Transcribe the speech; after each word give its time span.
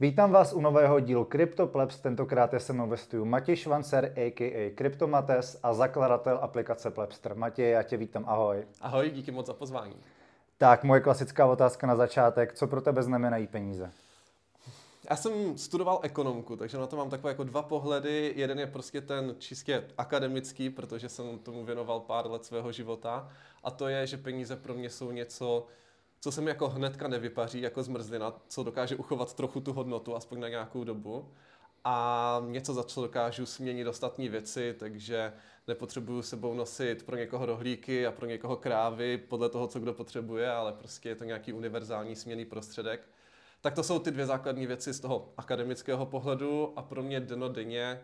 Vítám 0.00 0.32
vás 0.32 0.52
u 0.52 0.60
nového 0.60 1.00
dílu 1.00 1.24
CryptoPlebs, 1.32 2.00
tentokrát 2.00 2.52
je 2.52 2.60
se 2.60 2.72
mnou 2.72 2.88
ve 2.88 2.96
studiu 2.96 3.24
Matěj 3.24 3.56
Švancer, 3.56 4.12
a.k.a. 4.16 4.74
CryptoMates 4.78 5.58
a 5.62 5.74
zakladatel 5.74 6.38
aplikace 6.42 6.90
Plebster. 6.90 7.36
Matěj, 7.36 7.70
já 7.70 7.82
tě 7.82 7.96
vítám, 7.96 8.24
ahoj. 8.28 8.66
Ahoj, 8.80 9.10
díky 9.10 9.30
moc 9.30 9.46
za 9.46 9.54
pozvání. 9.54 9.96
Tak, 10.58 10.84
moje 10.84 11.00
klasická 11.00 11.46
otázka 11.46 11.86
na 11.86 11.96
začátek, 11.96 12.52
co 12.54 12.66
pro 12.66 12.80
tebe 12.80 13.02
znamenají 13.02 13.46
peníze? 13.46 13.90
Já 15.10 15.16
jsem 15.16 15.58
studoval 15.58 16.00
ekonomku, 16.02 16.56
takže 16.56 16.78
na 16.78 16.86
to 16.86 16.96
mám 16.96 17.10
takové 17.10 17.30
jako 17.30 17.44
dva 17.44 17.62
pohledy. 17.62 18.32
Jeden 18.36 18.58
je 18.58 18.66
prostě 18.66 19.00
ten 19.00 19.34
čistě 19.38 19.84
akademický, 19.98 20.70
protože 20.70 21.08
jsem 21.08 21.38
tomu 21.38 21.64
věnoval 21.64 22.00
pár 22.00 22.30
let 22.30 22.44
svého 22.44 22.72
života. 22.72 23.28
A 23.64 23.70
to 23.70 23.88
je, 23.88 24.06
že 24.06 24.16
peníze 24.16 24.56
pro 24.56 24.74
mě 24.74 24.90
jsou 24.90 25.10
něco, 25.10 25.66
co 26.24 26.32
se 26.32 26.40
mi 26.40 26.50
jako 26.50 26.68
hnedka 26.68 27.08
nevypaří, 27.08 27.60
jako 27.60 27.82
zmrzlina, 27.82 28.40
co 28.48 28.62
dokáže 28.62 28.96
uchovat 28.96 29.34
trochu 29.34 29.60
tu 29.60 29.72
hodnotu, 29.72 30.16
aspoň 30.16 30.40
na 30.40 30.48
nějakou 30.48 30.84
dobu. 30.84 31.28
A 31.84 32.42
něco, 32.48 32.74
za 32.74 32.82
co 32.82 33.02
dokážu 33.02 33.46
směnit 33.46 33.86
ostatní 33.86 34.28
věci, 34.28 34.74
takže 34.78 35.32
nepotřebuju 35.68 36.22
sebou 36.22 36.54
nosit 36.54 37.02
pro 37.02 37.16
někoho 37.16 37.46
rohlíky 37.46 38.06
a 38.06 38.12
pro 38.12 38.26
někoho 38.26 38.56
krávy 38.56 39.18
podle 39.18 39.48
toho, 39.48 39.66
co 39.66 39.80
kdo 39.80 39.92
potřebuje, 39.92 40.50
ale 40.50 40.72
prostě 40.72 41.08
je 41.08 41.14
to 41.14 41.24
nějaký 41.24 41.52
univerzální 41.52 42.16
směný 42.16 42.44
prostředek. 42.44 43.08
Tak 43.60 43.74
to 43.74 43.82
jsou 43.82 43.98
ty 43.98 44.10
dvě 44.10 44.26
základní 44.26 44.66
věci 44.66 44.92
z 44.92 45.00
toho 45.00 45.32
akademického 45.36 46.06
pohledu 46.06 46.72
a 46.76 46.82
pro 46.82 47.02
mě 47.02 47.20
denodenně 47.20 48.00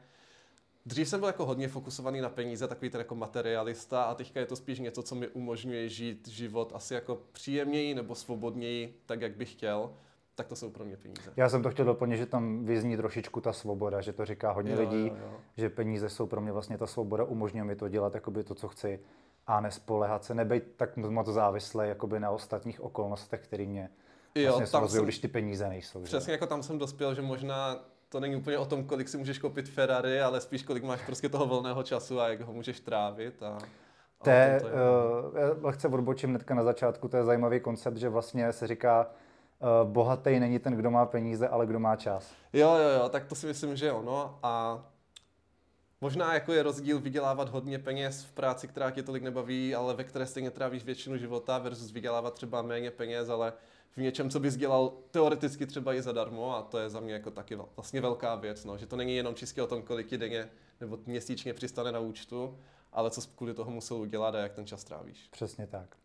Dřív 0.87 1.09
jsem 1.09 1.20
byl 1.20 1.27
jako 1.27 1.47
hodně 1.47 1.69
fokusovaný 1.69 2.20
na 2.20 2.29
peníze, 2.29 2.69
takový 2.69 2.91
ten 2.91 2.98
jako 2.98 3.15
materialista 3.15 4.02
a 4.02 4.15
teďka 4.15 4.41
je 4.41 4.47
to 4.47 4.57
spíš 4.57 4.79
něco, 4.79 5.02
co 5.02 5.15
mi 5.15 5.29
umožňuje 5.29 5.88
žít 5.88 6.29
život 6.29 6.73
asi 6.75 6.95
jako 6.95 7.19
příjemněji 7.33 7.95
nebo 7.95 8.15
svobodněji, 8.15 9.01
tak 9.07 9.21
jak 9.21 9.37
bych 9.37 9.52
chtěl. 9.52 9.91
Tak 10.35 10.47
to 10.47 10.57
jsou 10.57 10.71
pro 10.71 10.85
mě 10.85 10.97
peníze. 10.97 11.33
Já 11.37 11.48
jsem 11.48 11.62
to 11.62 11.71
chtěl 11.71 11.85
doplnit, 11.85 12.16
že 12.16 12.27
tam 12.27 12.65
vyzní 12.65 12.97
trošičku 12.97 13.41
ta 13.41 13.52
svoboda, 13.52 14.01
že 14.01 14.12
to 14.12 14.24
říká 14.24 14.52
hodně 14.52 14.73
jo, 14.73 14.80
lidí, 14.80 15.07
jo, 15.07 15.16
jo. 15.23 15.41
že 15.57 15.71
peníze 15.71 16.09
jsou 16.09 16.27
pro 16.27 16.40
mě 16.40 16.52
vlastně 16.52 16.79
ta 16.79 16.87
svoboda, 16.87 17.24
umožňuje 17.24 17.65
mi 17.65 17.77
to 17.77 17.88
dělat 17.88 18.15
jakoby 18.15 18.45
to, 18.45 18.55
co 18.55 18.68
chci 18.68 19.01
a 19.46 19.60
nespolehat 19.60 20.24
se, 20.24 20.35
nebejt 20.35 20.65
tak 20.77 20.96
moc 20.96 21.27
závislý 21.27 21.88
jakoby 21.88 22.21
na 22.21 22.30
ostatních 22.30 22.80
okolnostech, 22.80 23.40
které 23.40 23.66
mě 23.66 23.90
jo, 24.35 24.52
vlastně 24.52 24.66
tam 24.66 24.88
jsem, 24.88 25.05
když 25.05 25.18
ty 25.18 25.29
peníze 25.29 25.68
nejsou. 25.68 26.02
Přesně 26.02 26.27
že? 26.27 26.33
jako 26.33 26.46
tam 26.46 26.62
jsem 26.62 26.79
dospěl, 26.79 27.15
že 27.15 27.23
možná 27.23 27.85
to 28.11 28.21
není 28.21 28.37
úplně 28.37 28.59
o 28.59 28.65
tom, 28.65 28.85
kolik 28.85 29.09
si 29.09 29.19
můžeš 29.19 29.39
koupit 29.39 29.69
Ferrari, 29.69 30.21
ale 30.21 30.41
spíš 30.41 30.63
kolik 30.63 30.85
máš 30.85 31.01
prostě 31.07 31.29
toho 31.29 31.47
volného 31.47 31.83
času 31.83 32.21
a 32.21 32.29
jak 32.29 32.41
ho 32.41 32.52
můžeš 32.52 32.80
trávit. 32.80 33.43
A, 33.43 33.59
to 34.25 34.30
je, 34.30 34.61
uh, 34.63 35.65
lehce 35.65 35.89
odbočím 35.89 36.30
hnedka 36.30 36.55
na 36.55 36.63
začátku, 36.63 37.09
to 37.09 37.17
je 37.17 37.25
zajímavý 37.25 37.61
koncept, 37.61 37.97
že 37.97 38.09
vlastně 38.09 38.52
se 38.52 38.67
říká, 38.67 39.11
uh, 39.59 39.91
bohatý 39.91 40.41
není 40.41 40.59
ten, 40.59 40.73
kdo 40.73 40.91
má 40.91 41.07
peníze, 41.07 41.49
ale 41.49 41.67
kdo 41.67 41.80
má 41.80 41.97
čas. 41.97 42.35
Jo, 42.52 42.75
jo, 42.75 42.89
jo, 43.02 43.09
tak 43.09 43.25
to 43.25 43.35
si 43.35 43.47
myslím, 43.47 43.77
že 43.77 43.93
ono. 43.93 44.39
A 44.43 44.85
možná 46.01 46.35
jako 46.35 46.52
je 46.52 46.63
rozdíl 46.63 47.01
vydělávat 47.01 47.49
hodně 47.49 47.79
peněz 47.79 48.24
v 48.24 48.33
práci, 48.33 48.69
která 48.69 48.91
tě 48.91 49.02
tolik 49.02 49.23
nebaví, 49.23 49.74
ale 49.74 49.95
ve 49.95 50.05
které 50.05 50.27
stejně 50.27 50.51
trávíš 50.51 50.85
většinu 50.85 51.17
života 51.17 51.59
versus 51.59 51.93
vydělávat 51.93 52.35
třeba 52.35 52.63
méně 52.63 52.91
peněz, 52.91 53.29
ale 53.29 53.52
v 53.96 54.01
něčem, 54.01 54.30
co 54.30 54.41
bys 54.41 54.57
dělal 54.57 54.93
teoreticky 55.10 55.66
třeba 55.66 55.95
i 55.95 56.02
zadarmo 56.02 56.57
a 56.57 56.63
to 56.63 56.79
je 56.79 56.91
za 56.91 57.01
mě 57.01 57.13
jako 57.13 57.30
taky 57.30 57.59
vlastně 57.77 58.01
velká 58.01 58.35
věc, 58.35 58.65
no, 58.65 58.79
že 58.79 58.87
to 58.87 58.96
není 58.96 59.16
jenom 59.16 59.35
čistě 59.35 59.63
o 59.63 59.66
tom, 59.66 59.83
kolik 59.83 60.07
ti 60.07 60.19
denně 60.19 60.49
nebo 60.80 60.99
měsíčně 61.07 61.55
přistane 61.55 61.93
na 61.93 61.99
účtu, 61.99 62.59
ale 62.93 63.11
co 63.11 63.21
kvůli 63.37 63.55
toho 63.55 63.71
musel 63.71 63.96
udělat 63.96 64.34
a 64.34 64.38
jak 64.38 64.53
ten 64.53 64.66
čas 64.66 64.84
trávíš. 64.84 65.28
Přesně 65.31 65.66
tak. 65.66 65.97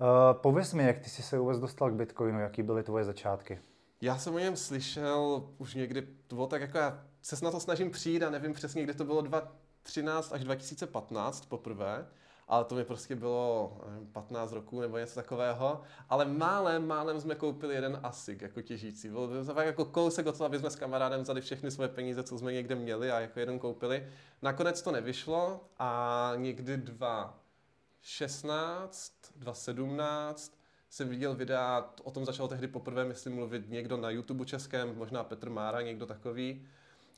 Uh, 0.00 0.40
pověz 0.40 0.74
mi, 0.74 0.84
jak 0.84 0.98
ty 0.98 1.10
jsi 1.10 1.22
se 1.22 1.38
vůbec 1.38 1.58
dostal 1.58 1.90
k 1.90 1.94
Bitcoinu, 1.94 2.40
jaký 2.40 2.62
byly 2.62 2.82
tvoje 2.82 3.04
začátky? 3.04 3.60
Já 4.00 4.18
jsem 4.18 4.34
o 4.34 4.38
něm 4.38 4.56
slyšel 4.56 5.48
už 5.58 5.74
někdy, 5.74 6.08
to 6.26 6.34
bylo 6.34 6.46
tak 6.46 6.60
jako 6.60 6.78
já 6.78 7.04
se 7.22 7.44
na 7.44 7.50
to 7.50 7.60
snažím 7.60 7.90
přijít 7.90 8.22
a 8.22 8.30
nevím 8.30 8.52
přesně, 8.52 8.82
kde 8.82 8.94
to 8.94 9.04
bylo 9.04 9.20
2013 9.20 10.32
až 10.32 10.44
2015 10.44 11.46
poprvé 11.46 12.06
ale 12.48 12.64
to 12.64 12.74
mi 12.74 12.84
prostě 12.84 13.16
bylo 13.16 13.76
nevím, 13.90 14.06
15 14.06 14.52
roků 14.52 14.80
nebo 14.80 14.98
něco 14.98 15.14
takového. 15.14 15.82
Ale 16.08 16.24
málem, 16.24 16.86
málem 16.86 17.20
jsme 17.20 17.34
koupili 17.34 17.74
jeden 17.74 18.00
ASIC 18.02 18.42
jako 18.42 18.62
těžící. 18.62 19.08
Bylo 19.08 19.28
to 19.28 19.54
tak 19.54 19.66
jako 19.66 19.84
kousek 19.84 20.26
od 20.26 20.38
toho, 20.38 20.46
aby 20.46 20.58
jsme 20.58 20.70
s 20.70 20.76
kamarádem 20.76 21.22
vzali 21.22 21.40
všechny 21.40 21.70
svoje 21.70 21.88
peníze, 21.88 22.22
co 22.22 22.38
jsme 22.38 22.52
někde 22.52 22.74
měli 22.74 23.10
a 23.10 23.20
jako 23.20 23.40
jeden 23.40 23.58
koupili. 23.58 24.06
Nakonec 24.42 24.82
to 24.82 24.92
nevyšlo 24.92 25.60
a 25.78 26.32
někdy 26.36 26.76
dva 26.76 27.38
16, 28.00 29.12
2017 29.36 30.56
jsem 30.90 31.08
viděl 31.08 31.34
videa, 31.34 31.90
o 32.02 32.10
tom 32.10 32.24
začal 32.24 32.48
tehdy 32.48 32.68
poprvé, 32.68 33.04
myslím, 33.04 33.34
mluvit 33.34 33.68
někdo 33.68 33.96
na 33.96 34.10
YouTube 34.10 34.44
českém, 34.44 34.98
možná 34.98 35.24
Petr 35.24 35.50
Mára, 35.50 35.82
někdo 35.82 36.06
takový 36.06 36.66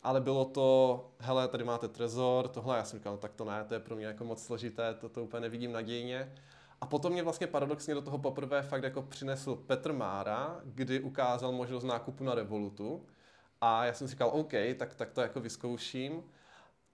ale 0.03 0.21
bylo 0.21 0.45
to, 0.45 1.11
hele, 1.19 1.49
tady 1.49 1.65
máte 1.65 1.89
trezor, 1.89 2.49
tohle, 2.49 2.77
já 2.77 2.85
jsem 2.85 2.99
říkal, 2.99 3.13
no, 3.13 3.19
tak 3.19 3.33
to 3.35 3.45
ne, 3.45 3.65
to 3.65 3.75
je 3.75 3.81
pro 3.81 3.97
mě 3.97 4.07
jako 4.07 4.25
moc 4.25 4.45
složité, 4.45 4.95
to, 4.95 5.09
to 5.09 5.25
úplně 5.25 5.41
nevidím 5.41 5.73
nadějně. 5.73 6.33
A 6.81 6.87
potom 6.87 7.13
mě 7.13 7.23
vlastně 7.23 7.47
paradoxně 7.47 7.95
do 7.95 8.03
toho 8.03 8.19
poprvé 8.19 8.63
fakt 8.63 8.83
jako 8.83 9.03
přinesl 9.03 9.57
Petr 9.57 9.93
Mára, 9.93 10.61
kdy 10.65 11.01
ukázal 11.01 11.53
možnost 11.53 11.85
nákupu 11.85 12.25
na 12.25 12.35
Revolutu. 12.35 13.07
A 13.61 13.85
já 13.85 13.93
jsem 13.93 14.09
si 14.09 14.11
říkal, 14.11 14.31
OK, 14.33 14.53
tak, 14.77 14.95
tak 14.95 15.13
to 15.13 15.21
jako 15.21 15.41
vyzkouším. 15.41 16.23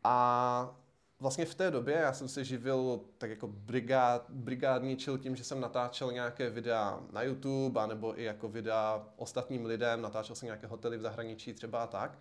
A 0.05 0.77
vlastně 1.21 1.45
v 1.45 1.55
té 1.55 1.71
době 1.71 1.95
já 1.95 2.13
jsem 2.13 2.29
se 2.29 2.45
živil 2.45 3.01
tak 3.19 3.31
jako 3.31 3.49
brigád, 3.49 4.31
brigádničil 4.31 5.19
tím, 5.19 5.37
že 5.37 5.45
jsem 5.45 5.61
natáčel 5.61 6.13
nějaké 6.13 6.51
videa 6.51 7.01
na 7.13 7.23
YouTube, 7.23 7.87
nebo 7.87 8.21
i 8.21 8.25
jako 8.25 8.49
videa 8.49 9.07
ostatním 9.17 9.67
lidem, 9.67 10.03
natáčel 10.03 10.37
jsem 10.37 10.47
nějaké 10.47 10.67
hotely 10.67 10.99
v 10.99 11.03
zahraničí 11.03 11.53
třeba 11.53 11.83
a 11.83 11.87
tak 11.87 12.19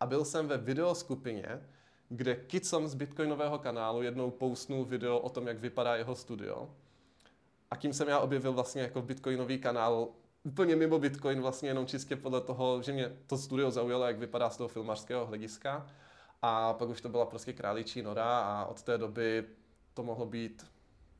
a 0.00 0.06
byl 0.06 0.24
jsem 0.24 0.48
ve 0.48 0.58
videoskupině, 0.58 1.62
kde 2.08 2.36
Kitsom 2.36 2.88
z 2.88 2.94
Bitcoinového 2.94 3.58
kanálu 3.58 4.02
jednou 4.02 4.30
postnul 4.30 4.84
video 4.84 5.18
o 5.18 5.28
tom, 5.28 5.46
jak 5.46 5.58
vypadá 5.58 5.96
jeho 5.96 6.16
studio. 6.16 6.70
A 7.70 7.76
tím 7.76 7.92
jsem 7.92 8.08
já 8.08 8.18
objevil 8.18 8.52
vlastně 8.52 8.82
jako 8.82 9.02
Bitcoinový 9.02 9.58
kanál 9.58 10.08
úplně 10.42 10.76
mimo 10.76 10.98
Bitcoin, 10.98 11.40
vlastně 11.40 11.68
jenom 11.68 11.86
čistě 11.86 12.16
podle 12.16 12.40
toho, 12.40 12.82
že 12.82 12.92
mě 12.92 13.16
to 13.26 13.38
studio 13.38 13.70
zaujalo, 13.70 14.06
jak 14.06 14.18
vypadá 14.18 14.50
z 14.50 14.56
toho 14.56 14.68
filmařského 14.68 15.26
hlediska. 15.26 15.86
A 16.42 16.72
pak 16.72 16.88
už 16.88 17.00
to 17.00 17.08
byla 17.08 17.26
prostě 17.26 17.52
králičí 17.52 18.02
nora 18.02 18.38
a 18.38 18.64
od 18.64 18.82
té 18.82 18.98
doby 18.98 19.44
to 19.94 20.02
mohlo 20.02 20.26
být 20.26 20.66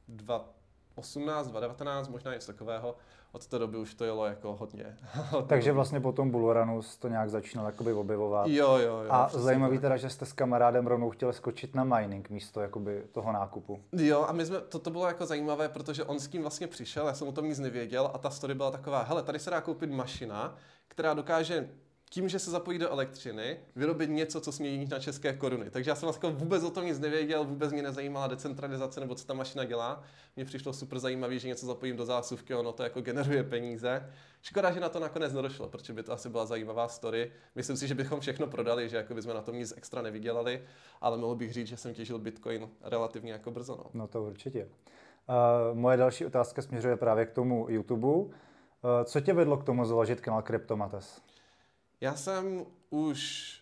2018, 0.09 1.49
2019, 1.49 2.09
možná 2.09 2.35
něco 2.35 2.53
takového 2.53 2.97
od 3.37 3.47
té 3.47 3.59
doby 3.59 3.77
už 3.77 3.95
to 3.95 4.05
jelo 4.05 4.27
jako 4.27 4.57
hodně. 4.57 4.97
Takže 5.47 5.73
vlastně 5.73 6.01
po 6.01 6.13
tom 6.13 6.31
Bullrunu 6.31 6.81
to 6.99 7.09
nějak 7.09 7.31
začínal 7.31 7.67
jakoby 7.67 7.93
objevovat. 7.93 8.47
Jo, 8.47 8.77
jo, 8.77 8.99
jo. 9.03 9.07
A 9.11 9.29
zajímavý 9.33 9.79
teda, 9.79 9.97
že 9.97 10.11
jste 10.11 10.27
s 10.27 10.33
kamarádem 10.33 10.87
rovnou 10.87 11.11
chtěli 11.11 11.33
skočit 11.33 11.75
na 11.75 11.85
mining 11.85 12.31
místo 12.31 12.61
jakoby 12.61 13.03
toho 13.13 13.33
nákupu. 13.33 13.81
Jo, 13.93 14.25
a 14.29 14.33
my 14.33 14.47
jsme, 14.47 14.61
to, 14.61 14.79
to 14.79 14.91
bylo 14.91 15.07
jako 15.07 15.27
zajímavé, 15.27 15.69
protože 15.69 16.05
on 16.05 16.21
s 16.21 16.29
tím 16.29 16.43
vlastně 16.43 16.67
přišel, 16.67 17.07
já 17.07 17.15
jsem 17.15 17.29
o 17.29 17.33
tom 17.33 17.49
nic 17.49 17.59
nevěděl 17.59 18.11
a 18.15 18.19
ta 18.19 18.31
story 18.31 18.55
byla 18.55 18.71
taková, 18.71 19.03
hele, 19.03 19.23
tady 19.23 19.39
se 19.39 19.51
dá 19.51 19.61
koupit 19.61 19.91
mašina, 19.91 20.57
která 20.89 21.15
dokáže 21.15 21.69
tím, 22.11 22.29
že 22.29 22.39
se 22.39 22.51
zapojí 22.51 22.79
do 22.79 22.91
elektřiny, 22.91 23.61
vyrobit 23.77 24.11
něco, 24.11 24.41
co 24.41 24.53
smějí 24.53 24.89
na 24.91 24.99
české 24.99 25.33
koruny. 25.33 25.71
Takže 25.71 25.91
já 25.91 25.95
jsem 25.95 26.07
vlastně 26.07 26.31
vůbec 26.31 26.65
o 26.65 26.71
tom 26.71 26.85
nic 26.85 26.99
nevěděl, 26.99 27.45
vůbec 27.45 27.73
mě 27.73 27.83
nezajímala 27.83 28.27
decentralizace 28.27 29.01
nebo 29.01 29.15
co 29.15 29.27
ta 29.27 29.35
mašina 29.35 29.65
dělá. 29.65 30.03
Mně 30.37 30.45
přišlo 30.45 30.73
super 30.73 30.99
zajímavé, 30.99 31.39
že 31.39 31.49
něco 31.49 31.67
zapojím 31.67 31.97
do 31.97 32.05
zásuvky, 32.05 32.55
ono 32.55 32.73
to 32.73 32.83
jako 32.83 33.01
generuje 33.01 33.45
peníze. 33.45 34.11
Škoda, 34.43 34.73
že 34.73 34.81
na 34.81 34.89
to 34.89 35.01
nakonec 35.01 35.33
nedošlo, 35.33 35.69
protože 35.69 35.93
by 35.93 36.03
to 36.03 36.13
asi 36.13 36.29
byla 36.29 36.47
zajímavá 36.47 36.89
story. 36.89 37.33
Myslím 37.55 37.77
si, 37.77 37.89
že 37.89 37.95
bychom 37.95 38.21
všechno 38.21 38.47
prodali, 38.47 38.89
že 38.89 38.97
jako 38.97 39.15
bychom 39.15 39.35
na 39.35 39.43
tom 39.43 39.57
nic 39.57 39.75
extra 39.77 40.03
nevydělali, 40.03 40.63
ale 41.01 41.19
mohl 41.19 41.35
bych 41.35 41.53
říct, 41.53 41.67
že 41.67 41.77
jsem 41.77 41.95
těžil 41.95 42.19
Bitcoin 42.19 42.69
relativně 42.83 43.33
jako 43.33 43.51
brzo. 43.51 43.77
No, 43.77 43.91
no 43.95 44.07
to 44.07 44.23
určitě. 44.23 44.69
Uh, 45.29 45.79
moje 45.79 45.97
další 45.97 46.27
otázka 46.27 46.63
směřuje 46.63 46.97
právě 46.97 47.27
k 47.27 47.31
tomu 47.31 47.67
YouTube. 47.69 48.07
Uh, 48.07 48.31
co 49.05 49.21
tě 49.21 49.33
vedlo 49.33 49.57
k 49.57 49.65
tomu 49.65 49.85
založit 49.85 50.21
kanál 50.21 50.43
Cryptomates? 50.43 51.23
Já 52.01 52.17
jsem 52.17 52.67
už 52.91 53.53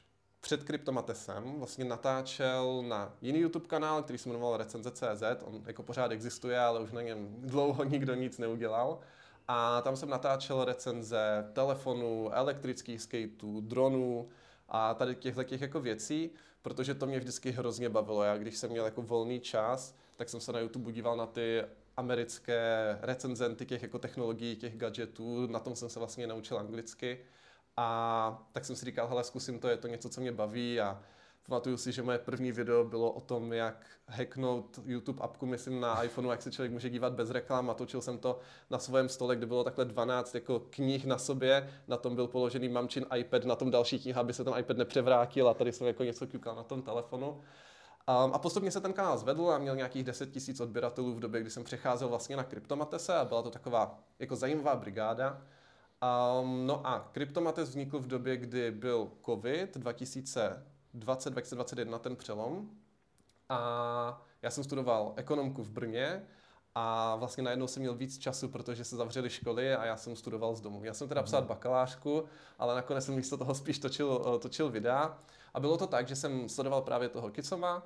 před 0.40 0.64
Kryptomatesem 0.64 1.54
vlastně 1.58 1.84
natáčel 1.84 2.82
na 2.88 3.16
jiný 3.22 3.38
YouTube 3.38 3.66
kanál, 3.66 4.02
který 4.02 4.18
se 4.18 4.28
jmenoval 4.28 4.56
Recenze.cz. 4.56 5.22
On 5.44 5.62
jako 5.66 5.82
pořád 5.82 6.12
existuje, 6.12 6.58
ale 6.60 6.80
už 6.80 6.92
na 6.92 7.02
něm 7.02 7.36
dlouho 7.38 7.84
nikdo 7.94 8.14
nic 8.14 8.38
neudělal. 8.38 9.00
A 9.48 9.80
tam 9.80 9.96
jsem 9.96 10.08
natáčel 10.08 10.64
recenze 10.64 11.50
telefonů, 11.52 12.30
elektrických 12.32 13.02
skateů, 13.02 13.60
dronů 13.60 14.28
a 14.68 14.94
tady 14.94 15.14
těchto 15.14 15.44
těch 15.44 15.60
jako 15.60 15.80
věcí, 15.80 16.30
protože 16.62 16.94
to 16.94 17.06
mě 17.06 17.18
vždycky 17.18 17.50
hrozně 17.50 17.88
bavilo. 17.88 18.22
Já 18.22 18.38
když 18.38 18.56
jsem 18.56 18.70
měl 18.70 18.84
jako 18.84 19.02
volný 19.02 19.40
čas, 19.40 19.94
tak 20.16 20.28
jsem 20.28 20.40
se 20.40 20.52
na 20.52 20.60
YouTube 20.60 20.92
díval 20.92 21.16
na 21.16 21.26
ty 21.26 21.64
americké 21.96 22.98
recenzenty 23.02 23.66
těch 23.66 23.82
jako 23.82 23.98
technologií, 23.98 24.56
těch 24.56 24.76
gadgetů, 24.76 25.46
na 25.46 25.58
tom 25.60 25.76
jsem 25.76 25.88
se 25.88 25.98
vlastně 25.98 26.26
naučil 26.26 26.58
anglicky. 26.58 27.18
A 27.76 28.48
tak 28.52 28.64
jsem 28.64 28.76
si 28.76 28.84
říkal, 28.84 29.08
hele, 29.08 29.24
zkusím 29.24 29.58
to, 29.58 29.68
je 29.68 29.76
to 29.76 29.88
něco, 29.88 30.08
co 30.08 30.20
mě 30.20 30.32
baví. 30.32 30.80
A 30.80 31.02
Pamatuju 31.48 31.76
si, 31.76 31.92
že 31.92 32.02
moje 32.02 32.18
první 32.18 32.52
video 32.52 32.84
bylo 32.84 33.10
o 33.10 33.20
tom, 33.20 33.52
jak 33.52 33.86
hacknout 34.06 34.80
YouTube 34.84 35.22
apku, 35.22 35.46
myslím 35.46 35.80
na 35.80 36.02
iPhoneu, 36.02 36.30
jak 36.30 36.42
se 36.42 36.52
člověk 36.52 36.72
může 36.72 36.90
dívat 36.90 37.12
bez 37.12 37.30
reklam. 37.30 37.70
A 37.70 37.74
točil 37.74 38.00
jsem 38.00 38.18
to 38.18 38.38
na 38.70 38.78
svém 38.78 39.08
stole, 39.08 39.36
kde 39.36 39.46
bylo 39.46 39.64
takhle 39.64 39.84
12 39.84 40.34
jako 40.34 40.60
knih 40.70 41.06
na 41.06 41.18
sobě, 41.18 41.70
na 41.88 41.96
tom 41.96 42.14
byl 42.14 42.26
položený 42.26 42.68
mamčin 42.68 43.06
iPad, 43.16 43.44
na 43.44 43.56
tom 43.56 43.70
další 43.70 43.98
kniha, 43.98 44.20
aby 44.20 44.32
se 44.32 44.44
ten 44.44 44.54
iPad 44.58 44.76
nepřevrátil. 44.76 45.48
A 45.48 45.54
tady 45.54 45.72
jsem 45.72 45.86
jako 45.86 46.04
něco 46.04 46.26
kukal 46.26 46.56
na 46.56 46.62
tom 46.62 46.82
telefonu. 46.82 47.28
Um, 47.30 47.40
a 48.06 48.38
postupně 48.38 48.70
se 48.70 48.80
ten 48.80 48.92
kanál 48.92 49.18
zvedl 49.18 49.50
a 49.50 49.58
měl 49.58 49.76
nějakých 49.76 50.04
10 50.04 50.30
tisíc 50.30 50.60
odběratelů 50.60 51.14
v 51.14 51.20
době, 51.20 51.40
kdy 51.40 51.50
jsem 51.50 51.64
přecházel 51.64 52.08
vlastně 52.08 52.36
na 52.36 52.44
Kryptomatese. 52.44 53.14
A 53.14 53.24
byla 53.24 53.42
to 53.42 53.50
taková 53.50 53.98
jako 54.18 54.36
zajímavá 54.36 54.76
brigáda. 54.76 55.42
Um, 56.04 56.66
no 56.66 56.86
a 56.86 57.08
Kryptomates 57.12 57.68
vznikl 57.68 57.98
v 57.98 58.06
době, 58.06 58.36
kdy 58.36 58.70
byl 58.70 59.10
COVID 59.26 59.76
2020, 59.76 61.30
2021 61.30 61.98
ten 61.98 62.16
přelom. 62.16 62.70
A 63.48 64.22
já 64.42 64.50
jsem 64.50 64.64
studoval 64.64 65.12
ekonomku 65.16 65.62
v 65.62 65.70
Brně 65.70 66.22
a 66.74 67.16
vlastně 67.16 67.42
najednou 67.42 67.66
jsem 67.66 67.80
měl 67.80 67.94
víc 67.94 68.18
času, 68.18 68.48
protože 68.48 68.84
se 68.84 68.96
zavřely 68.96 69.30
školy 69.30 69.74
a 69.74 69.84
já 69.84 69.96
jsem 69.96 70.16
studoval 70.16 70.54
z 70.54 70.60
domu. 70.60 70.84
Já 70.84 70.94
jsem 70.94 71.08
teda 71.08 71.22
psal 71.22 71.40
mhm. 71.40 71.48
bakalářku, 71.48 72.24
ale 72.58 72.74
nakonec 72.74 73.04
jsem 73.04 73.14
místo 73.14 73.36
toho 73.36 73.54
spíš 73.54 73.78
točil, 73.78 74.38
točil 74.42 74.70
videa. 74.70 75.18
A 75.54 75.60
bylo 75.60 75.76
to 75.76 75.86
tak, 75.86 76.08
že 76.08 76.16
jsem 76.16 76.48
sledoval 76.48 76.82
právě 76.82 77.08
toho 77.08 77.30
Kicoma, 77.30 77.82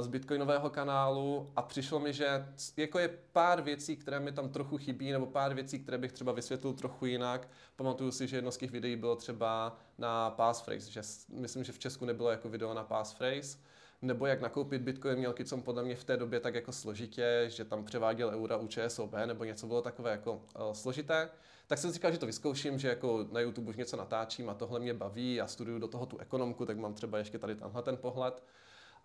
z 0.00 0.06
bitcoinového 0.06 0.70
kanálu 0.70 1.50
a 1.56 1.62
přišlo 1.62 2.00
mi, 2.00 2.12
že 2.12 2.46
jako 2.76 2.98
je 2.98 3.18
pár 3.32 3.62
věcí, 3.62 3.96
které 3.96 4.20
mi 4.20 4.32
tam 4.32 4.48
trochu 4.48 4.78
chybí, 4.78 5.12
nebo 5.12 5.26
pár 5.26 5.54
věcí, 5.54 5.78
které 5.78 5.98
bych 5.98 6.12
třeba 6.12 6.32
vysvětlil 6.32 6.72
trochu 6.72 7.06
jinak. 7.06 7.48
Pamatuju 7.76 8.10
si, 8.10 8.28
že 8.28 8.36
jedno 8.36 8.52
z 8.52 8.56
těch 8.56 8.70
videí 8.70 8.96
bylo 8.96 9.16
třeba 9.16 9.78
na 9.98 10.30
passphrase, 10.30 10.90
že 10.90 11.02
myslím, 11.28 11.64
že 11.64 11.72
v 11.72 11.78
Česku 11.78 12.04
nebylo 12.04 12.30
jako 12.30 12.48
video 12.48 12.74
na 12.74 12.84
passphrase, 12.84 13.58
nebo 14.02 14.26
jak 14.26 14.40
nakoupit 14.40 14.82
Bitcoin 14.82 15.18
měl 15.18 15.32
Kicom 15.32 15.62
podle 15.62 15.82
mě 15.82 15.96
v 15.96 16.04
té 16.04 16.16
době 16.16 16.40
tak 16.40 16.54
jako 16.54 16.72
složitě, 16.72 17.44
že 17.48 17.64
tam 17.64 17.84
převáděl 17.84 18.28
eura 18.28 18.56
u 18.56 18.66
ČSOB, 18.66 19.14
nebo 19.26 19.44
něco 19.44 19.66
bylo 19.66 19.82
takové 19.82 20.10
jako 20.10 20.32
uh, 20.32 20.72
složité. 20.72 21.30
Tak 21.66 21.78
jsem 21.78 21.90
si 21.90 21.94
říkal, 21.94 22.12
že 22.12 22.18
to 22.18 22.26
vyzkouším, 22.26 22.78
že 22.78 22.88
jako 22.88 23.26
na 23.32 23.40
YouTube 23.40 23.70
už 23.70 23.76
něco 23.76 23.96
natáčím 23.96 24.50
a 24.50 24.54
tohle 24.54 24.80
mě 24.80 24.94
baví 24.94 25.40
a 25.40 25.46
studuju 25.46 25.78
do 25.78 25.88
toho 25.88 26.06
tu 26.06 26.18
ekonomku, 26.18 26.66
tak 26.66 26.78
mám 26.78 26.94
třeba 26.94 27.18
ještě 27.18 27.38
tady 27.38 27.54
tenhle 27.54 27.82
ten 27.82 27.96
pohled. 27.96 28.42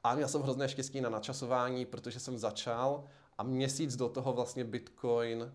A 0.04 0.16
měl 0.16 0.28
jsem 0.28 0.42
hrozné 0.42 0.70
štěstí 0.70 1.02
na 1.02 1.10
načasování, 1.10 1.86
protože 1.86 2.20
jsem 2.20 2.38
začal 2.38 3.04
a 3.38 3.44
měsíc 3.44 3.96
do 3.96 4.10
toho 4.10 4.34
vlastně 4.34 4.64
Bitcoin 4.64 5.52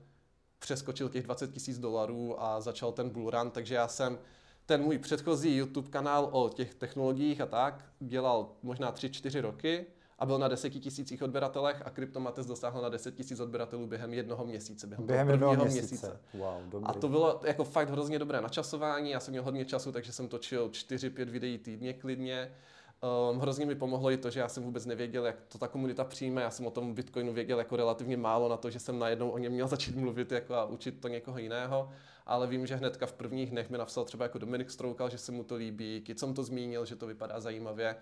přeskočil 0.59 1.09
těch 1.09 1.25
20 1.25 1.53
tisíc 1.53 1.79
dolarů 1.79 2.43
a 2.43 2.61
začal 2.61 2.93
ten 2.93 3.11
bull 3.11 3.31
run, 3.31 3.51
takže 3.51 3.75
já 3.75 3.89
jsem 3.89 4.19
ten 4.67 4.83
můj 4.83 4.99
předchozí 4.99 5.57
YouTube 5.57 5.91
kanál 5.91 6.29
o 6.33 6.49
těch 6.49 6.75
technologiích 6.75 7.41
a 7.41 7.47
tak 7.47 7.85
dělal 8.01 8.49
možná 8.63 8.93
3-4 8.93 9.41
roky 9.41 9.87
a 10.19 10.27
byl 10.27 10.39
na 10.39 10.49
10 10.49 10.71
tisících 10.71 11.23
odběratelech 11.23 11.83
a 11.85 11.91
Kryptomates 11.91 12.47
dosáhl 12.47 12.83
na 12.83 12.89
10 12.89 13.15
tisíc 13.15 13.41
odběratelů 13.41 13.87
během 13.87 14.15
jednoho 14.15 14.47
měsíce, 14.47 14.87
během, 14.87 15.07
během 15.07 15.29
jednoho 15.31 15.55
měsíce. 15.55 15.79
měsíce. 15.81 16.21
Wow, 16.35 16.69
dobrý. 16.69 16.87
A 16.87 16.93
to 16.93 17.09
bylo 17.09 17.41
jako 17.45 17.65
fakt 17.65 17.91
hrozně 17.91 18.19
dobré 18.19 18.41
načasování, 18.41 19.11
já 19.11 19.21
jsem 19.21 19.33
měl 19.33 19.43
hodně 19.43 19.65
času, 19.65 19.93
takže 19.93 20.13
jsem 20.13 20.29
točil 20.29 20.69
4-5 20.69 21.25
videí 21.25 21.59
týdně 21.59 21.93
klidně. 21.93 22.53
Um, 23.03 23.39
hrozně 23.41 23.67
mi 23.67 23.75
pomohlo 23.75 24.11
i 24.11 24.17
to, 24.17 24.31
že 24.31 24.41
já 24.41 24.49
jsem 24.49 24.63
vůbec 24.63 24.87
nevěděl, 24.87 25.27
jak 25.27 25.37
to 25.49 25.59
ta 25.59 25.69
komunita 25.69 26.05
přijme. 26.05 26.43
Já 26.43 26.51
jsem 26.51 26.67
o 26.67 26.71
tom 26.71 26.95
Bitcoinu 26.95 27.33
věděl 27.33 27.59
jako 27.59 27.77
relativně 27.77 28.17
málo 28.17 28.49
na 28.49 28.57
to, 28.57 28.71
že 28.71 28.79
jsem 28.79 28.99
najednou 28.99 29.31
o 29.31 29.39
něm 29.39 29.53
měl 29.53 29.69
začít 29.75 29.97
mluvit 29.97 30.33
jako 30.33 30.55
a 30.55 30.65
učit 30.65 31.01
to 31.01 31.09
někoho 31.09 31.39
jiného. 31.39 31.91
Ale 32.27 32.47
vím, 32.47 32.67
že 32.67 32.77
hnedka 32.77 33.07
v 33.07 33.13
prvních 33.13 33.51
dnech 33.51 33.71
mi 33.71 33.79
napsal 33.79 34.05
třeba 34.05 34.25
jako 34.25 34.39
Dominik 34.39 34.71
Stroukal, 34.71 35.11
že 35.11 35.19
se 35.19 35.33
mu 35.33 35.45
to 35.45 35.55
líbí, 35.55 36.05
jsem 36.17 36.35
to 36.35 36.45
zmínil, 36.45 36.85
že 36.85 36.97
to 36.97 37.07
vypadá 37.07 37.41
zajímavě. 37.41 37.97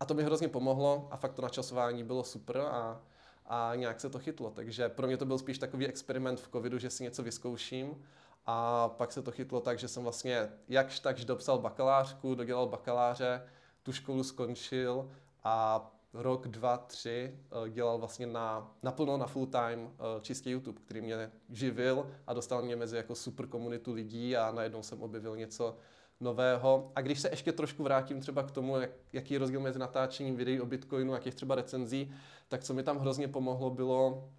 A 0.00 0.04
to 0.04 0.14
mi 0.14 0.22
hrozně 0.22 0.48
pomohlo 0.48 1.08
a 1.10 1.16
fakt 1.16 1.34
to 1.34 1.42
načasování 1.42 2.04
bylo 2.04 2.24
super 2.24 2.58
a, 2.58 3.00
a 3.46 3.72
nějak 3.74 4.00
se 4.00 4.10
to 4.10 4.18
chytlo. 4.18 4.50
Takže 4.50 4.88
pro 4.88 5.06
mě 5.06 5.16
to 5.16 5.24
byl 5.26 5.38
spíš 5.38 5.58
takový 5.58 5.86
experiment 5.86 6.40
v 6.40 6.48
covidu, 6.48 6.78
že 6.78 6.90
si 6.90 7.02
něco 7.02 7.22
vyzkouším. 7.22 8.04
A 8.46 8.88
pak 8.88 9.12
se 9.12 9.22
to 9.22 9.30
chytlo 9.30 9.60
tak, 9.60 9.78
že 9.78 9.88
jsem 9.88 10.02
vlastně 10.02 10.48
jakž 10.68 11.00
takž 11.00 11.24
dopsal 11.24 11.58
bakalářku, 11.58 12.34
dodělal 12.34 12.66
bakaláře, 12.66 13.42
tu 13.82 13.92
školu 13.92 14.24
skončil 14.24 15.10
a 15.44 15.86
rok, 16.12 16.48
dva, 16.48 16.76
tři 16.76 17.34
eh, 17.66 17.70
dělal 17.70 17.98
vlastně 17.98 18.26
na, 18.26 18.74
naplno 18.82 19.16
na 19.16 19.26
full 19.26 19.46
time 19.46 19.90
eh, 19.92 20.20
čistě 20.20 20.50
YouTube, 20.50 20.80
který 20.80 21.00
mě 21.00 21.30
živil 21.50 22.10
a 22.26 22.34
dostal 22.34 22.62
mě 22.62 22.76
mezi 22.76 22.96
jako 22.96 23.14
super 23.14 23.46
komunitu 23.46 23.92
lidí 23.92 24.36
a 24.36 24.52
najednou 24.52 24.82
jsem 24.82 25.02
objevil 25.02 25.36
něco 25.36 25.76
nového. 26.20 26.92
A 26.94 27.00
když 27.00 27.20
se 27.20 27.30
ještě 27.30 27.52
trošku 27.52 27.82
vrátím 27.82 28.20
třeba 28.20 28.42
k 28.42 28.50
tomu, 28.50 28.76
jak, 28.76 28.90
jaký 29.12 29.34
je 29.34 29.40
rozdíl 29.40 29.60
mezi 29.60 29.78
natáčením 29.78 30.36
videí 30.36 30.60
o 30.60 30.66
Bitcoinu 30.66 31.14
a 31.14 31.18
těch 31.18 31.34
třeba 31.34 31.54
recenzí, 31.54 32.12
tak 32.48 32.64
co 32.64 32.74
mi 32.74 32.82
tam 32.82 32.98
hrozně 32.98 33.28
pomohlo 33.28 33.70
bylo, 33.70 34.30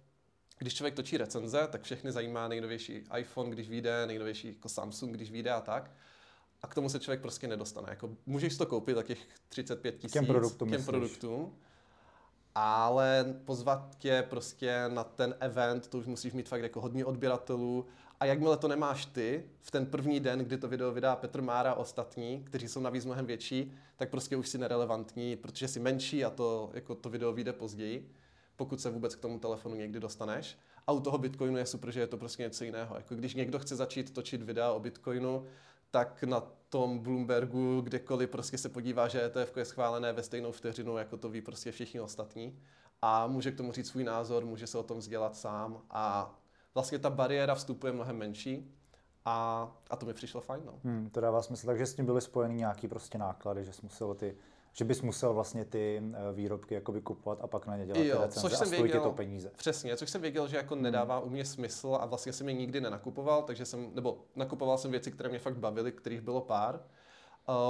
když 0.58 0.74
člověk 0.74 0.94
točí 0.94 1.16
recenze, 1.16 1.68
tak 1.70 1.82
všechny 1.82 2.12
zajímá 2.12 2.48
nejnovější 2.48 3.04
iPhone, 3.18 3.50
když 3.50 3.68
vyjde, 3.68 4.06
nejnovější 4.06 4.48
jako 4.48 4.68
Samsung, 4.68 5.14
když 5.14 5.30
vyjde 5.30 5.50
a 5.50 5.60
tak 5.60 5.90
a 6.62 6.66
k 6.66 6.74
tomu 6.74 6.88
se 6.88 7.00
člověk 7.00 7.20
prostě 7.20 7.48
nedostane. 7.48 7.86
Jako, 7.90 8.10
můžeš 8.26 8.56
to 8.56 8.66
koupit 8.66 8.94
za 8.94 9.02
těch 9.02 9.18
35 9.48 9.92
tisíc 9.92 10.12
těm 10.12 10.26
produktům, 10.26 10.70
těm 10.70 10.84
produktům 10.84 11.52
ale 12.54 13.34
pozvat 13.44 13.96
tě 13.98 14.26
prostě 14.30 14.84
na 14.88 15.04
ten 15.04 15.34
event, 15.40 15.88
to 15.88 15.98
už 15.98 16.06
musíš 16.06 16.32
mít 16.32 16.48
fakt 16.48 16.62
jako 16.62 16.80
hodně 16.80 17.04
odběratelů 17.04 17.86
a 18.20 18.24
jakmile 18.24 18.56
to 18.56 18.68
nemáš 18.68 19.06
ty, 19.06 19.44
v 19.60 19.70
ten 19.70 19.86
první 19.86 20.20
den, 20.20 20.38
kdy 20.38 20.58
to 20.58 20.68
video 20.68 20.92
vydá 20.92 21.16
Petr 21.16 21.42
Mára 21.42 21.70
a 21.70 21.74
ostatní, 21.74 22.44
kteří 22.44 22.68
jsou 22.68 22.80
navíc 22.80 23.04
mnohem 23.04 23.26
větší, 23.26 23.72
tak 23.96 24.10
prostě 24.10 24.36
už 24.36 24.48
si 24.48 24.58
nerelevantní, 24.58 25.36
protože 25.36 25.68
jsi 25.68 25.80
menší 25.80 26.24
a 26.24 26.30
to, 26.30 26.70
jako 26.74 26.94
to 26.94 27.10
video 27.10 27.32
vyjde 27.32 27.52
později, 27.52 28.10
pokud 28.56 28.80
se 28.80 28.90
vůbec 28.90 29.14
k 29.14 29.20
tomu 29.20 29.38
telefonu 29.38 29.74
někdy 29.74 30.00
dostaneš. 30.00 30.58
A 30.86 30.92
u 30.92 31.00
toho 31.00 31.18
Bitcoinu 31.18 31.56
je 31.56 31.66
super, 31.66 31.90
že 31.90 32.00
je 32.00 32.06
to 32.06 32.16
prostě 32.16 32.42
něco 32.42 32.64
jiného. 32.64 32.96
Jako 32.96 33.14
když 33.14 33.34
někdo 33.34 33.58
chce 33.58 33.76
začít 33.76 34.14
točit 34.14 34.42
videa 34.42 34.72
o 34.72 34.80
Bitcoinu, 34.80 35.46
tak 35.92 36.22
na 36.22 36.42
tom 36.68 36.98
Bloombergu, 36.98 37.80
kdekoliv 37.80 38.30
prostě 38.30 38.58
se 38.58 38.68
podívá, 38.68 39.08
že 39.08 39.24
ETF 39.24 39.56
je 39.56 39.64
schválené 39.64 40.12
ve 40.12 40.22
stejnou 40.22 40.52
vteřinu, 40.52 40.96
jako 40.96 41.16
to 41.16 41.28
ví 41.28 41.40
prostě 41.40 41.72
všichni 41.72 42.00
ostatní. 42.00 42.58
A 43.02 43.26
může 43.26 43.52
k 43.52 43.56
tomu 43.56 43.72
říct 43.72 43.88
svůj 43.88 44.04
názor, 44.04 44.44
může 44.44 44.66
se 44.66 44.78
o 44.78 44.82
tom 44.82 44.98
vzdělat 44.98 45.36
sám 45.36 45.82
a 45.90 46.34
vlastně 46.74 46.98
ta 46.98 47.10
bariéra 47.10 47.54
vstupu 47.54 47.86
je 47.86 47.92
mnohem 47.92 48.16
menší. 48.16 48.74
A, 49.24 49.68
a 49.90 49.96
to 49.96 50.06
mi 50.06 50.14
přišlo 50.14 50.40
fajn. 50.40 50.62
No. 50.66 50.80
Hmm, 50.84 51.10
to 51.10 51.20
dává 51.20 51.42
smysl, 51.42 51.66
takže 51.66 51.86
s 51.86 51.94
tím 51.94 52.06
byly 52.06 52.20
spojeny 52.20 52.54
nějaký 52.54 52.88
prostě 52.88 53.18
náklady, 53.18 53.64
že 53.64 53.72
jsi 53.72 53.80
musel 53.82 54.14
ty 54.14 54.36
že 54.72 54.84
bys 54.84 55.02
musel 55.02 55.34
vlastně 55.34 55.64
ty 55.64 56.02
eh, 56.02 56.32
výrobky 56.32 56.74
jakoby 56.74 57.00
kupovat 57.00 57.38
a 57.42 57.46
pak 57.46 57.66
na 57.66 57.76
ně 57.76 57.86
dělat 57.86 58.00
jo, 58.00 58.22
recenze 58.22 58.40
což 58.40 58.58
jsem 58.58 58.68
a 58.68 58.82
věděl, 58.82 59.00
to 59.00 59.12
peníze. 59.12 59.50
Přesně, 59.56 59.96
což 59.96 60.10
jsem 60.10 60.20
věděl, 60.20 60.48
že 60.48 60.56
jako 60.56 60.74
hmm. 60.74 60.82
nedává 60.82 61.20
u 61.20 61.28
mě 61.28 61.44
smysl 61.44 61.98
a 62.00 62.06
vlastně 62.06 62.32
jsem 62.32 62.48
je 62.48 62.54
nikdy 62.54 62.80
nenakupoval, 62.80 63.42
takže 63.42 63.64
jsem, 63.64 63.90
nebo 63.94 64.18
nakupoval 64.36 64.78
jsem 64.78 64.90
věci, 64.90 65.12
které 65.12 65.28
mě 65.28 65.38
fakt 65.38 65.56
bavily, 65.56 65.92
kterých 65.92 66.20
bylo 66.20 66.40
pár. 66.40 66.80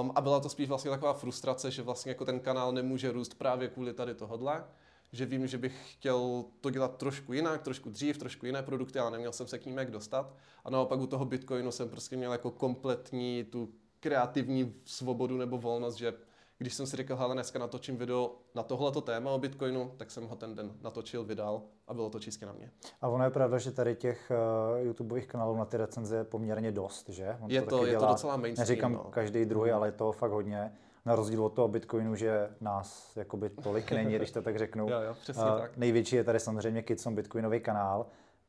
Um, 0.00 0.12
a 0.14 0.20
byla 0.20 0.40
to 0.40 0.48
spíš 0.48 0.68
vlastně 0.68 0.90
taková 0.90 1.12
frustrace, 1.12 1.70
že 1.70 1.82
vlastně 1.82 2.10
jako 2.10 2.24
ten 2.24 2.40
kanál 2.40 2.72
nemůže 2.72 3.12
růst 3.12 3.34
právě 3.34 3.68
kvůli 3.68 3.94
tady 3.94 4.14
tohodle 4.14 4.64
že 5.12 5.26
vím, 5.26 5.46
že 5.46 5.58
bych 5.58 5.92
chtěl 5.92 6.44
to 6.60 6.70
dělat 6.70 6.96
trošku 6.96 7.32
jinak, 7.32 7.62
trošku 7.62 7.90
dřív, 7.90 8.18
trošku 8.18 8.46
jiné 8.46 8.62
produkty, 8.62 8.98
ale 8.98 9.10
neměl 9.10 9.32
jsem 9.32 9.46
se 9.46 9.58
k 9.58 9.66
ním 9.66 9.78
jak 9.78 9.90
dostat. 9.90 10.34
A 10.64 10.70
naopak 10.70 11.00
u 11.00 11.06
toho 11.06 11.24
Bitcoinu 11.24 11.70
jsem 11.70 11.88
prostě 11.88 12.16
měl 12.16 12.32
jako 12.32 12.50
kompletní 12.50 13.44
tu 13.44 13.74
kreativní 14.00 14.74
svobodu 14.84 15.36
nebo 15.36 15.58
volnost, 15.58 15.94
že 15.94 16.14
když 16.62 16.74
jsem 16.74 16.86
si 16.86 16.96
řekl, 16.96 17.16
hele, 17.16 17.34
dneska 17.34 17.58
natočím 17.58 17.96
video 17.96 18.34
na 18.54 18.62
tohleto 18.62 19.00
téma 19.00 19.30
o 19.30 19.38
Bitcoinu, 19.38 19.92
tak 19.96 20.10
jsem 20.10 20.26
ho 20.26 20.36
ten 20.36 20.54
den 20.54 20.72
natočil, 20.82 21.24
vydal 21.24 21.62
a 21.88 21.94
bylo 21.94 22.10
to 22.10 22.20
čistě 22.20 22.46
na 22.46 22.52
mě. 22.52 22.70
A 23.00 23.08
ono 23.08 23.24
je 23.24 23.30
pravda, 23.30 23.58
že 23.58 23.70
tady 23.70 23.94
těch 23.94 24.32
uh, 24.76 24.86
YouTubeových 24.86 25.26
kanálů 25.26 25.56
na 25.56 25.64
ty 25.64 25.76
recenze 25.76 26.16
je 26.16 26.24
poměrně 26.24 26.72
dost, 26.72 27.08
že? 27.08 27.36
On 27.40 27.50
je 27.50 27.62
to, 27.62 27.78
to 27.78 27.86
je 27.86 27.90
dělá, 27.90 28.06
to 28.06 28.12
docela 28.12 28.36
mainstream. 28.36 28.68
Neříkám 28.68 28.92
no. 28.92 29.04
každý 29.04 29.44
druhý, 29.44 29.70
ale 29.70 29.88
je 29.88 29.92
to 29.92 30.12
fakt 30.12 30.30
hodně. 30.30 30.72
Na 31.04 31.14
rozdíl 31.16 31.44
od 31.44 31.48
toho 31.48 31.68
Bitcoinu, 31.68 32.14
že 32.14 32.50
nás 32.60 33.16
jakoby 33.16 33.50
tolik 33.50 33.92
není, 33.92 34.16
když 34.16 34.30
to 34.30 34.42
tak 34.42 34.58
řeknu. 34.58 34.86
jo, 34.90 35.00
jo, 35.00 35.14
přesně 35.20 35.42
uh, 35.42 35.58
tak. 35.58 35.76
Největší 35.76 36.16
je 36.16 36.24
tady 36.24 36.40
samozřejmě 36.40 36.82
Kitson 36.82 37.14
Bitcoinový 37.14 37.60
kanál 37.60 38.06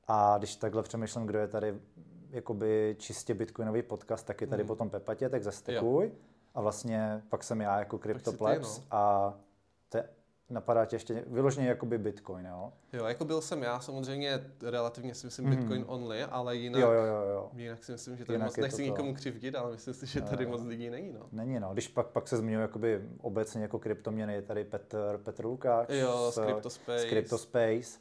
a 0.07 0.37
když 0.37 0.55
takhle 0.55 0.83
přemýšlím, 0.83 1.25
kdo 1.25 1.39
je 1.39 1.47
tady 1.47 1.75
jakoby 2.29 2.95
čistě 2.99 3.33
Bitcoinový 3.33 3.81
podcast, 3.81 4.25
tak 4.25 4.41
je 4.41 4.47
tady 4.47 4.63
mm. 4.63 4.67
potom 4.67 4.89
Pepatě, 4.89 5.29
tak 5.29 5.43
zastekuj. 5.43 6.05
Jo 6.05 6.11
a 6.53 6.61
vlastně 6.61 7.21
pak 7.29 7.43
jsem 7.43 7.61
já 7.61 7.79
jako 7.79 7.97
CryptoPlebs 7.97 8.77
no. 8.77 8.83
a 8.91 9.33
te, 9.89 10.09
napadá 10.49 10.85
tě 10.85 10.95
ještě 10.95 11.23
vyloženě 11.27 11.67
jakoby 11.67 11.97
Bitcoin, 11.97 12.45
jo? 12.45 12.73
Jo, 12.93 13.05
jako 13.05 13.25
byl 13.25 13.41
jsem 13.41 13.63
já 13.63 13.79
samozřejmě 13.79 14.51
relativně 14.61 15.15
si 15.15 15.27
myslím 15.27 15.45
mm. 15.45 15.55
Bitcoin 15.55 15.83
only, 15.87 16.23
ale 16.23 16.55
jinak, 16.55 16.81
jo, 16.81 16.91
jo, 16.91 17.03
jo, 17.05 17.23
jo. 17.33 17.51
jinak 17.55 17.83
si 17.83 17.91
myslím, 17.91 18.17
že 18.17 18.25
tady 18.25 18.35
jinak 18.35 18.47
moc 18.47 18.57
nechci 18.57 18.77
to 18.77 18.91
nikomu 18.91 19.13
křivdit, 19.13 19.55
ale 19.55 19.71
myslím 19.71 19.93
si, 19.93 20.07
že 20.07 20.21
tady 20.21 20.43
jo, 20.43 20.49
moc 20.49 20.63
lidí 20.63 20.89
není, 20.89 21.13
no. 21.13 21.27
Není, 21.31 21.59
no. 21.59 21.73
Když 21.73 21.87
pak, 21.87 22.07
pak 22.07 22.27
se 22.27 22.37
zmiňuje 22.37 22.61
jakoby 22.61 23.01
obecně 23.21 23.61
jako 23.61 23.79
kryptoměny, 23.79 24.33
je 24.33 24.41
tady 24.41 24.63
Petr, 24.63 25.19
Petr 25.23 25.45
Lukáč 25.45 25.89
jo, 25.89 26.31
z, 26.31 26.35
z 26.35 26.45
Cryptospace. 26.45 26.99
Z 26.99 27.09
Cryptospace 27.09 27.99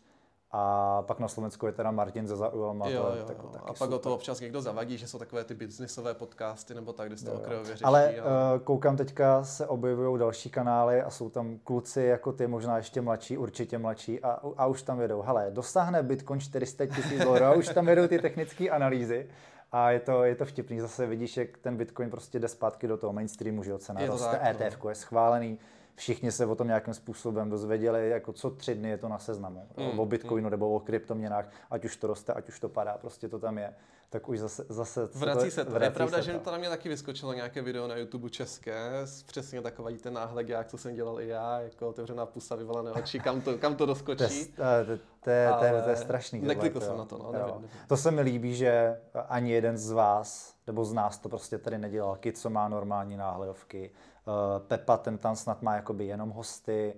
A 0.54 1.02
pak 1.02 1.18
na 1.18 1.28
Slovensku 1.28 1.66
je 1.66 1.72
teda 1.72 1.90
Martin 1.90 2.26
za 2.26 2.36
zaujal, 2.36 2.74
má 2.74 2.88
jo, 2.88 3.02
to 3.02 3.16
jo, 3.16 3.24
tak, 3.24 3.36
jo. 3.42 3.50
A 3.54 3.66
pak 3.66 3.76
super. 3.76 3.94
o 3.94 3.98
to 3.98 4.14
občas 4.14 4.40
někdo 4.40 4.62
zavadí, 4.62 4.98
že 4.98 5.08
jsou 5.08 5.18
takové 5.18 5.44
ty 5.44 5.54
biznisové 5.54 6.14
podcasty 6.14 6.74
nebo 6.74 6.92
tak, 6.92 7.08
kde 7.08 7.16
se 7.16 7.24
to 7.24 7.32
okrajově 7.32 7.66
řeší. 7.66 7.84
Ale 7.84 8.14
uh, 8.16 8.60
koukám 8.64 8.96
teďka 8.96 9.44
se 9.44 9.66
objevují 9.66 10.18
další 10.18 10.50
kanály 10.50 11.02
a 11.02 11.10
jsou 11.10 11.30
tam 11.30 11.58
kluci 11.64 12.02
jako 12.02 12.32
ty, 12.32 12.46
možná 12.46 12.76
ještě 12.76 13.00
mladší, 13.00 13.38
určitě 13.38 13.78
mladší 13.78 14.20
a, 14.20 14.40
a 14.56 14.66
už 14.66 14.82
tam 14.82 15.00
jedou. 15.00 15.22
Hele, 15.22 15.46
dosáhne 15.50 16.02
Bitcoin 16.02 16.40
400 16.40 16.86
tisíc 16.86 17.24
dolarů 17.24 17.44
a 17.44 17.52
už 17.52 17.68
tam 17.68 17.88
jedou 17.88 18.06
ty 18.06 18.18
technické 18.18 18.70
analýzy. 18.70 19.26
A 19.72 19.90
je 19.90 20.00
to, 20.00 20.24
je 20.24 20.34
to 20.34 20.44
vtipný, 20.44 20.80
zase 20.80 21.06
vidíš, 21.06 21.36
jak 21.36 21.58
ten 21.58 21.76
Bitcoin 21.76 22.10
prostě 22.10 22.38
jde 22.38 22.48
zpátky 22.48 22.88
do 22.88 22.96
toho 22.96 23.12
mainstreamu, 23.12 23.62
že 23.62 23.70
jo, 23.70 23.78
cena 23.78 24.00
Je 24.00 24.06
to 24.06 24.12
roste, 24.12 24.40
no. 24.42 24.48
ETF 24.48 24.84
je 24.88 24.94
schválený, 24.94 25.58
všichni 25.94 26.32
se 26.32 26.46
o 26.46 26.54
tom 26.54 26.66
nějakým 26.66 26.94
způsobem 26.94 27.50
dozvěděli, 27.50 28.08
jako 28.10 28.32
co 28.32 28.50
tři 28.50 28.74
dny 28.74 28.88
je 28.88 28.98
to 28.98 29.08
na 29.08 29.18
seznamu, 29.18 29.66
Mm, 29.92 30.00
o 30.00 30.06
Bitcoinu 30.06 30.48
nebo 30.48 30.74
o 30.74 30.80
kryptoměnách, 30.80 31.48
ať 31.70 31.84
už 31.84 31.96
to 31.96 32.06
roste, 32.06 32.32
ať 32.32 32.48
už 32.48 32.60
to 32.60 32.68
padá, 32.68 32.98
prostě 32.98 33.28
to 33.28 33.38
tam 33.38 33.58
je. 33.58 33.74
Tak 34.10 34.28
už 34.28 34.38
zase, 34.38 34.64
zase 34.68 35.06
Vrací 35.14 35.50
se 35.50 35.64
to. 35.64 35.70
vrací 35.70 35.84
je 35.84 35.90
pravda, 35.90 36.16
se 36.18 36.22
že 36.22 36.32
to. 36.32 36.38
to 36.38 36.50
na 36.52 36.58
mě 36.58 36.68
taky 36.68 36.88
vyskočilo 36.88 37.32
nějaké 37.32 37.62
video 37.62 37.86
na 37.88 37.96
YouTube 37.96 38.30
české, 38.30 38.90
s- 39.04 39.22
přesně 39.22 39.62
takový 39.62 39.98
ten 39.98 40.12
náhled, 40.14 40.48
jak 40.48 40.66
co 40.66 40.78
jsem 40.78 40.94
dělal 40.94 41.20
i 41.20 41.28
já, 41.28 41.60
jako 41.60 41.88
otevřená 41.88 42.26
pusa, 42.26 42.56
vyvalené 42.56 42.90
oči, 42.92 43.20
kam 43.20 43.40
to, 43.40 43.58
kam 43.58 43.72
to 43.72 43.76
To 43.76 43.82
je, 43.84 43.86
doskočí. 43.86 44.46
to, 44.52 44.62
je, 44.62 44.84
to, 45.24 45.30
je, 45.30 45.48
to, 45.58 45.64
je, 45.64 45.82
to 45.82 45.90
je 45.90 45.96
strašný. 45.96 46.40
neklikl 46.40 46.80
jsem 46.80 46.96
na 46.98 47.04
to, 47.04 47.18
no, 47.18 47.32
nevím, 47.32 47.46
nevím. 47.54 47.68
To 47.88 47.96
se 47.96 48.10
mi 48.10 48.20
líbí, 48.20 48.54
že 48.54 49.00
ani 49.28 49.52
jeden 49.52 49.78
z 49.78 49.90
vás, 49.90 50.54
nebo 50.66 50.84
z 50.84 50.92
nás 50.92 51.18
to 51.18 51.28
prostě 51.28 51.58
tady 51.58 51.78
nedělal. 51.78 52.16
Kit, 52.16 52.38
co 52.38 52.50
má 52.50 52.68
normální 52.68 53.16
náhledovky. 53.16 53.90
Uh, 54.26 54.62
Pepa, 54.66 54.96
ten 54.96 55.18
tam 55.18 55.36
snad 55.36 55.62
má 55.62 55.74
jakoby 55.76 56.06
jenom 56.06 56.30
hosty. 56.30 56.94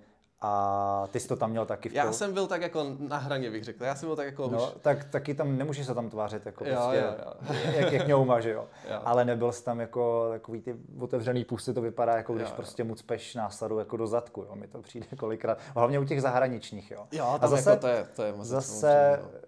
A 0.47 1.09
ty 1.11 1.21
jsi 1.21 1.29
to 1.29 1.37
tam 1.37 1.51
měl 1.51 1.67
taky 1.67 1.89
v 1.89 1.93
Já 1.95 2.13
jsem 2.13 2.33
byl 2.35 2.47
tak 2.47 2.63
jako 2.63 2.87
na 2.99 3.17
hraně, 3.17 3.51
bych 3.51 3.65
řekl. 3.65 3.85
Já 3.85 3.95
jsem 3.95 4.09
byl 4.09 4.17
tak 4.17 4.27
jako 4.27 4.49
No, 4.53 4.59
už... 4.59 4.69
tak 4.81 5.05
taky 5.05 5.35
tam 5.35 5.59
nemůžeš 5.59 5.87
se 5.87 5.95
tam 5.95 6.11
tvářit, 6.11 6.47
jako 6.47 6.65
Jo, 6.65 6.75
prostě, 6.77 6.97
jo, 6.97 7.15
jo. 7.49 7.55
jak, 7.77 7.93
jak 7.93 8.07
ňouma, 8.09 8.41
že 8.41 8.51
jo. 8.51 8.65
Jo. 8.91 9.01
Ale 9.05 9.25
nebyl 9.25 9.53
jsi 9.53 9.65
tam 9.65 9.81
jako 9.81 10.27
takový 10.31 10.61
ty 10.63 10.77
otevřený 11.01 11.45
pusty, 11.45 11.75
to 11.75 11.81
vypadá 11.83 12.17
jako 12.17 12.33
když 12.35 12.45
Jo, 12.49 12.51
jo. 12.53 12.57
prostě 12.57 12.85
mu 12.85 12.95
cpeš 12.95 13.35
násadu 13.35 13.79
jako 13.79 13.97
do 13.97 14.07
zadku, 14.07 14.43
jo. 14.43 14.55
Mi 14.57 14.67
to 14.67 14.83
přijde 14.83 15.07
kolikrát, 15.19 15.59
hlavně 15.75 15.99
u 15.99 16.05
těch 16.05 16.23
zahraničních, 16.23 16.91
jo. 16.91 17.07
Jo, 17.13 17.25
A 17.27 17.39
tam 17.39 17.51
zase- 17.51 17.71
jako 17.71 17.81
to 17.81 17.87
je, 17.89 18.07
to 18.17 18.23
je 18.23 18.33
moc 18.33 18.47
Zase, 18.47 19.19
samozřejmě, 19.21 19.39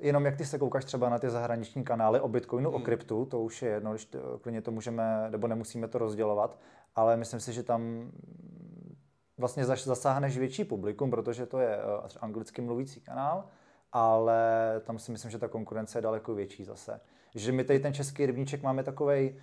jenom 0.00 0.24
jak 0.26 0.36
ty 0.36 0.44
se 0.44 0.58
koukáš 0.58 0.84
třeba 0.84 1.08
na 1.08 1.18
ty 1.18 1.30
zahraniční 1.30 1.84
kanály 1.84 2.20
o 2.20 2.28
Bitcoinu, 2.28 2.70
Hmm. 2.70 2.80
o 2.82 2.84
kryptu, 2.84 3.24
to 3.24 3.40
už 3.40 3.62
je 3.62 3.70
jedno, 3.70 3.90
když 3.90 4.04
to, 4.04 4.18
klidně 4.42 4.62
to 4.62 4.70
můžeme, 4.70 5.26
nebo 5.30 5.46
nemusíme 5.46 5.88
to 5.88 5.98
rozdělovat, 5.98 6.58
ale 6.96 7.16
myslím 7.16 7.40
si, 7.40 7.52
že 7.52 7.62
tam 7.62 8.10
vlastně 9.38 9.64
zasáhneš 9.64 10.38
větší 10.38 10.64
publikum, 10.64 11.10
protože 11.10 11.46
to 11.46 11.58
je 11.58 11.76
eh, 11.76 12.18
anglicky 12.20 12.62
mluvící 12.62 13.00
kanál, 13.00 13.44
ale 13.92 14.40
tam 14.84 14.98
si 14.98 15.12
myslím, 15.12 15.30
že 15.30 15.38
ta 15.38 15.48
konkurence 15.48 15.98
je 15.98 16.02
daleko 16.02 16.34
větší 16.34 16.64
zase. 16.64 17.00
Že 17.34 17.52
my 17.52 17.64
tady 17.64 17.78
ten 17.78 17.94
český 17.94 18.26
rybníček 18.26 18.62
máme 18.62 18.82
takovej, 18.82 19.36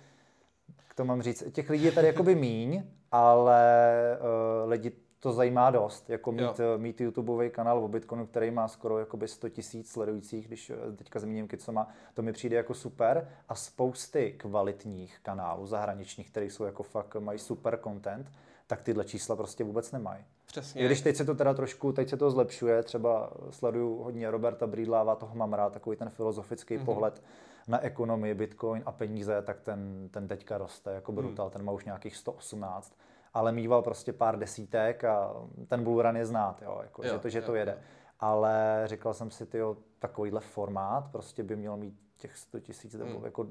jak 0.78 0.94
to 0.94 1.04
mám 1.04 1.22
říct, 1.22 1.44
těch 1.52 1.70
lidí 1.70 1.84
je 1.84 1.92
tady 1.92 2.06
jakoby 2.06 2.34
míň, 2.34 2.84
ale 3.12 3.98
uh, 4.20 4.70
lidi 4.70 4.92
to 5.24 5.32
zajímá 5.32 5.70
dost, 5.70 6.10
jako 6.10 6.32
mít, 6.32 6.40
Jo. 6.40 6.54
eh, 6.58 6.78
mít 6.78 7.00
YouTubeový 7.00 7.50
kanál 7.50 7.84
o 7.84 7.88
Bitcoinu, 7.88 8.26
který 8.26 8.50
má 8.50 8.68
skoro 8.68 8.98
jakoby 8.98 9.28
100 9.28 9.48
tisíc 9.48 9.90
sledujících, 9.90 10.46
když 10.46 10.70
eh, 10.70 10.96
teďka 10.96 11.20
zmíním 11.20 11.48
co 11.58 11.72
má, 11.72 11.88
to 12.14 12.22
mi 12.22 12.32
přijde 12.32 12.56
jako 12.56 12.74
super 12.74 13.28
a 13.48 13.54
spousty 13.54 14.34
kvalitních 14.38 15.18
kanálů 15.22 15.66
zahraničních, 15.66 16.30
které 16.30 16.46
jsou 16.46 16.64
jako 16.64 16.82
fakt, 16.82 17.16
mají 17.16 17.38
super 17.38 17.78
content, 17.84 18.32
tak 18.66 18.82
tyhle 18.82 19.04
čísla 19.04 19.36
prostě 19.36 19.64
vůbec 19.64 19.92
nemají. 19.92 20.24
Přesně. 20.46 20.82
I 20.82 20.86
když 20.86 21.00
teď 21.00 21.16
se 21.16 21.24
to 21.24 21.34
teda 21.34 21.54
trošku, 21.54 21.92
teď 21.92 22.08
se 22.08 22.16
to 22.16 22.30
zlepšuje, 22.30 22.82
třeba 22.82 23.32
sleduju 23.50 24.02
hodně 24.02 24.30
Roberta 24.30 24.66
Brídláva, 24.66 25.14
toho 25.14 25.34
mám 25.34 25.52
rád, 25.52 25.72
takový 25.72 25.96
ten 25.96 26.10
filozofický 26.10 26.78
mm-hmm. 26.78 26.84
pohled 26.84 27.22
na 27.68 27.80
ekonomii, 27.80 28.34
Bitcoin 28.34 28.82
a 28.86 28.92
peníze, 28.92 29.42
tak 29.42 29.60
ten, 29.60 30.08
ten 30.10 30.28
teďka 30.28 30.58
roste 30.58 30.92
jako 30.92 31.12
brutal, 31.12 31.46
mm. 31.46 31.50
ten 31.50 31.64
má 31.64 31.72
už 31.72 31.84
nějakých 31.84 32.16
118, 32.16 32.96
ale 33.34 33.52
mýval 33.52 33.82
prostě 33.82 34.12
pár 34.12 34.38
desítek 34.38 35.04
a 35.04 35.34
ten 35.68 35.84
bull 35.84 36.02
run 36.02 36.16
je 36.16 36.26
znát, 36.26 36.62
jo, 36.62 36.80
jako, 36.82 37.02
Jo, 37.06 37.12
že 37.12 37.18
to, 37.18 37.28
že 37.28 37.38
jo, 37.38 37.44
to 37.46 37.54
jede. 37.54 37.72
jo. 37.72 37.78
Ale 38.20 38.82
říkal 38.86 39.14
jsem 39.14 39.30
si, 39.30 39.46
tyjo, 39.46 39.76
takovýhle 39.98 40.40
formát 40.40 41.08
prostě 41.12 41.42
by 41.42 41.56
měl 41.56 41.76
mít 41.76 41.94
těch 42.16 42.36
100 42.36 42.60
tisíc, 42.60 42.94
nebo 42.94 43.18
Mm. 43.18 43.24
jako 43.24 43.46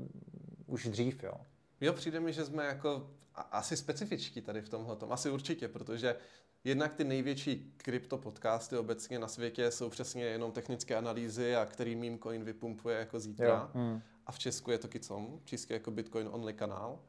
už 0.68 0.88
dřív, 0.88 1.24
jo. 1.24 1.34
Jo, 1.82 1.94
přijde 1.94 2.20
mi, 2.20 2.34
že 2.34 2.46
jsme 2.46 2.66
jako 2.66 3.08
asi 3.52 3.78
specifičtí 3.78 4.42
tady 4.42 4.62
v 4.62 4.70
tomhle. 4.70 4.98
Asi 5.10 5.30
určitě, 5.30 5.68
protože 5.68 6.16
jednak 6.64 6.94
ty 6.94 7.04
největší 7.04 7.74
krypto 7.78 8.18
podcasty 8.18 8.78
obecně 8.78 9.20
na 9.20 9.28
světě 9.28 9.72
jsou 9.72 9.90
přesně 9.90 10.24
jenom 10.26 10.52
technické 10.52 10.96
analýzy 10.96 11.56
a 11.56 11.66
který 11.66 11.96
meme 11.96 12.18
coin 12.18 12.44
vypumpuje 12.44 12.98
jako 13.00 13.20
zítra. 13.20 13.48
jo. 13.74 13.82
Hmm. 13.82 14.02
A 14.26 14.32
v 14.32 14.40
Česku 14.40 14.72
je 14.72 14.78
to 14.78 14.88
Kicom, 14.88 15.40
čistě 15.44 15.74
jako 15.74 15.92
Bitcoin 15.92 16.28
only 16.32 16.54
kanál. 16.54 17.00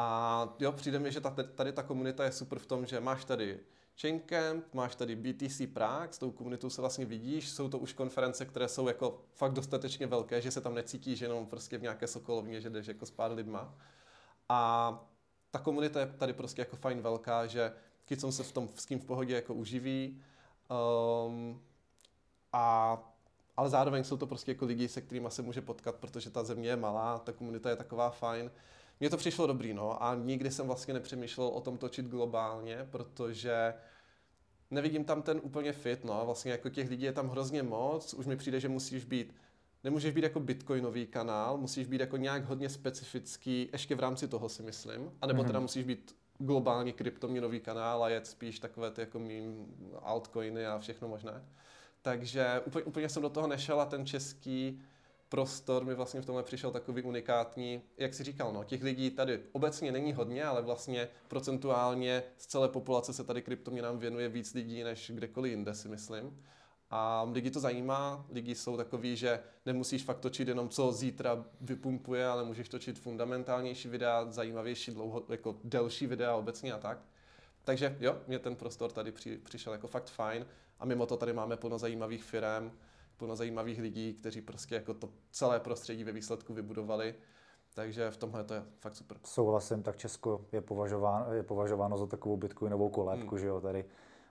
A 0.00 0.54
jo, 0.58 0.72
přijde 0.72 0.98
mi, 0.98 1.12
že 1.12 1.20
ta, 1.20 1.30
tady 1.30 1.72
ta 1.72 1.82
komunita 1.82 2.24
je 2.24 2.32
super 2.32 2.58
v 2.58 2.66
tom, 2.66 2.86
že 2.86 3.00
máš 3.00 3.24
tady 3.24 3.60
Chaincamp, 4.00 4.74
máš 4.74 4.94
tady 4.94 5.16
BTC 5.16 5.62
Prague, 5.72 6.12
s 6.12 6.18
tou 6.18 6.30
komunitou 6.30 6.70
se 6.70 6.80
vlastně 6.80 7.04
vidíš, 7.04 7.50
jsou 7.50 7.68
to 7.68 7.78
už 7.78 7.92
konference, 7.92 8.44
které 8.44 8.68
jsou 8.68 8.88
jako 8.88 9.20
fakt 9.34 9.52
dostatečně 9.52 10.06
velké, 10.06 10.40
že 10.40 10.50
se 10.50 10.60
tam 10.60 10.74
necítíš 10.74 11.20
jenom 11.20 11.46
prostě 11.46 11.78
v 11.78 11.82
nějaké 11.82 12.06
sokolovně, 12.06 12.60
že 12.60 12.70
jdeš 12.70 12.86
jako 12.86 13.06
s 13.06 13.10
pár 13.10 13.32
lidma. 13.32 13.74
A 14.48 14.90
ta 15.50 15.58
komunita 15.58 16.00
je 16.00 16.06
tady 16.06 16.32
prostě 16.32 16.62
jako 16.62 16.76
fajn 16.76 17.00
velká, 17.00 17.46
že 17.46 17.72
Kicom 18.04 18.32
se 18.32 18.42
v 18.42 18.52
tom 18.52 18.68
s 18.74 18.86
tím 18.86 19.00
v 19.00 19.04
pohodě 19.04 19.34
jako 19.34 19.54
uživí. 19.54 20.22
Um, 21.26 21.62
a 22.52 22.98
ale 23.56 23.68
zároveň 23.68 24.04
jsou 24.04 24.16
to 24.16 24.26
prostě 24.26 24.50
jako 24.50 24.64
lidi, 24.64 24.88
se 24.88 25.00
kterými 25.00 25.30
se 25.30 25.42
může 25.42 25.60
potkat, 25.60 25.94
protože 25.94 26.30
ta 26.30 26.44
země 26.44 26.68
je 26.68 26.76
malá, 26.76 27.18
ta 27.18 27.32
komunita 27.32 27.70
je 27.70 27.76
taková 27.76 28.10
fajn. 28.10 28.50
Mně 29.00 29.10
to 29.10 29.16
přišlo 29.16 29.46
dobrý, 29.46 29.74
no, 29.74 30.02
a 30.02 30.14
nikdy 30.14 30.50
jsem 30.50 30.66
vlastně 30.66 30.94
nepřemýšlel 30.94 31.48
o 31.48 31.60
tom 31.60 31.78
točit 31.78 32.06
globálně, 32.06 32.86
protože 32.90 33.74
nevidím 34.70 35.04
tam 35.04 35.22
ten 35.22 35.40
úplně 35.42 35.72
fit, 35.72 36.04
no, 36.04 36.22
vlastně 36.24 36.52
jako 36.52 36.68
těch 36.68 36.88
lidí 36.90 37.04
je 37.04 37.12
tam 37.12 37.28
hrozně 37.28 37.62
moc, 37.62 38.14
už 38.14 38.26
mi 38.26 38.36
přijde, 38.36 38.60
že 38.60 38.68
musíš 38.68 39.04
být, 39.04 39.34
nemůžeš 39.84 40.14
být 40.14 40.24
jako 40.24 40.40
bitcoinový 40.40 41.06
kanál, 41.06 41.58
musíš 41.58 41.86
být 41.86 42.00
jako 42.00 42.16
nějak 42.16 42.44
hodně 42.44 42.68
specifický, 42.68 43.68
ještě 43.72 43.94
v 43.94 44.00
rámci 44.00 44.28
toho 44.28 44.48
si 44.48 44.62
myslím, 44.62 45.12
anebo 45.22 45.44
teda 45.44 45.60
musíš 45.60 45.84
být 45.84 46.16
globálně 46.38 46.92
kryptoměnový 46.92 47.60
kanál 47.60 48.04
a 48.04 48.08
jet 48.08 48.26
spíš 48.26 48.58
takové 48.58 48.90
ty 48.90 49.00
jako 49.00 49.18
mým 49.18 49.66
altcoiny 50.02 50.66
a 50.66 50.78
všechno 50.78 51.08
možné. 51.08 51.44
Takže 52.02 52.60
úplně, 52.66 52.84
úplně 52.84 53.08
jsem 53.08 53.22
do 53.22 53.28
toho 53.28 53.46
nešel 53.46 53.80
a 53.80 53.86
ten 53.86 54.06
český 54.06 54.82
prostor 55.28 55.84
mi 55.84 55.94
vlastně 55.94 56.20
v 56.20 56.26
tomhle 56.26 56.42
přišel 56.42 56.70
takový 56.70 57.02
unikátní. 57.02 57.82
Jak 57.96 58.14
si 58.14 58.24
říkal, 58.24 58.52
no, 58.52 58.64
těch 58.64 58.82
lidí 58.82 59.10
tady 59.10 59.40
obecně 59.52 59.92
není 59.92 60.12
hodně, 60.12 60.44
ale 60.44 60.62
vlastně 60.62 61.08
procentuálně 61.28 62.22
z 62.36 62.46
celé 62.46 62.68
populace 62.68 63.12
se 63.12 63.24
tady 63.24 63.42
kryptoměnám 63.42 63.98
věnuje 63.98 64.28
víc 64.28 64.54
lidí 64.54 64.82
než 64.82 65.10
kdekoliv 65.14 65.50
jinde, 65.50 65.74
si 65.74 65.88
myslím. 65.88 66.42
A 66.90 67.22
lidi 67.32 67.50
to 67.50 67.60
zajímá, 67.60 68.26
lidi 68.30 68.54
jsou 68.54 68.76
takový, 68.76 69.16
že 69.16 69.40
nemusíš 69.66 70.04
fakt 70.04 70.18
točit 70.18 70.48
jenom 70.48 70.68
co 70.68 70.92
zítra 70.92 71.44
vypumpuje, 71.60 72.26
ale 72.26 72.44
můžeš 72.44 72.68
točit 72.68 72.98
fundamentálnější 72.98 73.88
videa, 73.88 74.26
zajímavější, 74.30 74.90
dlouho, 74.90 75.24
jako 75.28 75.56
delší 75.64 76.06
videa 76.06 76.34
obecně 76.34 76.72
a 76.72 76.78
tak. 76.78 76.98
Takže 77.64 77.96
jo, 78.00 78.18
mě 78.26 78.38
ten 78.38 78.56
prostor 78.56 78.92
tady 78.92 79.12
při, 79.12 79.38
přišel 79.38 79.72
jako 79.72 79.86
fakt 79.86 80.10
fajn 80.10 80.46
a 80.78 80.84
mimo 80.84 81.06
to 81.06 81.16
tady 81.16 81.32
máme 81.32 81.56
plno 81.56 81.78
zajímavých 81.78 82.24
firm, 82.24 82.72
plno 83.18 83.36
zajímavých 83.36 83.80
lidí, 83.80 84.14
kteří 84.14 84.40
prostě 84.40 84.74
jako 84.74 84.94
to 84.94 85.08
celé 85.30 85.60
prostředí 85.60 86.04
ve 86.04 86.12
výsledku 86.12 86.54
vybudovali. 86.54 87.14
Takže 87.74 88.10
v 88.10 88.16
tomhle 88.16 88.44
to 88.44 88.54
je 88.54 88.62
fakt 88.78 88.96
super. 88.96 89.16
Souhlasím, 89.24 89.82
tak 89.82 89.96
Česko 89.96 90.44
je 90.52 90.60
považováno, 90.60 91.34
je 91.34 91.42
považováno 91.42 91.98
za 91.98 92.06
takovou 92.06 92.36
bitcoinovou 92.36 92.88
kolébku, 92.88 93.28
Hmm. 93.30 93.38
že 93.38 93.46
jo, 93.46 93.60
tady. 93.60 93.84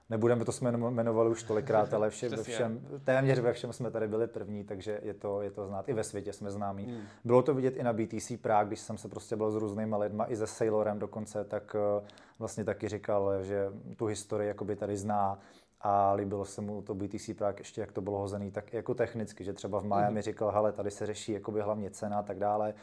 Nebudeme, 0.10 0.46
to 0.46 0.51
jsme 0.51 0.72
jmenovali 0.72 1.29
už 1.29 1.44
tolikrát, 1.44 1.94
ale 1.94 2.10
vše, 2.10 2.29
ve 2.29 2.44
všem, 2.44 2.88
téměř 3.03 3.39
ve 3.39 3.53
všem 3.53 3.74
jsme 3.74 3.91
tady 3.91 4.08
byli 4.08 4.27
první, 4.27 4.63
takže 4.63 5.00
je 5.03 5.13
to, 5.13 5.41
je 5.41 5.51
to 5.51 5.67
znát. 5.67 5.89
I 5.89 5.94
ve 5.94 6.03
světě 6.03 6.34
jsme 6.34 6.51
známí. 6.51 6.86
Hmm. 6.86 7.01
Bylo 7.24 7.41
to 7.41 7.53
vidět 7.53 7.75
i 7.77 7.84
na 7.84 7.94
BTC 7.94 8.32
Prague, 8.41 8.67
když 8.67 8.79
jsem 8.79 8.98
se 8.98 9.08
prostě 9.10 9.36
byl 9.36 9.51
s 9.51 9.56
různýma 9.56 9.98
lidma, 9.98 10.25
i 10.25 10.36
se 10.36 10.48
Sailorem 10.48 11.00
dokonce, 11.00 11.44
tak 11.44 11.75
eh, 11.75 12.08
vlastně 12.39 12.63
taky 12.63 12.88
říkal, 12.88 13.44
že 13.44 13.72
tu 13.98 14.06
historii 14.06 14.48
jakoby 14.48 14.75
tady 14.75 14.98
zná 14.98 15.39
a 15.81 16.13
líbilo 16.13 16.46
se 16.46 16.62
mu 16.62 16.81
to 16.81 16.96
BTC 16.96 17.29
Prague 17.38 17.62
ještě, 17.62 17.81
jak 17.81 17.91
to 17.91 18.01
bylo 18.01 18.17
hozený, 18.19 18.51
tak 18.51 18.74
jako 18.74 18.93
technicky, 18.93 19.43
že 19.43 19.53
třeba 19.53 19.79
v 19.79 19.84
Miami 19.86 20.22
říkal, 20.22 20.51
hele, 20.51 20.72
tady 20.72 20.91
se 20.91 21.05
řeší 21.05 21.31
jakoby 21.31 21.62
hlavně 21.62 21.89
cena 21.91 22.19
a 22.19 22.24
tak 22.24 22.39
dále, 22.39 22.74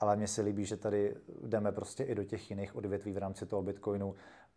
ale 0.00 0.16
mně 0.16 0.28
se 0.28 0.42
líbí, 0.42 0.64
že 0.64 0.76
tady 0.76 1.16
jdeme 1.42 1.72
prostě 1.72 2.04
i 2.04 2.14
do 2.14 2.24
těch 2.24 2.50
jiných 2.50 2.76
odvětví 2.76 3.12
v 3.12 3.18
rámci 3.18 3.46
toho 3.46 3.62
Bitcoinu 3.62 4.14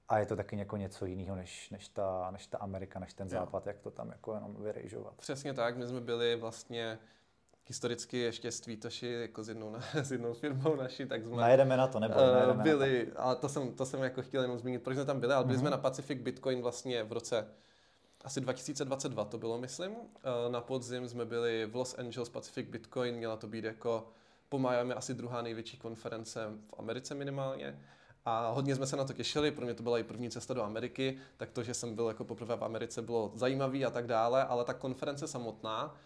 a 0.10 0.20
je 0.20 0.26
to 0.26 0.36
taky 0.36 0.58
jako 0.58 0.78
něco 0.78 1.06
jiného, 1.06 1.36
než, 1.36 1.70
než, 1.70 1.88
ta, 1.88 2.32
než 2.32 2.48
ta 2.48 2.58
Amerika, 2.58 3.00
než 3.00 3.14
ten 3.14 3.28
Jo. 3.28 3.32
západ, 3.32 3.68
jak 3.68 3.80
to 3.80 3.92
tam 3.92 4.10
jako 4.10 4.34
jenom 4.34 4.56
vyrejžovat. 4.60 5.14
Přesně 5.16 5.54
tak, 5.54 5.78
my 5.78 5.88
jsme 5.88 6.02
byli 6.02 6.36
vlastně 6.36 7.00
historicky 7.68 8.18
ještě 8.18 8.52
s 8.52 8.60
Tweetoši, 8.60 9.08
jako 9.12 9.44
s 9.44 9.50
jednou, 9.50 9.76
s 9.94 10.12
jednou 10.12 10.34
firmou 10.34 10.76
naší, 10.76 11.06
tak 11.06 11.26
jsme 11.26 11.36
Najedeme 11.38 11.78
na 11.78 11.88
to, 11.88 12.00
nebo 12.00 12.14
eh, 12.18 12.32
najedeme 12.32 12.48
na 12.58 12.64
to. 12.64 12.70
byli, 12.70 13.12
ale 13.16 13.36
to 13.36 13.50
jsem, 13.50 13.74
to 13.74 13.86
jsem 13.86 14.04
jako 14.04 14.22
chtěl 14.22 14.42
jenom 14.42 14.58
zmínit, 14.60 14.84
proč 14.84 14.96
jsme 14.96 15.06
tam 15.06 15.20
byli, 15.20 15.34
ale 15.34 15.44
byli 15.46 15.56
Mhm. 15.58 15.62
jsme 15.62 15.70
na 15.70 15.78
Pacific 15.78 16.22
Bitcoin 16.22 16.62
vlastně 16.62 17.04
v 17.04 17.12
roce 17.12 17.48
asi 18.26 18.42
2022 18.42 19.26
to 19.26 19.38
bylo, 19.38 19.58
myslím. 19.58 19.92
Eh, 19.92 20.50
na 20.50 20.62
podzim 20.62 21.10
jsme 21.10 21.26
byli 21.26 21.66
v 21.66 21.76
Los 21.76 21.96
Angeles 21.98 22.30
Pacific 22.30 22.70
Bitcoin, 22.70 23.16
měla 23.16 23.38
to 23.38 23.48
být 23.48 23.64
jako 23.64 24.08
po 24.50 24.60
Miami 24.60 24.94
asi 24.94 25.14
druhá 25.14 25.42
největší 25.42 25.78
konference 25.78 26.50
v 26.68 26.74
Americe 26.80 27.16
minimálně. 27.16 27.80
A 28.26 28.50
hodně 28.50 28.76
jsme 28.76 28.88
se 28.88 28.96
na 28.96 29.04
to 29.04 29.14
těšili, 29.14 29.52
pro 29.52 29.66
mě 29.66 29.74
to 29.74 29.84
byla 29.84 30.00
i 30.00 30.04
první 30.04 30.30
cesta 30.30 30.54
do 30.54 30.64
Ameriky, 30.64 31.18
tak 31.38 31.52
to, 31.52 31.64
že 31.64 31.74
jsem 31.74 31.96
byl 31.96 32.08
jako 32.08 32.24
poprvé 32.24 32.56
v 32.56 32.64
Americe, 32.64 33.02
bylo 33.02 33.32
zajímavý 33.36 33.86
a 33.86 33.90
tak 33.90 34.08
dále, 34.08 34.44
ale 34.44 34.66
ta 34.66 34.74
konference 34.74 35.28
samotná 35.28 35.98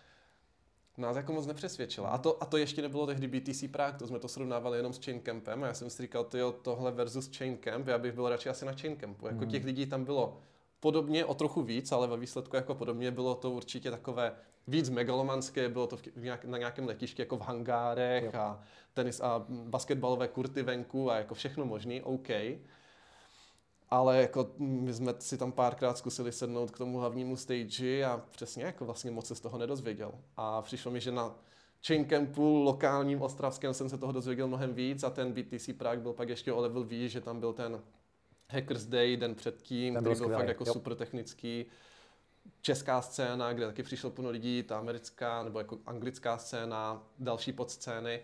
nás 0.98 1.16
jako 1.16 1.34
moc 1.34 1.46
nepřesvědčila. 1.46 2.10
A 2.10 2.18
to, 2.18 2.44
a 2.44 2.46
to 2.46 2.58
ještě 2.58 2.82
nebylo 2.82 3.08
tehdy 3.08 3.28
BTC 3.28 3.64
Prague, 3.72 4.00
to 4.00 4.08
jsme 4.08 4.20
to 4.20 4.28
srovnávali 4.28 4.78
jenom 4.78 4.94
s 4.94 5.00
Campem 5.24 5.64
a 5.64 5.68
já 5.68 5.74
jsem 5.74 5.90
si 5.90 6.02
říkal, 6.02 6.24
tyjo, 6.24 6.52
tohle 6.52 6.92
versus 6.92 7.30
Camp, 7.60 7.88
já 7.88 7.98
bych 7.98 8.14
byl 8.14 8.30
radši 8.30 8.50
asi 8.50 8.66
na 8.66 8.74
Campu. 8.74 9.28
Jako 9.28 9.40
hmm. 9.40 9.50
těch 9.50 9.66
lidí 9.66 9.86
tam 9.86 10.06
bylo 10.06 10.42
podobně, 10.80 11.26
o 11.26 11.34
trochu 11.34 11.62
víc, 11.62 11.92
ale 11.92 12.08
ve 12.08 12.18
výsledku 12.18 12.56
jako 12.56 12.76
podobně 12.76 13.12
bylo 13.12 13.36
to 13.36 13.52
určitě 13.52 13.92
takové 13.92 14.36
víc 14.68 14.90
megalomanské, 14.90 15.70
bylo 15.70 15.88
to 15.88 15.98
v 15.98 16.24
nějak, 16.24 16.46
na 16.46 16.58
nějakém 16.58 16.88
letišti 16.88 17.22
jako 17.22 17.38
v 17.38 17.42
hangárech 17.42 18.24
jo. 18.24 18.32
a 18.34 18.62
tenis 18.94 19.22
a 19.22 19.46
basketbalové 19.50 20.28
kurty 20.28 20.64
venku 20.64 21.12
a 21.12 21.18
jako 21.18 21.34
všechno 21.34 21.66
možný, 21.66 22.02
OK. 22.02 22.30
Ale 23.90 24.22
jako 24.22 24.52
my 24.58 24.94
jsme 24.94 25.14
si 25.20 25.38
tam 25.38 25.52
párkrát 25.52 25.98
zkusili 25.98 26.32
sednout 26.32 26.72
k 26.72 26.78
tomu 26.78 27.00
hlavnímu 27.00 27.36
stage 27.36 28.06
a 28.06 28.22
přesně 28.32 28.64
jako 28.64 28.86
vlastně 28.86 29.12
moc 29.12 29.28
se 29.28 29.36
z 29.36 29.40
toho 29.40 29.58
nedozvěděl. 29.58 30.12
A 30.38 30.62
přišlo 30.62 30.92
mi, 30.92 31.00
že 31.02 31.12
na 31.12 31.36
Chain 31.88 32.06
Campu 32.06 32.58
lokálním 32.64 33.22
ostravském 33.22 33.74
jsem 33.74 33.90
se 33.90 33.98
toho 33.98 34.12
dozvěděl 34.12 34.48
mnohem 34.48 34.74
víc 34.74 35.04
a 35.04 35.10
ten 35.10 35.34
BTC 35.34 35.70
Prague 35.78 36.04
byl 36.04 36.14
pak 36.14 36.30
ještě 36.30 36.54
o 36.54 36.62
level 36.62 36.84
výš, 36.84 37.12
že 37.12 37.22
tam 37.22 37.40
byl 37.40 37.54
ten 37.54 37.82
Hackers 38.50 38.86
Day 38.86 39.18
den 39.18 39.36
předtím, 39.36 39.94
ten 39.94 40.04
který 40.04 40.20
byl 40.20 40.30
fakt 40.30 40.48
jako 40.48 40.64
jo. 40.68 40.74
super 40.74 40.96
technický. 40.96 41.66
Česká 42.62 43.02
scéna, 43.02 43.54
kde 43.54 43.66
taky 43.66 43.84
přišlo 43.84 44.10
plno 44.10 44.30
lidí, 44.30 44.64
ta 44.64 44.80
americká 44.80 45.44
nebo 45.44 45.60
jako 45.60 45.78
anglická 45.86 46.38
scéna, 46.38 47.04
další 47.20 47.54
podscény 47.54 48.22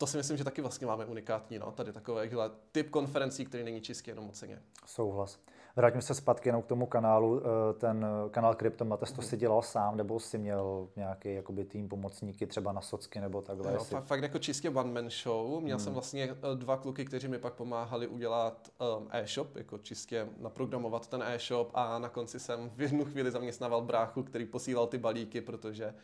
to 0.00 0.06
si 0.06 0.16
myslím, 0.16 0.36
že 0.36 0.44
taky 0.44 0.60
vlastně 0.60 0.86
máme 0.86 1.04
unikátní, 1.04 1.58
no, 1.58 1.72
tady 1.72 1.92
takovéhle 1.92 2.50
typ 2.72 2.90
konferencí, 2.90 3.44
který 3.44 3.64
není 3.64 3.80
čistě 3.80 4.10
jenom 4.10 4.28
o 4.28 4.32
ceně. 4.32 4.62
Souhlas. 4.86 5.38
Vrátím 5.76 6.02
se 6.02 6.14
zpátky 6.14 6.48
jenom 6.48 6.62
k 6.62 6.66
tomu 6.66 6.86
kanálu. 6.86 7.40
Eh, 7.40 7.72
ten 7.74 8.06
kanál 8.30 8.54
Kryptomates, 8.54 9.12
to 9.12 9.22
si 9.22 9.36
dělal 9.36 9.62
sám, 9.62 9.96
nebo 9.96 10.20
si 10.20 10.38
měl 10.38 10.88
nějaký 10.96 11.34
jakoby, 11.34 11.64
tým 11.64 11.88
pomocníky 11.88 12.46
třeba 12.46 12.72
na 12.72 12.80
socky 12.80 13.20
nebo 13.20 13.42
takhle? 13.42 13.72
Jo, 13.72 13.78
jestli... 13.78 13.94
fakt, 13.94 14.04
fakt 14.04 14.22
jako 14.22 14.38
čistě 14.38 14.70
one 14.70 14.92
man 14.92 15.10
show. 15.10 15.60
Měl 15.62 15.76
hmm. 15.76 15.84
jsem 15.84 15.92
vlastně 15.92 16.24
eh, 16.30 16.56
dva 16.56 16.76
kluky, 16.76 17.04
kteří 17.04 17.28
mi 17.28 17.38
pak 17.38 17.54
pomáhali 17.54 18.06
udělat 18.06 18.68
um, 18.98 19.08
e-shop, 19.10 19.56
jako 19.56 19.78
čistě 19.78 20.28
naprogramovat 20.38 21.06
ten 21.06 21.22
e-shop 21.22 21.70
a 21.74 21.98
na 21.98 22.08
konci 22.08 22.40
jsem 22.40 22.70
v 22.70 22.80
jednu 22.80 23.04
chvíli 23.04 23.30
zaměstnával 23.30 23.82
bráchu, 23.82 24.22
který 24.22 24.46
posílal 24.46 24.86
ty 24.86 24.98
balíky, 24.98 25.40
protože 25.40 25.94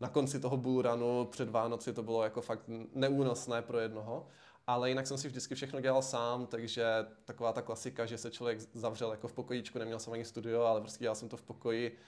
na 0.00 0.08
konci 0.08 0.40
toho 0.40 0.56
bullrunu 0.56 1.24
před 1.24 1.48
Vánoci 1.48 1.92
to 1.92 2.02
bylo 2.02 2.22
jako 2.22 2.40
fakt 2.40 2.62
neúnosné 2.94 3.62
pro 3.62 3.78
jednoho. 3.78 4.26
Ale 4.66 4.88
jinak 4.88 5.06
jsem 5.06 5.18
si 5.18 5.28
vždycky 5.28 5.54
všechno 5.54 5.80
dělal 5.80 6.02
sám, 6.02 6.46
takže 6.46 7.06
taková 7.24 7.52
ta 7.52 7.62
klasika, 7.62 8.06
že 8.06 8.18
se 8.18 8.30
člověk 8.30 8.60
zavřel 8.60 9.10
jako 9.10 9.28
v 9.28 9.32
pokojíčku, 9.32 9.78
neměl 9.78 9.98
jsem 9.98 10.12
ani 10.12 10.24
studio, 10.24 10.62
ale 10.62 10.80
prostě 10.80 11.04
dělal 11.04 11.14
jsem 11.14 11.28
to 11.28 11.36
v 11.36 11.42
pokoji, 11.42 11.98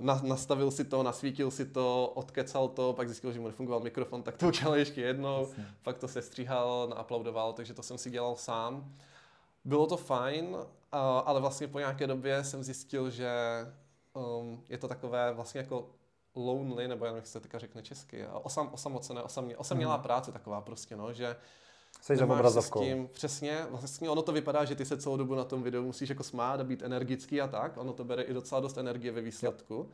na, 0.00 0.20
nastavil 0.24 0.70
si 0.70 0.84
to, 0.84 1.02
nasvítil 1.02 1.50
si 1.50 1.66
to, 1.66 2.12
odkecal 2.14 2.68
to, 2.68 2.92
pak 2.92 3.08
zjistil, 3.08 3.32
že 3.32 3.40
mu 3.40 3.46
nefungoval 3.46 3.80
mikrofon, 3.80 4.22
tak 4.22 4.36
to 4.36 4.46
udělal 4.46 4.76
ještě 4.76 5.00
jednou, 5.00 5.40
Jasně. 5.40 5.66
pak 5.82 5.98
to 5.98 6.08
se 6.08 6.22
stříhal, 6.22 6.88
naaploudoval, 6.88 7.52
takže 7.52 7.74
to 7.74 7.82
jsem 7.82 7.98
si 7.98 8.10
dělal 8.10 8.36
sám. 8.36 8.94
Bylo 9.64 9.86
to 9.86 9.96
fajn, 9.96 10.56
ale 11.24 11.40
vlastně 11.40 11.68
po 11.68 11.78
nějaké 11.78 12.06
době 12.06 12.44
jsem 12.44 12.62
zjistil, 12.62 13.10
že 13.10 13.30
um, 14.14 14.64
je 14.68 14.78
to 14.78 14.88
takové 14.88 15.32
vlastně 15.32 15.60
jako 15.60 15.90
lonely, 16.34 16.88
nebo 16.88 17.04
jak 17.04 17.26
se 17.26 17.40
teďka 17.40 17.58
řekne 17.58 17.82
česky, 17.82 18.26
osam, 18.26 18.70
osamocené, 18.72 19.22
osamě, 19.22 19.56
osamělá 19.56 19.94
hmm. 19.94 20.02
práce 20.02 20.32
taková 20.32 20.60
prostě, 20.60 20.96
no, 20.96 21.12
že 21.12 21.36
Jsi 22.00 22.16
za 22.16 22.24
obrazovkou. 22.24 22.80
Tím, 22.80 23.08
přesně, 23.12 23.66
vlastně 23.70 24.10
ono 24.10 24.22
to 24.22 24.32
vypadá, 24.32 24.64
že 24.64 24.74
ty 24.74 24.84
se 24.84 24.96
celou 24.96 25.16
dobu 25.16 25.34
na 25.34 25.44
tom 25.44 25.62
videu 25.62 25.82
musíš 25.82 26.08
jako 26.08 26.22
smát 26.22 26.60
a 26.60 26.64
být 26.64 26.82
energický 26.82 27.40
a 27.40 27.48
tak, 27.48 27.76
ono 27.76 27.92
to 27.92 28.04
bere 28.04 28.22
i 28.22 28.34
docela 28.34 28.60
dost 28.60 28.78
energie 28.78 29.12
ve 29.12 29.20
výsledku, 29.20 29.74
jo. 29.74 29.86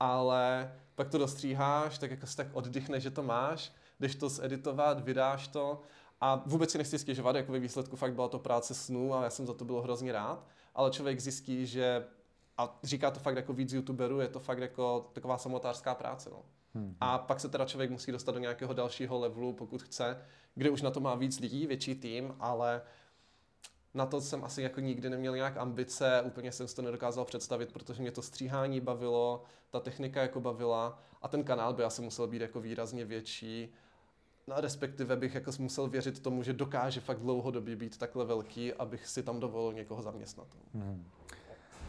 ale 0.00 0.72
pak 0.94 1.08
to 1.08 1.18
dostříháš, 1.18 1.98
tak 1.98 2.10
jako 2.10 2.26
si 2.26 2.36
tak 2.36 2.46
oddychneš, 2.52 3.02
že 3.02 3.10
to 3.10 3.22
máš, 3.22 3.72
jdeš 4.00 4.14
to 4.14 4.28
zeditovat, 4.28 5.00
vydáš 5.00 5.48
to 5.48 5.80
a 6.20 6.42
vůbec 6.46 6.70
si 6.70 6.78
nechci 6.78 6.98
stěžovat, 6.98 7.36
jako 7.36 7.52
ve 7.52 7.58
výsledku 7.58 7.96
fakt 7.96 8.14
byla 8.14 8.28
to 8.28 8.38
práce 8.38 8.74
snů 8.74 9.14
a 9.14 9.24
já 9.24 9.30
jsem 9.30 9.46
za 9.46 9.54
to 9.54 9.64
byl 9.64 9.80
hrozně 9.80 10.12
rád, 10.12 10.46
ale 10.74 10.90
člověk 10.90 11.20
zjistí, 11.20 11.66
že 11.66 12.04
a 12.58 12.78
říká 12.82 13.10
to 13.10 13.20
fakt 13.20 13.36
jako 13.36 13.52
víc 13.52 13.72
youtuberů, 13.72 14.20
je 14.20 14.28
to 14.28 14.40
fakt 14.40 14.58
jako 14.58 15.10
taková 15.12 15.38
samotářská 15.38 15.94
práce. 15.94 16.30
No. 16.30 16.42
Hmm. 16.74 16.96
A 17.00 17.18
pak 17.18 17.40
se 17.40 17.48
teda 17.48 17.64
člověk 17.64 17.90
musí 17.90 18.12
dostat 18.12 18.32
do 18.32 18.38
nějakého 18.38 18.72
dalšího 18.72 19.18
levelu, 19.18 19.52
pokud 19.52 19.82
chce, 19.82 20.18
kde 20.54 20.70
už 20.70 20.82
na 20.82 20.90
to 20.90 21.00
má 21.00 21.14
víc 21.14 21.40
lidí, 21.40 21.66
větší 21.66 21.94
tým, 21.94 22.34
ale 22.40 22.82
na 23.94 24.06
to 24.06 24.20
jsem 24.20 24.44
asi 24.44 24.62
jako 24.62 24.80
nikdy 24.80 25.10
neměl 25.10 25.36
nějak 25.36 25.56
ambice, 25.56 26.22
úplně 26.26 26.52
jsem 26.52 26.68
si 26.68 26.76
to 26.76 26.82
nedokázal 26.82 27.24
představit, 27.24 27.72
protože 27.72 28.02
mě 28.02 28.10
to 28.12 28.22
stříhání 28.22 28.80
bavilo, 28.80 29.42
ta 29.70 29.80
technika 29.80 30.22
jako 30.22 30.40
bavila 30.40 31.02
a 31.22 31.28
ten 31.28 31.44
kanál 31.44 31.74
by 31.74 31.84
asi 31.84 32.02
musel 32.02 32.26
být 32.26 32.42
jako 32.42 32.60
výrazně 32.60 33.04
větší. 33.04 33.74
No, 34.46 34.54
respektive 34.58 35.16
bych 35.16 35.34
jako 35.34 35.50
musel 35.58 35.88
věřit 35.88 36.22
tomu, 36.22 36.42
že 36.42 36.52
dokáže 36.52 37.00
fakt 37.00 37.20
dlouhodobě 37.20 37.76
být 37.76 37.98
takhle 37.98 38.24
velký, 38.24 38.72
abych 38.72 39.06
si 39.06 39.22
tam 39.22 39.40
dovolil 39.40 39.72
někoho 39.72 40.02
zaměstnat. 40.02 40.46
Hmm. 40.74 41.04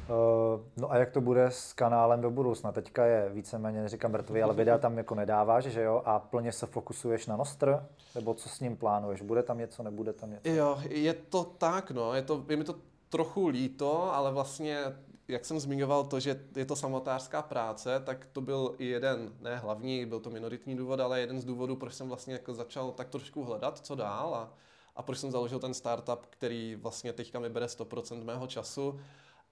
Uh, 0.09 0.61
no 0.77 0.91
a 0.91 0.97
jak 0.97 1.11
to 1.11 1.21
bude 1.21 1.45
s 1.45 1.73
kanálem 1.73 2.21
do 2.21 2.31
budoucna? 2.31 2.71
Teďka 2.71 3.05
je 3.05 3.29
víceméně, 3.29 3.81
neříkám 3.81 4.11
mrtvý, 4.11 4.41
ale 4.41 4.53
videa 4.53 4.77
tam 4.77 4.97
jako 4.97 5.15
nedáváš, 5.15 5.63
že 5.63 5.81
jo? 5.81 6.01
A 6.05 6.19
plně 6.19 6.51
se 6.51 6.65
fokusuješ 6.65 7.27
na 7.27 7.37
Nostr? 7.37 7.85
Nebo 8.15 8.33
co 8.33 8.49
s 8.49 8.59
ním 8.59 8.77
plánuješ? 8.77 9.21
Bude 9.21 9.43
tam 9.43 9.57
něco, 9.57 9.83
nebude 9.83 10.13
tam 10.13 10.31
něco? 10.31 10.49
Jo, 10.49 10.77
je 10.89 11.13
to 11.13 11.43
tak, 11.43 11.91
no. 11.91 12.13
Je, 12.13 12.21
to, 12.21 12.45
je 12.49 12.57
mi 12.57 12.63
to 12.63 12.75
trochu 13.09 13.47
líto, 13.47 14.13
ale 14.13 14.31
vlastně, 14.31 14.79
jak 15.27 15.45
jsem 15.45 15.59
zmiňoval 15.59 16.03
to, 16.03 16.19
že 16.19 16.39
je 16.55 16.65
to 16.65 16.75
samotářská 16.75 17.41
práce, 17.41 18.01
tak 18.05 18.25
to 18.31 18.41
byl 18.41 18.75
i 18.77 18.85
jeden, 18.85 19.33
ne 19.41 19.57
hlavní, 19.57 20.05
byl 20.05 20.19
to 20.19 20.29
minoritní 20.29 20.75
důvod, 20.75 20.99
ale 20.99 21.19
jeden 21.19 21.41
z 21.41 21.45
důvodů, 21.45 21.75
proč 21.75 21.93
jsem 21.93 22.07
vlastně 22.07 22.33
jako 22.33 22.53
začal 22.53 22.91
tak 22.91 23.09
trošku 23.09 23.43
hledat, 23.43 23.79
co 23.79 23.95
dál 23.95 24.35
a, 24.35 24.53
a 24.95 25.01
proč 25.01 25.17
jsem 25.17 25.31
založil 25.31 25.59
ten 25.59 25.73
startup, 25.73 26.25
který 26.29 26.75
vlastně 26.75 27.13
teďka 27.13 27.39
mi 27.39 27.49
bere 27.49 27.65
100% 27.65 28.23
mého 28.23 28.47
času 28.47 28.99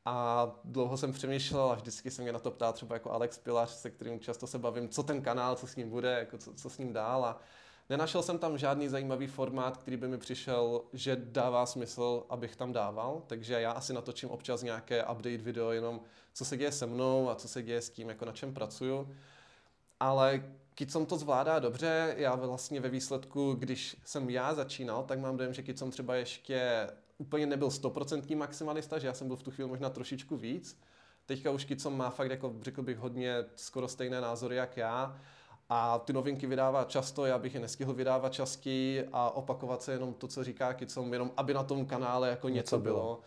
a 0.06 0.48
dlouho 0.64 0.98
jsem 0.98 1.14
přemýšlel 1.14 1.72
a 1.72 1.76
vždycky 1.76 2.12
se 2.12 2.22
mě 2.22 2.34
na 2.34 2.40
to 2.40 2.52
ptá 2.52 2.72
třeba 2.72 2.96
jako 2.96 3.12
Alex 3.12 3.38
Pilař, 3.38 3.70
se 3.70 3.90
kterým 3.90 4.20
často 4.20 4.48
se 4.48 4.60
bavím, 4.60 4.90
co 4.90 5.04
ten 5.04 5.22
kanál, 5.22 5.56
co 5.56 5.68
s 5.68 5.76
ním 5.76 5.90
bude, 5.90 6.12
jako 6.12 6.38
co, 6.38 6.54
co 6.54 6.70
s 6.70 6.78
ním 6.78 6.94
dál. 6.94 7.26
A 7.26 7.40
nenašel 7.90 8.24
jsem 8.24 8.40
tam 8.40 8.58
žádný 8.58 8.88
zajímavý 8.88 9.28
formát, 9.28 9.78
který 9.78 9.98
by 9.98 10.08
mi 10.08 10.18
přišel, 10.18 10.82
že 10.94 11.16
dává 11.16 11.66
smysl, 11.66 12.24
abych 12.30 12.56
tam 12.56 12.74
dával. 12.74 13.22
Takže 13.28 13.54
já 13.54 13.72
asi 13.72 13.94
natočím 13.94 14.30
občas 14.30 14.64
nějaké 14.64 15.04
update 15.04 15.38
video, 15.38 15.72
jenom 15.72 16.02
co 16.34 16.46
se 16.46 16.58
děje 16.58 16.72
se 16.72 16.86
mnou 16.86 17.30
a 17.30 17.36
co 17.36 17.48
se 17.48 17.64
děje 17.64 17.82
s 17.82 17.90
tím, 17.90 18.10
jako 18.10 18.26
na 18.26 18.32
čem 18.32 18.54
pracuju. 18.54 19.16
Ale 20.00 20.44
Kicom 20.76 21.06
to 21.06 21.18
zvládá 21.18 21.60
dobře, 21.60 22.16
já 22.18 22.36
vlastně 22.36 22.80
ve 22.80 22.90
výsledku, 22.90 23.54
když 23.54 23.98
jsem 24.06 24.30
já 24.30 24.54
začínal, 24.54 25.04
tak 25.04 25.20
mám 25.20 25.38
dojem, 25.38 25.54
že 25.54 25.64
Kicom 25.64 25.92
třeba 25.92 26.16
ještě 26.16 26.88
úplně 27.22 27.46
nebyl 27.46 27.72
stoprocentní 27.72 28.36
maximalista, 28.36 29.00
že 29.00 29.08
já 29.08 29.14
jsem 29.14 29.28
byl 29.28 29.36
v 29.36 29.44
tu 29.44 29.52
chvíli 29.52 29.70
možná 29.70 29.90
trošičku 29.90 30.38
víc. 30.38 30.80
Teďka 31.26 31.52
už 31.52 31.66
Kicom 31.66 31.98
má 31.98 32.10
fakt, 32.10 32.32
jako 32.32 32.56
řekl 32.62 32.82
bych, 32.82 32.98
hodně 32.98 33.36
skoro 33.56 33.88
stejné 33.88 34.22
názory 34.22 34.56
jak 34.56 34.78
já. 34.78 35.18
A 35.70 36.00
ty 36.00 36.14
novinky 36.14 36.48
vydává 36.48 36.84
často, 36.84 37.26
já 37.26 37.38
bych 37.38 37.54
je 37.54 37.60
nestihl 37.60 37.94
vydávat 37.94 38.34
častěji 38.34 39.08
a 39.12 39.30
opakovat 39.30 39.82
se 39.82 39.92
jenom 39.92 40.14
to, 40.14 40.28
co 40.28 40.44
říká 40.44 40.74
Kicom, 40.74 41.14
jenom 41.14 41.32
aby 41.38 41.54
na 41.54 41.64
tom 41.64 41.86
kanále 41.86 42.30
jako 42.30 42.50
něco, 42.50 42.58
něco 42.58 42.80
bylo. 42.80 43.00
bylo. 43.00 43.20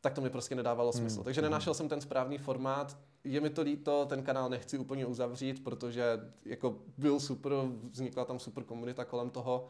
Tak 0.00 0.12
to 0.12 0.20
mi 0.20 0.30
prostě 0.30 0.54
nedávalo 0.54 0.90
hmm. 0.92 1.00
smysl. 1.00 1.22
Takže 1.22 1.40
hmm. 1.40 1.50
nenašel 1.50 1.74
jsem 1.74 1.88
ten 1.88 2.00
správný 2.00 2.38
formát. 2.38 2.96
Je 3.24 3.40
mi 3.40 3.50
to 3.50 3.62
líto, 3.62 4.06
ten 4.06 4.22
kanál 4.22 4.48
nechci 4.48 4.78
úplně 4.78 5.06
uzavřít, 5.06 5.64
protože 5.64 6.20
jako 6.44 6.78
byl 6.98 7.20
super, 7.20 7.52
vznikla 7.90 8.24
tam 8.24 8.38
super 8.38 8.64
komunita 8.64 9.04
kolem 9.04 9.30
toho 9.30 9.66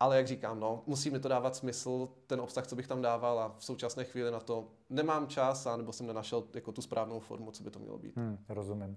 ale 0.00 0.16
jak 0.16 0.26
říkám, 0.26 0.60
no, 0.60 0.82
musí 0.86 1.10
mi 1.10 1.20
to 1.20 1.28
dávat 1.28 1.56
smysl, 1.56 2.08
ten 2.26 2.40
obsah, 2.40 2.66
co 2.66 2.76
bych 2.76 2.86
tam 2.86 3.02
dával 3.02 3.38
a 3.38 3.54
v 3.58 3.64
současné 3.64 4.04
chvíli 4.04 4.30
na 4.30 4.40
to 4.40 4.66
nemám 4.90 5.26
čas, 5.26 5.66
a 5.66 5.76
nebo 5.76 5.92
jsem 5.92 6.06
nenašel 6.06 6.44
jako 6.54 6.72
tu 6.72 6.82
správnou 6.82 7.20
formu, 7.20 7.50
co 7.50 7.62
by 7.62 7.70
to 7.70 7.78
mělo 7.78 7.98
být. 7.98 8.16
Hmm, 8.16 8.38
rozumím. 8.48 8.96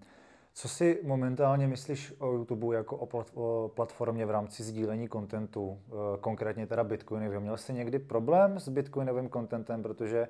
Co 0.55 0.67
si 0.67 0.99
momentálně 1.03 1.67
myslíš 1.67 2.13
o 2.19 2.31
YouTube 2.31 2.75
jako 2.75 3.09
o 3.33 3.71
platformě 3.75 4.25
v 4.25 4.31
rámci 4.31 4.63
sdílení 4.63 5.07
kontentu, 5.07 5.79
eh, 5.87 5.91
konkrétně 6.19 6.67
teda 6.67 6.83
Bitcoinového? 6.83 7.41
Měl 7.41 7.57
jsi 7.57 7.73
někdy 7.73 7.99
problém 7.99 8.59
s 8.59 8.69
Bitcoinovým 8.69 9.29
kontentem, 9.29 9.83
protože 9.83 10.19
eh, 10.19 10.27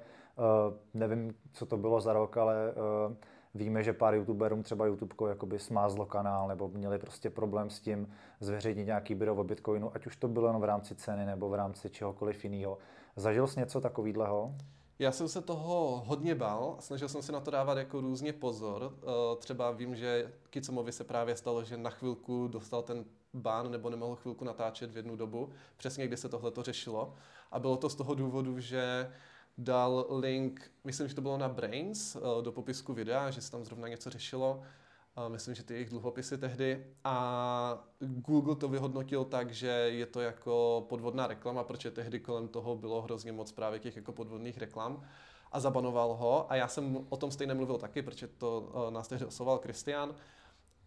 nevím, 0.94 1.36
co 1.54 1.66
to 1.66 1.78
bylo 1.78 2.02
za 2.02 2.14
rok, 2.14 2.38
ale 2.38 2.56
eh, 2.70 3.16
Víme, 3.56 3.84
že 3.84 3.94
pár 3.94 4.14
youtuberům 4.14 4.64
třeba 4.64 4.86
YouTubeko 4.86 5.28
jakoby 5.28 5.60
smázlo 5.60 6.06
kanál 6.06 6.48
nebo 6.48 6.68
měli 6.68 7.00
prostě 7.00 7.30
problém 7.30 7.70
s 7.70 7.80
tím 7.80 8.08
zveřejnit 8.40 8.86
nějaký 8.86 9.16
video 9.16 9.36
o 9.36 9.44
Bitcoinu, 9.44 9.96
ať 9.96 10.06
už 10.06 10.16
to 10.16 10.28
bylo 10.28 10.48
jenom 10.48 10.62
v 10.62 10.66
rámci 10.66 10.96
ceny 10.96 11.26
nebo 11.26 11.50
v 11.50 11.54
rámci 11.54 11.90
čehokoliv 11.90 12.44
jiného. 12.44 12.78
Zažil 13.16 13.48
jsi 13.48 13.60
něco 13.60 13.82
takového? 13.82 14.56
Já 15.00 15.12
jsem 15.12 15.28
se 15.28 15.42
toho 15.42 16.04
hodně 16.06 16.36
bál, 16.36 16.76
snažil 16.80 17.10
jsem 17.10 17.22
se 17.22 17.32
na 17.32 17.40
to 17.40 17.52
dávat 17.52 17.78
jako 17.78 18.02
různě 18.02 18.34
pozor. 18.34 18.94
Eh, 19.02 19.36
třeba 19.40 19.72
vím, 19.72 19.96
že 19.96 20.34
Kicomovi 20.50 20.92
se 20.92 21.04
právě 21.04 21.36
stalo, 21.36 21.64
že 21.64 21.78
na 21.78 21.90
chvilku 21.90 22.48
dostal 22.48 22.82
ten 22.82 23.06
bán 23.34 23.72
nebo 23.72 23.90
nemohl 23.90 24.16
chvilku 24.16 24.46
natáčet 24.46 24.92
v 24.92 24.98
jednu 24.98 25.16
dobu, 25.16 25.50
přesně 25.78 26.08
kdy 26.08 26.18
se 26.18 26.30
tohle 26.30 26.52
to 26.52 26.64
řešilo. 26.64 27.14
A 27.52 27.60
bylo 27.60 27.78
to 27.78 27.90
z 27.90 27.96
toho 27.96 28.16
důvodu, 28.16 28.60
že 28.60 29.12
dal 29.58 30.06
link, 30.10 30.72
myslím, 30.84 31.08
že 31.08 31.16
to 31.16 31.22
bylo 31.22 31.38
na 31.38 31.50
Brains, 31.50 32.16
eh, 32.16 32.20
do 32.42 32.52
popisku 32.52 32.94
videa, 32.94 33.32
že 33.32 33.42
se 33.42 33.52
tam 33.52 33.66
zrovna 33.66 33.88
něco 33.88 34.10
řešilo. 34.10 34.62
Myslím, 35.28 35.56
že 35.56 35.64
ty 35.64 35.74
jejich 35.74 35.90
dluhopisy 35.90 36.38
tehdy. 36.38 36.86
A 37.04 37.86
Google 38.00 38.56
to 38.56 38.68
vyhodnotil 38.68 39.26
tak, 39.26 39.52
že 39.52 39.68
je 39.68 40.06
to 40.06 40.22
jako 40.22 40.86
podvodná 40.90 41.28
reklama, 41.28 41.64
protože 41.64 41.92
tehdy 41.92 42.20
kolem 42.20 42.48
toho 42.48 42.76
bylo 42.76 43.02
hrozně 43.02 43.32
moc 43.32 43.52
právě 43.52 43.80
těch 43.80 43.96
jako 43.96 44.12
podvodných 44.12 44.58
reklam 44.58 45.04
a 45.52 45.60
zabanoval 45.60 46.14
ho. 46.14 46.52
A 46.52 46.56
já 46.56 46.68
jsem 46.68 47.06
o 47.10 47.18
tom 47.18 47.32
stejně 47.32 47.54
mluvil 47.54 47.78
taky, 47.78 48.02
protože 48.02 48.28
to 48.28 48.72
eh, 48.88 48.92
nás 48.92 49.08
tehdy 49.08 49.26
osoval 49.26 49.58
Kristian 49.58 50.16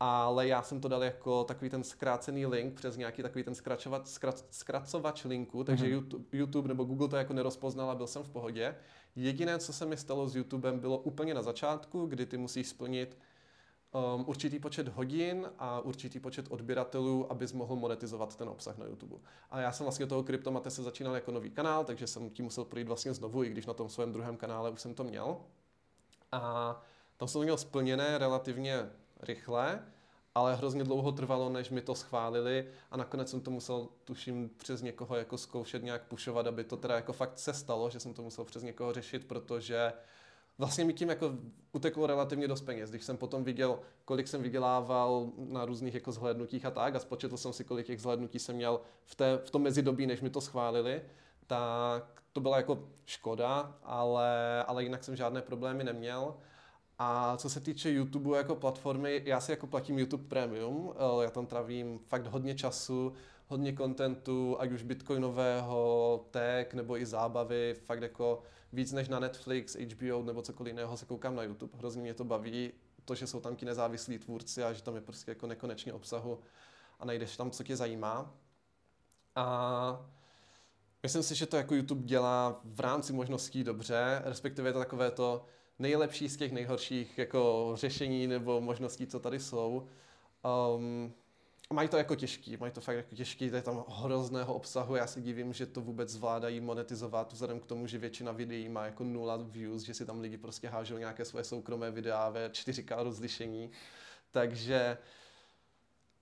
ale 0.00 0.48
já 0.48 0.62
jsem 0.62 0.80
to 0.80 0.88
dal 0.88 1.04
jako 1.04 1.44
takový 1.44 1.70
ten 1.70 1.85
zkrácený 1.85 2.46
link 2.46 2.74
přes 2.74 2.96
nějaký 2.96 3.22
takový 3.22 3.44
ten 3.44 3.54
zkračovat, 3.54 4.09
zkrac, 4.09 4.44
zkracovač 4.50 5.24
linku, 5.24 5.64
takže 5.64 5.85
mm-hmm. 5.85 5.90
YouTube, 5.90 6.24
YouTube 6.32 6.68
nebo 6.68 6.85
Google 6.85 7.09
to 7.09 7.16
jako 7.16 7.32
nerozpoznal 7.32 7.90
a 7.90 7.94
byl 7.94 8.06
jsem 8.06 8.22
v 8.22 8.30
pohodě. 8.30 8.76
Jediné, 9.16 9.59
co 9.59 9.72
se 9.72 9.87
mi 9.87 9.96
stalo 9.96 10.28
s 10.28 10.37
YouTubem, 10.37 10.78
bylo 10.78 10.98
úplně 10.98 11.35
na 11.35 11.42
začátku, 11.42 12.06
kdy 12.06 12.26
ty 12.26 12.37
musíš 12.37 12.68
splnit 12.68 13.18
um, 14.14 14.24
určitý 14.28 14.59
počet 14.59 14.88
hodin 14.88 15.50
a 15.59 15.80
určitý 15.80 16.20
počet 16.20 16.46
odběratelů, 16.48 17.32
abys 17.32 17.52
mohl 17.52 17.76
monetizovat 17.76 18.37
ten 18.37 18.48
obsah 18.48 18.78
na 18.78 18.87
YouTube. 18.87 19.16
A 19.50 19.61
já 19.61 19.72
jsem 19.72 19.85
vlastně 19.85 20.06
toho 20.06 20.22
Kryptomate 20.22 20.70
se 20.70 20.82
začínal 20.82 21.14
jako 21.14 21.30
nový 21.30 21.50
kanál, 21.50 21.85
takže 21.85 22.06
jsem 22.06 22.30
tím 22.30 22.44
musel 22.44 22.64
projít 22.64 22.88
vlastně 22.88 23.14
znovu, 23.14 23.44
i 23.44 23.48
když 23.48 23.66
na 23.66 23.74
tom 23.74 23.88
svém 23.88 24.12
druhém 24.12 24.37
kanále 24.37 24.70
už 24.70 24.80
jsem 24.80 24.94
to 24.94 25.04
měl. 25.04 25.37
A 26.32 26.82
tam 27.16 27.28
jsem 27.28 27.40
to 27.40 27.42
měl 27.42 27.59
splněné 27.59 28.18
relativně 28.18 28.90
rychle, 29.22 29.83
ale 30.35 30.57
hrozně 30.57 30.85
dlouho 30.85 31.12
trvalo, 31.12 31.48
než 31.48 31.70
mi 31.70 31.83
to 31.83 31.94
schválili 31.94 32.68
a 32.90 32.96
nakonec 32.96 33.31
jsem 33.31 33.40
to 33.40 33.50
musel, 33.50 33.88
tuším, 34.05 34.50
přes 34.57 34.83
někoho 34.83 35.16
jako 35.16 35.38
zkoušet 35.38 35.83
nějak 35.83 36.02
pušovat, 36.02 36.46
aby 36.46 36.64
to 36.64 36.76
teda 36.76 36.94
jako 36.94 37.12
fakt 37.12 37.38
se 37.38 37.55
stalo, 37.55 37.90
že 37.90 38.00
jsem 38.00 38.14
to 38.14 38.22
musel 38.22 38.44
přes 38.44 38.62
někoho 38.62 38.92
řešit, 38.92 39.24
protože 39.24 39.92
vlastně 40.59 40.85
mi 40.85 40.92
tím 40.92 41.09
jako 41.09 41.35
uteklo 41.72 42.07
relativně 42.07 42.48
dost 42.48 42.62
peněz. 42.62 42.90
Když 42.90 43.05
jsem 43.05 43.16
potom 43.16 43.44
viděl, 43.44 43.79
kolik 44.05 44.29
jsem 44.29 44.42
vydělával 44.42 45.26
na 45.38 45.64
různých 45.64 45.94
jako 45.94 46.12
zhlédnutích 46.12 46.64
a 46.64 46.70
tak 46.70 46.94
a 46.94 46.98
spočetl 46.98 47.37
jsem 47.37 47.52
si, 47.52 47.64
kolik 47.64 47.87
těch 47.87 48.00
zhlédnutí 48.00 48.38
jsem 48.38 48.57
měl 48.57 48.81
v, 49.05 49.14
té, 49.14 49.38
v 49.44 49.50
tom 49.50 49.62
mezidobí, 49.62 50.07
než 50.07 50.20
mi 50.20 50.31
to 50.31 50.40
schválili, 50.40 51.02
tak 51.46 52.22
to 52.33 52.40
byla 52.40 52.57
jako 52.57 52.88
škoda, 53.07 53.76
ale, 53.83 54.64
ale 54.64 54.83
jinak 54.83 55.05
jsem 55.05 55.16
žádné 55.16 55.42
problémy 55.42 55.85
neměl. 55.85 56.35
A 56.98 57.37
co 57.37 57.50
se 57.50 57.61
týče 57.61 57.90
YouTube 57.90 58.37
jako 58.37 58.54
platformy, 58.54 59.22
já 59.24 59.40
si 59.40 59.50
jako 59.50 59.66
platím 59.66 59.98
YouTube 59.98 60.28
Premium, 60.28 60.94
já 61.22 61.30
tam 61.30 61.46
travím 61.46 61.98
fakt 61.98 62.26
hodně 62.26 62.54
času, 62.54 63.12
hodně 63.46 63.72
kontentu, 63.72 64.56
ať 64.61 64.72
už 64.72 64.82
bitcoinového, 64.82 66.24
tech 66.30 66.74
nebo 66.74 66.98
i 66.98 67.06
zábavy, 67.06 67.74
fakt 67.85 68.02
jako 68.02 68.42
víc 68.72 68.92
než 68.92 69.09
na 69.09 69.20
Netflix, 69.20 69.76
HBO 69.76 70.22
nebo 70.22 70.42
cokoliv 70.42 70.70
jiného 70.70 70.96
se 70.96 71.06
koukám 71.06 71.37
na 71.37 71.42
YouTube. 71.42 71.78
Hrozně 71.78 72.02
mě 72.02 72.14
to 72.14 72.24
baví, 72.24 72.72
to, 73.04 73.14
že 73.14 73.26
jsou 73.26 73.40
tam 73.40 73.56
ti 73.56 73.64
nezávislí 73.64 74.18
tvůrci 74.18 74.64
a 74.64 74.72
že 74.72 74.82
tam 74.82 74.94
je 74.94 75.00
prostě 75.00 75.30
jako 75.30 75.46
nekonečně 75.46 75.92
obsahu 75.92 76.40
a 77.00 77.04
najdeš 77.04 77.37
tam, 77.37 77.50
co 77.50 77.64
tě 77.64 77.76
zajímá. 77.76 78.35
A 79.35 80.06
myslím 81.02 81.22
si, 81.22 81.35
že 81.35 81.46
to 81.46 81.56
jako 81.56 81.74
YouTube 81.74 82.06
dělá 82.06 82.61
v 82.64 82.80
rámci 82.80 83.12
možností 83.12 83.64
dobře, 83.64 84.22
respektive 84.24 84.68
je 84.68 84.72
to 84.72 84.78
takové 84.78 85.11
to 85.11 85.46
nejlepší 85.78 86.28
z 86.28 86.36
těch 86.36 86.52
nejhorších 86.52 87.18
jako 87.18 87.72
řešení 87.74 88.26
nebo 88.26 88.60
možností, 88.60 89.06
co 89.06 89.20
tady 89.20 89.40
jsou. 89.40 89.88
Um, 90.76 91.12
mají 91.72 91.88
to 91.88 91.96
jako 91.96 92.14
těžký, 92.14 92.56
mají 92.56 92.72
to 92.72 92.80
fakt 92.80 92.96
jako 92.96 93.14
těžký, 93.14 93.50
to 93.50 93.56
je 93.56 93.62
tam 93.62 93.84
hrozného 93.88 94.54
obsahu, 94.54 94.96
já 94.96 95.06
si 95.06 95.22
divím, 95.22 95.52
že 95.52 95.66
to 95.66 95.80
vůbec 95.80 96.10
zvládají 96.10 96.60
monetizovat, 96.60 97.32
vzhledem 97.32 97.60
k 97.60 97.66
tomu, 97.66 97.86
že 97.86 97.98
většina 97.98 98.32
videí 98.32 98.68
má 98.68 98.84
jako 98.84 99.04
nula 99.04 99.36
views, 99.36 99.82
že 99.82 99.94
si 99.94 100.06
tam 100.06 100.20
lidi 100.20 100.36
prostě 100.36 100.68
hážou 100.68 100.98
nějaké 100.98 101.24
svoje 101.24 101.44
soukromé 101.44 101.90
videa 101.90 102.30
ve 102.30 102.48
4K 102.48 103.02
rozlišení, 103.02 103.70
takže 104.30 104.98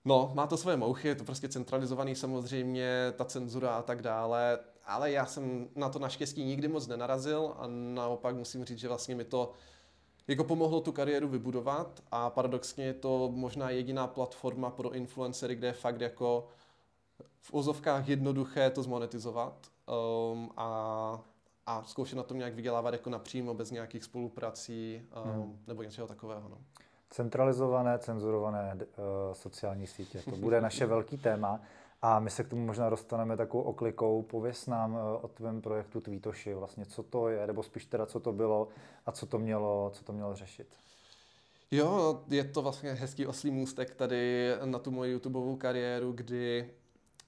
no, 0.05 0.31
má 0.35 0.47
to 0.47 0.57
svoje 0.57 0.77
mouchy, 0.77 1.07
je 1.07 1.15
to 1.15 1.23
prostě 1.23 1.49
centralizovaný 1.49 2.15
samozřejmě, 2.15 3.13
ta 3.15 3.25
cenzura 3.25 3.75
a 3.75 3.81
tak 3.81 4.01
dále, 4.01 4.59
ale 4.85 5.11
já 5.11 5.25
jsem 5.25 5.67
na 5.75 5.89
to 5.89 5.99
naštěstí 5.99 6.43
nikdy 6.43 6.67
moc 6.67 6.87
nenarazil 6.87 7.53
a 7.57 7.67
naopak 7.67 8.35
musím 8.35 8.65
říct, 8.65 8.79
že 8.79 8.87
vlastně 8.87 9.15
mi 9.15 9.23
to 9.23 9.51
jako 10.27 10.43
pomohlo 10.43 10.81
tu 10.81 10.91
kariéru 10.91 11.27
vybudovat 11.27 12.03
a 12.11 12.29
paradoxně 12.29 12.85
je 12.85 12.93
to 12.93 13.31
možná 13.33 13.69
jediná 13.69 14.07
platforma 14.07 14.69
pro 14.69 14.91
influencery, 14.91 15.55
kde 15.55 15.67
je 15.67 15.73
fakt 15.73 16.01
jako 16.01 16.47
v 17.41 17.53
úzovkách 17.53 18.07
jednoduché 18.07 18.69
to 18.69 18.83
zmonetizovat 18.83 19.67
um, 20.33 20.51
a, 20.57 21.19
a 21.65 21.83
zkoušet 21.83 22.15
na 22.15 22.23
tom 22.23 22.37
nějak 22.37 22.53
vydělávat 22.53 22.93
jako 22.93 23.09
napřímo, 23.09 23.53
bez 23.53 23.71
nějakých 23.71 24.03
spoluprací 24.03 25.01
um, 25.25 25.31
hmm. 25.31 25.59
nebo 25.67 25.83
něčeho 25.83 26.07
takového. 26.07 26.49
No. 26.49 26.57
Centralizované, 27.09 27.99
cenzurované 27.99 28.73
uh, 28.75 28.83
sociální 29.33 29.87
sítě, 29.87 30.21
to 30.29 30.31
bude 30.35 30.61
naše 30.61 30.85
velký 30.85 31.17
téma. 31.17 31.61
A 32.07 32.19
my 32.19 32.29
se 32.29 32.43
k 32.43 32.47
tomu 32.47 32.65
možná 32.65 32.89
dostaneme 32.89 33.37
takovou 33.37 33.63
oklikou. 33.63 34.21
Pověs 34.21 34.67
nám 34.67 34.95
eh, 34.95 35.17
o 35.21 35.27
tvém 35.27 35.61
projektu 35.61 36.01
Tweetoši, 36.01 36.53
vlastně 36.53 36.85
co 36.85 37.03
to 37.03 37.29
je, 37.29 37.47
nebo 37.47 37.63
spíš 37.63 37.85
teda 37.85 38.05
co 38.05 38.19
to 38.19 38.33
bylo 38.33 38.67
a 39.05 39.11
co 39.11 39.25
to 39.25 39.39
mělo, 39.39 39.91
co 39.93 40.03
to 40.03 40.13
mělo 40.13 40.35
řešit. 40.35 40.67
Jo, 41.71 42.21
je 42.27 42.43
to 42.43 42.61
vlastně 42.61 42.93
hezký 42.93 43.27
oslý 43.27 43.51
můstek 43.51 43.95
tady 43.95 44.51
na 44.65 44.79
tu 44.79 44.91
moji 44.91 45.11
YouTubeovou 45.11 45.55
kariéru, 45.55 46.11
kdy 46.11 46.69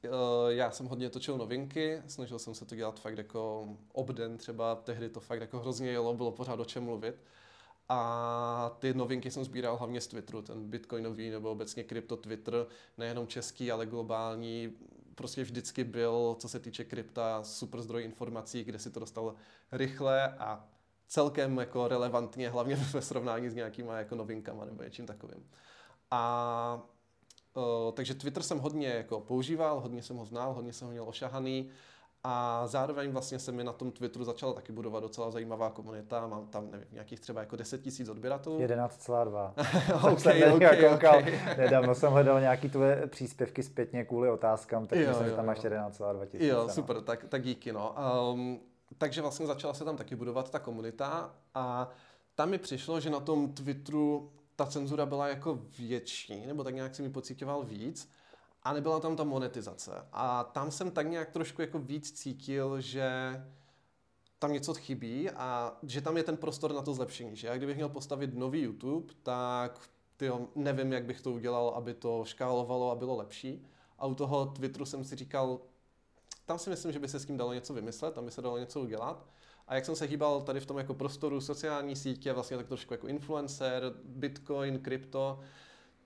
uh, 0.06 0.12
já 0.50 0.72
jsem 0.72 0.86
hodně 0.86 1.10
točil 1.10 1.38
novinky, 1.38 2.02
snažil 2.08 2.40
jsem 2.40 2.56
se 2.56 2.66
to 2.66 2.76
dělat 2.76 3.00
fakt 3.00 3.18
jako 3.18 3.68
obden 3.94 4.38
třeba, 4.38 4.76
tehdy 4.76 5.10
to 5.10 5.20
fakt 5.20 5.42
jako 5.42 5.60
hrozně 5.60 5.90
jelo, 5.90 6.14
bylo 6.14 6.32
pořád 6.32 6.60
o 6.60 6.66
čem 6.66 6.84
mluvit. 6.84 7.16
A 7.90 8.76
ty 8.80 8.94
novinky 8.94 9.32
jsem 9.32 9.44
sbíral 9.44 9.78
hlavně 9.78 10.02
z 10.02 10.08
Twitteru, 10.08 10.42
ten 10.42 10.70
bitcoinový 10.70 11.30
nebo 11.30 11.52
obecně 11.52 11.84
krypto 11.84 12.18
Twitter, 12.18 12.66
nejenom 12.98 13.28
český, 13.28 13.72
ale 13.72 13.86
globální, 13.86 14.78
prostě 15.16 15.44
vždycky 15.44 15.84
byl, 15.84 16.36
co 16.40 16.50
se 16.50 16.60
týče 16.60 16.84
krypta, 16.84 17.44
super 17.44 17.82
zdroj 17.82 18.04
informací, 18.04 18.64
kde 18.64 18.80
si 18.80 18.92
to 18.92 19.00
dostal 19.00 19.36
rychle 19.72 20.28
a 20.28 20.68
celkem 21.08 21.58
jako 21.58 21.88
relevantně, 21.88 22.50
hlavně 22.50 22.76
ve 22.94 23.02
srovnání 23.02 23.50
s 23.50 23.56
nějakýma 23.56 23.98
jako 23.98 24.16
novinkama 24.16 24.66
nebo 24.66 24.84
něčím 24.84 25.06
takovým. 25.06 25.50
A 26.12 26.82
uh, 27.54 27.64
takže 27.94 28.14
Twitter 28.14 28.44
jsem 28.44 28.60
hodně 28.60 28.88
jako 28.88 29.20
používal, 29.20 29.80
hodně 29.80 30.04
jsem 30.04 30.18
ho 30.18 30.26
znal, 30.26 30.54
hodně 30.54 30.74
jsem 30.74 30.88
ho 30.88 30.92
měl 30.92 31.10
ošahaný 31.10 31.70
a 32.30 32.68
zároveň 32.68 33.12
vlastně 33.12 33.40
se 33.40 33.52
mi 33.52 33.64
na 33.64 33.74
tom 33.74 33.92
Twitteru 33.92 34.26
začala 34.26 34.54
taky 34.54 34.72
budovat 34.72 35.00
docela 35.00 35.32
zajímavá 35.32 35.70
komunita. 35.70 36.28
Mám 36.28 36.48
tam 36.48 36.72
nevím, 36.72 36.88
nějakých 36.92 37.20
třeba 37.20 37.40
jako 37.40 37.56
10 37.56 37.82
tisíc 37.82 38.10
odběratelů. 38.10 38.60
11,2. 38.60 40.14
okay, 40.14 40.52
okay, 40.54 40.86
okay. 40.86 41.40
Nedávno 41.58 41.96
jsem 41.96 42.12
hledal 42.12 42.40
nějaký 42.40 42.70
tvoje 42.70 43.08
příspěvky 43.08 43.64
zpětně 43.64 44.06
kvůli 44.06 44.30
otázkám, 44.30 44.88
tak 44.88 45.00
jo, 45.00 45.08
myslím, 45.08 45.26
jo, 45.26 45.30
že 45.30 45.36
tam 45.36 45.46
jo. 45.46 45.48
máš 45.48 45.60
11,2 45.60 46.26
tisíc. 46.26 46.48
Jo, 46.48 46.64
no. 46.68 46.74
super, 46.74 47.02
tak, 47.02 47.26
tak 47.30 47.44
díky. 47.44 47.74
No. 47.74 47.96
Um, 48.34 48.60
takže 48.98 49.22
vlastně 49.22 49.48
začala 49.48 49.74
se 49.74 49.86
tam 49.86 49.98
taky 49.98 50.16
budovat 50.16 50.50
ta 50.50 50.60
komunita 50.60 51.34
a 51.56 51.90
tam 52.36 52.50
mi 52.50 52.58
přišlo, 52.58 53.00
že 53.00 53.10
na 53.10 53.20
tom 53.20 53.54
Twitteru 53.54 54.32
ta 54.56 54.66
cenzura 54.66 55.06
byla 55.06 55.28
jako 55.28 55.60
větší, 55.80 56.46
nebo 56.46 56.64
tak 56.64 56.76
nějak 56.76 56.96
si 56.96 57.02
mi 57.02 57.10
pocitoval 57.10 57.64
víc 57.64 58.10
a 58.68 58.74
nebyla 58.74 59.00
tam 59.00 59.16
ta 59.16 59.24
monetizace. 59.24 59.92
A 60.14 60.44
tam 60.44 60.72
jsem 60.72 60.92
tak 60.92 61.08
nějak 61.08 61.32
trošku 61.32 61.62
jako 61.62 61.80
víc 61.80 62.12
cítil, 62.12 62.82
že 62.82 63.10
tam 64.40 64.54
něco 64.54 64.74
chybí 64.74 65.30
a 65.30 65.78
že 65.84 66.02
tam 66.02 66.18
je 66.18 66.24
ten 66.24 66.38
prostor 66.38 66.74
na 66.74 66.82
to 66.82 66.94
zlepšení. 66.94 67.36
Že 67.36 67.48
já 67.48 67.58
kdybych 67.58 67.76
měl 67.76 67.90
postavit 67.90 68.34
nový 68.34 68.62
YouTube, 68.62 69.14
tak 69.24 69.80
tyjo, 70.18 70.48
nevím, 70.56 70.94
jak 70.94 71.06
bych 71.06 71.22
to 71.22 71.32
udělal, 71.32 71.70
aby 71.70 71.94
to 71.94 72.26
škálovalo 72.26 72.92
a 72.92 72.96
bylo 72.96 73.16
lepší. 73.16 73.66
A 73.98 74.06
u 74.06 74.16
toho 74.16 74.46
Twitteru 74.46 74.86
jsem 74.86 75.04
si 75.04 75.16
říkal, 75.16 75.60
tam 76.46 76.60
si 76.60 76.70
myslím, 76.70 76.92
že 76.92 77.00
by 77.00 77.08
se 77.08 77.20
s 77.20 77.26
tím 77.26 77.38
dalo 77.38 77.54
něco 77.54 77.74
vymyslet, 77.74 78.14
tam 78.14 78.26
by 78.26 78.32
se 78.32 78.42
dalo 78.42 78.58
něco 78.58 78.82
udělat. 78.82 79.26
A 79.68 79.76
jak 79.76 79.86
jsem 79.86 79.96
se 79.96 80.06
hýbal 80.06 80.42
tady 80.42 80.60
v 80.60 80.66
tom 80.66 80.78
jako 80.78 80.94
prostoru 80.94 81.42
sociální 81.42 81.96
sítě, 81.96 82.34
vlastně 82.34 82.58
tak 82.58 82.68
trošku 82.68 82.94
jako 82.94 83.08
influencer, 83.08 83.94
bitcoin, 84.04 84.80
krypto, 84.80 85.40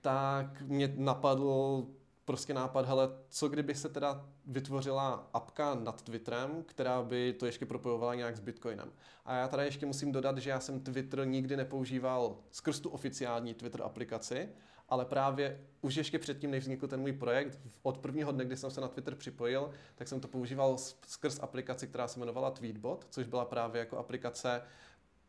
tak 0.02 0.62
mě 0.62 0.94
napadl 0.98 1.88
prostě 2.32 2.54
nápad, 2.54 2.86
hele, 2.86 3.10
co 3.30 3.50
kdyby 3.50 3.76
se 3.76 3.90
teda 3.90 4.26
vytvořila 4.46 5.30
apka 5.34 5.76
nad 5.76 6.02
Twitterem, 6.02 6.64
která 6.66 7.04
by 7.04 7.34
to 7.34 7.46
ještě 7.46 7.66
propojovala 7.66 8.16
nějak 8.16 8.38
s 8.38 8.40
Bitcoinem. 8.40 8.92
A 9.26 9.36
já 9.36 9.48
tady 9.48 9.64
ještě 9.64 9.86
musím 9.86 10.12
dodat, 10.12 10.38
že 10.38 10.50
já 10.50 10.60
jsem 10.60 10.80
Twitter 10.80 11.28
nikdy 11.28 11.58
nepoužíval 11.58 12.38
skrz 12.52 12.80
tu 12.80 12.90
oficiální 12.90 13.54
Twitter 13.54 13.82
aplikaci, 13.84 14.50
ale 14.90 15.06
právě 15.06 15.60
už 15.82 15.96
ještě 15.96 16.20
předtím, 16.20 16.52
než 16.52 16.64
vznikl 16.64 16.88
ten 16.88 17.00
můj 17.00 17.14
projekt, 17.14 17.60
od 17.84 17.98
prvního 17.98 18.32
dne, 18.32 18.46
kdy 18.46 18.58
jsem 18.58 18.72
se 18.72 18.82
na 18.82 18.88
Twitter 18.88 19.16
připojil, 19.16 19.72
tak 19.96 20.08
jsem 20.08 20.20
to 20.20 20.28
používal 20.28 20.78
skrz 21.08 21.40
aplikaci, 21.40 21.88
která 21.88 22.08
se 22.08 22.20
jmenovala 22.20 22.52
Tweetbot, 22.52 23.08
což 23.10 23.28
byla 23.28 23.46
právě 23.46 23.80
jako 23.80 23.98
aplikace 23.98 24.62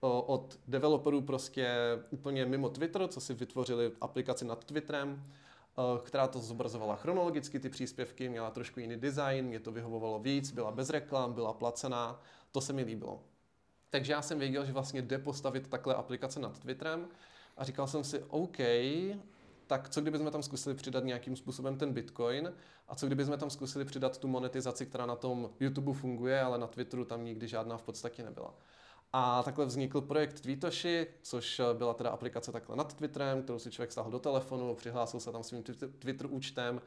od 0.01 0.59
developerů 0.69 1.23
prostě 1.23 1.69
úplně 2.11 2.47
mimo 2.47 2.69
Twitter, 2.69 3.09
co 3.09 3.21
si 3.21 3.35
vytvořili 3.35 3.93
aplikaci 4.01 4.45
nad 4.45 4.65
Twitterem, 4.65 5.25
která 6.05 6.29
to 6.29 6.41
zobrazovala 6.41 6.97
chronologicky, 6.97 7.61
ty 7.61 7.69
příspěvky, 7.69 8.29
měla 8.29 8.51
trošku 8.51 8.81
jiný 8.81 8.97
design, 8.97 9.45
mě 9.45 9.61
to 9.61 9.73
vyhovovalo 9.73 10.19
víc, 10.19 10.51
byla 10.51 10.71
bez 10.71 10.91
reklam, 10.91 11.33
byla 11.33 11.53
placená, 11.53 12.21
to 12.53 12.61
se 12.61 12.73
mi 12.73 12.83
líbilo. 12.83 13.23
Takže 13.91 14.13
já 14.13 14.23
jsem 14.23 14.39
věděl, 14.39 14.65
že 14.65 14.73
vlastně 14.73 15.03
jde 15.03 15.19
postavit 15.19 15.69
takhle 15.69 15.95
aplikace 15.95 16.41
nad 16.41 16.59
Twitterem 16.59 17.09
a 17.57 17.65
říkal 17.65 17.87
jsem 17.87 18.05
si, 18.05 18.25
OK, 18.29 18.59
tak 19.67 19.89
co 19.89 20.01
kdybychom 20.01 20.31
tam 20.31 20.43
zkusili 20.43 20.75
přidat 20.75 21.05
nějakým 21.05 21.37
způsobem 21.37 21.79
ten 21.79 21.93
Bitcoin 21.93 22.53
a 22.89 22.95
co 22.95 23.07
kdybychom 23.07 23.39
tam 23.39 23.51
zkusili 23.51 23.85
přidat 23.85 24.19
tu 24.19 24.29
monetizaci, 24.29 24.87
která 24.87 25.07
na 25.07 25.17
tom 25.17 25.51
YouTube 25.61 25.93
funguje, 25.93 26.41
ale 26.41 26.59
na 26.59 26.67
Twitteru 26.67 27.05
tam 27.05 27.25
nikdy 27.25 27.49
žádná 27.49 27.77
v 27.77 27.83
podstatě 27.83 28.23
nebyla. 28.23 28.55
A 29.13 29.43
takhle 29.43 29.67
vznikl 29.67 30.01
projekt 30.01 30.41
Tweetoshi, 30.41 31.07
což 31.23 31.61
byla 31.73 31.95
teda 31.95 32.11
aplikace 32.11 32.53
takhle 32.53 32.77
nad 32.77 32.95
Twitterem, 32.95 33.43
kterou 33.43 33.59
si 33.59 33.71
člověk 33.71 33.93
stáhl 33.93 34.11
do 34.11 34.19
telefonu, 34.19 34.75
přihlásil 34.75 35.21
se 35.21 35.33
tam 35.33 35.43
svým 35.43 35.63
Twitter 35.99 36.27
účtem, 36.31 36.83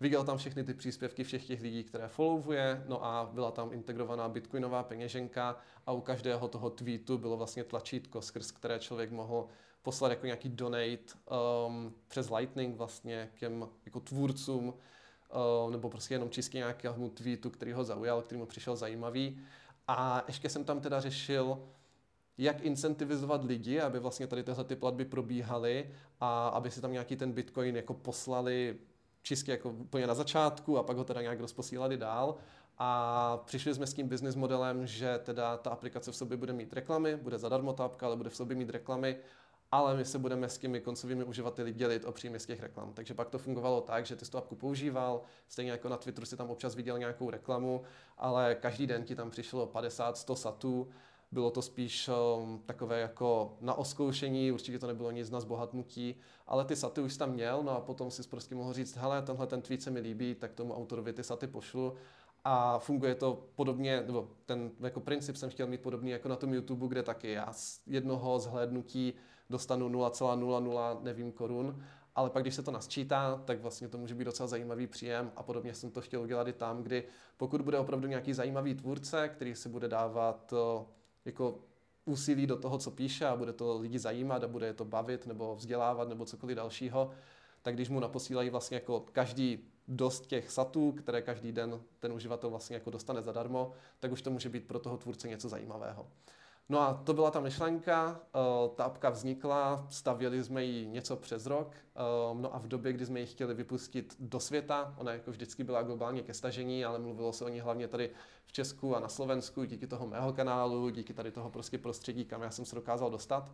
viděl 0.00 0.24
tam 0.24 0.38
všechny 0.38 0.64
ty 0.64 0.74
příspěvky 0.74 1.24
všech 1.24 1.46
těch 1.46 1.60
lidí, 1.60 1.84
které 1.84 2.08
followuje, 2.08 2.84
no 2.88 3.04
a 3.04 3.30
byla 3.32 3.50
tam 3.50 3.72
integrovaná 3.72 4.28
bitcoinová 4.28 4.82
peněženka 4.82 5.56
a 5.86 5.92
u 5.92 6.00
každého 6.00 6.48
toho 6.48 6.70
tweetu 6.70 7.18
bylo 7.18 7.36
vlastně 7.36 7.64
tlačítko, 7.64 8.22
skrz 8.22 8.50
které 8.50 8.78
člověk 8.78 9.10
mohl 9.10 9.46
poslat 9.82 10.08
jako 10.08 10.26
nějaký 10.26 10.48
donate 10.48 11.14
um, 11.66 11.94
přes 12.08 12.30
Lightning 12.30 12.76
vlastně 12.76 13.30
k 13.34 13.38
těm 13.38 13.68
jako 13.84 14.00
tvůrcům, 14.00 14.68
uh, 14.68 15.70
nebo 15.70 15.90
prostě 15.90 16.14
jenom 16.14 16.30
čistě 16.30 16.58
nějakému 16.58 17.08
tweetu, 17.08 17.50
který 17.50 17.72
ho 17.72 17.84
zaujal, 17.84 18.22
který 18.22 18.38
mu 18.38 18.46
přišel 18.46 18.76
zajímavý. 18.76 19.40
A 19.92 20.24
ještě 20.26 20.48
jsem 20.48 20.64
tam 20.64 20.80
teda 20.80 21.00
řešil, 21.00 21.58
jak 22.38 22.60
incentivizovat 22.60 23.44
lidi, 23.44 23.80
aby 23.80 23.98
vlastně 23.98 24.26
tady 24.26 24.42
tyhle 24.42 24.64
ty 24.64 24.76
platby 24.76 25.04
probíhaly 25.04 25.90
a 26.20 26.48
aby 26.48 26.70
si 26.70 26.80
tam 26.80 26.92
nějaký 26.92 27.16
ten 27.16 27.32
bitcoin 27.32 27.76
jako 27.76 27.94
poslali 27.94 28.78
čistě 29.22 29.50
jako 29.50 29.70
úplně 29.70 30.06
na 30.06 30.14
začátku 30.14 30.78
a 30.78 30.82
pak 30.82 30.96
ho 30.96 31.04
teda 31.04 31.22
nějak 31.22 31.40
rozposílali 31.40 31.96
dál. 31.96 32.36
A 32.78 33.36
přišli 33.44 33.74
jsme 33.74 33.86
s 33.86 33.94
tím 33.94 34.08
business 34.08 34.36
modelem, 34.36 34.86
že 34.86 35.18
teda 35.18 35.56
ta 35.56 35.70
aplikace 35.70 36.12
v 36.12 36.16
sobě 36.16 36.36
bude 36.36 36.52
mít 36.52 36.72
reklamy, 36.72 37.16
bude 37.16 37.38
zadarmo 37.38 37.72
ta 37.72 37.84
apka, 37.84 38.06
ale 38.06 38.16
bude 38.16 38.30
v 38.30 38.36
sobě 38.36 38.56
mít 38.56 38.70
reklamy 38.70 39.16
ale 39.72 39.96
my 39.96 40.04
se 40.04 40.18
budeme 40.18 40.48
s 40.48 40.58
těmi 40.58 40.80
koncovými 40.80 41.24
uživateli 41.24 41.72
dělit 41.72 42.04
o 42.04 42.12
příjmy 42.12 42.40
z 42.40 42.46
těch 42.46 42.60
reklam. 42.60 42.92
Takže 42.92 43.14
pak 43.14 43.30
to 43.30 43.38
fungovalo 43.38 43.80
tak, 43.80 44.06
že 44.06 44.16
ty 44.16 44.24
jsi 44.24 44.30
tu 44.30 44.38
apku 44.38 44.56
používal, 44.56 45.22
stejně 45.48 45.70
jako 45.70 45.88
na 45.88 45.96
Twitteru 45.96 46.26
si 46.26 46.36
tam 46.36 46.50
občas 46.50 46.74
viděl 46.74 46.98
nějakou 46.98 47.30
reklamu, 47.30 47.82
ale 48.18 48.54
každý 48.54 48.86
den 48.86 49.04
ti 49.04 49.14
tam 49.14 49.30
přišlo 49.30 49.66
50-100 49.66 50.34
satů, 50.34 50.88
bylo 51.32 51.50
to 51.50 51.62
spíš 51.62 52.08
um, 52.08 52.62
takové 52.66 53.00
jako 53.00 53.56
na 53.60 53.74
oskoušení, 53.74 54.52
určitě 54.52 54.78
to 54.78 54.86
nebylo 54.86 55.10
nic 55.10 55.30
na 55.30 55.40
zbohatnutí, 55.40 56.14
ale 56.46 56.64
ty 56.64 56.76
saty 56.76 57.00
už 57.00 57.16
tam 57.16 57.32
měl, 57.32 57.62
no 57.62 57.70
a 57.70 57.80
potom 57.80 58.10
si 58.10 58.22
prostě 58.22 58.54
mohl 58.54 58.72
říct, 58.72 58.96
hele, 58.96 59.22
tenhle 59.22 59.46
ten 59.46 59.62
tweet 59.62 59.82
se 59.82 59.90
mi 59.90 60.00
líbí, 60.00 60.34
tak 60.34 60.52
tomu 60.52 60.74
autorovi 60.74 61.12
ty 61.12 61.24
saty 61.24 61.46
pošlu 61.46 61.94
a 62.44 62.78
funguje 62.78 63.14
to 63.14 63.44
podobně, 63.54 64.02
nebo 64.06 64.28
ten 64.46 64.70
jako 64.80 65.00
princip 65.00 65.36
jsem 65.36 65.50
chtěl 65.50 65.66
mít 65.66 65.80
podobný 65.80 66.10
jako 66.10 66.28
na 66.28 66.36
tom 66.36 66.54
YouTube, 66.54 66.88
kde 66.88 67.02
taky 67.02 67.32
já 67.32 67.52
z 67.52 67.80
jednoho 67.86 68.38
zhlédnutí 68.38 69.14
dostanu 69.50 69.88
0,00 69.88 71.02
nevím 71.02 71.32
korun, 71.32 71.84
ale 72.14 72.30
pak 72.30 72.42
když 72.42 72.54
se 72.54 72.62
to 72.62 72.70
nasčítá, 72.70 73.42
tak 73.44 73.60
vlastně 73.60 73.88
to 73.88 73.98
může 73.98 74.14
být 74.14 74.24
docela 74.24 74.46
zajímavý 74.46 74.86
příjem 74.86 75.32
a 75.36 75.42
podobně 75.42 75.74
jsem 75.74 75.90
to 75.90 76.00
chtěl 76.00 76.22
udělat 76.22 76.48
i 76.48 76.52
tam, 76.52 76.82
kdy 76.82 77.04
pokud 77.36 77.62
bude 77.62 77.78
opravdu 77.78 78.08
nějaký 78.08 78.32
zajímavý 78.32 78.74
tvůrce, 78.74 79.28
který 79.28 79.54
si 79.54 79.68
bude 79.68 79.88
dávat 79.88 80.52
eh, 80.52 80.84
jako 81.24 81.58
úsilí 82.04 82.46
do 82.46 82.56
toho, 82.56 82.78
co 82.78 82.90
píše 82.90 83.26
a 83.26 83.36
bude 83.36 83.52
to 83.52 83.78
lidi 83.78 83.98
zajímat 83.98 84.44
a 84.44 84.48
bude 84.48 84.66
je 84.66 84.74
to 84.74 84.84
bavit 84.84 85.26
nebo 85.26 85.56
vzdělávat 85.56 86.08
nebo 86.08 86.24
cokoliv 86.24 86.56
dalšího, 86.56 87.10
tak 87.62 87.74
když 87.74 87.88
mu 87.88 88.00
naposílají 88.00 88.50
vlastně 88.50 88.74
jako 88.74 89.04
každý 89.12 89.64
dost 89.88 90.26
těch 90.26 90.50
satů, 90.50 90.92
které 90.92 91.22
každý 91.22 91.52
den 91.52 91.80
ten 92.00 92.12
uživatel 92.12 92.50
vlastně 92.50 92.76
jako 92.76 92.90
dostane 92.90 93.22
zadarmo, 93.22 93.72
tak 94.00 94.12
už 94.12 94.22
to 94.22 94.30
může 94.30 94.48
být 94.48 94.66
pro 94.66 94.78
toho 94.78 94.96
tvůrce 94.96 95.28
něco 95.28 95.48
zajímavého. 95.48 96.06
No 96.70 96.80
a 96.80 96.94
to 96.94 97.14
byla 97.14 97.30
ta 97.30 97.40
myšlenka, 97.40 98.20
eh, 98.34 98.68
ta 98.74 98.84
apka 98.84 99.10
vznikla, 99.10 99.86
stavěli 99.90 100.44
jsme 100.44 100.64
ji 100.64 100.86
něco 100.86 101.16
přes 101.16 101.46
rok, 101.46 101.72
eh, 101.74 102.00
no 102.34 102.54
a 102.54 102.58
v 102.58 102.68
době, 102.68 102.92
kdy 102.92 103.06
jsme 103.06 103.20
ji 103.20 103.26
chtěli 103.26 103.54
vypustit 103.54 104.16
do 104.18 104.40
světa, 104.40 104.94
ona 104.98 105.12
jako 105.12 105.30
vždycky 105.30 105.64
byla 105.64 105.82
globálně 105.82 106.22
ke 106.22 106.34
stažení, 106.34 106.84
ale 106.84 106.98
mluvilo 106.98 107.32
se 107.32 107.44
o 107.44 107.48
ní 107.48 107.60
hlavně 107.60 107.88
tady 107.88 108.10
v 108.46 108.52
Česku 108.52 108.96
a 108.96 109.00
na 109.00 109.08
Slovensku, 109.08 109.64
díky 109.64 109.86
toho 109.86 110.06
mého 110.06 110.32
kanálu, 110.32 110.90
díky 110.90 111.14
tady 111.14 111.30
toho 111.30 111.50
prostě 111.50 111.78
prostředí, 111.78 112.24
kam 112.24 112.42
já 112.42 112.50
jsem 112.50 112.64
se 112.64 112.74
dokázal 112.74 113.10
dostat, 113.10 113.52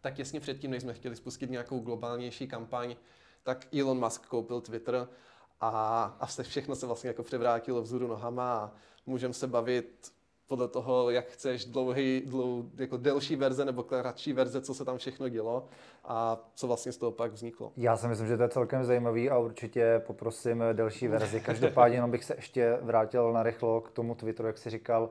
tak 0.00 0.14
těsně 0.14 0.40
předtím, 0.40 0.70
než 0.70 0.82
jsme 0.82 0.94
chtěli 0.94 1.16
spustit 1.16 1.50
nějakou 1.50 1.80
globálnější 1.80 2.48
kampaň, 2.48 2.96
tak 3.42 3.74
Elon 3.74 4.00
Musk 4.00 4.26
koupil 4.26 4.60
Twitter 4.60 5.08
a, 5.60 5.70
a 6.20 6.26
všechno 6.26 6.76
se 6.76 6.86
vlastně 6.86 7.08
jako 7.08 7.22
převrátilo 7.22 7.82
vzhůru 7.82 8.06
nohama 8.06 8.54
a 8.54 8.72
můžeme 9.06 9.34
se 9.34 9.46
bavit 9.46 10.13
podle 10.46 10.68
toho, 10.68 11.10
jak 11.10 11.26
chceš 11.26 11.64
dlouhý, 11.64 12.22
dlou, 12.26 12.64
jako 12.76 12.96
delší 12.96 13.36
verze 13.36 13.64
nebo 13.64 13.82
kratší 13.82 14.32
verze, 14.32 14.60
co 14.60 14.74
se 14.74 14.84
tam 14.84 14.98
všechno 14.98 15.28
dělo 15.28 15.64
a 16.04 16.38
co 16.54 16.66
vlastně 16.66 16.92
z 16.92 16.96
toho 16.96 17.12
pak 17.12 17.32
vzniklo. 17.32 17.72
Já 17.76 17.96
si 17.96 18.08
myslím, 18.08 18.28
že 18.28 18.36
to 18.36 18.42
je 18.42 18.48
celkem 18.48 18.84
zajímavý 18.84 19.30
a 19.30 19.38
určitě 19.38 20.02
poprosím 20.06 20.64
delší 20.72 21.08
verzi. 21.08 21.40
Každopádně 21.46 21.96
jenom 21.96 22.10
bych 22.10 22.24
se 22.24 22.34
ještě 22.34 22.78
vrátil 22.82 23.32
na 23.32 23.42
rychlo 23.42 23.80
k 23.80 23.90
tomu 23.90 24.14
Twitteru, 24.14 24.46
jak 24.46 24.58
jsi 24.58 24.70
říkal. 24.70 25.10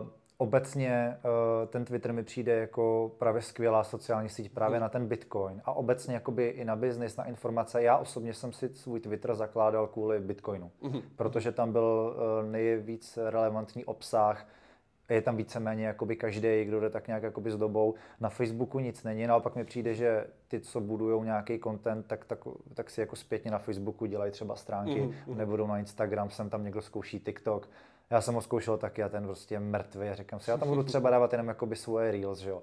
Uh, 0.00 0.08
obecně 0.38 1.16
uh, 1.24 1.68
ten 1.68 1.84
Twitter 1.84 2.12
mi 2.12 2.22
přijde 2.22 2.52
jako 2.52 3.12
právě 3.18 3.42
skvělá 3.42 3.84
sociální 3.84 4.28
síť 4.28 4.52
právě 4.52 4.78
mm. 4.78 4.82
na 4.82 4.88
ten 4.88 5.06
Bitcoin 5.06 5.62
a 5.64 5.72
obecně 5.72 6.14
jakoby 6.14 6.46
i 6.46 6.64
na 6.64 6.76
biznis, 6.76 7.16
na 7.16 7.24
informace. 7.24 7.82
Já 7.82 7.96
osobně 7.96 8.34
jsem 8.34 8.52
si 8.52 8.68
svůj 8.68 9.00
Twitter 9.00 9.34
zakládal 9.34 9.86
kvůli 9.86 10.20
Bitcoinu, 10.20 10.70
mm. 10.82 11.00
protože 11.16 11.52
tam 11.52 11.72
byl 11.72 12.16
uh, 12.42 12.50
nejvíc 12.50 13.18
relevantní 13.30 13.84
obsah, 13.84 14.46
je 15.10 15.22
tam 15.22 15.36
víceméně 15.36 15.86
jakoby 15.86 16.16
každý, 16.16 16.64
kdo 16.64 16.80
jde 16.80 16.90
tak 16.90 17.06
nějak 17.06 17.22
jakoby 17.22 17.50
s 17.50 17.56
dobou. 17.56 17.94
Na 18.20 18.28
Facebooku 18.28 18.78
nic 18.78 19.02
není, 19.02 19.26
naopak 19.26 19.56
mi 19.56 19.64
přijde, 19.64 19.94
že 19.94 20.26
ty, 20.48 20.60
co 20.60 20.80
budují 20.80 21.24
nějaký 21.24 21.60
content, 21.60 22.06
tak, 22.06 22.24
tak, 22.24 22.38
tak 22.74 22.90
si 22.90 23.00
jako 23.00 23.16
zpětně 23.16 23.50
na 23.50 23.58
Facebooku 23.58 24.06
dělají 24.06 24.32
třeba 24.32 24.56
stránky, 24.56 25.00
mm, 25.00 25.14
mm. 25.26 25.38
nebo 25.38 25.66
na 25.66 25.78
Instagram, 25.78 26.30
sem 26.30 26.50
tam 26.50 26.64
někdo 26.64 26.82
zkouší 26.82 27.20
TikTok 27.20 27.68
já 28.10 28.20
jsem 28.20 28.34
ho 28.34 28.40
zkoušel 28.40 28.78
taky 28.78 29.02
a 29.02 29.08
ten 29.08 29.24
prostě 29.24 29.60
mrtvý 29.60 30.08
a 30.08 30.14
říkám 30.14 30.40
si, 30.40 30.50
já 30.50 30.56
tam 30.56 30.68
budu 30.68 30.82
třeba 30.82 31.10
dávat 31.10 31.32
jenom 31.32 31.48
jakoby 31.48 31.76
svoje 31.76 32.12
reels, 32.12 32.38
že 32.38 32.50
jo. 32.50 32.62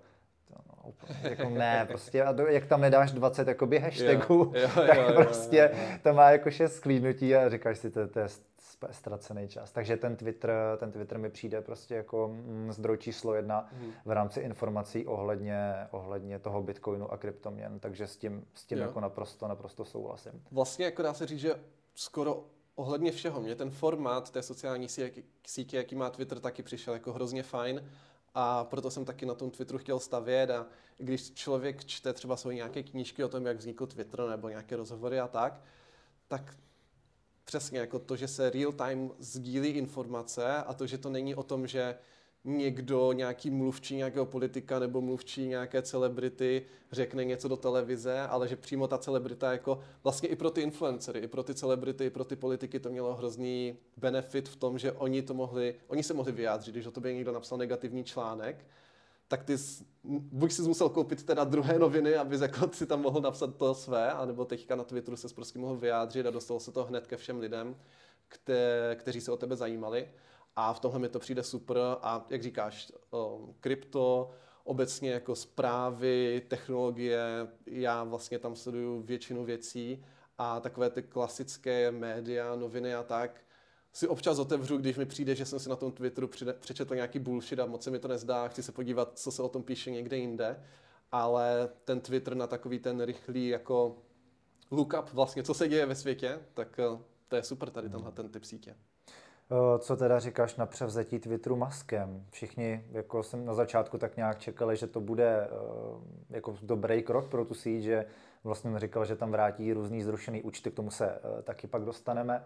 No, 0.49 0.93
jako 1.29 1.49
ne, 1.49 1.85
prostě, 1.87 2.23
a 2.23 2.31
do, 2.31 2.47
jak 2.47 2.65
tam 2.65 2.81
nedáš 2.81 3.11
20 3.11 3.47
jakoby 3.47 3.79
hashtagů, 3.79 4.33
jo, 4.33 4.61
jo, 4.61 4.69
tak 4.75 4.97
jo, 4.97 5.03
jo, 5.09 5.23
prostě 5.23 5.57
jo, 5.57 5.79
jo. 5.81 5.97
to 6.03 6.13
má 6.13 6.31
jako 6.31 6.51
6 6.51 6.75
sklídnutí 6.75 7.35
a 7.35 7.49
říkáš 7.49 7.77
si, 7.77 7.91
to, 7.91 8.07
to 8.07 8.19
je 8.19 8.27
ztracený 8.91 9.47
čas. 9.47 9.71
Takže 9.71 9.97
ten 9.97 10.15
Twitter, 10.15 10.51
ten 10.77 10.91
Twitter 10.91 11.17
mi 11.17 11.29
přijde 11.29 11.61
prostě 11.61 11.95
jako 11.95 12.27
mm, 12.27 12.71
zdroj 12.71 12.97
číslo 12.97 13.33
jedna 13.33 13.69
mm. 13.73 13.91
v 14.05 14.11
rámci 14.11 14.39
informací 14.39 15.05
ohledně, 15.05 15.87
ohledně 15.91 16.39
toho 16.39 16.63
Bitcoinu 16.63 17.11
a 17.11 17.17
kryptoměn, 17.17 17.79
takže 17.79 18.07
s 18.07 18.17
tím, 18.17 18.45
s 18.53 18.65
tím 18.65 18.77
jako 18.77 18.99
naprosto, 18.99 19.47
naprosto 19.47 19.85
souhlasím. 19.85 20.43
Vlastně 20.51 20.85
jako 20.85 21.01
dá 21.01 21.13
se 21.13 21.25
říct, 21.25 21.39
že 21.39 21.55
skoro 21.95 22.43
ohledně 22.75 23.11
všeho. 23.11 23.41
Mě 23.41 23.55
ten 23.55 23.71
formát 23.71 24.31
té 24.31 24.41
sociální 24.41 24.87
sítě, 25.47 25.77
jaký 25.77 25.95
má 25.95 26.09
Twitter, 26.09 26.39
taky 26.39 26.63
přišel 26.63 26.93
jako 26.93 27.13
hrozně 27.13 27.43
fajn 27.43 27.89
a 28.33 28.63
proto 28.63 28.91
jsem 28.91 29.05
taky 29.05 29.25
na 29.25 29.33
tom 29.33 29.51
Twitteru 29.51 29.79
chtěl 29.79 29.99
stavět 29.99 30.49
a 30.49 30.65
když 30.97 31.31
člověk 31.31 31.85
čte 31.85 32.13
třeba 32.13 32.37
svoje 32.37 32.55
nějaké 32.55 32.83
knížky 32.83 33.23
o 33.23 33.29
tom, 33.29 33.45
jak 33.45 33.57
vznikl 33.57 33.87
Twitter 33.87 34.29
nebo 34.29 34.49
nějaké 34.49 34.75
rozhovory 34.75 35.19
a 35.19 35.27
tak, 35.27 35.61
tak 36.27 36.57
přesně 37.45 37.79
jako 37.79 37.99
to, 37.99 38.15
že 38.15 38.27
se 38.27 38.49
real 38.49 38.71
time 38.71 39.11
sdílí 39.19 39.69
informace 39.69 40.55
a 40.57 40.73
to, 40.73 40.87
že 40.87 40.97
to 40.97 41.09
není 41.09 41.35
o 41.35 41.43
tom, 41.43 41.67
že 41.67 41.97
někdo, 42.45 43.11
nějaký 43.11 43.49
mluvčí 43.49 43.95
nějakého 43.95 44.25
politika 44.25 44.79
nebo 44.79 45.01
mluvčí 45.01 45.47
nějaké 45.47 45.81
celebrity 45.81 46.65
řekne 46.91 47.25
něco 47.25 47.47
do 47.47 47.57
televize, 47.57 48.21
ale 48.21 48.47
že 48.47 48.55
přímo 48.55 48.87
ta 48.87 48.97
celebrita 48.97 49.51
jako 49.51 49.79
vlastně 50.03 50.29
i 50.29 50.35
pro 50.35 50.49
ty 50.49 50.61
influencery, 50.61 51.19
i 51.19 51.27
pro 51.27 51.43
ty 51.43 51.53
celebrity, 51.53 52.05
i 52.05 52.09
pro 52.09 52.23
ty 52.23 52.35
politiky 52.35 52.79
to 52.79 52.89
mělo 52.89 53.15
hrozný 53.15 53.77
benefit 53.97 54.49
v 54.49 54.55
tom, 54.55 54.77
že 54.77 54.91
oni 54.91 55.21
to 55.21 55.33
mohli, 55.33 55.75
oni 55.87 56.03
se 56.03 56.13
mohli 56.13 56.31
vyjádřit, 56.31 56.71
když 56.71 56.85
o 56.85 56.91
tobě 56.91 57.13
někdo 57.13 57.31
napsal 57.31 57.57
negativní 57.57 58.03
článek, 58.03 58.65
tak 59.27 59.43
ty 59.43 59.55
buď 60.13 60.51
si 60.51 60.61
musel 60.61 60.89
koupit 60.89 61.23
teda 61.23 61.43
druhé 61.43 61.79
noviny, 61.79 62.15
aby 62.15 62.37
jako 62.41 62.69
si 62.73 62.85
tam 62.85 63.01
mohl 63.01 63.21
napsat 63.21 63.55
to 63.55 63.75
své, 63.75 64.11
anebo 64.11 64.45
teďka 64.45 64.75
na 64.75 64.83
Twitteru 64.83 65.17
se 65.17 65.27
prostě 65.35 65.59
mohl 65.59 65.75
vyjádřit 65.75 66.25
a 66.25 66.31
dostalo 66.31 66.59
se 66.59 66.71
to 66.71 66.83
hned 66.83 67.07
ke 67.07 67.17
všem 67.17 67.39
lidem, 67.39 67.75
kte, 68.27 68.95
kteří 68.99 69.21
se 69.21 69.31
o 69.31 69.37
tebe 69.37 69.55
zajímali. 69.55 70.07
A 70.55 70.73
v 70.73 70.79
tomhle 70.79 70.99
mi 70.99 71.09
to 71.09 71.19
přijde 71.19 71.43
super. 71.43 71.77
A 72.01 72.25
jak 72.29 72.43
říkáš, 72.43 72.91
krypto, 73.59 74.31
obecně 74.63 75.11
jako 75.11 75.35
zprávy, 75.35 76.41
technologie, 76.47 77.47
já 77.65 78.03
vlastně 78.03 78.39
tam 78.39 78.55
sleduju 78.55 79.01
většinu 79.01 79.45
věcí. 79.45 80.05
A 80.37 80.59
takové 80.59 80.89
ty 80.89 81.03
klasické 81.03 81.91
média, 81.91 82.55
noviny 82.55 82.95
a 82.95 83.03
tak, 83.03 83.45
si 83.95 84.07
občas 84.07 84.39
otevřu, 84.39 84.77
když 84.77 84.97
mi 84.97 85.05
přijde, 85.05 85.35
že 85.35 85.45
jsem 85.45 85.59
si 85.59 85.69
na 85.69 85.75
tom 85.75 85.91
Twitteru 85.91 86.29
přečetl 86.59 86.95
nějaký 86.95 87.19
bullshit 87.19 87.59
a 87.59 87.65
moc 87.65 87.83
se 87.83 87.91
mi 87.91 87.99
to 87.99 88.07
nezdá, 88.07 88.47
chci 88.47 88.63
se 88.63 88.71
podívat, 88.71 89.19
co 89.19 89.31
se 89.31 89.41
o 89.41 89.49
tom 89.49 89.63
píše 89.63 89.91
někde 89.91 90.17
jinde, 90.17 90.63
ale 91.11 91.69
ten 91.83 92.01
Twitter 92.01 92.35
na 92.35 92.47
takový 92.47 92.79
ten 92.79 93.01
rychlý 93.01 93.47
jako 93.47 93.97
look 94.71 94.93
up 94.99 95.13
vlastně, 95.13 95.43
co 95.43 95.53
se 95.53 95.67
děje 95.67 95.85
ve 95.85 95.95
světě, 95.95 96.39
tak 96.53 96.79
eh, 96.79 96.99
to 97.27 97.35
je 97.35 97.43
super 97.43 97.69
tady 97.69 97.89
tenhle 97.89 98.11
ten 98.11 98.29
typ 98.29 98.43
sítě. 98.43 98.75
Eh, 99.51 99.79
co 99.79 99.95
teda 99.95 100.19
říkáš 100.19 100.55
na 100.55 100.65
převzetí 100.65 101.19
Twitteru 101.19 101.55
maskem? 101.55 102.25
Všichni, 102.29 102.85
jako 102.91 103.23
jsem 103.23 103.45
na 103.45 103.53
začátku 103.53 103.97
tak 103.97 104.17
nějak 104.17 104.39
čekali, 104.39 104.77
že 104.77 104.87
to 104.87 105.01
bude 105.01 105.47
eh, 105.47 105.49
jako 106.29 106.57
dobrý 106.61 107.03
krok 107.03 107.29
pro 107.29 107.45
tu 107.45 107.53
síť, 107.53 107.83
že 107.83 108.05
vlastně 108.43 108.79
říkal, 108.79 109.05
že 109.05 109.15
tam 109.15 109.31
vrátí 109.31 109.73
různý 109.73 110.03
zrušený 110.03 110.43
účty, 110.43 110.71
k 110.71 110.75
tomu 110.75 110.91
se 110.91 111.19
taky 111.43 111.67
pak 111.67 111.83
dostaneme 111.83 112.45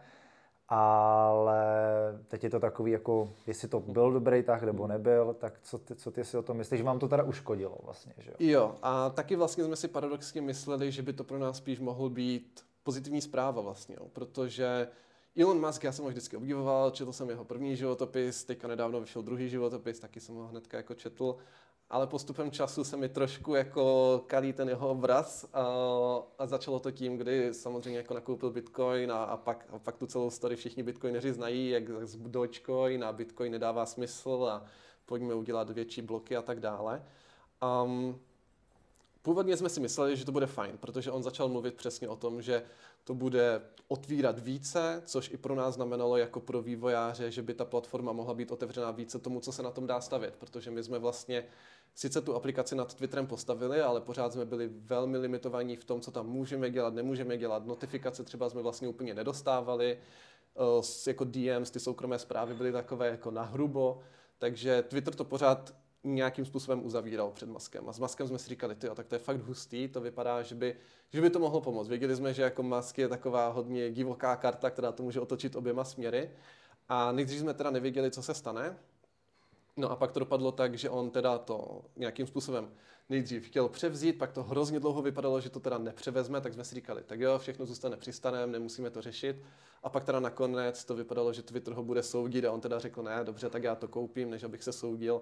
ale 0.69 1.63
teď 2.27 2.43
je 2.43 2.49
to 2.49 2.59
takový, 2.59 2.91
jako 2.91 3.29
jestli 3.47 3.67
to 3.67 3.79
byl 3.79 4.11
dobrý 4.11 4.43
tah 4.43 4.63
nebo 4.63 4.87
nebyl, 4.87 5.35
tak 5.39 5.59
co 5.63 5.77
ty, 5.77 5.95
co 5.95 6.11
ty 6.11 6.23
si 6.23 6.37
o 6.37 6.43
tom 6.43 6.57
myslíš, 6.57 6.77
že 6.77 6.83
vám 6.83 6.99
to 6.99 7.07
teda 7.07 7.23
uškodilo 7.23 7.77
vlastně, 7.83 8.13
že 8.17 8.31
jo? 8.31 8.35
Jo, 8.39 8.75
a 8.81 9.09
taky 9.09 9.35
vlastně 9.35 9.63
jsme 9.63 9.75
si 9.75 9.87
paradoxně 9.87 10.41
mysleli, 10.41 10.91
že 10.91 11.01
by 11.01 11.13
to 11.13 11.23
pro 11.23 11.39
nás 11.39 11.57
spíš 11.57 11.79
mohl 11.79 12.09
být 12.09 12.65
pozitivní 12.83 13.21
zpráva 13.21 13.61
vlastně, 13.61 13.95
jo, 13.99 14.07
protože 14.13 14.87
Elon 15.37 15.65
Musk, 15.65 15.83
já 15.83 15.91
jsem 15.91 16.05
ho 16.05 16.09
vždycky 16.09 16.37
obdivoval, 16.37 16.91
četl 16.91 17.13
jsem 17.13 17.29
jeho 17.29 17.45
první 17.45 17.75
životopis, 17.75 18.43
teďka 18.43 18.67
nedávno 18.67 19.01
vyšel 19.01 19.21
druhý 19.21 19.49
životopis, 19.49 19.99
taky 19.99 20.19
jsem 20.19 20.35
ho 20.35 20.47
hnedka 20.47 20.77
jako 20.77 20.93
četl 20.93 21.35
ale 21.89 22.07
postupem 22.07 22.51
času 22.51 22.83
se 22.83 22.97
mi 22.97 23.09
trošku 23.09 23.55
jako 23.55 24.23
kalí 24.27 24.53
ten 24.53 24.69
jeho 24.69 24.89
obraz 24.89 25.45
a, 25.53 25.65
a 26.39 26.47
začalo 26.47 26.79
to 26.79 26.91
tím, 26.91 27.17
kdy 27.17 27.53
samozřejmě 27.53 27.97
jako 27.97 28.13
nakoupil 28.13 28.51
Bitcoin 28.51 29.11
a, 29.11 29.23
a, 29.23 29.37
pak, 29.37 29.65
a 29.69 29.79
pak 29.79 29.97
tu 29.97 30.07
celou 30.07 30.29
story 30.29 30.55
všichni 30.55 30.83
Bitcoineři 30.83 31.33
znají, 31.33 31.69
jak 31.69 31.83
z 32.07 32.15
Dogecoin 32.15 33.03
a 33.03 33.11
Bitcoin 33.11 33.51
nedává 33.51 33.85
smysl 33.85 34.47
a 34.51 34.65
pojďme 35.05 35.33
udělat 35.33 35.69
větší 35.69 36.01
bloky 36.01 36.35
a 36.35 36.41
tak 36.41 36.59
dále. 36.59 37.03
Um, 37.83 38.19
původně 39.21 39.57
jsme 39.57 39.69
si 39.69 39.79
mysleli, 39.79 40.17
že 40.17 40.25
to 40.25 40.31
bude 40.31 40.47
fajn, 40.47 40.77
protože 40.77 41.11
on 41.11 41.23
začal 41.23 41.49
mluvit 41.49 41.75
přesně 41.75 42.07
o 42.07 42.15
tom, 42.15 42.41
že 42.41 42.63
to 43.03 43.13
bude 43.13 43.61
otvírat 43.87 44.39
více, 44.39 45.01
což 45.05 45.31
i 45.31 45.37
pro 45.37 45.55
nás 45.55 45.75
znamenalo 45.75 46.17
jako 46.17 46.39
pro 46.39 46.61
vývojáře, 46.61 47.31
že 47.31 47.41
by 47.41 47.53
ta 47.53 47.65
platforma 47.65 48.11
mohla 48.11 48.33
být 48.33 48.51
otevřená 48.51 48.91
více 48.91 49.19
tomu, 49.19 49.39
co 49.39 49.51
se 49.51 49.63
na 49.63 49.71
tom 49.71 49.87
dá 49.87 50.01
stavět, 50.01 50.35
protože 50.39 50.71
my 50.71 50.83
jsme 50.83 50.99
vlastně 50.99 51.45
sice 51.95 52.21
tu 52.21 52.35
aplikaci 52.35 52.75
nad 52.75 52.93
Twitterem 52.93 53.27
postavili, 53.27 53.81
ale 53.81 54.01
pořád 54.01 54.33
jsme 54.33 54.45
byli 54.45 54.67
velmi 54.67 55.17
limitovaní 55.17 55.75
v 55.75 55.83
tom, 55.83 56.01
co 56.01 56.11
tam 56.11 56.27
můžeme 56.27 56.69
dělat, 56.69 56.93
nemůžeme 56.93 57.37
dělat. 57.37 57.65
Notifikace 57.65 58.23
třeba 58.23 58.49
jsme 58.49 58.61
vlastně 58.61 58.87
úplně 58.87 59.13
nedostávali, 59.13 59.97
eh, 60.55 61.09
jako 61.09 61.25
DMs, 61.25 61.71
ty 61.71 61.79
soukromé 61.79 62.19
zprávy 62.19 62.53
byly 62.53 62.71
takové 62.71 63.07
jako 63.07 63.31
nahrubo, 63.31 63.99
takže 64.37 64.81
Twitter 64.81 65.15
to 65.15 65.25
pořád 65.25 65.73
nějakým 66.03 66.45
způsobem 66.45 66.85
uzavíral 66.85 67.31
před 67.31 67.49
Maskem. 67.49 67.89
A 67.89 67.93
s 67.93 67.99
Maskem 67.99 68.27
jsme 68.27 68.39
si 68.39 68.49
říkali, 68.49 68.75
ty, 68.75 68.87
tak 68.95 69.07
to 69.07 69.15
je 69.15 69.19
fakt 69.19 69.41
hustý, 69.41 69.87
to 69.87 70.01
vypadá, 70.01 70.41
že 70.41 70.55
by, 70.55 70.75
že 71.13 71.21
by 71.21 71.29
to 71.29 71.39
mohlo 71.39 71.61
pomoct. 71.61 71.87
Věděli 71.87 72.15
jsme, 72.15 72.33
že 72.33 72.41
jako 72.41 72.63
Musk 72.63 72.97
je 72.97 73.07
taková 73.07 73.47
hodně 73.47 73.91
divoká 73.91 74.35
karta, 74.35 74.69
která 74.69 74.91
to 74.91 75.03
může 75.03 75.19
otočit 75.19 75.55
oběma 75.55 75.83
směry. 75.83 76.31
A 76.89 77.11
nejdřív 77.11 77.39
jsme 77.39 77.53
teda 77.53 77.71
nevěděli, 77.71 78.11
co 78.11 78.23
se 78.23 78.33
stane, 78.33 78.77
No 79.79 79.91
a 79.91 79.95
pak 79.95 80.11
to 80.11 80.19
dopadlo 80.19 80.51
tak, 80.51 80.77
že 80.77 80.89
on 80.89 81.09
teda 81.09 81.37
to 81.37 81.81
nějakým 81.95 82.27
způsobem 82.27 82.71
nejdřív 83.09 83.47
chtěl 83.47 83.69
převzít, 83.69 84.17
pak 84.17 84.31
to 84.31 84.43
hrozně 84.43 84.79
dlouho 84.79 85.01
vypadalo, 85.01 85.41
že 85.41 85.49
to 85.49 85.59
teda 85.59 85.77
nepřevezme, 85.77 86.41
tak 86.41 86.53
jsme 86.53 86.63
si 86.63 86.75
říkali, 86.75 87.03
tak 87.03 87.19
jo, 87.19 87.39
všechno 87.39 87.65
zůstane 87.65 87.97
přistanem, 87.97 88.51
nemusíme 88.51 88.89
to 88.89 89.01
řešit. 89.01 89.35
A 89.83 89.89
pak 89.89 90.03
teda 90.03 90.19
nakonec 90.19 90.85
to 90.85 90.95
vypadalo, 90.95 91.33
že 91.33 91.41
Twitter 91.41 91.73
ho 91.73 91.83
bude 91.83 92.03
soudit 92.03 92.45
a 92.45 92.51
on 92.51 92.61
teda 92.61 92.79
řekl, 92.79 93.03
ne, 93.03 93.23
dobře, 93.23 93.49
tak 93.49 93.63
já 93.63 93.75
to 93.75 93.87
koupím, 93.87 94.29
než 94.29 94.43
abych 94.43 94.63
se 94.63 94.71
soudil. 94.71 95.21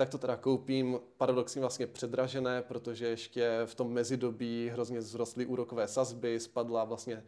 Tak 0.00 0.08
to 0.08 0.18
teda 0.18 0.36
koupím, 0.36 1.00
paradoxně 1.16 1.60
vlastně 1.60 1.86
předražené, 1.86 2.62
protože 2.62 3.06
ještě 3.06 3.60
v 3.64 3.74
tom 3.74 3.92
mezidobí 3.92 4.70
hrozně 4.72 5.02
zrostly 5.02 5.46
úrokové 5.46 5.88
sazby, 5.88 6.40
spadla 6.40 6.84
vlastně 6.84 7.24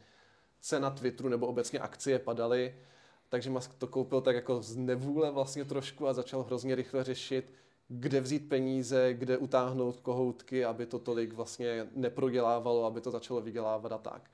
cena 0.61 0.91
Twitteru 0.91 1.29
nebo 1.29 1.47
obecně 1.47 1.79
akcie 1.79 2.19
padaly 2.19 2.75
takže 3.33 3.51
Musk 3.51 3.75
to 3.79 3.87
koupil 3.87 4.21
tak 4.21 4.37
jako 4.37 4.63
z 4.63 4.77
nevůle 4.77 5.31
vlastně 5.31 5.65
trošku 5.65 6.09
a 6.09 6.13
začal 6.13 6.43
hrozně 6.43 6.75
rychle 6.75 7.05
řešit, 7.05 7.53
kde 7.89 8.21
vzít 8.21 8.49
peníze, 8.49 9.15
kde 9.15 9.39
utáhnout 9.39 10.01
kohoutky, 10.01 10.65
aby 10.65 10.87
to 10.87 10.99
tolik 10.99 11.33
vlastně 11.33 11.87
neprodělávalo, 11.95 12.85
aby 12.85 13.01
to 13.01 13.11
začalo 13.11 13.41
vydělávat 13.41 13.93
a 13.93 13.99
tak. 13.99 14.31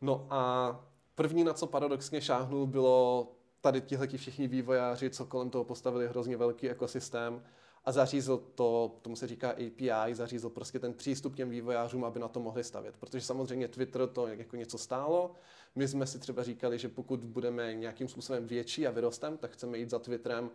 No 0.00 0.26
a 0.30 0.80
první, 1.14 1.44
na 1.44 1.52
co 1.52 1.66
paradoxně 1.66 2.20
šáhnul, 2.20 2.66
bylo 2.66 3.28
tady 3.60 3.80
tihleti 3.80 4.16
všichni 4.16 4.48
vývojáři, 4.48 5.10
co 5.10 5.26
kolem 5.26 5.50
toho 5.50 5.64
postavili 5.64 6.08
hrozně 6.08 6.36
velký 6.36 6.70
ekosystém 6.70 7.42
a 7.88 7.92
zařízl 7.92 8.42
to, 8.54 8.96
tomu 9.02 9.16
se 9.16 9.26
říká 9.26 9.50
API, 9.50 10.14
zařízl 10.14 10.48
prostě 10.48 10.78
ten 10.78 10.94
přístup 10.94 11.34
těm 11.34 11.50
vývojářům, 11.50 12.04
aby 12.04 12.20
na 12.20 12.28
to 12.28 12.40
mohli 12.40 12.64
stavět. 12.64 12.94
Protože 13.00 13.20
samozřejmě 13.20 13.68
Twitter 13.68 14.08
to 14.08 14.26
jako 14.26 14.56
něco 14.56 14.78
stálo, 14.78 15.34
my 15.74 15.88
jsme 15.88 16.06
si 16.06 16.18
třeba 16.18 16.42
říkali, 16.42 16.78
že 16.78 16.88
pokud 16.88 17.24
budeme 17.24 17.74
nějakým 17.74 18.08
způsobem 18.08 18.46
větší 18.46 18.86
a 18.86 18.90
vyrostem, 18.90 19.36
tak 19.36 19.50
chceme 19.50 19.78
jít 19.78 19.90
za 19.90 19.98
Twitterem 19.98 20.50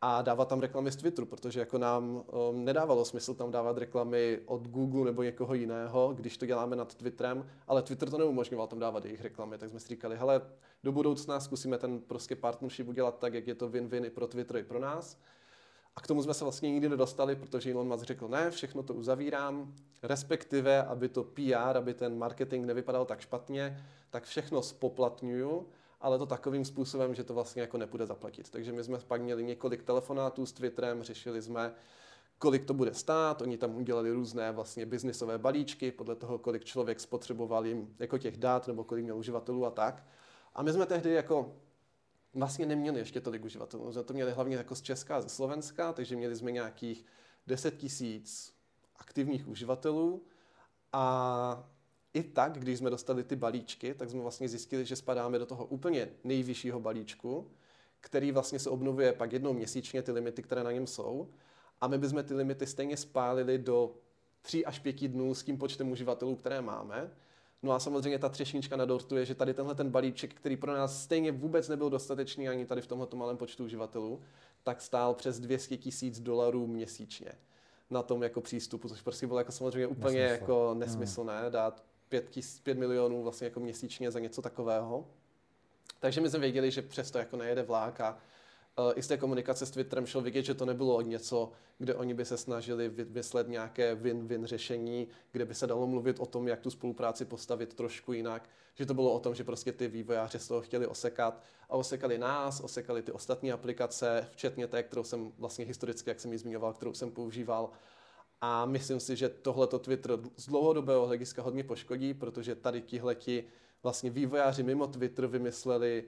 a 0.00 0.22
dávat 0.22 0.48
tam 0.48 0.60
reklamy 0.60 0.92
z 0.92 0.96
Twitteru, 0.96 1.26
protože 1.26 1.60
jako 1.60 1.78
nám 1.78 2.24
um, 2.50 2.64
nedávalo 2.64 3.04
smysl 3.04 3.34
tam 3.34 3.50
dávat 3.50 3.78
reklamy 3.78 4.40
od 4.46 4.68
Google 4.68 5.04
nebo 5.04 5.22
někoho 5.22 5.54
jiného, 5.54 6.12
když 6.16 6.36
to 6.36 6.46
děláme 6.46 6.76
nad 6.76 6.94
Twitterem, 6.94 7.46
ale 7.68 7.82
Twitter 7.82 8.10
to 8.10 8.18
neumožňoval 8.18 8.66
tam 8.66 8.78
dávat 8.78 9.04
jejich 9.04 9.20
reklamy, 9.20 9.58
tak 9.58 9.70
jsme 9.70 9.80
si 9.80 9.88
říkali, 9.88 10.16
hele, 10.16 10.42
do 10.84 10.92
budoucna 10.92 11.40
zkusíme 11.40 11.78
ten 11.78 12.00
prostě 12.00 12.36
partnership 12.36 12.88
udělat 12.88 13.18
tak, 13.18 13.34
jak 13.34 13.46
je 13.46 13.54
to 13.54 13.68
win-win 13.68 14.04
i 14.04 14.10
pro 14.10 14.26
Twitter, 14.26 14.56
i 14.56 14.64
pro 14.64 14.78
nás. 14.78 15.18
A 15.96 16.00
k 16.00 16.06
tomu 16.06 16.22
jsme 16.22 16.34
se 16.34 16.44
vlastně 16.44 16.70
nikdy 16.70 16.88
nedostali, 16.88 17.36
protože 17.36 17.72
Elon 17.72 17.88
Musk 17.88 18.04
řekl, 18.04 18.28
ne, 18.28 18.50
všechno 18.50 18.82
to 18.82 18.94
uzavírám, 18.94 19.74
respektive, 20.02 20.82
aby 20.82 21.08
to 21.08 21.24
PR, 21.24 21.76
aby 21.76 21.94
ten 21.94 22.18
marketing 22.18 22.66
nevypadal 22.66 23.04
tak 23.04 23.20
špatně, 23.20 23.84
tak 24.10 24.24
všechno 24.24 24.62
spoplatňuju, 24.62 25.68
ale 26.00 26.18
to 26.18 26.26
takovým 26.26 26.64
způsobem, 26.64 27.14
že 27.14 27.24
to 27.24 27.34
vlastně 27.34 27.62
jako 27.62 27.78
nepůjde 27.78 28.06
zaplatit. 28.06 28.50
Takže 28.50 28.72
my 28.72 28.84
jsme 28.84 28.98
pak 28.98 29.22
měli 29.22 29.44
několik 29.44 29.82
telefonátů 29.82 30.46
s 30.46 30.52
Twitterem, 30.52 31.02
řešili 31.02 31.42
jsme, 31.42 31.74
kolik 32.38 32.64
to 32.64 32.74
bude 32.74 32.94
stát, 32.94 33.42
oni 33.42 33.58
tam 33.58 33.76
udělali 33.76 34.12
různé 34.12 34.52
vlastně 34.52 34.86
biznisové 34.86 35.38
balíčky 35.38 35.92
podle 35.92 36.16
toho, 36.16 36.38
kolik 36.38 36.64
člověk 36.64 37.00
spotřeboval 37.00 37.66
jim 37.66 37.94
jako 37.98 38.18
těch 38.18 38.36
dát 38.36 38.66
nebo 38.66 38.84
kolik 38.84 39.04
měl 39.04 39.18
uživatelů 39.18 39.66
a 39.66 39.70
tak. 39.70 40.04
A 40.54 40.62
my 40.62 40.72
jsme 40.72 40.86
tehdy 40.86 41.12
jako 41.12 41.52
vlastně 42.34 42.66
neměli 42.66 42.98
ještě 42.98 43.20
tolik 43.20 43.44
uživatelů. 43.44 43.92
Jsme 43.92 44.02
to 44.02 44.14
měli 44.14 44.32
hlavně 44.32 44.56
jako 44.56 44.74
z 44.74 44.82
Česka 44.82 45.16
a 45.16 45.20
ze 45.20 45.28
Slovenska, 45.28 45.92
takže 45.92 46.16
měli 46.16 46.36
jsme 46.36 46.52
nějakých 46.52 47.04
10 47.46 47.76
tisíc 47.76 48.54
aktivních 48.96 49.48
uživatelů 49.48 50.22
a 50.92 51.68
i 52.14 52.22
tak, 52.22 52.52
když 52.52 52.78
jsme 52.78 52.90
dostali 52.90 53.24
ty 53.24 53.36
balíčky, 53.36 53.94
tak 53.94 54.10
jsme 54.10 54.20
vlastně 54.20 54.48
zjistili, 54.48 54.84
že 54.84 54.96
spadáme 54.96 55.38
do 55.38 55.46
toho 55.46 55.66
úplně 55.66 56.08
nejvyššího 56.24 56.80
balíčku, 56.80 57.50
který 58.00 58.32
vlastně 58.32 58.58
se 58.58 58.70
obnovuje 58.70 59.12
pak 59.12 59.32
jednou 59.32 59.52
měsíčně, 59.52 60.02
ty 60.02 60.12
limity, 60.12 60.42
které 60.42 60.64
na 60.64 60.72
něm 60.72 60.86
jsou. 60.86 61.28
A 61.80 61.88
my 61.88 61.98
bychom 61.98 62.24
ty 62.24 62.34
limity 62.34 62.66
stejně 62.66 62.96
spálili 62.96 63.58
do 63.58 63.94
3 64.42 64.64
až 64.64 64.78
5 64.78 65.08
dnů 65.08 65.34
s 65.34 65.42
tím 65.42 65.58
počtem 65.58 65.90
uživatelů, 65.90 66.36
které 66.36 66.60
máme. 66.60 67.10
No 67.62 67.72
a 67.72 67.78
samozřejmě 67.78 68.18
ta 68.18 68.28
třešnička 68.28 68.76
na 68.76 68.84
dortu 68.84 69.16
je, 69.16 69.24
že 69.24 69.34
tady 69.34 69.54
tenhle 69.54 69.74
ten 69.74 69.90
balíček, 69.90 70.34
který 70.34 70.56
pro 70.56 70.72
nás 70.72 71.02
stejně 71.02 71.32
vůbec 71.32 71.68
nebyl 71.68 71.90
dostatečný 71.90 72.48
ani 72.48 72.66
tady 72.66 72.82
v 72.82 72.86
tomto 72.86 73.16
malém 73.16 73.36
počtu 73.36 73.64
uživatelů, 73.64 74.20
tak 74.62 74.80
stál 74.80 75.14
přes 75.14 75.40
200 75.40 75.76
tisíc 75.76 76.20
dolarů 76.20 76.66
měsíčně 76.66 77.32
na 77.90 78.02
tom 78.02 78.22
jako 78.22 78.40
přístupu, 78.40 78.88
což 78.88 79.02
prostě 79.02 79.26
bylo 79.26 79.38
jako 79.38 79.52
samozřejmě 79.52 79.86
úplně 79.86 80.20
Nesmysl. 80.20 80.40
jako 80.40 80.74
nesmyslné 80.74 81.40
hmm. 81.42 81.52
dát 81.52 81.84
5, 82.08 82.38
5 82.62 82.78
milionů 82.78 83.22
vlastně 83.22 83.44
jako 83.44 83.60
měsíčně 83.60 84.10
za 84.10 84.18
něco 84.18 84.42
takového. 84.42 85.06
Takže 86.00 86.20
my 86.20 86.30
jsme 86.30 86.38
věděli, 86.38 86.70
že 86.70 86.82
přesto 86.82 87.18
jako 87.18 87.36
nejede 87.36 87.62
vlák 87.62 88.00
a 88.00 88.18
i 88.94 89.02
z 89.02 89.06
té 89.06 89.16
komunikace 89.16 89.66
s 89.66 89.70
Twitterem 89.70 90.06
šlo 90.06 90.20
vidět, 90.20 90.42
že 90.42 90.54
to 90.54 90.66
nebylo 90.66 91.00
něco, 91.00 91.52
kde 91.78 91.94
oni 91.94 92.14
by 92.14 92.24
se 92.24 92.36
snažili 92.36 92.88
vymyslet 92.88 93.48
nějaké 93.48 93.94
win-win 93.94 94.44
řešení, 94.44 95.08
kde 95.32 95.44
by 95.44 95.54
se 95.54 95.66
dalo 95.66 95.86
mluvit 95.86 96.20
o 96.20 96.26
tom, 96.26 96.48
jak 96.48 96.60
tu 96.60 96.70
spolupráci 96.70 97.24
postavit 97.24 97.74
trošku 97.74 98.12
jinak, 98.12 98.48
že 98.74 98.86
to 98.86 98.94
bylo 98.94 99.12
o 99.12 99.20
tom, 99.20 99.34
že 99.34 99.44
prostě 99.44 99.72
ty 99.72 99.88
vývojáři 99.88 100.38
z 100.38 100.48
toho 100.48 100.60
chtěli 100.60 100.86
osekat 100.86 101.42
a 101.68 101.76
osekali 101.76 102.18
nás, 102.18 102.60
osekali 102.60 103.02
ty 103.02 103.12
ostatní 103.12 103.52
aplikace, 103.52 104.28
včetně 104.30 104.66
té, 104.66 104.82
kterou 104.82 105.04
jsem 105.04 105.32
vlastně 105.38 105.64
historicky, 105.64 106.10
jak 106.10 106.20
jsem 106.20 106.32
ji 106.32 106.38
zmiňoval, 106.38 106.72
kterou 106.72 106.94
jsem 106.94 107.10
používal. 107.10 107.70
A 108.40 108.66
myslím 108.66 109.00
si, 109.00 109.16
že 109.16 109.28
tohleto 109.28 109.78
Twitter 109.78 110.18
z 110.36 110.46
dlouhodobého 110.46 111.06
hlediska 111.06 111.42
hodně 111.42 111.64
poškodí, 111.64 112.14
protože 112.14 112.54
tady 112.54 112.82
tihleti 112.82 113.44
vlastně 113.82 114.10
vývojáři 114.10 114.62
mimo 114.62 114.86
Twitter 114.86 115.26
vymysleli 115.26 116.04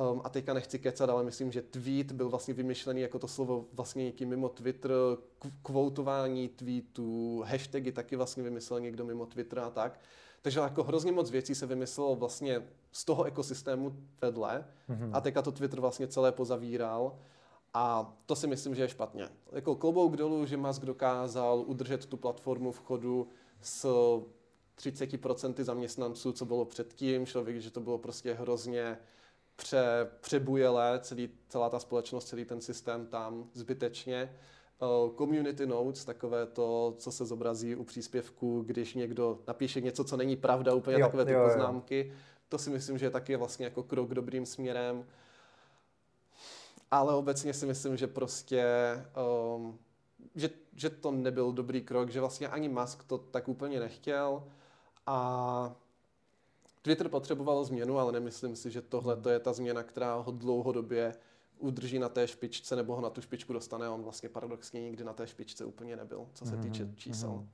Um, 0.00 0.20
a 0.24 0.28
teďka 0.28 0.54
nechci 0.54 0.78
kecat, 0.78 1.10
ale 1.10 1.24
myslím, 1.24 1.52
že 1.52 1.62
tweet 1.62 2.12
byl 2.12 2.28
vlastně 2.28 2.54
vymyšlený 2.54 3.00
jako 3.00 3.18
to 3.18 3.28
slovo 3.28 3.66
vlastně 3.72 4.04
někým 4.04 4.28
mimo 4.28 4.48
Twitter, 4.48 4.92
kvoutování 5.62 6.48
tweetů, 6.48 7.42
hashtagy 7.46 7.92
taky 7.92 8.16
vlastně 8.16 8.42
vymyslel 8.42 8.80
někdo 8.80 9.04
mimo 9.04 9.26
Twitter 9.26 9.58
a 9.58 9.70
tak. 9.70 10.00
Takže 10.42 10.60
jako 10.60 10.82
hrozně 10.82 11.12
moc 11.12 11.30
věcí 11.30 11.54
se 11.54 11.66
vymyslelo 11.66 12.16
vlastně 12.16 12.62
z 12.92 13.04
toho 13.04 13.24
ekosystému 13.24 13.96
vedle 14.20 14.64
mm-hmm. 14.90 15.10
a 15.12 15.20
teďka 15.20 15.42
to 15.42 15.52
Twitter 15.52 15.80
vlastně 15.80 16.08
celé 16.08 16.32
pozavíral. 16.32 17.18
A 17.74 18.16
to 18.26 18.36
si 18.36 18.46
myslím, 18.46 18.74
že 18.74 18.82
je 18.82 18.88
špatně. 18.88 19.28
Jako 19.52 19.74
klobouk 19.76 20.16
dolů, 20.16 20.46
že 20.46 20.56
Musk 20.56 20.82
dokázal 20.82 21.64
udržet 21.66 22.06
tu 22.06 22.16
platformu 22.16 22.72
v 22.72 22.78
chodu 22.78 23.28
s 23.62 23.86
30% 24.78 25.62
zaměstnanců, 25.62 26.32
co 26.32 26.44
bylo 26.44 26.64
předtím. 26.64 27.26
Člověk, 27.26 27.60
že 27.60 27.70
to 27.70 27.80
bylo 27.80 27.98
prostě 27.98 28.34
hrozně 28.34 28.98
pře, 29.60 30.08
přebujelé, 30.20 31.00
celý, 31.02 31.30
celá 31.48 31.70
ta 31.70 31.78
společnost, 31.78 32.24
celý 32.24 32.44
ten 32.44 32.60
systém 32.60 33.06
tam 33.06 33.50
zbytečně. 33.54 34.36
Uh, 34.82 35.16
community 35.16 35.66
notes, 35.66 36.04
takové 36.04 36.46
to, 36.46 36.94
co 36.98 37.12
se 37.12 37.26
zobrazí 37.26 37.76
u 37.76 37.84
příspěvku, 37.84 38.62
když 38.66 38.94
někdo 38.94 39.38
napíše 39.48 39.80
něco, 39.80 40.04
co 40.04 40.16
není 40.16 40.36
pravda, 40.36 40.74
úplně 40.74 41.00
jo, 41.00 41.06
takové 41.06 41.24
ty 41.24 41.32
jo, 41.32 41.44
poznámky. 41.44 42.06
Jo. 42.08 42.16
To 42.48 42.58
si 42.58 42.70
myslím, 42.70 42.98
že 42.98 43.06
je 43.06 43.10
taky 43.10 43.36
vlastně 43.36 43.64
jako 43.64 43.82
krok 43.82 44.14
dobrým 44.14 44.46
směrem. 44.46 45.04
Ale 46.90 47.14
obecně 47.14 47.54
si 47.54 47.66
myslím, 47.66 47.96
že 47.96 48.06
prostě, 48.06 48.64
um, 49.56 49.78
že, 50.34 50.50
že 50.76 50.90
to 50.90 51.10
nebyl 51.10 51.52
dobrý 51.52 51.82
krok, 51.82 52.10
že 52.10 52.20
vlastně 52.20 52.48
ani 52.48 52.68
Musk 52.68 53.04
to 53.04 53.18
tak 53.18 53.48
úplně 53.48 53.80
nechtěl 53.80 54.42
a 55.06 55.76
Twitter 56.82 57.08
potřeboval 57.08 57.64
změnu, 57.64 57.98
ale 57.98 58.12
nemyslím 58.12 58.56
si, 58.56 58.70
že 58.70 58.82
tohle 58.82 59.16
to 59.16 59.30
je 59.30 59.40
ta 59.40 59.52
změna, 59.52 59.82
která 59.82 60.14
ho 60.14 60.32
dlouhodobě 60.32 61.14
udrží 61.58 61.98
na 61.98 62.08
té 62.08 62.28
špičce 62.28 62.76
nebo 62.76 62.94
ho 62.94 63.00
na 63.00 63.10
tu 63.10 63.20
špičku 63.20 63.52
dostane. 63.52 63.88
On 63.88 64.02
vlastně 64.02 64.28
paradoxně 64.28 64.80
nikdy 64.80 65.04
na 65.04 65.12
té 65.12 65.26
špičce 65.26 65.64
úplně 65.64 65.96
nebyl, 65.96 66.26
co 66.32 66.46
se 66.46 66.56
týče 66.56 66.84
mhm, 66.84 66.96
čísel. 66.96 67.30
Mm-hmm. 67.30 67.46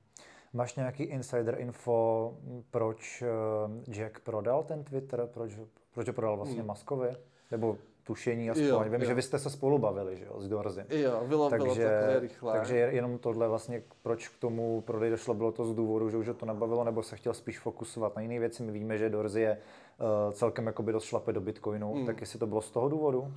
Máš 0.53 0.75
nějaký 0.75 1.03
insider 1.03 1.55
info, 1.59 2.33
proč 2.71 3.21
eh, 3.21 3.91
Jack 3.91 4.19
prodal 4.19 4.63
ten 4.63 4.83
Twitter, 4.83 5.29
proč, 5.33 5.51
proč 5.91 6.07
ho 6.07 6.13
prodal 6.13 6.37
vlastně 6.37 6.59
hmm. 6.59 6.67
Maskovi? 6.67 7.15
Nebo 7.51 7.77
tušení 8.07 8.49
aspoň. 8.49 8.65
Jo, 8.65 8.83
Vím, 8.83 8.93
jo. 8.93 9.07
že 9.07 9.13
vy 9.13 9.21
jste 9.21 9.39
se 9.39 9.49
spolu 9.49 9.77
bavili, 9.77 10.17
že 10.17 10.25
jo, 10.25 10.41
s 10.41 10.47
Dorzy. 10.47 10.85
Jo, 10.89 11.23
bylo, 11.27 11.49
takže, 11.49 11.65
bylo 11.65 11.75
takové 11.75 12.19
rychlé. 12.19 12.53
Takže 12.53 12.77
jenom 12.77 13.17
tohle 13.17 13.47
vlastně, 13.47 13.83
proč 14.01 14.27
k 14.27 14.39
tomu 14.39 14.81
prodej 14.81 15.09
došlo, 15.09 15.33
bylo 15.33 15.51
to 15.51 15.65
z 15.65 15.75
důvodu, 15.75 16.09
že 16.09 16.17
už 16.17 16.29
to 16.37 16.45
nebavilo, 16.45 16.83
nebo 16.83 17.03
se 17.03 17.15
chtěl 17.15 17.33
spíš 17.33 17.59
fokusovat 17.59 18.15
na 18.15 18.21
jiné 18.21 18.39
věci. 18.39 18.63
My 18.63 18.71
víme, 18.71 18.97
že 18.97 19.09
Dorzy 19.09 19.41
je 19.41 19.57
uh, 19.57 20.33
celkem 20.33 20.67
jakoby 20.67 20.91
dost 20.91 21.03
šlape 21.03 21.33
do 21.33 21.41
Bitcoinu, 21.41 21.93
hmm. 21.93 22.05
tak 22.05 22.21
jestli 22.21 22.39
to 22.39 22.47
bylo 22.47 22.61
z 22.61 22.71
toho 22.71 22.89
důvodu? 22.89 23.33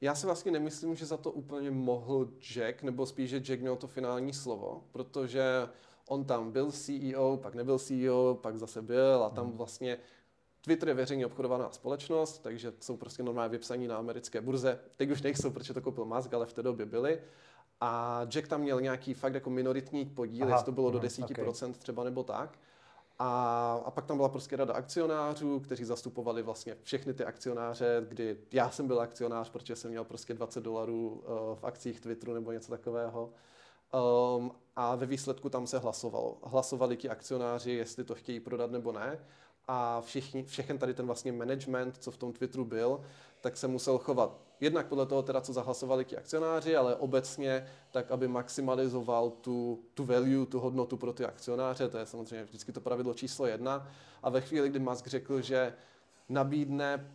Já 0.00 0.14
si 0.14 0.26
vlastně 0.26 0.52
nemyslím, 0.52 0.94
že 0.94 1.06
za 1.06 1.16
to 1.16 1.30
úplně 1.30 1.70
mohl 1.70 2.28
Jack, 2.54 2.82
nebo 2.82 3.06
spíš, 3.06 3.30
že 3.30 3.40
Jack 3.40 3.60
měl 3.60 3.76
to 3.76 3.86
finální 3.86 4.32
slovo, 4.32 4.82
protože 4.92 5.68
on 6.08 6.24
tam 6.24 6.52
byl 6.52 6.72
CEO, 6.72 7.36
pak 7.42 7.54
nebyl 7.54 7.78
CEO, 7.78 8.38
pak 8.42 8.56
zase 8.56 8.82
byl 8.82 9.24
a 9.24 9.30
tam 9.30 9.46
hmm. 9.46 9.56
vlastně 9.56 9.98
Twitter 10.66 10.88
je 10.88 10.94
veřejně 10.94 11.26
obchodovaná 11.26 11.70
společnost, 11.70 12.38
takže 12.38 12.72
jsou 12.80 12.96
prostě 12.96 13.22
normálně 13.22 13.48
vypsaní 13.48 13.86
na 13.86 13.96
americké 13.96 14.40
burze. 14.40 14.78
Teď 14.96 15.10
už 15.10 15.22
nejsou, 15.22 15.50
protože 15.50 15.74
to 15.74 15.80
koupil 15.80 16.04
Musk, 16.04 16.34
ale 16.34 16.46
v 16.46 16.52
té 16.52 16.62
době 16.62 16.86
byli. 16.86 17.20
A 17.80 18.20
Jack 18.24 18.48
tam 18.48 18.60
měl 18.60 18.80
nějaký 18.80 19.14
fakt 19.14 19.34
jako 19.34 19.50
minoritní 19.50 20.06
podíl, 20.06 20.48
jestli 20.48 20.64
to 20.64 20.72
bylo 20.72 20.90
do 20.90 20.98
10% 20.98 21.64
okay. 21.64 21.72
třeba 21.78 22.04
nebo 22.04 22.22
tak. 22.22 22.58
A, 23.18 23.82
a 23.84 23.90
pak 23.90 24.06
tam 24.06 24.16
byla 24.16 24.28
prostě 24.28 24.56
rada 24.56 24.74
akcionářů, 24.74 25.60
kteří 25.60 25.84
zastupovali 25.84 26.42
vlastně 26.42 26.76
všechny 26.82 27.14
ty 27.14 27.24
akcionáře, 27.24 28.06
kdy 28.08 28.36
já 28.52 28.70
jsem 28.70 28.86
byl 28.86 29.00
akcionář, 29.00 29.50
protože 29.50 29.76
jsem 29.76 29.90
měl 29.90 30.04
prostě 30.04 30.34
20 30.34 30.64
dolarů 30.64 31.08
uh, 31.08 31.58
v 31.58 31.64
akcích 31.64 32.00
Twitteru 32.00 32.34
nebo 32.34 32.52
něco 32.52 32.70
takového. 32.70 33.30
Um, 34.38 34.50
a 34.76 34.94
ve 34.94 35.06
výsledku 35.06 35.48
tam 35.48 35.66
se 35.66 35.78
hlasovalo. 35.78 36.38
Hlasovali 36.44 36.96
ti 36.96 37.08
akcionáři, 37.08 37.70
jestli 37.70 38.04
to 38.04 38.14
chtějí 38.14 38.40
prodat 38.40 38.70
nebo 38.70 38.92
ne 38.92 39.18
a 39.68 40.00
všichni, 40.00 40.44
všechen 40.44 40.78
tady 40.78 40.94
ten 40.94 41.06
vlastně 41.06 41.32
management, 41.32 41.96
co 41.96 42.10
v 42.10 42.16
tom 42.16 42.32
Twitteru 42.32 42.64
byl, 42.64 43.00
tak 43.40 43.56
se 43.56 43.68
musel 43.68 43.98
chovat 43.98 44.40
jednak 44.60 44.86
podle 44.86 45.06
toho 45.06 45.22
teda, 45.22 45.40
co 45.40 45.52
zahlasovali 45.52 46.04
ti 46.04 46.16
akcionáři, 46.16 46.76
ale 46.76 46.96
obecně 46.96 47.66
tak, 47.90 48.10
aby 48.10 48.28
maximalizoval 48.28 49.30
tu, 49.30 49.80
tu 49.94 50.04
value, 50.04 50.46
tu 50.46 50.60
hodnotu 50.60 50.96
pro 50.96 51.12
ty 51.12 51.24
akcionáře, 51.24 51.88
to 51.88 51.98
je 51.98 52.06
samozřejmě 52.06 52.44
vždycky 52.44 52.72
to 52.72 52.80
pravidlo 52.80 53.14
číslo 53.14 53.46
jedna. 53.46 53.88
A 54.22 54.30
ve 54.30 54.40
chvíli, 54.40 54.68
kdy 54.68 54.78
Musk 54.78 55.06
řekl, 55.06 55.40
že 55.40 55.74
nabídne 56.28 57.10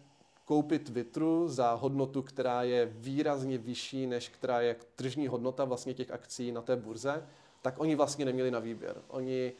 koupit 0.45 0.91
Twitteru 0.91 1.47
za 1.47 1.73
hodnotu, 1.73 2.21
která 2.21 2.63
je 2.63 2.85
výrazně 2.85 3.57
vyšší, 3.57 4.07
než 4.07 4.29
která 4.29 4.61
je 4.61 4.75
tržní 4.95 5.27
hodnota 5.27 5.65
vlastně 5.65 5.93
těch 5.93 6.11
akcí 6.11 6.51
na 6.51 6.61
té 6.61 6.75
burze, 6.75 7.27
tak 7.61 7.79
oni 7.79 7.95
vlastně 7.95 8.25
neměli 8.25 8.51
na 8.51 8.59
výběr. 8.59 9.01
Oni 9.07 9.53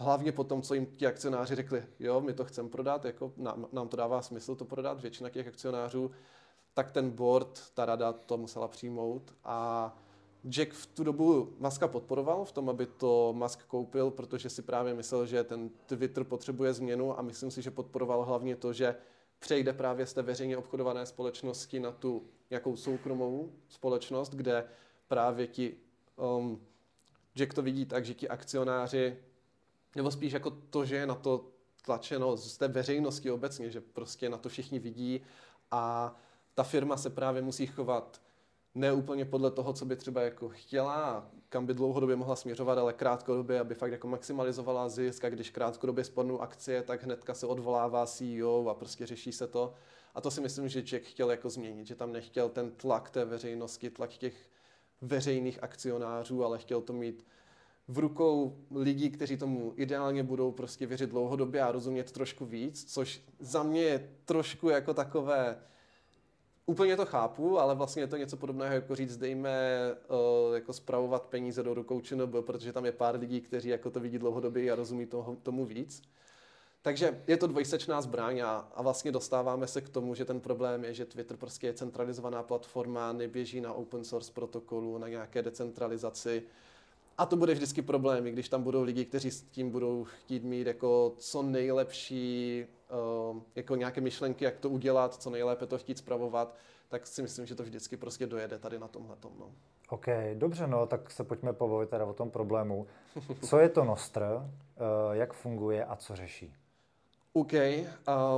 hlavně 0.00 0.32
po 0.32 0.44
tom, 0.44 0.62
co 0.62 0.74
jim 0.74 0.86
ti 0.86 1.06
akcionáři 1.06 1.54
řekli, 1.54 1.82
jo, 1.98 2.20
my 2.20 2.32
to 2.32 2.44
chceme 2.44 2.68
prodat, 2.68 3.04
jako 3.04 3.32
nám, 3.36 3.66
nám 3.72 3.88
to 3.88 3.96
dává 3.96 4.22
smysl 4.22 4.54
to 4.54 4.64
prodat, 4.64 5.00
většina 5.00 5.30
těch 5.30 5.48
akcionářů, 5.48 6.10
tak 6.74 6.90
ten 6.90 7.10
board, 7.10 7.70
ta 7.74 7.86
rada 7.86 8.12
to 8.12 8.36
musela 8.36 8.68
přijmout. 8.68 9.34
A 9.44 9.96
Jack 10.48 10.72
v 10.72 10.86
tu 10.86 11.04
dobu 11.04 11.54
Muska 11.58 11.88
podporoval 11.88 12.44
v 12.44 12.52
tom, 12.52 12.70
aby 12.70 12.86
to 12.86 13.32
Musk 13.36 13.66
koupil, 13.66 14.10
protože 14.10 14.50
si 14.50 14.62
právě 14.62 14.94
myslel, 14.94 15.26
že 15.26 15.44
ten 15.44 15.70
Twitter 15.86 16.24
potřebuje 16.24 16.72
změnu 16.72 17.18
a 17.18 17.22
myslím 17.22 17.50
si, 17.50 17.62
že 17.62 17.70
podporoval 17.70 18.24
hlavně 18.24 18.56
to, 18.56 18.72
že 18.72 18.96
přejde 19.38 19.72
právě 19.72 20.06
z 20.06 20.12
té 20.12 20.22
veřejně 20.22 20.56
obchodované 20.56 21.06
společnosti 21.06 21.80
na 21.80 21.92
tu 21.92 22.22
jakou 22.50 22.76
soukromou 22.76 23.52
společnost, 23.68 24.34
kde 24.34 24.64
právě 25.08 25.46
ti 25.46 25.76
um, 26.16 26.60
Jack 27.34 27.54
to 27.54 27.62
vidí 27.62 27.86
tak, 27.86 28.04
že 28.04 28.14
ti 28.14 28.28
akcionáři 28.28 29.16
nebo 29.96 30.10
spíš 30.10 30.32
jako 30.32 30.50
to, 30.50 30.84
že 30.84 30.96
je 30.96 31.06
na 31.06 31.14
to 31.14 31.50
tlačeno 31.84 32.36
z 32.36 32.56
té 32.56 32.68
veřejnosti 32.68 33.30
obecně, 33.30 33.70
že 33.70 33.80
prostě 33.80 34.28
na 34.28 34.36
to 34.36 34.48
všichni 34.48 34.78
vidí 34.78 35.20
a 35.70 36.14
ta 36.54 36.62
firma 36.62 36.96
se 36.96 37.10
právě 37.10 37.42
musí 37.42 37.66
chovat 37.66 38.20
ne 38.74 38.92
úplně 38.92 39.24
podle 39.24 39.50
toho, 39.50 39.72
co 39.72 39.84
by 39.84 39.96
třeba 39.96 40.22
jako 40.22 40.48
chtěla, 40.48 41.30
kam 41.48 41.66
by 41.66 41.74
dlouhodobě 41.74 42.16
mohla 42.16 42.36
směřovat, 42.36 42.78
ale 42.78 42.92
krátkodobě, 42.92 43.60
aby 43.60 43.74
fakt 43.74 43.92
jako 43.92 44.08
maximalizovala 44.08 44.88
zisk 44.88 45.24
a 45.24 45.30
když 45.30 45.50
krátkodobě 45.50 46.04
spadnou 46.04 46.40
akcie, 46.40 46.82
tak 46.82 47.02
hnedka 47.02 47.34
se 47.34 47.46
odvolává 47.46 48.06
CEO 48.06 48.68
a 48.68 48.74
prostě 48.74 49.06
řeší 49.06 49.32
se 49.32 49.46
to. 49.46 49.74
A 50.14 50.20
to 50.20 50.30
si 50.30 50.40
myslím, 50.40 50.68
že 50.68 50.82
Jack 50.82 51.04
chtěl 51.04 51.30
jako 51.30 51.50
změnit, 51.50 51.86
že 51.86 51.94
tam 51.94 52.12
nechtěl 52.12 52.48
ten 52.48 52.70
tlak 52.70 53.10
té 53.10 53.24
veřejnosti, 53.24 53.90
tlak 53.90 54.10
těch 54.10 54.50
veřejných 55.00 55.62
akcionářů, 55.62 56.44
ale 56.44 56.58
chtěl 56.58 56.80
to 56.80 56.92
mít 56.92 57.26
v 57.90 57.98
rukou 57.98 58.56
lidí, 58.70 59.10
kteří 59.10 59.36
tomu 59.36 59.72
ideálně 59.76 60.22
budou 60.22 60.52
prostě 60.52 60.86
věřit 60.86 61.10
dlouhodobě 61.10 61.62
a 61.62 61.72
rozumět 61.72 62.12
trošku 62.12 62.46
víc, 62.46 62.92
což 62.92 63.22
za 63.40 63.62
mě 63.62 63.82
je 63.82 64.10
trošku 64.24 64.68
jako 64.68 64.94
takové, 64.94 65.58
úplně 66.66 66.96
to 66.96 67.06
chápu, 67.06 67.58
ale 67.58 67.74
vlastně 67.74 68.02
je 68.02 68.06
to 68.06 68.16
něco 68.16 68.36
podobného, 68.36 68.74
jako 68.74 68.94
říct, 68.94 69.16
dejme 69.16 69.50
uh, 70.08 70.54
jako 70.54 70.72
spravovat 70.72 71.22
peníze 71.22 71.62
do 71.62 71.74
rukou 71.74 72.00
ČNB, 72.00 72.34
protože 72.40 72.72
tam 72.72 72.84
je 72.84 72.92
pár 72.92 73.18
lidí, 73.18 73.40
kteří 73.40 73.68
jako 73.68 73.90
to 73.90 74.00
vidí 74.00 74.18
dlouhodobě 74.18 74.72
a 74.72 74.74
rozumí 74.74 75.06
toho, 75.06 75.36
tomu 75.42 75.64
víc. 75.64 76.02
Takže 76.82 77.22
je 77.26 77.36
to 77.36 77.46
dvojsečná 77.46 78.00
zbraň 78.00 78.40
a, 78.40 78.68
a 78.74 78.82
vlastně 78.82 79.12
dostáváme 79.12 79.66
se 79.66 79.80
k 79.80 79.88
tomu, 79.88 80.14
že 80.14 80.24
ten 80.24 80.40
problém 80.40 80.84
je, 80.84 80.94
že 80.94 81.04
Twitter 81.04 81.36
prostě 81.36 81.66
je 81.66 81.74
centralizovaná 81.74 82.42
platforma, 82.42 83.12
neběží 83.12 83.60
na 83.60 83.72
open 83.72 84.04
source 84.04 84.32
protokolu, 84.32 84.98
na 84.98 85.08
nějaké 85.08 85.42
decentralizaci, 85.42 86.42
a 87.20 87.26
to 87.26 87.36
bude 87.36 87.54
vždycky 87.54 87.82
problém, 87.82 88.24
když 88.24 88.48
tam 88.48 88.62
budou 88.62 88.82
lidi, 88.82 89.04
kteří 89.04 89.30
s 89.30 89.42
tím 89.42 89.70
budou 89.70 90.04
chtít 90.04 90.44
mít 90.44 90.66
jako 90.66 91.12
co 91.16 91.42
nejlepší 91.42 92.64
uh, 93.32 93.42
jako 93.54 93.76
nějaké 93.76 94.00
myšlenky, 94.00 94.44
jak 94.44 94.58
to 94.58 94.70
udělat, 94.70 95.14
co 95.14 95.30
nejlépe 95.30 95.66
to 95.66 95.78
chtít 95.78 95.98
zpravovat, 95.98 96.56
tak 96.88 97.06
si 97.06 97.22
myslím, 97.22 97.46
že 97.46 97.54
to 97.54 97.62
vždycky 97.62 97.96
prostě 97.96 98.26
dojede 98.26 98.58
tady 98.58 98.78
na 98.78 98.88
tomhle. 98.88 99.16
No. 99.38 99.50
OK, 99.88 100.06
dobře, 100.34 100.66
no, 100.66 100.86
tak 100.86 101.10
se 101.10 101.24
pojďme 101.24 101.52
pobavit 101.52 101.90
teda 101.90 102.04
o 102.04 102.12
tom 102.12 102.30
problému. 102.30 102.86
Co 103.42 103.58
je 103.58 103.68
to 103.68 103.84
Nostr, 103.84 104.22
uh, 104.22 104.46
jak 105.12 105.32
funguje 105.32 105.84
a 105.84 105.96
co 105.96 106.16
řeší? 106.16 106.54
OK, 107.32 107.52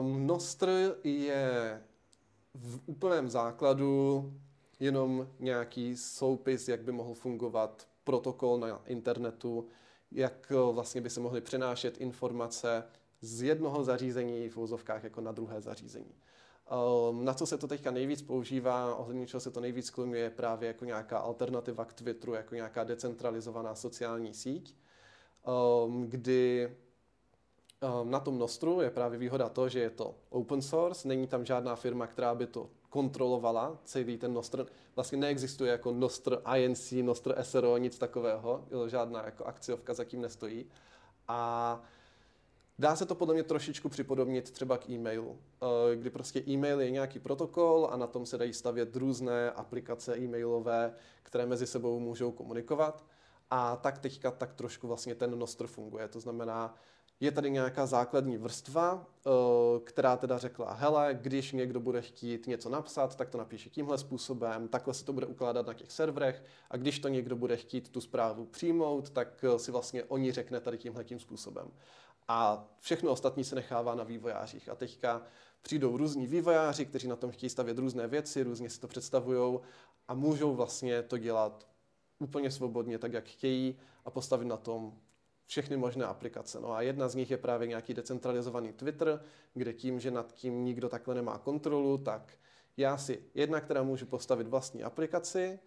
um, 0.01 0.27
Nostr 0.27 0.97
je 1.05 1.81
v 2.55 2.81
úplném 2.87 3.29
základu 3.29 4.25
jenom 4.81 5.29
nějaký 5.39 5.97
soupis, 5.97 6.69
jak 6.69 6.83
by 6.83 6.93
mohl 6.93 7.15
fungovat 7.15 7.92
protokol 8.05 8.59
na 8.59 8.83
internetu, 8.87 9.69
jak 10.11 10.53
eh, 10.53 10.73
vlastně 10.73 11.01
by 11.01 11.11
se 11.11 11.21
mohly 11.21 11.41
přenášet 11.41 11.99
informace 11.99 12.85
z 13.21 13.43
jednoho 13.43 13.85
zařízení 13.85 14.49
v 14.49 14.57
úzovkách 14.57 15.05
jako 15.05 15.21
na 15.21 15.33
druhé 15.33 15.61
zařízení. 15.61 16.15
Ehm, 16.71 17.25
na 17.25 17.35
co 17.35 17.47
se 17.47 17.59
to 17.59 17.67
teďka 17.67 17.91
nejvíc 17.91 18.23
používá, 18.23 18.95
ohledně 18.95 19.27
čeho 19.27 19.41
se 19.41 19.51
to 19.51 19.61
nejvíc 19.61 19.87
sklonuje, 19.87 20.23
je 20.23 20.31
právě 20.31 20.67
jako 20.67 20.85
nějaká 20.85 21.19
alternativa 21.19 21.85
k 21.85 21.93
Twitteru, 21.93 22.35
jako 22.35 22.55
nějaká 22.55 22.85
decentralizovaná 22.85 23.75
sociální 23.75 24.35
síť, 24.35 24.77
ehm, 25.47 26.07
kdy 26.09 26.65
ehm, 27.81 28.11
na 28.11 28.21
tom 28.21 28.39
Nostru 28.39 28.81
je 28.81 28.91
právě 28.91 29.19
výhoda 29.19 29.49
to, 29.49 29.69
že 29.69 29.81
je 29.81 29.91
to 29.91 30.15
open 30.31 30.63
source, 30.63 31.09
není 31.09 31.27
tam 31.27 31.45
žádná 31.45 31.77
firma, 31.77 32.07
která 32.07 32.35
by 32.35 32.47
to 32.47 32.71
kontrolovala, 32.93 33.79
celý 33.85 34.19
ten 34.19 34.33
Nostr. 34.33 34.67
Vlastně 34.97 35.19
neexistuje 35.19 35.71
jako 35.71 35.93
Nostr 35.93 36.43
INC, 36.57 36.93
Nostr 37.03 37.35
SRO, 37.43 37.77
nic 37.77 37.99
takového, 37.99 38.65
žádná 38.87 39.25
jako 39.25 39.45
akciovka 39.45 39.95
zatím 39.95 40.21
nestojí. 40.21 40.67
A 41.29 41.83
Dá 42.79 42.97
se 42.97 43.07
to 43.07 43.15
podle 43.15 43.35
mě 43.35 43.43
trošičku 43.43 43.89
připodobnit 43.89 44.51
třeba 44.51 44.79
k 44.79 44.91
e-mailu, 44.91 45.39
eh, 45.63 45.97
kdy 45.97 46.11
prostě 46.11 46.43
e-mail 46.49 46.81
je 46.81 46.91
nějaký 46.91 47.19
protokol 47.19 47.89
a 47.93 47.97
na 47.97 48.07
tom 48.07 48.27
se 48.27 48.39
dají 48.39 48.53
stavět 48.53 48.97
různé 48.97 49.51
aplikace 49.51 50.19
e-mailové, 50.19 50.95
které 51.23 51.47
mezi 51.47 51.67
sebou 51.67 52.01
můžou 52.01 52.33
komunikovat. 52.33 53.05
A 53.51 53.77
tak 53.77 53.99
teďka 53.99 54.31
tak 54.31 54.53
trošku 54.53 54.89
vlastně 54.89 55.15
ten 55.15 55.39
Nostr 55.39 55.67
funguje. 55.67 56.09
To 56.09 56.21
znamená, 56.21 56.75
je 57.23 57.33
tady 57.33 57.51
nějaká 57.51 57.87
základní 57.87 58.39
vrstva, 58.39 59.07
eh, 59.07 59.31
která 59.85 60.17
teda 60.17 60.39
řekla, 60.39 60.73
hele, 60.73 61.19
když 61.21 61.53
někdo 61.53 61.81
bude 61.81 62.03
chtít 62.03 62.47
něco 62.47 62.69
napsat, 62.69 63.17
tak 63.17 63.31
to 63.31 63.39
napíše 63.39 63.71
tímhle 63.71 63.99
způsobem, 63.99 64.69
takhle 64.69 64.95
se 64.95 65.05
to 65.05 65.13
bude 65.13 65.27
ukládat 65.27 65.67
na 65.67 65.75
těch 65.75 65.93
serverech 65.93 66.45
a 66.71 66.77
když 66.77 66.99
to 66.99 67.09
někdo 67.09 67.37
bude 67.37 67.57
chtít 67.57 67.89
tu 67.89 68.01
zprávu 68.01 68.47
přijmout, 68.47 69.11
tak 69.11 69.45
eh, 69.45 69.59
si 69.59 69.73
vlastně 69.73 70.05
oni 70.05 70.33
řekne 70.33 70.61
tady 70.61 70.79
tímhle 70.79 71.05
tím 71.05 71.21
způsobem. 71.21 71.71
A 72.29 72.69
všechno 72.81 73.11
ostatní 73.13 73.45
se 73.45 73.55
nechává 73.55 73.95
na 73.95 74.05
vývojářích. 74.05 74.69
A 74.69 74.75
teďka 74.75 75.23
přijdou 75.63 75.97
různí 75.97 76.27
vývojáři, 76.27 76.87
kteří 76.87 77.09
na 77.09 77.17
tom 77.17 77.31
chtějí 77.31 77.51
stavět 77.51 77.79
různé 77.79 78.07
věci, 78.07 78.43
různě 78.43 78.71
si 78.71 78.81
to 78.81 78.89
představují 78.89 79.59
a 80.09 80.15
můžou 80.15 80.55
vlastně 80.55 81.03
to 81.03 81.19
dělat 81.19 81.69
úplně 82.19 82.51
svobodně, 82.51 82.99
tak 82.99 83.13
jak 83.13 83.25
chtějí 83.25 83.79
a 84.05 84.11
postavit 84.11 84.45
na 84.45 84.57
tom 84.57 84.93
všechny 85.53 85.77
možné 85.77 86.05
aplikace. 86.05 86.61
No 86.61 86.73
a 86.73 86.83
jedna 86.83 87.09
z 87.09 87.15
nich 87.15 87.31
je 87.31 87.37
právě 87.37 87.69
nějaký 87.69 87.95
decentralizovaný 87.95 88.73
Twitter, 88.73 89.21
kde 89.55 89.73
tím, 89.73 90.01
že 90.01 90.11
nad 90.11 90.33
tím 90.33 90.65
nikdo 90.65 90.89
takhle 90.89 91.15
nemá 91.15 91.39
kontrolu, 91.39 91.99
tak 91.99 92.33
já 92.77 92.97
si 92.97 93.23
jednak 93.35 93.67
teda 93.67 93.83
můžu 93.83 94.07
postavit 94.07 94.47
vlastní 94.47 94.83
aplikaci, 94.83 95.59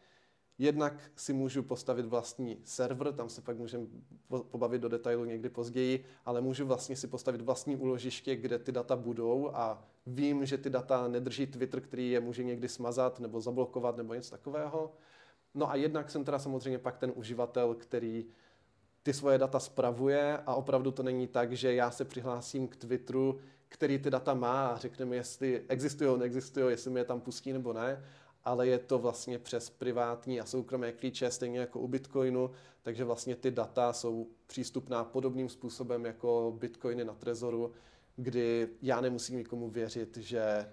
Jednak 0.57 1.11
si 1.15 1.33
můžu 1.33 1.63
postavit 1.63 2.05
vlastní 2.05 2.61
server, 2.63 3.13
tam 3.13 3.29
se 3.29 3.41
pak 3.41 3.57
můžeme 3.57 3.87
pobavit 4.27 4.81
do 4.81 4.89
detailu 4.89 5.25
někdy 5.25 5.49
později, 5.49 6.05
ale 6.25 6.41
můžu 6.41 6.65
vlastně 6.65 6.95
si 6.95 7.07
postavit 7.07 7.41
vlastní 7.41 7.75
úložiště, 7.75 8.35
kde 8.35 8.59
ty 8.59 8.71
data 8.71 8.95
budou 8.95 9.51
a 9.53 9.83
vím, 10.05 10.45
že 10.45 10.57
ty 10.57 10.69
data 10.69 11.07
nedrží 11.07 11.47
Twitter, 11.47 11.81
který 11.81 12.11
je 12.11 12.19
může 12.19 12.43
někdy 12.43 12.69
smazat 12.69 13.19
nebo 13.19 13.41
zablokovat 13.41 13.97
nebo 13.97 14.13
něco 14.13 14.31
takového. 14.31 14.93
No 15.53 15.69
a 15.69 15.75
jednak 15.75 16.11
jsem 16.11 16.23
teda 16.23 16.39
samozřejmě 16.39 16.79
pak 16.79 16.97
ten 16.97 17.11
uživatel, 17.15 17.75
který 17.75 18.25
ty 19.05 19.13
svoje 19.13 19.37
data 19.37 19.59
spravuje 19.59 20.37
a 20.37 20.55
opravdu 20.55 20.91
to 20.91 21.03
není 21.03 21.27
tak, 21.27 21.53
že 21.53 21.73
já 21.73 21.91
se 21.91 22.05
přihlásím 22.05 22.67
k 22.67 22.75
Twitteru, 22.75 23.39
který 23.69 23.99
ty 23.99 24.09
data 24.09 24.33
má 24.33 24.67
a 24.67 24.77
řekne 24.77 25.05
mi, 25.05 25.15
jestli 25.15 25.63
existují, 25.67 26.19
neexistují, 26.19 26.65
jestli 26.69 26.91
mi 26.91 26.99
je 26.99 27.05
tam 27.05 27.21
pustí 27.21 27.53
nebo 27.53 27.73
ne, 27.73 28.03
ale 28.43 28.67
je 28.67 28.79
to 28.79 28.99
vlastně 28.99 29.39
přes 29.39 29.69
privátní 29.69 30.41
a 30.41 30.45
soukromé 30.45 30.91
klíče, 30.91 31.31
stejně 31.31 31.59
jako 31.59 31.79
u 31.79 31.87
Bitcoinu, 31.87 32.51
takže 32.81 33.03
vlastně 33.03 33.35
ty 33.35 33.51
data 33.51 33.93
jsou 33.93 34.27
přístupná 34.47 35.03
podobným 35.03 35.49
způsobem 35.49 36.05
jako 36.05 36.55
Bitcoiny 36.59 37.05
na 37.05 37.13
Trezoru, 37.13 37.71
kdy 38.15 38.69
já 38.81 39.01
nemusím 39.01 39.37
nikomu 39.37 39.69
věřit, 39.69 40.17
že 40.17 40.71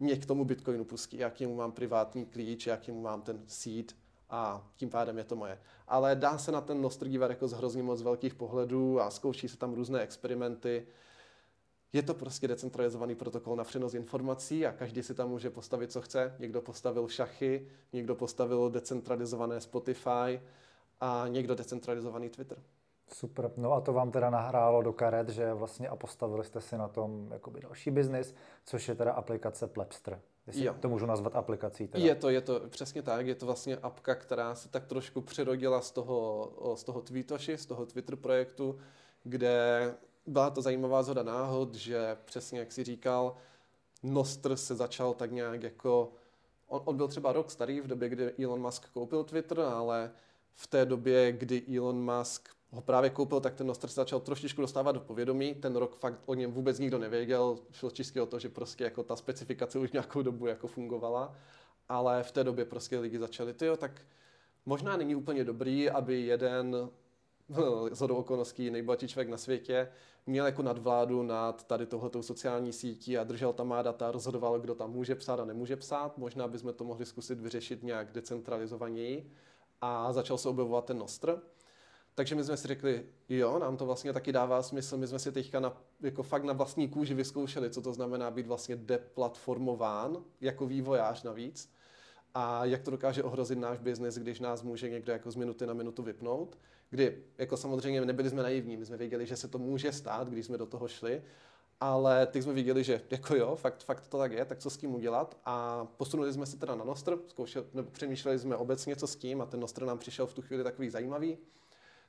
mě 0.00 0.16
k 0.16 0.26
tomu 0.26 0.44
Bitcoinu 0.44 0.84
pustí, 0.84 1.18
jakýmu 1.18 1.54
mám 1.54 1.72
privátní 1.72 2.26
klíč, 2.26 2.66
jakýmu 2.66 3.00
mám 3.00 3.22
ten 3.22 3.42
seed 3.46 4.01
a 4.32 4.66
tím 4.76 4.90
pádem 4.90 5.18
je 5.18 5.24
to 5.24 5.36
moje. 5.36 5.58
Ale 5.88 6.16
dá 6.16 6.38
se 6.38 6.52
na 6.52 6.60
ten 6.60 6.80
Nostr 6.80 7.08
dívat 7.08 7.30
jako 7.30 7.48
z 7.48 7.52
hrozně 7.52 7.82
moc 7.82 8.02
velkých 8.02 8.34
pohledů 8.34 9.00
a 9.00 9.10
zkouší 9.10 9.48
se 9.48 9.56
tam 9.56 9.74
různé 9.74 10.00
experimenty. 10.00 10.86
Je 11.92 12.02
to 12.02 12.14
prostě 12.14 12.48
decentralizovaný 12.48 13.14
protokol 13.14 13.56
na 13.56 13.64
přenos 13.64 13.94
informací 13.94 14.66
a 14.66 14.72
každý 14.72 15.02
si 15.02 15.14
tam 15.14 15.28
může 15.28 15.50
postavit, 15.50 15.92
co 15.92 16.00
chce. 16.00 16.36
Někdo 16.38 16.60
postavil 16.60 17.08
šachy, 17.08 17.68
někdo 17.92 18.14
postavil 18.14 18.70
decentralizované 18.70 19.60
Spotify 19.60 20.40
a 21.00 21.24
někdo 21.28 21.54
decentralizovaný 21.54 22.28
Twitter. 22.28 22.58
Super. 23.08 23.50
No 23.56 23.72
a 23.72 23.80
to 23.80 23.92
vám 23.92 24.10
teda 24.10 24.30
nahrálo 24.30 24.82
do 24.82 24.92
karet, 24.92 25.28
že 25.28 25.54
vlastně 25.54 25.88
a 25.88 25.96
postavili 25.96 26.44
jste 26.44 26.60
si 26.60 26.78
na 26.78 26.88
tom 26.88 27.28
jakoby 27.32 27.60
další 27.60 27.90
biznis, 27.90 28.34
což 28.64 28.88
je 28.88 28.94
teda 28.94 29.12
aplikace 29.12 29.66
Plebster. 29.66 30.20
Jestli 30.46 30.64
jo. 30.64 30.76
to 30.80 30.88
můžu 30.88 31.06
nazvat 31.06 31.36
aplikací. 31.36 31.88
Teda. 31.88 32.04
Je 32.04 32.14
to, 32.14 32.30
je 32.30 32.40
to 32.40 32.60
přesně 32.68 33.02
tak, 33.02 33.26
je 33.26 33.34
to 33.34 33.46
vlastně 33.46 33.76
apka, 33.76 34.14
která 34.14 34.54
se 34.54 34.68
tak 34.68 34.86
trošku 34.86 35.20
přerodila 35.20 35.80
z 35.80 35.90
toho, 35.90 36.52
z 36.76 36.84
toho 36.84 37.00
Tweetoshi, 37.00 37.58
z 37.58 37.66
toho 37.66 37.86
Twitter 37.86 38.16
projektu, 38.16 38.78
kde 39.24 39.94
byla 40.26 40.50
to 40.50 40.62
zajímavá 40.62 41.02
zhoda 41.02 41.22
náhod, 41.22 41.74
že 41.74 42.16
přesně 42.24 42.58
jak 42.58 42.72
si 42.72 42.84
říkal, 42.84 43.36
Nostr 44.02 44.56
se 44.56 44.74
začal 44.74 45.14
tak 45.14 45.32
nějak 45.32 45.62
jako, 45.62 46.12
on, 46.68 46.82
on 46.84 46.96
byl 46.96 47.08
třeba 47.08 47.32
rok 47.32 47.50
starý 47.50 47.80
v 47.80 47.86
době, 47.86 48.08
kdy 48.08 48.32
Elon 48.44 48.60
Musk 48.60 48.88
koupil 48.90 49.24
Twitter, 49.24 49.60
ale 49.60 50.10
v 50.54 50.66
té 50.66 50.84
době, 50.84 51.32
kdy 51.32 51.78
Elon 51.78 52.16
Musk 52.16 52.48
ho 52.72 52.80
právě 52.82 53.10
koupil, 53.10 53.40
tak 53.40 53.54
ten 53.54 53.66
Nostr 53.66 53.88
se 53.88 53.94
začal 53.94 54.20
trošičku 54.20 54.60
dostávat 54.60 54.92
do 54.92 55.00
povědomí. 55.00 55.54
Ten 55.54 55.76
rok 55.76 55.96
fakt 55.96 56.20
o 56.26 56.34
něm 56.34 56.52
vůbec 56.52 56.78
nikdo 56.78 56.98
nevěděl. 56.98 57.58
Šlo 57.72 57.90
čistě 57.90 58.22
o 58.22 58.26
to, 58.26 58.38
že 58.38 58.48
prostě 58.48 58.84
jako 58.84 59.02
ta 59.02 59.16
specifikace 59.16 59.78
už 59.78 59.92
nějakou 59.92 60.22
dobu 60.22 60.46
jako 60.46 60.66
fungovala. 60.66 61.34
Ale 61.88 62.22
v 62.22 62.32
té 62.32 62.44
době 62.44 62.64
prostě 62.64 62.98
lidi 62.98 63.18
začali, 63.18 63.54
tyjo, 63.54 63.76
tak 63.76 64.00
možná 64.66 64.96
není 64.96 65.14
úplně 65.14 65.44
dobrý, 65.44 65.90
aby 65.90 66.20
jeden 66.20 66.90
z 67.92 68.00
hodou 68.00 68.16
okolností 68.16 68.70
nejbohatší 68.70 69.08
člověk 69.08 69.28
na 69.28 69.36
světě, 69.36 69.88
měl 70.26 70.46
jako 70.46 70.62
nadvládu 70.62 71.22
nad 71.22 71.66
tady 71.66 71.86
tohletou 71.86 72.22
sociální 72.22 72.72
sítí 72.72 73.18
a 73.18 73.24
držel 73.24 73.52
tam 73.52 73.68
má 73.68 73.82
data, 73.82 74.12
rozhodoval, 74.12 74.60
kdo 74.60 74.74
tam 74.74 74.90
může 74.90 75.14
psát 75.14 75.40
a 75.40 75.44
nemůže 75.44 75.76
psát. 75.76 76.18
Možná 76.18 76.48
bychom 76.48 76.72
to 76.74 76.84
mohli 76.84 77.06
zkusit 77.06 77.40
vyřešit 77.40 77.82
nějak 77.82 78.12
decentralizovaněji. 78.12 79.30
A 79.80 80.12
začal 80.12 80.38
se 80.38 80.48
objevovat 80.48 80.84
ten 80.84 80.98
Nostr. 80.98 81.42
Takže 82.14 82.34
my 82.34 82.44
jsme 82.44 82.56
si 82.56 82.68
řekli, 82.68 83.06
jo, 83.28 83.58
nám 83.58 83.76
to 83.76 83.86
vlastně 83.86 84.12
taky 84.12 84.32
dává 84.32 84.62
smysl. 84.62 84.96
My 84.96 85.06
jsme 85.06 85.18
si 85.18 85.32
teďka 85.32 85.60
na, 85.60 85.82
jako 86.00 86.22
fakt 86.22 86.44
na 86.44 86.52
vlastní 86.52 86.88
kůži 86.88 87.14
vyzkoušeli, 87.14 87.70
co 87.70 87.82
to 87.82 87.92
znamená 87.92 88.30
být 88.30 88.46
vlastně 88.46 88.76
deplatformován, 88.76 90.24
jako 90.40 90.66
vývojář 90.66 91.22
navíc. 91.22 91.72
A 92.34 92.64
jak 92.64 92.82
to 92.82 92.90
dokáže 92.90 93.22
ohrozit 93.22 93.58
náš 93.58 93.78
biznis, 93.78 94.14
když 94.14 94.40
nás 94.40 94.62
může 94.62 94.90
někdo 94.90 95.12
jako 95.12 95.30
z 95.30 95.36
minuty 95.36 95.66
na 95.66 95.74
minutu 95.74 96.02
vypnout 96.02 96.56
kdy 96.92 97.22
jako 97.38 97.56
samozřejmě 97.56 98.00
nebyli 98.00 98.30
jsme 98.30 98.42
naivní, 98.42 98.76
my 98.76 98.86
jsme 98.86 98.96
věděli, 98.96 99.26
že 99.26 99.36
se 99.36 99.48
to 99.48 99.58
může 99.58 99.92
stát, 99.92 100.28
když 100.28 100.46
jsme 100.46 100.58
do 100.58 100.66
toho 100.66 100.88
šli, 100.88 101.22
ale 101.80 102.26
teď 102.26 102.42
jsme 102.42 102.52
viděli, 102.52 102.84
že 102.84 103.02
jako 103.10 103.36
jo, 103.36 103.56
fakt, 103.56 103.84
fakt 103.84 104.06
to 104.06 104.18
tak 104.18 104.32
je, 104.32 104.44
tak 104.44 104.58
co 104.58 104.70
s 104.70 104.76
tím 104.76 104.94
udělat 104.94 105.36
a 105.44 105.84
posunuli 105.96 106.32
jsme 106.32 106.46
se 106.46 106.56
teda 106.56 106.74
na 106.74 106.84
Nostr, 106.84 107.18
zkoušeli, 107.26 107.66
nebo 107.74 107.90
přemýšleli 107.90 108.38
jsme 108.38 108.56
obecně, 108.56 108.96
co 108.96 109.06
s 109.06 109.16
tím 109.16 109.40
a 109.40 109.46
ten 109.46 109.60
Nostr 109.60 109.84
nám 109.84 109.98
přišel 109.98 110.26
v 110.26 110.34
tu 110.34 110.42
chvíli 110.42 110.64
takový 110.64 110.90
zajímavý, 110.90 111.38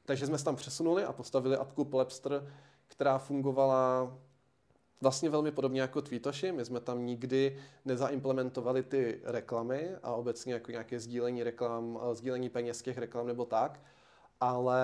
takže 0.06 0.28
jsme 0.28 0.38
se 0.38 0.46
tam 0.46 0.56
přesunuli 0.56 1.04
a 1.04 1.14
postavili 1.14 1.58
apku 1.58 1.86
Polepster, 1.86 2.54
která 2.88 3.18
fungovala 3.18 4.14
vlastně 5.02 5.30
velmi 5.30 5.52
podobně 5.52 5.82
jako 5.82 6.02
Tweetoshi. 6.02 6.52
My 6.52 6.66
jsme 6.66 6.80
tam 6.80 7.06
nikdy 7.06 7.58
nezaimplementovali 7.86 8.84
ty 8.84 9.22
reklamy 9.24 9.96
a 10.04 10.14
obecně 10.14 10.54
jako 10.54 10.72
nějaké 10.72 11.00
sdílení 11.00 11.44
reklam, 11.44 12.00
sdílení 12.14 12.50
peněz 12.50 12.82
těch 12.82 12.98
reklam 12.98 13.28
nebo 13.28 13.46
tak, 13.46 13.82
ale 14.42 14.82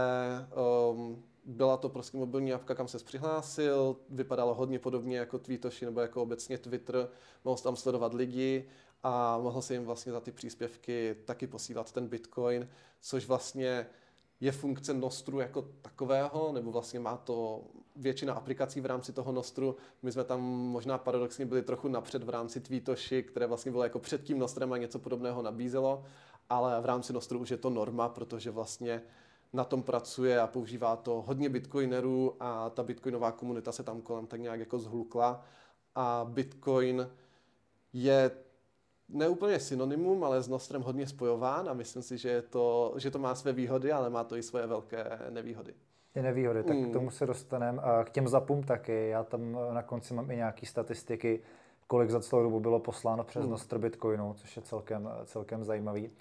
um, 0.91 1.24
byla 1.45 1.78
to 1.78 1.89
prostě 1.89 2.17
mobilní 2.17 2.53
apka, 2.53 2.76
kam 2.76 2.88
se 2.88 2.97
přihlásil, 2.99 3.95
vypadalo 4.09 4.53
hodně 4.53 4.80
podobně 4.80 5.17
jako 5.17 5.39
Tweetoshi 5.39 5.86
nebo 5.86 6.01
jako 6.01 6.22
obecně 6.22 6.57
Twitter, 6.57 7.09
mohl 7.43 7.61
tam 7.61 7.76
sledovat 7.76 8.13
lidi 8.13 8.70
a 9.03 9.38
mohl 9.38 9.61
si 9.61 9.74
jim 9.74 9.86
vlastně 9.86 10.11
za 10.11 10.20
ty 10.20 10.32
příspěvky 10.32 11.15
taky 11.26 11.47
posílat 11.47 11.91
ten 11.91 12.07
Bitcoin, 12.07 12.70
což 13.01 13.28
vlastně 13.28 13.88
je 14.42 14.52
funkce 14.52 14.94
Nostru 14.94 15.40
jako 15.40 15.62
takového, 15.82 16.52
nebo 16.54 16.72
vlastně 16.72 17.00
má 17.00 17.18
to 17.18 17.62
většina 17.96 18.34
aplikací 18.34 18.82
v 18.82 18.86
rámci 18.86 19.14
toho 19.14 19.32
Nostru. 19.32 19.76
My 20.02 20.12
jsme 20.12 20.24
tam 20.24 20.42
možná 20.44 20.98
paradoxně 20.98 21.46
byli 21.46 21.62
trochu 21.62 21.88
napřed 21.88 22.24
v 22.24 22.30
rámci 22.30 22.60
Tweetoshi, 22.60 23.24
které 23.24 23.48
vlastně 23.48 23.72
bylo 23.72 23.84
jako 23.84 24.00
před 24.00 24.24
tím 24.24 24.40
Nostrem 24.40 24.74
a 24.74 24.78
něco 24.78 25.00
podobného 25.00 25.42
nabízelo, 25.42 26.04
ale 26.50 26.82
v 26.82 26.86
rámci 26.86 27.14
Nostru 27.14 27.40
už 27.40 27.52
je 27.52 27.58
to 27.58 27.70
norma, 27.70 28.10
protože 28.10 28.52
vlastně 28.52 29.02
na 29.54 29.64
tom 29.64 29.84
pracuje 29.84 30.40
a 30.40 30.48
používá 30.48 30.96
to 30.96 31.24
hodně 31.28 31.50
bitcoinerů 31.50 32.36
a 32.40 32.70
ta 32.70 32.84
bitcoinová 32.84 33.32
komunita 33.32 33.72
se 33.72 33.84
tam 33.84 34.02
kolem 34.02 34.28
tak 34.28 34.40
nějak 34.40 34.60
jako 34.60 34.80
zhlukla 34.80 35.46
a 35.96 36.26
bitcoin 36.30 37.10
je 37.94 38.32
neúplně 39.10 39.60
synonymum, 39.60 40.24
ale 40.24 40.41
s 40.41 40.47
Nostrem 40.47 40.82
hodně 40.82 41.07
spojován 41.07 41.70
a 41.70 41.74
myslím 41.74 42.03
si, 42.03 42.18
že, 42.18 42.30
je 42.30 42.41
to, 42.41 42.93
že 42.97 43.12
to 43.12 43.20
má 43.20 43.36
své 43.36 43.53
výhody, 43.53 43.91
ale 43.91 44.10
má 44.10 44.24
to 44.24 44.36
i 44.36 44.43
svoje 44.43 44.68
velké 44.68 45.20
nevýhody. 45.30 45.74
Ty 46.14 46.22
nevýhody, 46.22 46.64
tak 46.64 46.78
mm. 46.78 46.89
k 46.89 46.93
tomu 46.93 47.12
se 47.12 47.26
dostaneme. 47.26 47.82
A 47.82 48.03
k 48.03 48.10
těm 48.10 48.28
zapům 48.28 48.64
taky. 48.64 49.10
Já 49.10 49.24
tam 49.24 49.57
na 49.74 49.84
konci 49.84 50.14
mám 50.14 50.32
i 50.32 50.36
nějaké 50.36 50.66
statistiky, 50.66 51.41
kolik 51.88 52.10
za 52.10 52.20
celou 52.20 52.43
dobu 52.43 52.60
bylo 52.60 52.80
posláno 52.80 53.24
přes 53.24 53.45
mm. 53.45 53.51
Nostr 53.51 53.78
Bitcoinu, 53.78 54.34
což 54.34 54.55
je 54.55 54.62
celkem, 54.62 55.10
celkem 55.26 55.64
zajímavý. 55.64 56.12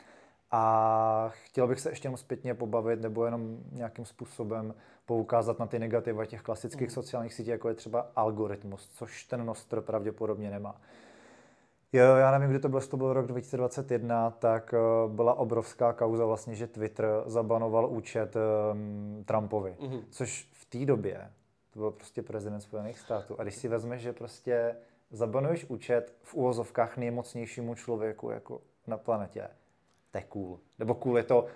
A 0.51 1.33
chtěl 1.35 1.67
bych 1.67 1.81
se 1.81 1.91
ještě 1.91 2.07
jenom 2.07 2.17
zpětně 2.17 2.55
pobavit 2.55 3.01
nebo 3.01 3.25
jenom 3.25 3.59
nějakým 3.73 4.05
způsobem 4.05 4.75
poukázat 5.07 5.59
na 5.59 5.67
ty 5.67 5.79
negativa 5.79 6.27
těch 6.27 6.43
klasických 6.43 6.89
mm. 6.89 6.95
sociálních 6.95 7.35
sítí, 7.35 7.51
jako 7.51 7.69
je 7.69 7.75
třeba 7.75 8.11
algoritmus, 8.17 8.89
což 8.89 9.25
ten 9.25 9.47
Nostr 9.47 9.81
pravděpodobně 9.81 10.51
nemá. 10.51 10.81
Jo, 11.93 12.17
já 12.17 12.31
nevím, 12.31 12.51
kdy 12.51 12.59
to 12.59 12.69
bylo, 12.69 12.81
to 12.81 12.97
byl 12.97 13.13
rok 13.13 13.27
2021, 13.27 14.31
tak 14.31 14.75
uh, 15.05 15.13
byla 15.13 15.35
obrovská 15.35 15.93
kauza 15.93 16.25
vlastně, 16.25 16.55
že 16.55 16.67
Twitter 16.67 17.07
zabanoval 17.27 17.87
účet 17.91 18.37
um, 18.37 19.25
Trumpovi, 19.25 19.77
mm-hmm. 19.81 20.03
což 20.11 20.49
v 20.53 20.65
té 20.65 20.87
době, 20.87 21.31
to 21.73 21.79
byl 21.79 21.91
prostě 21.91 22.23
prezident 22.23 22.61
Spojených 22.61 22.99
států. 22.99 23.41
A 23.41 23.43
když 23.43 23.55
si 23.55 23.69
vezmeš, 23.69 24.03
že 24.03 24.13
prostě 24.13 24.77
zabanuješ 25.11 25.65
účet 25.69 26.15
v 26.23 26.35
úvozovkách 26.35 26.97
nejmocnějšímu 26.97 27.75
člověku 27.75 28.31
jako 28.31 28.61
na 28.87 28.97
planetě, 28.97 29.49
to 30.11 30.19
je 30.19 30.25
cool. 30.29 30.59
Nebo 30.79 30.95
cool 30.95 31.17
je 31.17 31.25
to, 31.25 31.47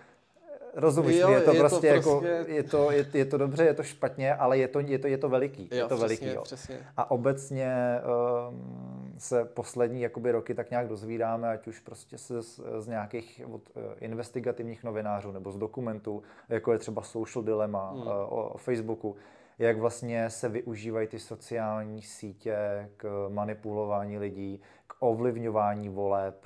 rozumíš, 0.74 1.16
jo, 1.16 1.30
je 1.30 1.40
to 1.40 1.52
je 1.52 1.60
prostě, 1.60 1.88
to 1.88 1.94
jako, 1.94 2.20
prostě... 2.20 2.52
je, 2.52 2.62
to, 2.62 2.90
je, 2.90 3.06
je, 3.14 3.24
to 3.24 3.38
dobře, 3.38 3.64
je 3.64 3.74
to 3.74 3.82
špatně, 3.82 4.34
ale 4.34 4.58
je 4.58 4.68
to, 4.68 4.80
je 4.80 4.98
to, 4.98 5.06
je 5.06 5.18
to 5.18 5.28
veliký. 5.28 5.68
Jo, 5.72 5.76
je 5.76 5.82
to 5.82 5.86
přesně, 5.86 6.00
veliký, 6.00 6.26
jo. 6.26 6.42
Přesně. 6.42 6.78
A 6.96 7.10
obecně 7.10 8.00
um, 8.48 8.91
se 9.22 9.44
poslední 9.44 10.02
jakoby 10.02 10.32
roky 10.32 10.54
tak 10.54 10.70
nějak 10.70 10.88
dozvídáme, 10.88 11.48
ať 11.48 11.66
už 11.66 11.80
prostě 11.80 12.18
se 12.18 12.42
z, 12.42 12.60
z 12.78 12.86
nějakých 12.88 13.42
od, 13.52 13.62
uh, 13.76 13.82
investigativních 14.00 14.84
novinářů 14.84 15.32
nebo 15.32 15.52
z 15.52 15.58
dokumentů, 15.58 16.22
jako 16.48 16.72
je 16.72 16.78
třeba 16.78 17.02
Social 17.02 17.42
Dilemma 17.42 17.92
uh, 17.92 18.08
o, 18.08 18.48
o 18.48 18.58
Facebooku, 18.58 19.16
jak 19.58 19.78
vlastně 19.78 20.30
se 20.30 20.48
využívají 20.48 21.08
ty 21.08 21.18
sociální 21.18 22.02
sítě 22.02 22.56
k 22.96 23.28
manipulování 23.28 24.18
lidí, 24.18 24.60
k 24.86 24.94
ovlivňování 25.00 25.88
voleb. 25.88 26.44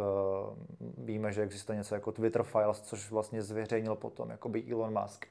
Víme, 0.99 1.33
že 1.33 1.43
existuje 1.43 1.79
něco 1.79 1.95
jako 1.95 2.12
Twitter 2.12 2.43
Files, 2.43 2.81
což 2.81 3.11
vlastně 3.11 3.43
zveřejnil 3.43 3.95
potom 3.95 4.31
jakoby 4.31 4.72
Elon 4.72 5.01
Musk. 5.03 5.27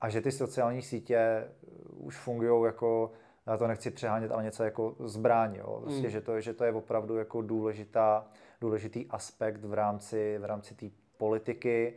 A 0.00 0.08
že 0.08 0.20
ty 0.20 0.32
sociální 0.32 0.82
sítě 0.82 1.48
už 1.96 2.16
fungují 2.16 2.64
jako, 2.66 3.10
já 3.46 3.56
to 3.56 3.66
nechci 3.66 3.90
přehánět, 3.90 4.32
ale 4.32 4.44
něco 4.44 4.64
jako 4.64 4.96
zbraň. 4.98 5.54
Jo? 5.54 5.78
Vlastně, 5.80 6.06
mm. 6.06 6.10
že, 6.10 6.20
to, 6.20 6.40
že 6.40 6.54
to 6.54 6.64
je 6.64 6.72
opravdu 6.72 7.16
jako 7.16 7.42
důležitá, 7.42 8.26
důležitý 8.60 9.06
aspekt 9.10 9.64
v 9.64 9.74
rámci, 9.74 10.38
v 10.38 10.44
rámci 10.44 10.74
té 10.74 10.86
politiky 11.16 11.94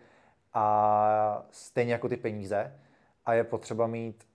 a 0.54 1.46
stejně 1.52 1.94
jako 1.94 2.10
ty 2.10 2.18
peníze. 2.18 2.80
A 3.26 3.34
je 3.34 3.44
potřeba 3.44 3.88
mít 3.88 4.30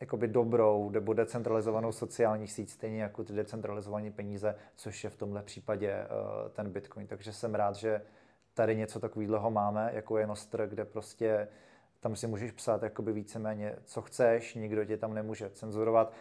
jakoby 0.00 0.28
dobrou 0.28 0.90
nebo 0.90 1.12
decentralizovanou 1.12 1.92
sociální 1.92 2.48
síť, 2.48 2.70
stejně 2.70 3.02
jako 3.02 3.24
ty 3.24 3.32
decentralizované 3.32 4.10
peníze, 4.10 4.56
což 4.76 5.04
je 5.04 5.10
v 5.10 5.16
tomhle 5.16 5.42
případě 5.42 5.94
uh, 5.94 6.50
ten 6.50 6.70
Bitcoin. 6.70 7.06
Takže 7.06 7.32
jsem 7.32 7.54
rád, 7.54 7.76
že 7.76 8.02
tady 8.54 8.76
něco 8.76 9.00
takového 9.00 9.50
máme, 9.50 9.90
jako 9.94 10.18
je 10.18 10.26
Nostr, 10.26 10.66
kde 10.66 10.84
prostě 10.84 11.48
tam 12.00 12.16
si 12.16 12.26
můžeš 12.26 12.52
psát 12.52 12.82
jakoby 12.82 13.12
víceméně, 13.12 13.76
co 13.84 14.02
chceš, 14.02 14.54
nikdo 14.54 14.84
tě 14.84 14.96
tam 14.96 15.14
nemůže 15.14 15.50
cenzurovat, 15.50 16.12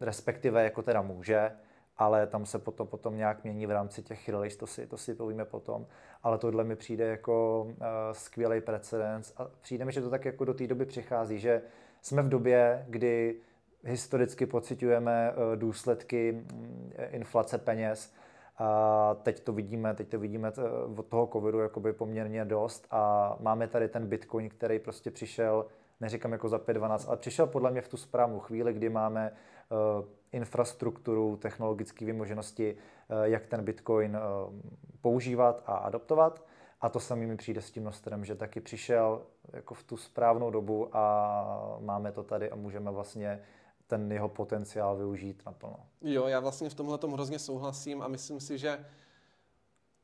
respektive 0.00 0.64
jako 0.64 0.82
teda 0.82 1.02
může, 1.02 1.52
ale 1.96 2.26
tam 2.26 2.46
se 2.46 2.58
potom, 2.58 2.86
potom 2.86 3.16
nějak 3.16 3.44
mění 3.44 3.66
v 3.66 3.70
rámci 3.70 4.02
těch 4.02 4.28
release, 4.28 4.58
to 4.58 4.66
si, 4.66 4.86
to 4.86 4.96
si 4.96 5.14
povíme 5.14 5.44
potom. 5.44 5.86
Ale 6.22 6.38
tohle 6.38 6.64
mi 6.64 6.76
přijde 6.76 7.06
jako 7.06 7.62
uh, 7.62 7.74
skvělý 8.12 8.60
precedens 8.60 9.32
a 9.36 9.46
přijde 9.60 9.84
mi, 9.84 9.92
že 9.92 10.00
to 10.00 10.10
tak 10.10 10.24
jako 10.24 10.44
do 10.44 10.54
té 10.54 10.66
doby 10.66 10.86
přichází, 10.86 11.38
že 11.38 11.62
jsme 12.02 12.22
v 12.22 12.28
době, 12.28 12.86
kdy 12.88 13.40
historicky 13.84 14.46
pocitujeme 14.46 15.32
eh, 15.32 15.56
důsledky 15.56 16.32
mm, 16.32 16.92
inflace 17.10 17.58
peněz. 17.58 18.12
A 18.58 19.16
teď 19.22 19.40
to 19.40 19.52
vidíme, 19.52 19.94
teď 19.94 20.08
to 20.08 20.18
vidíme 20.18 20.52
eh, 20.58 20.60
od 20.96 21.06
toho 21.06 21.26
covidu 21.26 21.58
jakoby 21.58 21.92
poměrně 21.92 22.44
dost 22.44 22.86
a 22.90 23.36
máme 23.40 23.68
tady 23.68 23.88
ten 23.88 24.06
Bitcoin, 24.06 24.48
který 24.48 24.78
prostě 24.78 25.10
přišel, 25.10 25.66
neříkám 26.00 26.32
jako 26.32 26.48
za 26.48 26.58
5-12, 26.58 27.08
ale 27.08 27.16
přišel 27.16 27.46
podle 27.46 27.70
mě 27.70 27.80
v 27.80 27.88
tu 27.88 27.96
správnou 27.96 28.40
chvíli, 28.40 28.72
kdy 28.72 28.88
máme 28.88 29.30
uh, 29.30 30.04
infrastrukturu, 30.32 31.36
technologické 31.36 32.04
vymoženosti, 32.04 32.74
uh, 32.74 33.22
jak 33.22 33.46
ten 33.46 33.64
Bitcoin 33.64 34.16
uh, 34.16 34.54
používat 35.00 35.62
a 35.66 35.76
adoptovat. 35.76 36.44
A 36.80 36.88
to 36.88 37.00
samý 37.00 37.26
mi 37.26 37.36
přijde 37.36 37.62
s 37.62 37.70
tím 37.70 37.84
Nostrem, 37.84 38.24
že 38.24 38.34
taky 38.34 38.60
přišel 38.60 39.22
jako 39.52 39.74
v 39.74 39.82
tu 39.82 39.96
správnou 39.96 40.50
dobu 40.50 40.96
a 40.96 41.78
máme 41.80 42.12
to 42.12 42.22
tady 42.22 42.50
a 42.50 42.56
můžeme 42.56 42.90
vlastně 42.90 43.40
ten 43.86 44.12
jeho 44.12 44.28
potenciál 44.28 44.96
využít 44.96 45.42
naplno. 45.46 45.76
Jo, 46.00 46.26
já 46.26 46.40
vlastně 46.40 46.70
v 46.70 46.74
tomhle 46.74 46.98
tom 46.98 47.12
hrozně 47.12 47.38
souhlasím 47.38 48.02
a 48.02 48.08
myslím 48.08 48.40
si, 48.40 48.58
že 48.58 48.84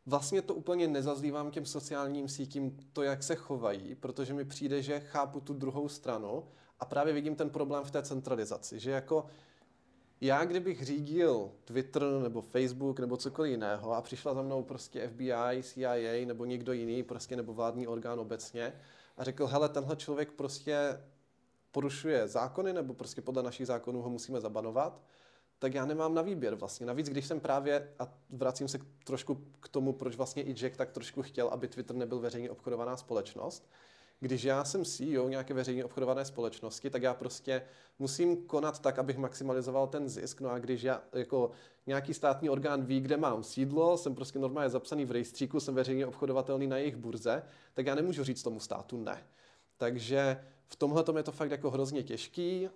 vlastně 0.06 0.42
to 0.42 0.54
úplně 0.54 0.88
nezazlívám 0.88 1.50
těm 1.50 1.66
sociálním 1.66 2.28
sítím 2.28 2.76
to, 2.92 3.02
jak 3.02 3.22
se 3.22 3.34
chovají, 3.34 3.94
protože 3.94 4.34
mi 4.34 4.44
přijde, 4.44 4.82
že 4.82 5.00
chápu 5.00 5.40
tu 5.40 5.54
druhou 5.54 5.88
stranu 5.88 6.44
a 6.80 6.84
právě 6.84 7.14
vidím 7.14 7.36
ten 7.36 7.50
problém 7.50 7.84
v 7.84 7.90
té 7.90 8.02
centralizaci, 8.02 8.78
že 8.78 8.90
jako 8.90 9.26
já 10.20 10.44
kdybych 10.44 10.84
řídil 10.84 11.50
Twitter 11.64 12.02
nebo 12.22 12.42
Facebook 12.42 13.00
nebo 13.00 13.16
cokoliv 13.16 13.50
jiného 13.50 13.92
a 13.92 14.02
přišla 14.02 14.34
za 14.34 14.42
mnou 14.42 14.62
prostě 14.62 15.08
FBI, 15.08 15.62
CIA 15.62 16.26
nebo 16.26 16.44
někdo 16.44 16.72
jiný, 16.72 17.02
prostě 17.02 17.36
nebo 17.36 17.54
vládní 17.54 17.86
orgán 17.86 18.20
obecně 18.20 18.72
a 19.16 19.24
řekl, 19.24 19.46
hele, 19.46 19.68
tenhle 19.68 19.96
člověk 19.96 20.32
prostě 20.32 21.00
porušuje 21.72 22.28
zákony 22.28 22.72
nebo 22.72 22.94
prostě 22.94 23.22
podle 23.22 23.42
našich 23.42 23.66
zákonů 23.66 24.02
ho 24.02 24.10
musíme 24.10 24.40
zabanovat, 24.40 25.02
tak 25.64 25.74
já 25.74 25.86
nemám 25.86 26.14
na 26.14 26.22
výběr 26.22 26.54
vlastně. 26.54 26.86
Navíc, 26.86 27.08
když 27.08 27.26
jsem 27.26 27.40
právě, 27.40 27.88
a 27.98 28.14
vracím 28.30 28.68
se 28.68 28.78
trošku 29.04 29.34
k 29.60 29.68
tomu, 29.68 29.92
proč 29.92 30.16
vlastně 30.16 30.42
i 30.42 30.52
Jack 30.52 30.76
tak 30.76 30.90
trošku 30.90 31.22
chtěl, 31.22 31.48
aby 31.48 31.68
Twitter 31.68 31.96
nebyl 31.96 32.18
veřejně 32.18 32.50
obchodovaná 32.50 32.96
společnost, 32.96 33.70
když 34.20 34.44
já 34.44 34.64
jsem 34.64 34.84
CEO 34.84 35.28
nějaké 35.28 35.54
veřejně 35.54 35.84
obchodované 35.84 36.24
společnosti, 36.24 36.90
tak 36.90 37.02
já 37.02 37.14
prostě 37.14 37.62
musím 37.98 38.36
konat 38.46 38.78
tak, 38.78 38.98
abych 38.98 39.18
maximalizoval 39.18 39.86
ten 39.86 40.08
zisk. 40.08 40.40
No 40.40 40.50
a 40.50 40.58
když 40.58 40.82
já 40.82 41.02
jako 41.12 41.50
nějaký 41.86 42.14
státní 42.14 42.50
orgán 42.50 42.84
ví, 42.84 43.00
kde 43.00 43.16
mám 43.16 43.44
sídlo, 43.44 43.96
jsem 43.96 44.14
prostě 44.14 44.38
normálně 44.38 44.70
zapsaný 44.70 45.04
v 45.04 45.10
rejstříku, 45.10 45.60
jsem 45.60 45.74
veřejně 45.74 46.06
obchodovatelný 46.06 46.66
na 46.66 46.76
jejich 46.76 46.96
burze, 46.96 47.42
tak 47.74 47.86
já 47.86 47.94
nemůžu 47.94 48.24
říct 48.24 48.42
tomu 48.42 48.60
státu 48.60 48.96
ne. 48.96 49.22
Takže 49.76 50.44
v 50.68 50.76
tomhle 50.76 51.04
je 51.16 51.22
to 51.22 51.32
fakt 51.32 51.50
jako 51.50 51.70
hrozně 51.70 52.02
těžký. 52.02 52.68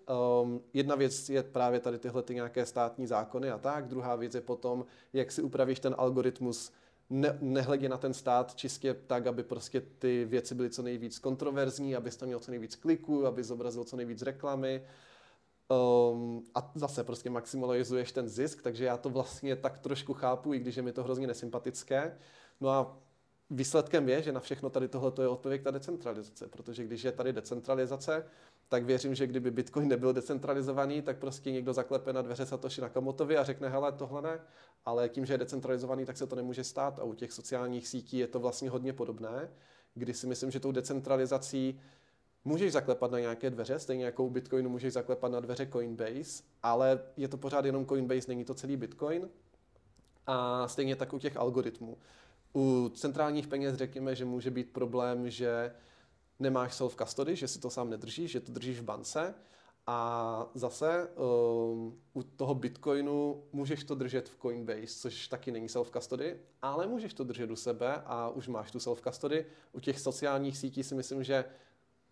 Um, 0.42 0.60
jedna 0.72 0.94
věc 0.94 1.28
je 1.28 1.42
právě 1.42 1.80
tady 1.80 1.98
tyhle 1.98 2.22
ty 2.22 2.34
nějaké 2.34 2.66
státní 2.66 3.06
zákony 3.06 3.50
a 3.50 3.58
tak, 3.58 3.88
druhá 3.88 4.16
věc 4.16 4.34
je 4.34 4.40
potom, 4.40 4.84
jak 5.12 5.32
si 5.32 5.42
upravíš 5.42 5.80
ten 5.80 5.94
algoritmus 5.98 6.72
ne, 7.10 7.38
nehledě 7.40 7.88
na 7.88 7.96
ten 7.96 8.14
stát 8.14 8.54
čistě 8.54 8.94
tak, 8.94 9.26
aby 9.26 9.42
prostě 9.42 9.80
ty 9.80 10.24
věci 10.24 10.54
byly 10.54 10.70
co 10.70 10.82
nejvíc 10.82 11.18
kontroverzní, 11.18 11.96
aby 11.96 12.10
tam 12.10 12.26
měl 12.26 12.40
co 12.40 12.50
nejvíc 12.50 12.76
kliků, 12.76 13.26
aby 13.26 13.44
zobrazil 13.44 13.84
co 13.84 13.96
nejvíc 13.96 14.22
reklamy. 14.22 14.82
Um, 16.12 16.44
a 16.54 16.72
zase 16.74 17.04
prostě 17.04 17.30
maximalizuješ 17.30 18.12
ten 18.12 18.28
zisk, 18.28 18.62
takže 18.62 18.84
já 18.84 18.96
to 18.96 19.10
vlastně 19.10 19.56
tak 19.56 19.78
trošku 19.78 20.14
chápu, 20.14 20.54
i 20.54 20.58
když 20.58 20.76
je 20.76 20.82
mi 20.82 20.92
to 20.92 21.02
hrozně 21.02 21.26
nesympatické. 21.26 22.18
No 22.60 22.70
a 22.70 22.98
výsledkem 23.50 24.08
je, 24.08 24.22
že 24.22 24.32
na 24.32 24.40
všechno 24.40 24.70
tady 24.70 24.88
tohle 24.88 25.12
je 25.20 25.28
odpověď 25.28 25.62
ta 25.62 25.70
decentralizace, 25.70 26.48
protože 26.48 26.84
když 26.84 27.02
je 27.02 27.12
tady 27.12 27.32
decentralizace, 27.32 28.24
tak 28.68 28.84
věřím, 28.84 29.14
že 29.14 29.26
kdyby 29.26 29.50
Bitcoin 29.50 29.88
nebyl 29.88 30.12
decentralizovaný, 30.12 31.02
tak 31.02 31.18
prostě 31.18 31.52
někdo 31.52 31.72
zaklepe 31.72 32.12
na 32.12 32.22
dveře 32.22 32.46
Satoshi 32.46 32.80
Nakamotovi 32.80 33.36
a 33.36 33.44
řekne, 33.44 33.68
hele, 33.68 33.92
tohle 33.92 34.22
ne, 34.22 34.40
ale 34.84 35.08
tím, 35.08 35.26
že 35.26 35.34
je 35.34 35.38
decentralizovaný, 35.38 36.04
tak 36.04 36.16
se 36.16 36.26
to 36.26 36.36
nemůže 36.36 36.64
stát 36.64 36.98
a 36.98 37.02
u 37.02 37.14
těch 37.14 37.32
sociálních 37.32 37.88
sítí 37.88 38.18
je 38.18 38.26
to 38.26 38.40
vlastně 38.40 38.70
hodně 38.70 38.92
podobné, 38.92 39.50
kdy 39.94 40.14
si 40.14 40.26
myslím, 40.26 40.50
že 40.50 40.60
tou 40.60 40.72
decentralizací 40.72 41.80
můžeš 42.44 42.72
zaklepat 42.72 43.10
na 43.10 43.20
nějaké 43.20 43.50
dveře, 43.50 43.78
stejně 43.78 44.04
jako 44.04 44.24
u 44.24 44.30
Bitcoinu 44.30 44.70
můžeš 44.70 44.92
zaklepat 44.92 45.32
na 45.32 45.40
dveře 45.40 45.66
Coinbase, 45.66 46.42
ale 46.62 47.00
je 47.16 47.28
to 47.28 47.36
pořád 47.36 47.64
jenom 47.64 47.86
Coinbase, 47.86 48.28
není 48.28 48.44
to 48.44 48.54
celý 48.54 48.76
Bitcoin. 48.76 49.28
A 50.26 50.68
stejně 50.68 50.96
tak 50.96 51.12
u 51.12 51.18
těch 51.18 51.36
algoritmů. 51.36 51.98
U 52.54 52.88
centrálních 52.94 53.46
peněz 53.46 53.74
řekněme, 53.74 54.14
že 54.14 54.24
může 54.24 54.50
být 54.50 54.72
problém, 54.72 55.30
že 55.30 55.72
nemáš 56.38 56.80
self-custody, 56.80 57.32
že 57.32 57.48
si 57.48 57.58
to 57.58 57.70
sám 57.70 57.90
nedržíš, 57.90 58.30
že 58.30 58.40
to 58.40 58.52
držíš 58.52 58.80
v 58.80 58.84
bance. 58.84 59.34
A 59.90 60.50
zase 60.54 61.08
um, 61.08 62.00
u 62.12 62.22
toho 62.22 62.54
Bitcoinu 62.54 63.42
můžeš 63.52 63.84
to 63.84 63.94
držet 63.94 64.28
v 64.28 64.38
Coinbase, 64.42 64.86
což 64.86 65.28
taky 65.28 65.52
není 65.52 65.66
self-custody, 65.66 66.36
ale 66.62 66.86
můžeš 66.86 67.14
to 67.14 67.24
držet 67.24 67.50
u 67.50 67.56
sebe 67.56 68.02
a 68.06 68.28
už 68.28 68.48
máš 68.48 68.70
tu 68.70 68.78
self-custody. 68.78 69.44
U 69.72 69.80
těch 69.80 70.00
sociálních 70.00 70.58
sítí 70.58 70.84
si 70.84 70.94
myslím, 70.94 71.24
že 71.24 71.44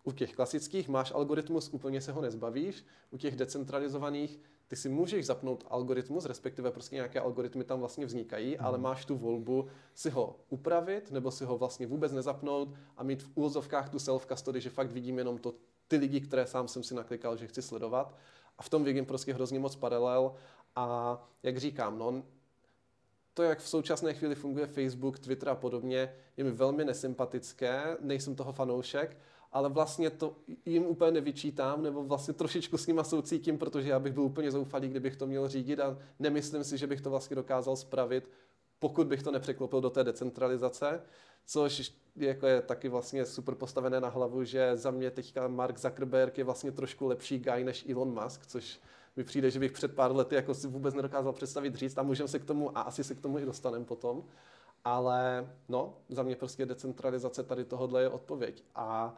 U 0.07 0.11
těch 0.11 0.35
klasických 0.35 0.89
máš 0.89 1.11
algoritmus, 1.11 1.69
úplně 1.69 2.01
se 2.01 2.11
ho 2.11 2.21
nezbavíš. 2.21 2.85
U 3.11 3.17
těch 3.17 3.35
decentralizovaných 3.35 4.39
ty 4.67 4.75
si 4.75 4.89
můžeš 4.89 5.25
zapnout 5.25 5.65
algoritmus, 5.69 6.25
respektive 6.25 6.71
prostě 6.71 6.95
nějaké 6.95 7.19
algoritmy 7.19 7.63
tam 7.63 7.79
vlastně 7.79 8.05
vznikají, 8.05 8.51
mm. 8.51 8.65
ale 8.65 8.77
máš 8.77 9.05
tu 9.05 9.17
volbu 9.17 9.67
si 9.93 10.09
ho 10.09 10.39
upravit, 10.49 11.11
nebo 11.11 11.31
si 11.31 11.45
ho 11.45 11.57
vlastně 11.57 11.87
vůbec 11.87 12.11
nezapnout 12.11 12.69
a 12.97 13.03
mít 13.03 13.23
v 13.23 13.29
úvozovkách 13.35 13.89
tu 13.89 13.97
self-custody, 13.97 14.57
že 14.57 14.69
fakt 14.69 14.91
vidím 14.91 15.17
jenom 15.17 15.37
to, 15.37 15.53
ty 15.87 15.97
lidi, 15.97 16.21
které 16.21 16.47
sám 16.47 16.67
jsem 16.67 16.83
si 16.83 16.95
naklikal, 16.95 17.37
že 17.37 17.47
chci 17.47 17.61
sledovat. 17.61 18.15
A 18.57 18.63
v 18.63 18.69
tom 18.69 18.83
vidím 18.83 19.05
prostě 19.05 19.33
hrozně 19.33 19.59
moc 19.59 19.75
paralel 19.75 20.35
a 20.75 21.17
jak 21.43 21.57
říkám, 21.57 21.97
no, 21.97 22.23
to, 23.33 23.43
jak 23.43 23.59
v 23.59 23.69
současné 23.69 24.13
chvíli 24.13 24.35
funguje 24.35 24.67
Facebook, 24.67 25.19
Twitter 25.19 25.49
a 25.49 25.55
podobně, 25.55 26.13
je 26.37 26.43
mi 26.43 26.51
velmi 26.51 26.85
nesympatické, 26.85 27.97
nejsem 28.01 28.35
toho 28.35 28.53
fanoušek, 28.53 29.17
ale 29.57 29.69
vlastně 29.69 30.09
to 30.09 30.35
jim 30.65 30.85
úplně 30.85 31.11
nevyčítám, 31.11 31.83
nebo 31.83 32.03
vlastně 32.03 32.33
trošičku 32.33 32.77
s 32.77 32.87
nima 32.87 33.03
soucítím, 33.03 33.57
protože 33.57 33.89
já 33.89 33.99
bych 33.99 34.13
byl 34.13 34.23
úplně 34.23 34.51
zoufalý, 34.51 34.87
kdybych 34.87 35.15
to 35.15 35.27
měl 35.27 35.47
řídit 35.47 35.79
a 35.79 35.97
nemyslím 36.19 36.63
si, 36.63 36.77
že 36.77 36.87
bych 36.87 37.01
to 37.01 37.09
vlastně 37.09 37.35
dokázal 37.35 37.75
spravit, 37.75 38.29
pokud 38.79 39.07
bych 39.07 39.23
to 39.23 39.31
nepřeklopil 39.31 39.81
do 39.81 39.89
té 39.89 40.03
decentralizace, 40.03 41.01
což 41.45 41.93
je, 42.15 42.27
jako 42.27 42.47
je 42.47 42.61
taky 42.61 42.89
vlastně 42.89 43.25
super 43.25 43.55
postavené 43.55 43.99
na 43.99 44.09
hlavu, 44.09 44.43
že 44.43 44.77
za 44.77 44.91
mě 44.91 45.11
teďka 45.11 45.47
Mark 45.47 45.79
Zuckerberg 45.79 46.37
je 46.37 46.43
vlastně 46.43 46.71
trošku 46.71 47.07
lepší 47.07 47.39
guy 47.39 47.63
než 47.63 47.89
Elon 47.89 48.23
Musk, 48.23 48.45
což 48.45 48.79
mi 49.15 49.23
přijde, 49.23 49.51
že 49.51 49.59
bych 49.59 49.71
před 49.71 49.95
pár 49.95 50.15
lety 50.15 50.35
jako 50.35 50.53
si 50.53 50.67
vůbec 50.67 50.93
nedokázal 50.93 51.33
představit 51.33 51.75
říct 51.75 51.97
a 51.97 52.03
můžeme 52.03 52.27
se 52.27 52.39
k 52.39 52.45
tomu, 52.45 52.77
a 52.77 52.81
asi 52.81 53.03
se 53.03 53.15
k 53.15 53.21
tomu 53.21 53.39
i 53.39 53.45
dostaneme 53.45 53.85
potom, 53.85 54.23
ale 54.85 55.49
no, 55.69 55.93
za 56.09 56.23
mě 56.23 56.35
prostě 56.35 56.65
decentralizace 56.65 57.43
tady 57.43 57.65
tohohle 57.65 58.01
je 58.01 58.09
odpověď. 58.09 58.63
A 58.75 59.15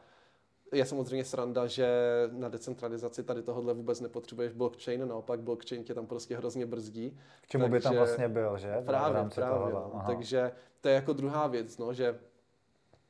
je 0.72 0.86
samozřejmě 0.86 1.26
sranda, 1.26 1.68
že 1.68 1.88
na 2.32 2.50
decentralizaci 2.50 3.24
tady 3.24 3.44
tohohle 3.44 3.74
vůbec 3.74 4.00
nepotřebuješ 4.00 4.54
blockchain, 4.54 5.08
naopak 5.08 5.40
blockchain 5.40 5.84
tě 5.84 5.94
tam 5.94 6.08
prostě 6.08 6.38
hrozně 6.38 6.66
brzdí. 6.66 7.18
K 7.42 7.48
čemu 7.48 7.64
takže, 7.64 7.78
by 7.78 7.82
tam 7.82 7.96
vlastně 7.96 8.30
byl, 8.30 8.58
že? 8.58 8.76
Právě, 8.86 9.30
právě. 9.36 9.74
No. 9.74 10.04
Takže 10.08 10.52
to 10.82 10.88
je 10.88 10.96
jako 10.96 11.14
druhá 11.14 11.48
věc, 11.48 11.78
no, 11.78 11.94
že 11.94 12.20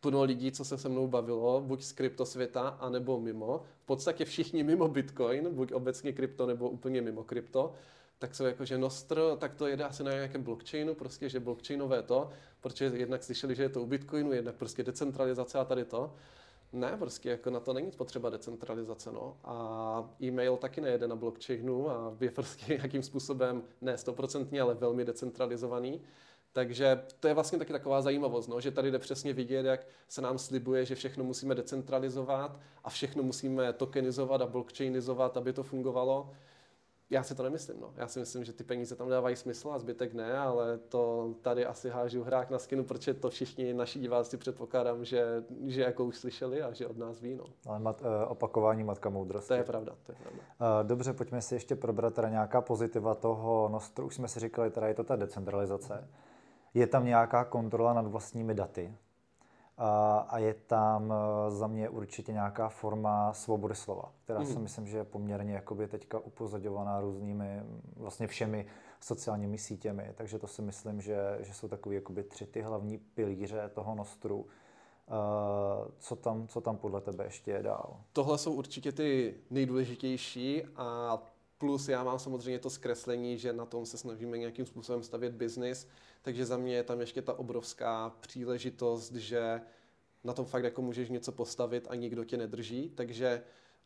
plno 0.02 0.24
lidí, 0.24 0.52
co 0.52 0.66
se 0.66 0.78
se 0.78 0.90
mnou 0.90 1.08
bavilo, 1.08 1.62
buď 1.62 1.84
z 1.84 1.92
kryptosvěta, 1.92 2.68
anebo 2.68 3.20
mimo, 3.20 3.62
v 3.84 3.86
podstatě 3.86 4.26
všichni 4.26 4.64
mimo 4.64 4.88
Bitcoin, 4.88 5.56
buď 5.56 5.74
obecně 5.74 6.14
krypto, 6.14 6.46
nebo 6.46 6.70
úplně 6.70 7.02
mimo 7.02 7.24
krypto, 7.24 7.74
tak 8.20 8.36
jsou 8.36 8.44
jako, 8.44 8.66
že 8.66 8.78
Nostr, 8.78 9.22
tak 9.38 9.56
to 9.56 9.68
jede 9.68 9.84
asi 9.84 10.04
na 10.04 10.12
nějakém 10.12 10.44
blockchainu, 10.44 10.96
prostě, 10.96 11.30
že 11.30 11.40
blockchainové 11.40 12.04
to, 12.04 12.30
protože 12.62 12.86
jednak 12.86 13.24
slyšeli, 13.24 13.56
že 13.56 13.64
je 13.64 13.70
to 13.70 13.82
u 13.82 13.86
Bitcoinu, 13.86 14.34
jednak 14.34 14.56
prostě 14.56 14.84
decentralizace 14.84 15.60
a 15.60 15.66
tady 15.66 15.86
to. 15.86 16.14
Ne, 16.74 16.96
prostě 17.00 17.30
jako 17.30 17.50
na 17.50 17.60
to 17.60 17.74
není 17.74 17.92
potřeba 17.92 18.30
decentralizace, 18.30 19.12
no. 19.12 19.38
A 19.44 20.10
e-mail 20.24 20.58
taky 20.58 20.82
nejede 20.82 21.08
na 21.08 21.16
blockchainu 21.16 21.90
a 21.90 22.14
je 22.20 22.32
prostě 22.32 22.74
nějakým 22.74 23.04
způsobem 23.04 23.64
ne 23.82 23.98
stoprocentně, 23.98 24.62
ale 24.62 24.74
velmi 24.74 25.06
decentralizovaný. 25.06 26.02
Takže 26.54 27.04
to 27.20 27.28
je 27.28 27.34
vlastně 27.34 27.58
taky 27.58 27.74
taková 27.74 28.02
zajímavost, 28.02 28.48
no, 28.48 28.62
že 28.62 28.72
tady 28.72 28.92
jde 28.92 29.00
přesně 29.00 29.34
vidět, 29.34 29.66
jak 29.66 29.88
se 30.08 30.22
nám 30.22 30.38
slibuje, 30.38 30.86
že 30.86 30.96
všechno 30.96 31.24
musíme 31.24 31.56
decentralizovat 31.56 32.60
a 32.84 32.90
všechno 32.90 33.24
musíme 33.24 33.74
tokenizovat 33.74 34.42
a 34.42 34.48
blockchainizovat, 34.48 35.38
aby 35.38 35.54
to 35.54 35.64
fungovalo. 35.64 36.30
Já 37.12 37.24
si 37.24 37.36
to 37.36 37.44
nemyslím. 37.44 37.78
No. 37.82 37.94
Já 37.96 38.08
si 38.08 38.20
myslím, 38.20 38.44
že 38.44 38.54
ty 38.54 38.64
peníze 38.64 38.96
tam 38.96 39.10
dávají 39.10 39.36
smysl 39.36 39.72
a 39.72 39.80
zbytek 39.80 40.14
ne, 40.14 40.38
ale 40.38 40.78
to 40.78 41.34
tady 41.42 41.66
asi 41.66 41.90
hážu 41.90 42.24
hrák 42.24 42.50
na 42.50 42.60
skinu, 42.60 42.84
protože 42.84 43.14
to 43.14 43.30
všichni 43.30 43.74
naši 43.74 44.00
diváci 44.00 44.38
předpokládám, 44.38 45.06
že, 45.06 45.44
že 45.66 45.82
jako 45.82 46.06
už 46.06 46.18
slyšeli 46.18 46.62
a 46.62 46.74
že 46.74 46.88
od 46.88 46.98
nás 46.98 47.22
ví. 47.22 47.36
No. 47.36 47.44
Ale 47.66 47.80
mat, 47.80 48.02
uh, 48.02 48.08
opakování 48.32 48.84
matka 48.84 49.10
moudrosti. 49.10 49.48
To 49.48 49.54
je 49.54 49.64
pravda, 49.64 49.96
to 50.04 50.12
je 50.12 50.16
pravda. 50.16 50.40
Uh, 50.40 50.88
dobře, 50.88 51.14
pojďme 51.14 51.42
si 51.42 51.56
ještě 51.56 51.76
probrat 51.76 52.14
teda 52.14 52.30
nějaká 52.30 52.62
pozitiva 52.62 53.16
toho, 53.16 53.70
no 53.72 54.06
už 54.06 54.16
jsme 54.16 54.28
si 54.28 54.40
říkali, 54.40 54.72
teda 54.72 54.88
je 54.88 54.94
to 54.94 55.04
ta 55.04 55.16
decentralizace. 55.16 56.08
Je 56.74 56.88
tam 56.88 57.06
nějaká 57.06 57.46
kontrola 57.46 57.94
nad 57.94 58.08
vlastními 58.08 58.54
daty 58.54 58.94
a 60.28 60.38
je 60.38 60.54
tam 60.54 61.14
e, 61.14 61.52
za 61.52 61.68
mě 61.68 61.90
určitě 61.90 62.32
nějaká 62.32 62.70
forma 62.70 63.34
svobody 63.34 63.76
slova, 63.76 64.12
která 64.24 64.40
mm. 64.40 64.46
si 64.46 64.60
myslím, 64.60 64.88
že 64.88 64.98
je 64.98 65.04
poměrně 65.04 65.54
jakoby 65.54 65.88
teďka 65.88 66.20
upozadňovaná 66.20 67.02
různými, 67.02 67.64
vlastně 67.96 68.28
všemi 68.28 68.66
sociálními 69.00 69.58
sítěmi, 69.58 70.12
takže 70.16 70.40
to 70.40 70.48
si 70.48 70.62
myslím, 70.62 71.02
že, 71.02 71.38
že 71.40 71.54
jsou 71.54 71.68
takové 71.68 71.96
jakoby 71.96 72.24
tři 72.24 72.46
ty 72.46 72.62
hlavní 72.62 72.98
pilíře 72.98 73.70
toho 73.74 73.96
Nostru. 73.96 74.38
Uh, 74.40 74.46
co, 76.00 76.16
tam, 76.16 76.48
co 76.48 76.62
tam 76.62 76.78
podle 76.78 77.02
tebe 77.02 77.24
ještě 77.24 77.52
je 77.52 77.64
dál? 77.64 77.98
Tohle 78.14 78.38
jsou 78.38 78.54
určitě 78.54 78.92
ty 78.92 79.36
nejdůležitější 79.50 80.64
a 80.76 81.20
plus 81.60 81.90
já 81.90 82.04
mám 82.04 82.20
samozřejmě 82.20 82.60
to 82.60 82.70
zkreslení, 82.70 83.38
že 83.38 83.54
na 83.54 83.66
tom 83.66 83.86
se 83.86 83.98
snažíme 83.98 84.38
nějakým 84.38 84.66
způsobem 84.66 85.04
stavět 85.04 85.34
biznis, 85.34 85.88
takže 86.22 86.46
za 86.46 86.58
mě 86.58 86.76
je 86.76 86.84
tam 86.84 87.00
ještě 87.00 87.22
ta 87.22 87.40
obrovská 87.40 88.10
příležitost, 88.20 89.12
že 89.12 89.62
na 90.24 90.34
tom 90.34 90.46
fakt 90.46 90.64
jako 90.64 90.82
můžeš 90.82 91.10
něco 91.10 91.32
postavit 91.32 91.88
a 91.90 91.96
nikdo 91.96 92.24
tě 92.24 92.38
nedrží. 92.38 92.90
Takže 92.90 93.44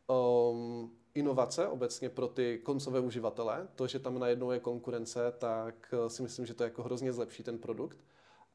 um, 0.08 0.92
inovace 1.14 1.68
obecně 1.68 2.10
pro 2.10 2.28
ty 2.28 2.62
koncové 2.64 3.00
uživatele, 3.00 3.68
to, 3.76 3.88
že 3.88 4.00
tam 4.00 4.20
najednou 4.20 4.52
je 4.52 4.60
konkurence, 4.60 5.34
tak 5.38 5.94
uh, 5.94 6.08
si 6.08 6.22
myslím, 6.22 6.46
že 6.46 6.54
to 6.54 6.64
jako 6.64 6.84
hrozně 6.84 7.14
zlepší 7.14 7.44
ten 7.44 7.58
produkt. 7.58 7.98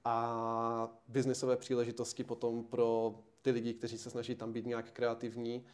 A 0.04 0.98
biznisové 1.08 1.56
příležitosti 1.56 2.24
potom 2.24 2.64
pro 2.64 3.14
ty 3.42 3.50
lidi, 3.50 3.74
kteří 3.74 3.98
se 3.98 4.10
snaží 4.10 4.34
tam 4.34 4.52
být 4.52 4.66
nějak 4.66 4.90
kreativní, 4.90 5.64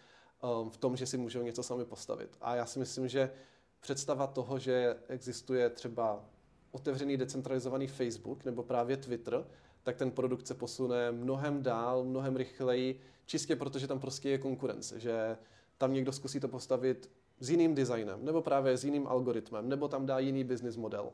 v 0.69 0.77
tom, 0.77 0.97
že 0.97 1.07
si 1.07 1.19
můžou 1.19 1.43
něco 1.43 1.63
sami 1.63 1.85
postavit. 1.85 2.37
A 2.41 2.55
já 2.55 2.67
si 2.67 2.79
myslím, 2.79 3.09
že 3.09 3.31
představa 3.81 4.27
toho, 4.27 4.59
že 4.59 4.97
existuje 5.09 5.71
třeba 5.71 6.25
otevřený 6.71 7.17
decentralizovaný 7.17 7.87
Facebook 7.87 8.45
nebo 8.45 8.63
právě 8.63 8.97
Twitter, 8.97 9.47
tak 9.83 9.97
ten 9.97 10.11
produkt 10.11 10.47
se 10.47 10.55
posune 10.55 11.13
mnohem 11.13 11.63
dál, 11.63 12.05
mnohem 12.05 12.37
rychleji, 12.37 13.01
čistě 13.27 13.57
protože 13.57 13.87
tam 13.87 14.01
prostě 14.01 14.31
je 14.31 14.39
konkurence, 14.39 15.01
že 15.01 15.37
tam 15.79 15.93
někdo 15.93 16.13
zkusí 16.13 16.41
to 16.41 16.49
postavit 16.49 17.11
s 17.41 17.51
jiným 17.51 17.75
designem, 17.75 18.25
nebo 18.25 18.43
právě 18.43 18.77
s 18.77 18.85
jiným 18.85 19.07
algoritmem, 19.07 19.69
nebo 19.69 19.89
tam 19.89 20.07
dá 20.07 20.19
jiný 20.19 20.45
business 20.45 20.77
model. 20.77 21.13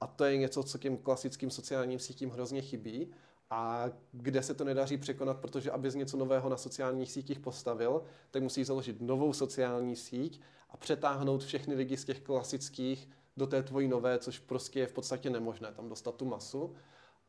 A 0.00 0.06
to 0.06 0.24
je 0.24 0.36
něco, 0.36 0.62
co 0.62 0.78
těm 0.78 0.96
klasickým 0.96 1.50
sociálním 1.50 1.98
sítím 1.98 2.30
hrozně 2.30 2.62
chybí 2.62 3.10
a 3.54 3.90
kde 4.12 4.42
se 4.42 4.54
to 4.54 4.64
nedaří 4.64 4.96
překonat, 4.96 5.40
protože 5.40 5.70
abys 5.70 5.94
něco 5.94 6.16
nového 6.16 6.48
na 6.48 6.56
sociálních 6.56 7.12
sítích 7.12 7.40
postavil, 7.40 8.02
tak 8.30 8.42
musí 8.42 8.64
založit 8.64 9.00
novou 9.00 9.32
sociální 9.32 9.96
síť 9.96 10.40
a 10.70 10.76
přetáhnout 10.76 11.44
všechny 11.44 11.74
lidi 11.74 11.96
z 11.96 12.04
těch 12.04 12.20
klasických 12.20 13.08
do 13.36 13.46
té 13.46 13.62
tvojí 13.62 13.88
nové, 13.88 14.18
což 14.18 14.38
prostě 14.38 14.80
je 14.80 14.86
v 14.86 14.92
podstatě 14.92 15.30
nemožné 15.30 15.72
tam 15.72 15.88
dostat 15.88 16.14
tu 16.14 16.24
masu. 16.24 16.74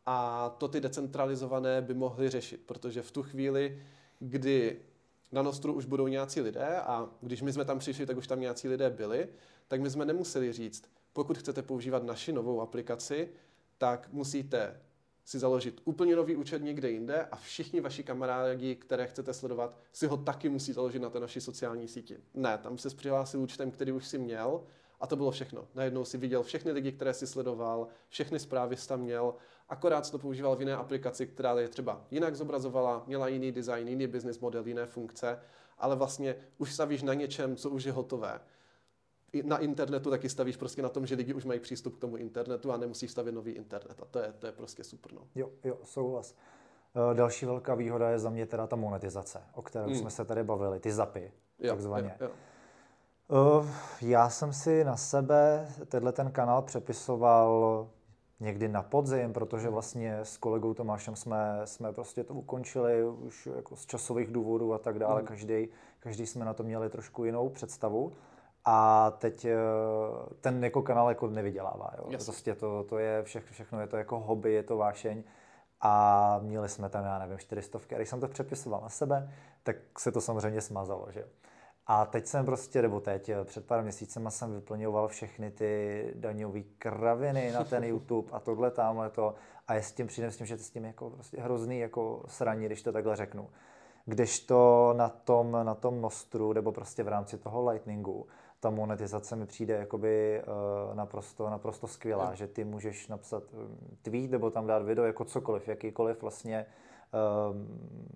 A 0.05 0.49
to 0.49 0.67
ty 0.67 0.81
decentralizované 0.81 1.81
by 1.81 1.93
mohly 1.93 2.29
řešit, 2.29 2.61
protože 2.65 3.01
v 3.01 3.11
tu 3.11 3.23
chvíli, 3.23 3.83
kdy 4.19 4.81
na 5.31 5.41
Nostru 5.41 5.73
už 5.73 5.85
budou 5.85 6.07
nějací 6.07 6.41
lidé 6.41 6.81
a 6.81 7.09
když 7.21 7.41
my 7.41 7.53
jsme 7.53 7.65
tam 7.65 7.79
přišli, 7.79 8.05
tak 8.05 8.17
už 8.17 8.27
tam 8.27 8.39
nějací 8.39 8.67
lidé 8.67 8.89
byli, 8.89 9.29
tak 9.67 9.81
my 9.81 9.89
jsme 9.89 10.05
nemuseli 10.05 10.53
říct, 10.53 10.83
pokud 11.13 11.37
chcete 11.37 11.61
používat 11.61 12.03
naši 12.03 12.31
novou 12.31 12.61
aplikaci, 12.61 13.29
tak 13.77 14.09
musíte 14.11 14.79
si 15.25 15.39
založit 15.39 15.81
úplně 15.85 16.15
nový 16.15 16.35
účet 16.35 16.63
někde 16.63 16.91
jinde 16.91 17.25
a 17.31 17.35
všichni 17.35 17.81
vaši 17.81 18.03
kamarádi, 18.03 18.75
které 18.75 19.07
chcete 19.07 19.33
sledovat, 19.33 19.77
si 19.91 20.07
ho 20.07 20.17
taky 20.17 20.49
musí 20.49 20.73
založit 20.73 20.99
na 20.99 21.09
té 21.09 21.19
naší 21.19 21.41
sociální 21.41 21.87
síti. 21.87 22.17
Ne, 22.33 22.57
tam 22.57 22.77
se 22.77 22.89
přihlásil 22.89 23.41
účtem, 23.41 23.71
který 23.71 23.91
už 23.91 24.07
si 24.07 24.17
měl 24.17 24.63
a 24.99 25.07
to 25.07 25.15
bylo 25.15 25.31
všechno. 25.31 25.67
Najednou 25.75 26.05
si 26.05 26.17
viděl 26.17 26.43
všechny 26.43 26.71
lidi, 26.71 26.91
které 26.91 27.13
si 27.13 27.27
sledoval, 27.27 27.87
všechny 28.09 28.39
zprávy 28.39 28.77
jsi 28.77 28.87
tam 28.87 29.01
měl, 29.01 29.33
akorát 29.69 30.11
to 30.11 30.19
používal 30.19 30.55
v 30.55 30.59
jiné 30.59 30.75
aplikaci, 30.75 31.27
která 31.27 31.59
je 31.59 31.67
třeba 31.67 32.05
jinak 32.11 32.35
zobrazovala, 32.35 33.03
měla 33.07 33.27
jiný 33.27 33.51
design, 33.51 33.87
jiný 33.87 34.07
business 34.07 34.39
model, 34.39 34.67
jiné 34.67 34.85
funkce, 34.85 35.39
ale 35.77 35.95
vlastně 35.95 36.35
už 36.57 36.73
stavíš 36.73 37.03
na 37.03 37.13
něčem, 37.13 37.55
co 37.55 37.69
už 37.69 37.83
je 37.83 37.91
hotové. 37.91 38.39
Na 39.43 39.57
internetu 39.57 40.09
taky 40.09 40.29
stavíš 40.29 40.57
prostě 40.57 40.81
na 40.81 40.89
tom, 40.89 41.05
že 41.05 41.15
lidi 41.15 41.33
už 41.33 41.45
mají 41.45 41.59
přístup 41.59 41.95
k 41.95 41.99
tomu 41.99 42.17
internetu 42.17 42.71
a 42.71 42.77
nemusíš 42.77 43.11
stavět 43.11 43.31
nový 43.31 43.51
internet. 43.51 43.99
A 44.01 44.05
to 44.05 44.19
je, 44.19 44.33
to 44.39 44.45
je 44.45 44.51
prostě 44.51 44.83
super. 44.83 45.13
No. 45.13 45.21
Jo, 45.35 45.49
jo, 45.63 45.77
souhlas. 45.83 46.35
Eh, 46.95 47.13
další 47.15 47.45
velká 47.45 47.75
výhoda 47.75 48.09
je 48.09 48.19
za 48.19 48.29
mě 48.29 48.45
teda 48.45 48.67
ta 48.67 48.75
monetizace, 48.75 49.41
o 49.53 49.61
které 49.61 49.87
mm. 49.87 49.95
jsme 49.95 50.09
se 50.09 50.25
tady 50.25 50.43
bavili, 50.43 50.79
ty 50.79 50.91
zapy, 50.91 51.31
jo, 51.59 51.69
takzvaně. 51.69 52.15
Jo, 52.19 52.27
jo. 52.27 52.31
Uh, 53.59 53.67
já 54.01 54.29
jsem 54.29 54.53
si 54.53 54.83
na 54.83 54.97
sebe 54.97 55.67
tenhle 55.87 56.11
ten 56.11 56.31
kanál 56.31 56.61
přepisoval 56.61 57.87
někdy 58.39 58.67
na 58.67 58.83
podzim, 58.83 59.33
protože 59.33 59.69
vlastně 59.69 60.19
s 60.23 60.37
kolegou 60.37 60.73
Tomášem 60.73 61.15
jsme, 61.15 61.61
jsme 61.65 61.93
prostě 61.93 62.23
to 62.23 62.33
ukončili 62.33 63.05
už 63.05 63.49
jako 63.55 63.75
z 63.75 63.85
časových 63.85 64.31
důvodů 64.31 64.73
a 64.73 64.77
tak 64.77 64.99
dále. 64.99 65.21
Mm. 65.21 65.27
Každý, 65.27 65.67
každý 65.99 66.25
jsme 66.25 66.45
na 66.45 66.53
to 66.53 66.63
měli 66.63 66.89
trošku 66.89 67.25
jinou 67.25 67.49
představu. 67.49 68.13
A 68.65 69.11
teď 69.11 69.45
eh, 69.45 69.57
ten 70.41 70.63
jako 70.63 70.81
kanál 70.81 71.09
jako 71.09 71.27
nevydělává. 71.27 71.91
Jo. 71.97 72.05
Yes. 72.09 72.23
Prostě 72.23 72.55
to, 72.55 72.83
to 72.83 72.97
je 72.97 73.23
vše, 73.23 73.39
všechno, 73.39 73.81
je 73.81 73.87
to 73.87 73.97
jako 73.97 74.19
hobby, 74.19 74.53
je 74.53 74.63
to 74.63 74.77
vášeň. 74.77 75.23
A 75.85 76.39
měli 76.43 76.69
jsme 76.69 76.89
tam, 76.89 77.05
já 77.05 77.19
nevím, 77.19 77.37
400, 77.37 77.79
když 77.95 78.09
jsem 78.09 78.19
to 78.19 78.27
přepisoval 78.27 78.81
na 78.81 78.89
sebe, 78.89 79.33
tak 79.63 79.75
se 79.99 80.11
to 80.11 80.21
samozřejmě 80.21 80.61
smazalo, 80.61 81.07
že 81.09 81.25
A 81.87 82.05
teď 82.05 82.25
jsem 82.25 82.45
prostě, 82.45 82.81
nebo 82.81 82.99
teď, 82.99 83.31
před 83.43 83.67
pár 83.67 83.83
měsícema 83.83 84.29
jsem 84.29 84.53
vyplňoval 84.53 85.07
všechny 85.07 85.51
ty 85.51 86.13
daňové 86.15 86.61
kraviny 86.77 87.51
na 87.51 87.63
ten 87.63 87.83
YouTube 87.83 88.31
a 88.31 88.39
tohle, 88.39 88.71
tamhle 88.71 89.09
to. 89.09 89.35
A 89.67 89.73
je 89.73 89.83
s 89.83 89.91
tím 89.91 90.07
přijde 90.07 90.31
s 90.31 90.37
tím, 90.37 90.47
že 90.47 90.57
to 90.57 90.63
s 90.63 90.69
tím 90.69 90.85
jako 90.85 91.09
prostě 91.09 91.41
hrozný 91.41 91.79
jako 91.79 92.23
sraní, 92.27 92.65
když 92.65 92.81
to 92.81 92.91
takhle 92.91 93.15
řeknu. 93.15 93.49
Kdežto 94.05 94.93
na 94.97 95.09
tom, 95.09 95.51
na 95.63 95.75
tom 95.75 96.01
Nostru, 96.01 96.53
nebo 96.53 96.71
prostě 96.71 97.03
v 97.03 97.07
rámci 97.07 97.37
toho 97.37 97.69
Lightningu, 97.69 98.27
ta 98.63 98.69
monetizace 98.69 99.35
mi 99.35 99.45
přijde 99.45 99.73
jakoby 99.73 100.41
uh, 100.41 100.95
naprosto, 100.95 101.49
naprosto 101.49 101.87
skvělá, 101.87 102.33
že 102.33 102.47
ty 102.47 102.63
můžeš 102.63 103.07
napsat 103.07 103.43
eh, 103.53 103.57
tweet 104.01 104.31
nebo 104.31 104.49
tam 104.49 104.67
dát 104.67 104.83
video 104.83 105.05
jako 105.05 105.25
cokoliv, 105.25 105.67
jakýkoliv 105.67 106.21
vlastně 106.21 106.65
uh, 107.13 107.57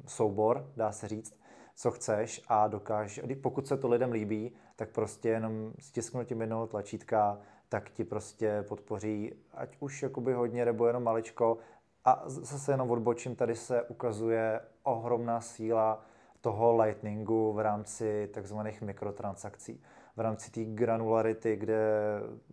soubor, 0.06 0.70
dá 0.76 0.91
se 0.91 1.08
říct, 1.08 1.39
co 1.76 1.91
chceš 1.91 2.41
a 2.48 2.68
dokáž, 2.68 3.20
pokud 3.41 3.68
se 3.68 3.78
to 3.78 3.88
lidem 3.88 4.12
líbí, 4.12 4.52
tak 4.76 4.89
prostě 4.89 5.30
jenom 5.30 5.72
stisknutím 5.80 6.41
jednoho 6.41 6.68
tlačítka, 6.68 7.39
tak 7.70 7.89
ti 7.89 8.04
prostě 8.04 8.66
podpoří, 8.68 9.34
ať 9.54 9.78
už 9.80 10.04
jakoby 10.04 10.34
hodně 10.34 10.66
nebo 10.66 10.88
jenom 10.88 11.04
maličko. 11.04 11.58
A 12.06 12.24
zase 12.26 12.72
jenom 12.72 12.91
odbočím, 12.91 13.36
tady 13.36 13.56
se 13.56 13.84
ukazuje 13.84 14.62
ohromná 14.84 15.41
síla 15.41 16.06
toho 16.41 16.76
Lightningu 16.82 17.54
v 17.54 17.60
rámci 17.60 18.30
takzvaných 18.34 18.82
mikrotransakcí 18.82 19.82
v 20.18 20.20
rámci 20.20 20.51
té 20.51 20.65
granularity, 20.65 21.55
kde 21.55 21.80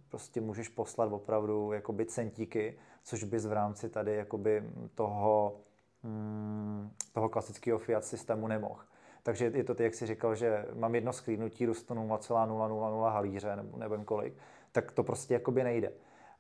prostě 0.08 0.40
můžeš 0.40 0.68
poslat 0.68 1.12
opravdu 1.12 1.72
jakoby 1.72 2.06
centíky, 2.06 2.78
což 3.02 3.24
bys 3.24 3.46
v 3.46 3.52
rámci 3.52 3.88
tady 3.88 4.14
jakoby 4.14 4.64
toho, 4.94 5.60
mm, 6.02 6.90
toho 7.12 7.28
klasického 7.28 7.78
fiat 7.78 8.04
systému 8.04 8.48
nemohl. 8.48 8.80
Takže 9.22 9.52
je 9.54 9.64
to 9.64 9.74
ty, 9.74 9.82
jak 9.82 9.94
jsi 9.94 10.06
říkal, 10.06 10.34
že 10.34 10.66
mám 10.74 10.94
jedno 10.94 11.12
sklídnutí, 11.12 11.66
dostu 11.66 11.94
0,000 11.94 13.10
halíře 13.10 13.56
nebo 13.56 13.78
nevím 13.78 14.04
kolik, 14.04 14.34
tak 14.72 14.92
to 14.92 15.02
prostě 15.02 15.34
jakoby 15.34 15.64
nejde. 15.64 15.92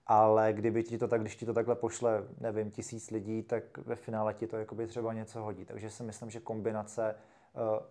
Ale 0.06 0.52
kdyby 0.52 0.82
ti 0.82 0.98
to 0.98 1.08
tak, 1.08 1.20
když 1.20 1.36
ti 1.36 1.46
to 1.46 1.54
takhle 1.54 1.74
pošle, 1.74 2.24
nevím, 2.40 2.70
tisíc 2.70 3.10
lidí, 3.10 3.42
tak 3.42 3.78
ve 3.78 3.96
finále 3.96 4.34
ti 4.34 4.46
to 4.46 4.56
jakoby 4.56 4.86
třeba 4.86 5.12
něco 5.12 5.42
hodí. 5.42 5.64
Takže 5.64 5.90
si 5.90 6.02
myslím, 6.02 6.30
že 6.30 6.40
kombinace 6.40 7.14
uh, 7.54 7.86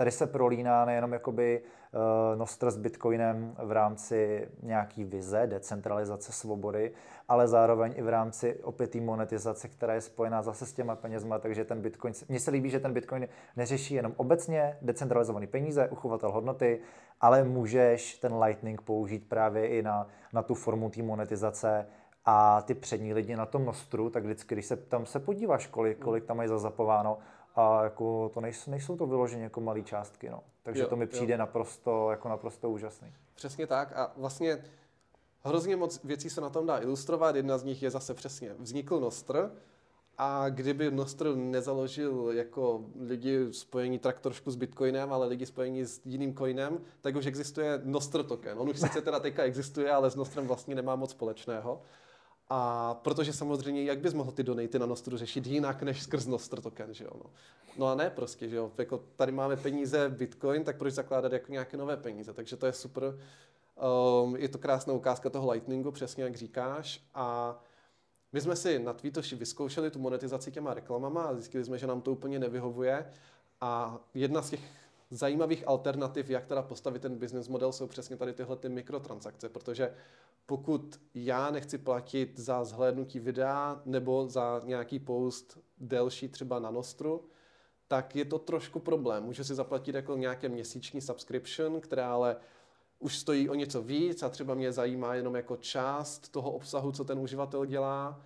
Tady 0.00 0.10
se 0.10 0.26
prolíná 0.26 0.84
nejenom 0.84 1.12
jakoby 1.12 1.62
uh, 1.62 2.38
Nostr 2.38 2.70
s 2.70 2.76
Bitcoinem 2.76 3.54
v 3.64 3.72
rámci 3.72 4.48
nějaký 4.62 5.04
vize, 5.04 5.46
decentralizace 5.46 6.32
svobody, 6.32 6.92
ale 7.28 7.48
zároveň 7.48 7.94
i 7.96 8.02
v 8.02 8.08
rámci 8.08 8.60
opět 8.62 8.94
monetizace, 8.94 9.68
která 9.68 9.94
je 9.94 10.00
spojená 10.00 10.42
zase 10.42 10.66
s 10.66 10.72
těma 10.72 10.96
penězma, 10.96 11.38
takže 11.38 11.64
ten 11.64 11.80
Bitcoin, 11.82 12.14
mně 12.28 12.40
se 12.40 12.50
líbí, 12.50 12.70
že 12.70 12.80
ten 12.80 12.92
Bitcoin 12.92 13.28
neřeší 13.56 13.94
jenom 13.94 14.12
obecně 14.16 14.78
decentralizované 14.82 15.46
peníze, 15.46 15.88
uchovatel 15.88 16.32
hodnoty, 16.32 16.80
ale 17.20 17.44
můžeš 17.44 18.14
ten 18.14 18.38
Lightning 18.42 18.82
použít 18.82 19.28
právě 19.28 19.68
i 19.68 19.82
na, 19.82 20.06
na 20.32 20.42
tu 20.42 20.54
formu 20.54 20.90
té 20.90 21.02
monetizace, 21.02 21.86
a 22.24 22.62
ty 22.62 22.74
přední 22.74 23.14
lidi 23.14 23.36
na 23.36 23.46
tom 23.46 23.64
Nostru, 23.64 24.10
tak 24.10 24.24
vždycky, 24.24 24.54
když 24.54 24.66
se 24.66 24.76
tam 24.76 25.06
se 25.06 25.20
podíváš, 25.20 25.66
kolik, 25.66 25.98
kolik 25.98 26.24
tam 26.24 26.36
mají 26.36 26.48
zazapováno, 26.48 27.18
a 27.54 27.84
jako 27.84 28.30
to 28.34 28.40
nejsou, 28.40 28.70
nejsou 28.70 28.96
to 28.96 29.06
vyloženě 29.06 29.44
jako 29.44 29.60
malé 29.60 29.82
částky, 29.82 30.30
no. 30.30 30.42
Takže 30.62 30.82
jo, 30.82 30.88
to 30.88 30.96
mi 30.96 31.06
přijde 31.06 31.34
jo. 31.34 31.38
naprosto, 31.38 32.10
jako 32.10 32.28
naprosto 32.28 32.70
úžasný. 32.70 33.12
Přesně 33.34 33.66
tak 33.66 33.92
a 33.96 34.12
vlastně 34.16 34.64
hrozně 35.44 35.76
moc 35.76 36.04
věcí 36.04 36.30
se 36.30 36.40
na 36.40 36.50
tom 36.50 36.66
dá 36.66 36.78
ilustrovat. 36.78 37.36
Jedna 37.36 37.58
z 37.58 37.64
nich 37.64 37.82
je 37.82 37.90
zase 37.90 38.14
přesně 38.14 38.54
vznikl 38.58 39.00
Nostr 39.00 39.50
a 40.18 40.48
kdyby 40.48 40.90
Nostr 40.90 41.34
nezaložil 41.36 42.30
jako 42.32 42.84
lidi 43.00 43.38
spojení 43.50 43.98
tak 43.98 44.20
trošku 44.20 44.50
s 44.50 44.56
Bitcoinem, 44.56 45.12
ale 45.12 45.26
lidi 45.26 45.46
spojení 45.46 45.84
s 45.84 46.00
jiným 46.04 46.34
coinem, 46.34 46.80
tak 47.00 47.16
už 47.16 47.26
existuje 47.26 47.80
Nostr 47.84 48.22
token. 48.22 48.58
On 48.58 48.68
už 48.68 48.80
sice 48.80 49.02
teda 49.02 49.20
teďka 49.20 49.42
existuje, 49.42 49.90
ale 49.90 50.10
s 50.10 50.16
Nostrem 50.16 50.46
vlastně 50.46 50.74
nemá 50.74 50.96
moc 50.96 51.10
společného. 51.10 51.82
A 52.50 52.94
protože 52.94 53.32
samozřejmě, 53.32 53.84
jak 53.84 53.98
bys 53.98 54.14
mohl 54.14 54.32
ty 54.32 54.42
donaty 54.42 54.78
na 54.78 54.86
Nostru 54.86 55.16
řešit 55.16 55.46
jinak 55.46 55.82
než 55.82 56.02
skrz 56.02 56.26
Nostr 56.26 56.60
token, 56.60 56.94
že 56.94 57.04
jo? 57.04 57.10
No. 57.14 57.30
no 57.78 57.86
a 57.86 57.94
ne 57.94 58.10
prostě, 58.10 58.48
že 58.48 58.56
jo? 58.56 58.72
Jako 58.78 59.04
tady 59.16 59.32
máme 59.32 59.56
peníze 59.56 60.08
Bitcoin, 60.08 60.64
tak 60.64 60.76
proč 60.76 60.94
zakládat 60.94 61.32
jako 61.32 61.52
nějaké 61.52 61.76
nové 61.76 61.96
peníze? 61.96 62.32
Takže 62.32 62.56
to 62.56 62.66
je 62.66 62.72
super. 62.72 63.18
Um, 64.24 64.36
je 64.36 64.48
to 64.48 64.58
krásná 64.58 64.92
ukázka 64.92 65.30
toho 65.30 65.52
Lightningu, 65.52 65.90
přesně 65.90 66.24
jak 66.24 66.36
říkáš. 66.36 67.04
A 67.14 67.58
my 68.32 68.40
jsme 68.40 68.56
si 68.56 68.78
na 68.78 68.92
Tweetoši 68.92 69.36
vyzkoušeli 69.36 69.90
tu 69.90 69.98
monetizaci 69.98 70.52
těma 70.52 70.74
reklamama 70.74 71.22
a 71.22 71.34
zjistili 71.34 71.64
jsme, 71.64 71.78
že 71.78 71.86
nám 71.86 72.00
to 72.00 72.12
úplně 72.12 72.38
nevyhovuje. 72.38 73.12
A 73.60 73.98
jedna 74.14 74.42
z 74.42 74.50
těch 74.50 74.60
zajímavých 75.10 75.68
alternativ, 75.68 76.30
jak 76.30 76.46
teda 76.46 76.62
postavit 76.62 77.02
ten 77.02 77.18
business 77.18 77.48
model, 77.48 77.72
jsou 77.72 77.86
přesně 77.86 78.16
tady 78.16 78.32
tyhle 78.32 78.56
ty 78.56 78.68
mikrotransakce, 78.68 79.48
protože 79.48 79.94
pokud 80.46 81.00
já 81.14 81.50
nechci 81.50 81.78
platit 81.78 82.38
za 82.38 82.64
zhlédnutí 82.64 83.20
videa 83.20 83.82
nebo 83.84 84.28
za 84.28 84.60
nějaký 84.64 84.98
post 84.98 85.58
delší 85.78 86.28
třeba 86.28 86.58
na 86.58 86.70
Nostru, 86.70 87.24
tak 87.88 88.16
je 88.16 88.24
to 88.24 88.38
trošku 88.38 88.80
problém. 88.80 89.24
Můžu 89.24 89.44
si 89.44 89.54
zaplatit 89.54 89.94
jako 89.94 90.16
nějaké 90.16 90.48
měsíční 90.48 91.00
subscription, 91.00 91.80
která 91.80 92.12
ale 92.12 92.36
už 92.98 93.18
stojí 93.18 93.48
o 93.48 93.54
něco 93.54 93.82
víc 93.82 94.22
a 94.22 94.28
třeba 94.28 94.54
mě 94.54 94.72
zajímá 94.72 95.14
jenom 95.14 95.34
jako 95.36 95.56
část 95.56 96.28
toho 96.28 96.52
obsahu, 96.52 96.92
co 96.92 97.04
ten 97.04 97.18
uživatel 97.18 97.66
dělá 97.66 98.20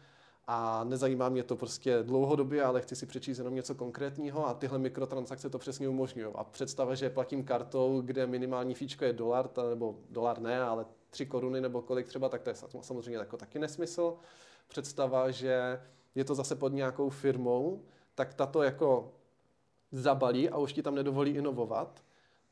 a 0.46 0.84
nezajímá 0.84 1.28
mě 1.28 1.42
to 1.42 1.56
prostě 1.56 2.02
dlouhodobě, 2.02 2.62
ale 2.64 2.80
chci 2.80 2.96
si 2.96 3.06
přečíst 3.06 3.38
jenom 3.38 3.54
něco 3.54 3.74
konkrétního 3.74 4.46
a 4.46 4.54
tyhle 4.54 4.78
mikrotransakce 4.78 5.50
to 5.50 5.58
přesně 5.58 5.88
umožňují. 5.88 6.26
A 6.34 6.44
představa, 6.44 6.94
že 6.94 7.10
platím 7.10 7.44
kartou, 7.44 8.00
kde 8.00 8.26
minimální 8.26 8.74
fíčko 8.74 9.04
je 9.04 9.12
dolar, 9.12 9.50
nebo 9.70 9.98
dolar 10.10 10.40
ne, 10.40 10.62
ale 10.62 10.86
3 11.10 11.26
koruny 11.26 11.60
nebo 11.60 11.82
kolik 11.82 12.06
třeba, 12.06 12.28
tak 12.28 12.42
to 12.42 12.50
je 12.50 12.54
samozřejmě 12.80 13.18
jako 13.18 13.36
taky 13.36 13.58
nesmysl. 13.58 14.14
Představa, 14.68 15.30
že 15.30 15.80
je 16.14 16.24
to 16.24 16.34
zase 16.34 16.56
pod 16.56 16.72
nějakou 16.72 17.10
firmou, 17.10 17.82
tak 18.14 18.34
tato 18.34 18.62
jako 18.62 19.12
zabalí 19.92 20.50
a 20.50 20.58
už 20.58 20.72
ti 20.72 20.82
tam 20.82 20.94
nedovolí 20.94 21.30
inovovat. 21.30 22.04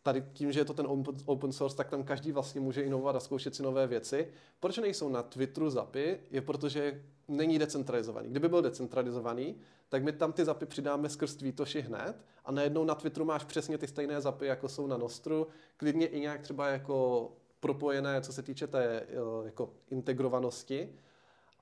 Tady 0.03 0.25
tím, 0.33 0.53
že 0.53 0.61
je 0.61 0.65
to 0.65 0.75
ten 0.75 0.87
open 1.27 1.53
source, 1.53 1.77
tak 1.77 1.91
tam 1.91 2.03
každý 2.03 2.33
vlastně 2.33 2.61
může 2.61 2.83
inovovat 2.83 3.17
a 3.17 3.21
zkoušet 3.21 3.55
si 3.55 3.63
nové 3.63 3.87
věci. 3.87 4.29
Proč 4.61 4.79
nejsou 4.79 5.09
na 5.09 5.23
Twitteru 5.23 5.71
zapy? 5.71 6.21
Je 6.31 6.41
protože 6.41 7.03
není 7.33 7.59
decentralizovaný. 7.59 8.29
Kdyby 8.29 8.49
byl 8.49 8.63
decentralizovaný, 8.63 9.57
tak 9.89 10.03
my 10.03 10.13
tam 10.13 10.33
ty 10.33 10.45
zapy 10.45 10.67
přidáme 10.67 11.09
skrz 11.09 11.37
Tweetoši 11.37 11.81
hned 11.81 12.17
a 12.45 12.53
najednou 12.53 12.85
na 12.85 12.95
Twitteru 12.95 13.25
máš 13.25 13.45
přesně 13.45 13.79
ty 13.79 13.89
stejné 13.89 14.21
zapy, 14.21 14.47
jako 14.47 14.69
jsou 14.69 14.87
na 14.87 14.97
Nostru, 14.97 15.47
klidně 15.77 16.07
i 16.07 16.21
nějak 16.21 16.41
třeba 16.41 16.69
jako 16.69 17.29
propojené, 17.61 18.21
co 18.21 18.33
se 18.33 18.43
týče 18.43 18.67
té 18.67 18.85
eh, 18.85 19.07
jako 19.45 19.71
integrovanosti. 19.91 20.93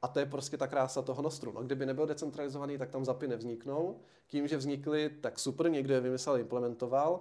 A 0.03 0.09
to 0.09 0.19
je 0.19 0.27
prostě 0.27 0.57
ta 0.57 0.67
krása 0.67 1.03
toho 1.03 1.23
Nostru. 1.23 1.53
No, 1.53 1.63
kdyby 1.63 1.87
nebyl 1.87 2.07
decentralizovaný, 2.07 2.79
tak 2.79 2.91
tam 2.91 3.05
zapy 3.05 3.29
nevzniknou. 3.29 4.01
Tím, 4.27 4.49
že 4.49 4.57
vznikly, 4.57 5.11
tak 5.21 5.39
super, 5.39 5.71
někdo 5.71 5.95
je 5.95 6.01
vymyslel, 6.01 6.39
implementoval 6.39 7.21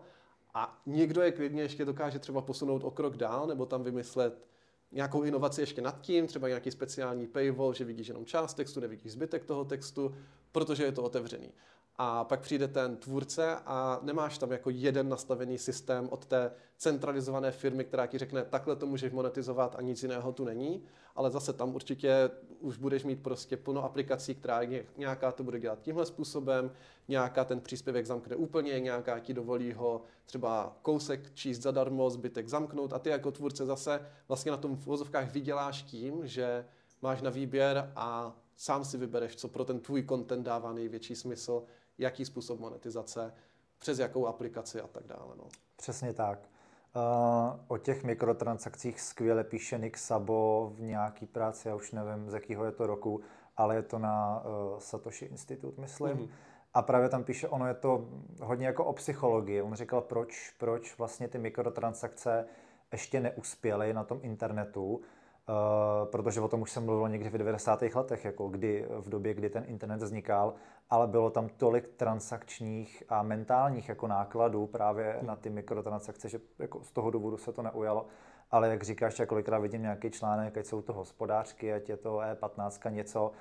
a 0.54 0.82
někdo 0.86 1.22
je 1.22 1.32
klidně 1.32 1.62
ještě 1.62 1.86
dokáže 1.86 2.20
třeba 2.20 2.42
posunout 2.42 2.84
o 2.84 2.92
krok 2.92 3.18
dál 3.18 3.48
nebo 3.48 3.66
tam 3.66 3.84
vymyslet 3.84 4.48
nějakou 4.92 5.24
inovaci 5.24 5.62
ještě 5.62 5.82
nad 5.82 6.02
tím, 6.02 6.28
třeba 6.28 6.48
nějaký 6.48 6.72
speciální 6.72 7.28
paywall, 7.28 7.74
že 7.74 7.86
vidíš 7.86 8.08
jenom 8.08 8.26
část 8.26 8.54
textu, 8.54 8.80
nevidíš 8.80 9.12
zbytek 9.12 9.46
toho 9.46 9.66
textu, 9.66 10.16
protože 10.52 10.84
je 10.84 10.92
to 10.92 11.04
otevřený 11.04 11.52
a 12.02 12.24
pak 12.24 12.40
přijde 12.40 12.68
ten 12.68 12.98
tvůrce 12.98 13.56
a 13.66 14.00
nemáš 14.02 14.38
tam 14.38 14.52
jako 14.52 14.70
jeden 14.70 15.10
nastavený 15.10 15.58
systém 15.58 16.08
od 16.12 16.26
té 16.26 16.52
centralizované 16.78 17.52
firmy, 17.52 17.84
která 17.84 18.08
ti 18.08 18.18
řekne, 18.18 18.46
takhle 18.46 18.76
to 18.76 18.86
můžeš 18.86 19.12
monetizovat 19.12 19.76
a 19.76 19.82
nic 19.82 20.04
jiného 20.04 20.32
tu 20.32 20.46
není, 20.46 20.84
ale 21.16 21.32
zase 21.32 21.54
tam 21.54 21.76
určitě 21.76 22.30
už 22.60 22.78
budeš 22.78 23.04
mít 23.04 23.24
prostě 23.24 23.58
plno 23.58 23.84
aplikací, 23.84 24.36
která 24.36 24.62
nějaká 24.98 25.32
to 25.32 25.44
bude 25.44 25.60
dělat 25.60 25.80
tímhle 25.82 26.06
způsobem, 26.06 26.72
nějaká 27.08 27.46
ten 27.46 27.62
příspěvek 27.62 28.06
zamkne 28.06 28.36
úplně, 28.36 28.80
nějaká 28.80 29.20
ti 29.20 29.34
dovolí 29.34 29.74
ho 29.74 30.02
třeba 30.26 30.78
kousek 30.82 31.34
číst 31.34 31.62
zadarmo, 31.62 32.10
zbytek 32.10 32.50
zamknout. 32.50 32.94
A 32.94 33.00
ty 33.00 33.10
jako 33.10 33.32
tvůrce 33.32 33.66
zase 33.66 34.10
vlastně 34.28 34.52
na 34.52 34.58
tom 34.58 34.76
v 34.76 34.86
vozovkách 34.86 35.32
vyděláš 35.32 35.84
tím, 35.84 36.28
že 36.28 36.66
máš 37.02 37.22
na 37.22 37.30
výběr 37.30 37.92
a 37.96 38.36
sám 38.56 38.86
si 38.86 38.98
vybereš, 38.98 39.36
co 39.36 39.48
pro 39.48 39.66
ten 39.66 39.80
tvůj 39.80 40.06
content 40.10 40.46
dává 40.46 40.74
největší 40.74 41.16
smysl, 41.16 41.64
jaký 42.00 42.26
způsob 42.26 42.60
monetizace, 42.60 43.34
přes 43.80 44.00
jakou 44.00 44.28
aplikaci 44.28 44.82
a 44.82 44.88
tak 44.88 45.08
dále. 45.08 45.36
No. 45.38 45.48
Přesně 45.76 46.14
tak. 46.14 46.40
Uh, 46.96 47.60
o 47.68 47.78
těch 47.78 48.04
mikrotransakcích 48.04 49.02
skvěle 49.02 49.44
píše 49.44 49.78
Nick 49.78 49.98
Sabo 49.98 50.72
v 50.76 50.82
nějaký 50.82 51.26
práci, 51.26 51.68
já 51.68 51.76
už 51.76 51.92
nevím, 51.92 52.30
z 52.30 52.34
jakého 52.34 52.66
je 52.66 52.72
to 52.72 52.88
roku, 52.88 53.22
ale 53.58 53.76
je 53.76 53.82
to 53.82 54.00
na 54.00 54.44
uh, 54.46 54.80
Satoshi 54.80 55.26
Institute, 55.26 55.82
myslím. 55.82 56.18
Mm-hmm. 56.18 56.30
A 56.74 56.82
právě 56.82 57.10
tam 57.10 57.24
píše, 57.24 57.48
ono 57.48 57.68
je 57.68 57.74
to 57.74 58.10
hodně 58.42 58.68
jako 58.68 58.86
o 58.86 58.94
psychologii. 58.94 59.62
On 59.62 59.74
říkal, 59.74 60.02
proč, 60.02 60.54
proč 60.58 60.98
vlastně 60.98 61.28
ty 61.28 61.38
mikrotransakce 61.38 62.46
ještě 62.92 63.20
neuspěly 63.20 63.94
na 63.94 64.04
tom 64.04 64.20
internetu. 64.22 65.02
Uh, 65.50 66.10
protože 66.10 66.42
o 66.42 66.48
tom 66.48 66.62
už 66.62 66.72
jsem 66.72 66.86
mluvil 66.86 67.10
někdy 67.10 67.30
v 67.30 67.38
90. 67.38 67.82
letech, 67.96 68.26
jako 68.26 68.48
kdy, 68.48 68.86
v 68.90 69.10
době, 69.10 69.34
kdy 69.34 69.50
ten 69.50 69.64
internet 69.68 70.02
vznikal, 70.02 70.54
ale 70.90 71.08
bylo 71.08 71.30
tam 71.30 71.50
tolik 71.50 71.88
transakčních 71.88 73.04
a 73.10 73.24
mentálních 73.24 73.90
jako 73.90 74.08
nákladů 74.08 74.68
právě 74.68 75.16
hmm. 75.18 75.28
na 75.28 75.36
ty 75.36 75.50
mikrotransakce, 75.50 76.30
že 76.30 76.40
jako 76.60 76.84
z 76.84 76.92
toho 76.92 77.12
důvodu 77.12 77.38
se 77.38 77.54
to 77.54 77.62
neujalo. 77.62 78.06
Ale 78.52 78.70
jak 78.70 78.84
říkáš, 78.84 79.20
já 79.20 79.26
kolikrát 79.26 79.60
vidím 79.60 79.82
nějaký 79.82 80.12
článek, 80.12 80.58
ať 80.58 80.66
jsou 80.66 80.82
to 80.82 80.94
hospodářky, 80.94 81.74
ať 81.74 81.90
je 81.90 81.98
to 81.98 82.18
E15 82.18 82.92
něco, 82.92 83.32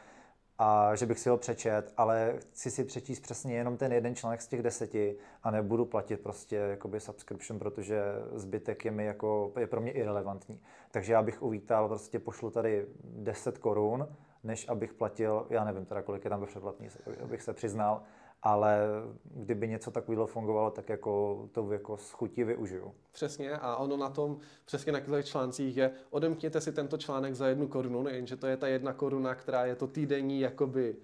a 0.59 0.95
že 0.95 1.07
bych 1.07 1.19
si 1.19 1.29
ho 1.29 1.37
přečet, 1.37 1.93
ale 1.97 2.35
chci 2.39 2.71
si 2.71 2.85
přečíst 2.85 3.21
přesně 3.21 3.57
jenom 3.57 3.77
ten 3.77 3.93
jeden 3.93 4.15
článek 4.15 4.43
z 4.43 4.49
těch 4.49 4.63
deseti 4.63 5.17
a 5.43 5.51
nebudu 5.51 5.85
platit 5.85 6.21
prostě 6.21 6.57
jakoby 6.57 7.01
subscription, 7.01 7.59
protože 7.59 8.03
zbytek 8.33 8.85
je 8.85 8.91
mi 8.91 9.05
jako, 9.05 9.53
je 9.59 9.67
pro 9.67 9.81
mě 9.81 9.93
irrelevantní. 9.93 10.61
Takže 10.91 11.13
já 11.13 11.23
bych 11.23 11.43
uvítal, 11.43 11.89
prostě 11.89 12.19
pošlu 12.19 12.51
tady 12.51 12.87
10 13.05 13.59
korun, 13.59 14.09
než 14.45 14.69
abych 14.69 14.95
platil, 14.95 15.47
já 15.51 15.65
nevím 15.65 15.85
teda, 15.85 16.03
kolik 16.03 16.25
je 16.25 16.31
tam 16.31 16.41
ve 16.41 16.47
předplatní, 16.47 16.89
abych 17.23 17.43
se 17.43 17.53
přiznal, 17.53 18.03
ale 18.43 18.81
kdyby 19.25 19.69
něco 19.69 19.91
takového 19.91 20.27
fungovalo, 20.27 20.71
tak 20.71 20.89
jako 20.89 21.49
to 21.53 21.73
jako 21.73 21.97
s 21.97 22.11
chutí 22.11 22.45
využiju. 22.45 22.95
Přesně 23.13 23.53
a 23.53 23.77
ono 23.77 23.97
na 23.97 24.11
tom, 24.11 24.39
přesně 24.65 24.93
na 24.93 25.01
těch 25.01 25.27
článcích 25.27 25.77
je, 25.77 25.91
odemkněte 26.11 26.61
si 26.61 26.73
tento 26.73 26.99
článek 26.99 27.35
za 27.35 27.49
jednu 27.49 27.69
korunu, 27.69 28.03
nejenže 28.03 28.37
to 28.37 28.47
je 28.47 28.57
ta 28.57 28.69
jedna 28.69 28.93
koruna, 28.93 29.35
která 29.35 29.67
je 29.67 29.77
to 29.77 29.87
týdenní 29.87 30.41
jakoby 30.41 30.97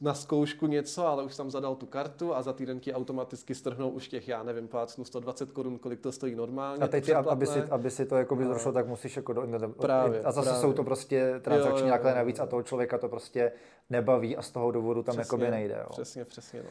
na 0.00 0.14
zkoušku 0.14 0.66
něco, 0.66 1.06
ale 1.06 1.22
už 1.22 1.36
tam 1.36 1.50
zadal 1.50 1.74
tu 1.74 1.86
kartu 1.86 2.34
a 2.34 2.42
za 2.42 2.52
týden 2.52 2.80
ti 2.80 2.94
automaticky 2.94 3.54
strhnou 3.54 3.88
už 3.88 4.08
těch, 4.08 4.28
já 4.28 4.42
nevím, 4.42 4.68
plácnu 4.68 5.04
120 5.04 5.52
korun, 5.52 5.78
kolik 5.78 6.00
to 6.00 6.12
stojí 6.12 6.34
normálně. 6.34 6.84
A 6.84 6.88
teď, 6.88 7.04
ty, 7.04 7.14
aby, 7.14 7.46
si, 7.46 7.62
aby 7.62 7.90
si 7.90 8.06
to 8.06 8.16
jako 8.16 8.36
by 8.36 8.46
zrušil, 8.46 8.72
tak 8.72 8.88
musíš 8.88 9.16
jako... 9.16 9.32
Do, 9.32 9.46
do, 9.46 9.68
právě, 9.68 10.22
a 10.22 10.32
zase 10.32 10.48
právě. 10.48 10.62
jsou 10.62 10.72
to 10.72 10.84
prostě 10.84 11.40
transakční 11.40 11.88
náklady 11.88 12.16
navíc 12.16 12.40
a 12.40 12.46
toho 12.46 12.62
člověka 12.62 12.98
to 12.98 13.08
prostě 13.08 13.52
nebaví 13.90 14.36
a 14.36 14.42
z 14.42 14.50
toho 14.50 14.70
důvodu 14.70 15.02
tam 15.02 15.16
přesně, 15.16 15.38
by 15.38 15.50
nejde. 15.50 15.76
Jo. 15.80 15.86
Přesně, 15.90 16.24
přesně. 16.24 16.62
No. 16.62 16.70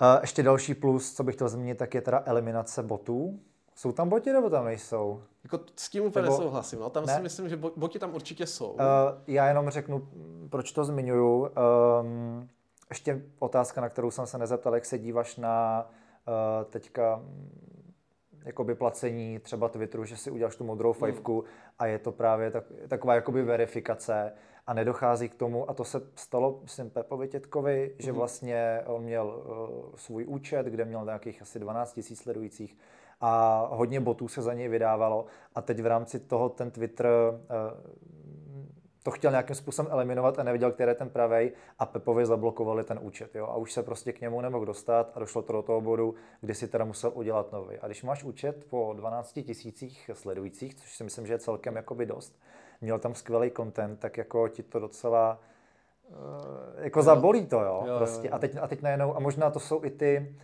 A 0.00 0.18
ještě 0.20 0.42
další 0.42 0.74
plus, 0.74 1.14
co 1.14 1.24
bych 1.24 1.34
chtěl 1.34 1.48
zmínit, 1.48 1.78
tak 1.78 1.94
je 1.94 2.00
teda 2.00 2.22
eliminace 2.26 2.82
botů. 2.82 3.40
Jsou 3.76 3.92
tam 3.92 4.08
boti 4.08 4.32
nebo 4.32 4.50
tam 4.50 4.64
nejsou? 4.64 5.22
Jako 5.44 5.60
s 5.76 5.88
tím 5.88 6.04
úplně 6.04 6.22
nebo... 6.22 6.38
nesouhlasím. 6.38 6.78
No. 6.78 6.90
Tam 6.90 7.06
ne? 7.06 7.16
si 7.16 7.22
myslím, 7.22 7.48
že 7.48 7.56
boti 7.56 7.98
tam 7.98 8.14
určitě 8.14 8.46
jsou. 8.46 8.70
Uh, 8.70 8.80
já 9.26 9.48
jenom 9.48 9.70
řeknu, 9.70 10.08
proč 10.50 10.72
to 10.72 10.84
zmiňuju. 10.84 11.48
Um, 12.00 12.48
ještě 12.90 13.22
otázka, 13.38 13.80
na 13.80 13.88
kterou 13.88 14.10
jsem 14.10 14.26
se 14.26 14.38
nezeptal, 14.38 14.74
jak 14.74 14.84
se 14.84 14.98
díváš 14.98 15.36
na 15.36 15.86
uh, 16.28 16.64
teďka 16.70 17.22
jakoby 18.44 18.74
placení 18.74 19.38
třeba 19.38 19.68
Twitteru, 19.68 20.04
že 20.04 20.16
si 20.16 20.30
uděláš 20.30 20.56
tu 20.56 20.64
modrou 20.64 20.92
hmm. 20.92 21.00
fajfku 21.00 21.42
mm. 21.42 21.48
a 21.78 21.86
je 21.86 21.98
to 21.98 22.12
právě 22.12 22.50
tak, 22.50 22.64
taková 22.88 23.14
jakoby 23.14 23.42
verifikace 23.42 24.32
a 24.66 24.74
nedochází 24.74 25.28
k 25.28 25.34
tomu, 25.34 25.70
a 25.70 25.74
to 25.74 25.84
se 25.84 26.00
stalo, 26.14 26.58
myslím, 26.62 26.90
Pepovi 26.90 27.28
Tětkovi, 27.28 27.94
že 27.98 28.12
mm. 28.12 28.18
vlastně 28.18 28.82
on 28.86 29.02
měl 29.02 29.26
uh, 29.26 29.96
svůj 29.96 30.24
účet, 30.28 30.66
kde 30.66 30.84
měl 30.84 31.04
nějakých 31.04 31.42
asi 31.42 31.58
12 31.58 31.92
tisíc 31.92 32.20
sledujících 32.20 32.78
a 33.20 33.62
hodně 33.70 34.00
botů 34.00 34.28
se 34.28 34.42
za 34.42 34.54
něj 34.54 34.68
vydávalo 34.68 35.26
a 35.54 35.62
teď 35.62 35.80
v 35.80 35.86
rámci 35.86 36.20
toho 36.20 36.48
ten 36.48 36.70
Twitter 36.70 37.06
uh, 37.06 38.06
to 39.06 39.10
chtěl 39.10 39.30
nějakým 39.30 39.56
způsobem 39.56 39.92
eliminovat 39.92 40.38
a 40.38 40.42
neviděl, 40.42 40.72
který 40.72 40.90
je 40.90 40.94
ten 40.94 41.08
pravej 41.10 41.52
a 41.78 41.86
Pepovi 41.86 42.26
zablokovali 42.26 42.84
ten 42.84 42.98
účet. 43.02 43.34
Jo? 43.34 43.46
A 43.46 43.56
už 43.56 43.72
se 43.72 43.82
prostě 43.82 44.12
k 44.12 44.20
němu 44.20 44.40
nemohl 44.40 44.64
dostat 44.64 45.12
a 45.14 45.20
došlo 45.20 45.42
to 45.42 45.52
do 45.52 45.62
toho 45.62 45.80
bodu, 45.80 46.14
kdy 46.40 46.54
si 46.54 46.68
teda 46.68 46.84
musel 46.84 47.12
udělat 47.14 47.52
nový. 47.52 47.78
A 47.78 47.86
když 47.86 48.02
máš 48.02 48.24
účet 48.24 48.66
po 48.70 48.92
12 48.96 49.32
tisících 49.32 50.10
sledujících, 50.12 50.74
což 50.74 50.96
si 50.96 51.04
myslím, 51.04 51.26
že 51.26 51.32
je 51.32 51.38
celkem 51.38 51.76
jakoby 51.76 52.06
dost, 52.06 52.40
měl 52.80 52.98
tam 52.98 53.14
skvělý 53.14 53.50
content, 53.50 54.00
tak 54.00 54.16
jako 54.16 54.48
ti 54.48 54.62
to 54.62 54.78
docela 54.78 55.40
uh, 56.08 56.16
jako 56.76 56.98
jo. 56.98 57.02
zabolí 57.02 57.46
to, 57.46 57.60
jo, 57.60 57.84
jo, 57.86 57.96
prostě. 57.96 58.26
Jo, 58.26 58.30
jo. 58.30 58.36
A, 58.36 58.38
teď, 58.38 58.56
a 58.60 58.68
teď 58.68 58.82
najednou, 58.82 59.16
a 59.16 59.20
možná 59.20 59.50
to 59.50 59.60
jsou 59.60 59.84
i 59.84 59.90
ty, 59.90 60.36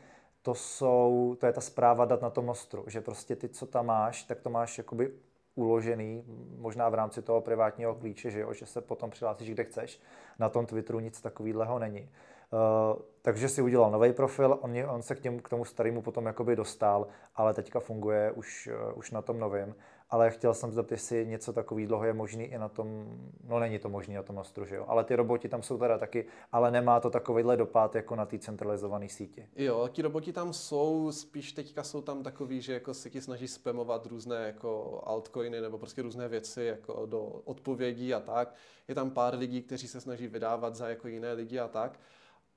to 0.42 0.54
jsou, 0.54 1.36
to 1.40 1.46
je 1.46 1.52
ta 1.52 1.60
zpráva 1.60 2.04
dat 2.04 2.22
na 2.22 2.30
tom 2.30 2.46
nostru, 2.46 2.84
že 2.86 3.00
prostě 3.00 3.36
ty, 3.36 3.48
co 3.48 3.66
tam 3.66 3.86
máš, 3.86 4.22
tak 4.22 4.40
to 4.40 4.50
máš 4.50 4.78
jakoby 4.78 5.12
uložený, 5.54 6.24
možná 6.58 6.88
v 6.88 6.94
rámci 6.94 7.22
toho 7.22 7.40
privátního 7.40 7.94
klíče, 7.94 8.30
že, 8.30 8.40
jo, 8.40 8.52
že 8.52 8.66
se 8.66 8.80
potom 8.80 9.10
přihlásíš, 9.10 9.50
kde 9.50 9.64
chceš. 9.64 10.00
Na 10.38 10.48
tom 10.48 10.66
Twitteru 10.66 11.00
nic 11.00 11.20
takového 11.20 11.78
není. 11.78 12.10
Uh, 12.52 13.02
takže 13.22 13.48
si 13.48 13.62
udělal 13.62 13.90
nový 13.90 14.12
profil, 14.12 14.58
on, 14.60 14.72
on 14.88 15.02
se 15.02 15.14
k, 15.14 15.20
těm, 15.20 15.40
k 15.40 15.48
tomu 15.48 15.64
starému 15.64 16.02
potom 16.02 16.26
jakoby 16.26 16.56
dostal, 16.56 17.06
ale 17.34 17.54
teďka 17.54 17.80
funguje 17.80 18.32
už, 18.32 18.68
uh, 18.90 18.98
už 18.98 19.10
na 19.10 19.22
tom 19.22 19.38
novém 19.38 19.74
ale 20.12 20.30
chtěl 20.30 20.54
jsem 20.54 20.72
zeptat, 20.72 20.92
jestli 20.92 21.26
něco 21.26 21.52
takového 21.52 22.04
je 22.04 22.12
možný 22.12 22.44
i 22.44 22.58
na 22.58 22.68
tom, 22.68 23.18
no 23.44 23.58
není 23.58 23.78
to 23.78 23.88
možný 23.88 24.14
na 24.14 24.22
tom 24.22 24.36
Nostru, 24.36 24.64
že 24.64 24.76
jo, 24.76 24.84
ale 24.88 25.04
ty 25.04 25.16
roboti 25.16 25.48
tam 25.48 25.62
jsou 25.62 25.78
teda 25.78 25.98
taky, 25.98 26.24
ale 26.52 26.70
nemá 26.70 27.00
to 27.00 27.10
takovýhle 27.10 27.56
dopad 27.56 27.94
jako 27.94 28.16
na 28.16 28.26
té 28.26 28.38
centralizované 28.38 29.08
síti. 29.08 29.46
Jo, 29.56 29.88
ti 29.92 30.02
roboti 30.02 30.32
tam 30.32 30.52
jsou, 30.52 31.12
spíš 31.12 31.52
teďka 31.52 31.82
jsou 31.82 32.02
tam 32.02 32.22
takový, 32.22 32.60
že 32.60 32.72
jako 32.72 32.94
se 32.94 33.10
ti 33.10 33.20
snaží 33.20 33.48
spamovat 33.48 34.06
různé 34.06 34.46
jako 34.46 35.02
altcoiny 35.04 35.60
nebo 35.60 35.78
prostě 35.78 36.02
různé 36.02 36.28
věci 36.28 36.64
jako 36.64 37.06
do 37.06 37.22
odpovědí 37.24 38.14
a 38.14 38.20
tak. 38.20 38.54
Je 38.88 38.94
tam 38.94 39.10
pár 39.10 39.38
lidí, 39.38 39.62
kteří 39.62 39.88
se 39.88 40.00
snaží 40.00 40.26
vydávat 40.26 40.74
za 40.74 40.88
jako 40.88 41.08
jiné 41.08 41.32
lidi 41.32 41.58
a 41.58 41.68
tak. 41.68 42.00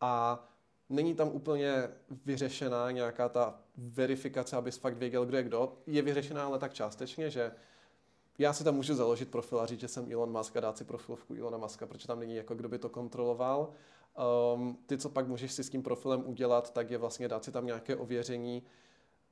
A 0.01 0.43
není 0.89 1.15
tam 1.15 1.27
úplně 1.27 1.89
vyřešená 2.25 2.91
nějaká 2.91 3.29
ta 3.29 3.59
verifikace, 3.77 4.55
abys 4.55 4.77
fakt 4.77 4.97
věděl, 4.97 5.25
kdo 5.25 5.37
je 5.37 5.43
kdo. 5.43 5.77
Je 5.87 6.01
vyřešená 6.01 6.45
ale 6.45 6.59
tak 6.59 6.73
částečně, 6.73 7.29
že 7.29 7.51
já 8.37 8.53
si 8.53 8.63
tam 8.63 8.75
můžu 8.75 8.95
založit 8.95 9.31
profil 9.31 9.59
a 9.59 9.65
říct, 9.65 9.79
že 9.79 9.87
jsem 9.87 10.11
Elon 10.11 10.31
Musk 10.31 10.57
a 10.57 10.59
dát 10.59 10.77
si 10.77 10.83
profilovku 10.83 11.35
Elona 11.35 11.57
Muska, 11.57 11.85
protože 11.85 12.07
tam 12.07 12.19
není 12.19 12.35
jako 12.35 12.55
kdo 12.55 12.69
by 12.69 12.79
to 12.79 12.89
kontroloval. 12.89 13.69
Um, 14.55 14.77
ty, 14.85 14.97
co 14.97 15.09
pak 15.09 15.27
můžeš 15.27 15.51
si 15.51 15.63
s 15.63 15.69
tím 15.69 15.83
profilem 15.83 16.23
udělat, 16.25 16.73
tak 16.73 16.91
je 16.91 16.97
vlastně 16.97 17.27
dát 17.27 17.43
si 17.43 17.51
tam 17.51 17.65
nějaké 17.65 17.95
ověření 17.95 18.63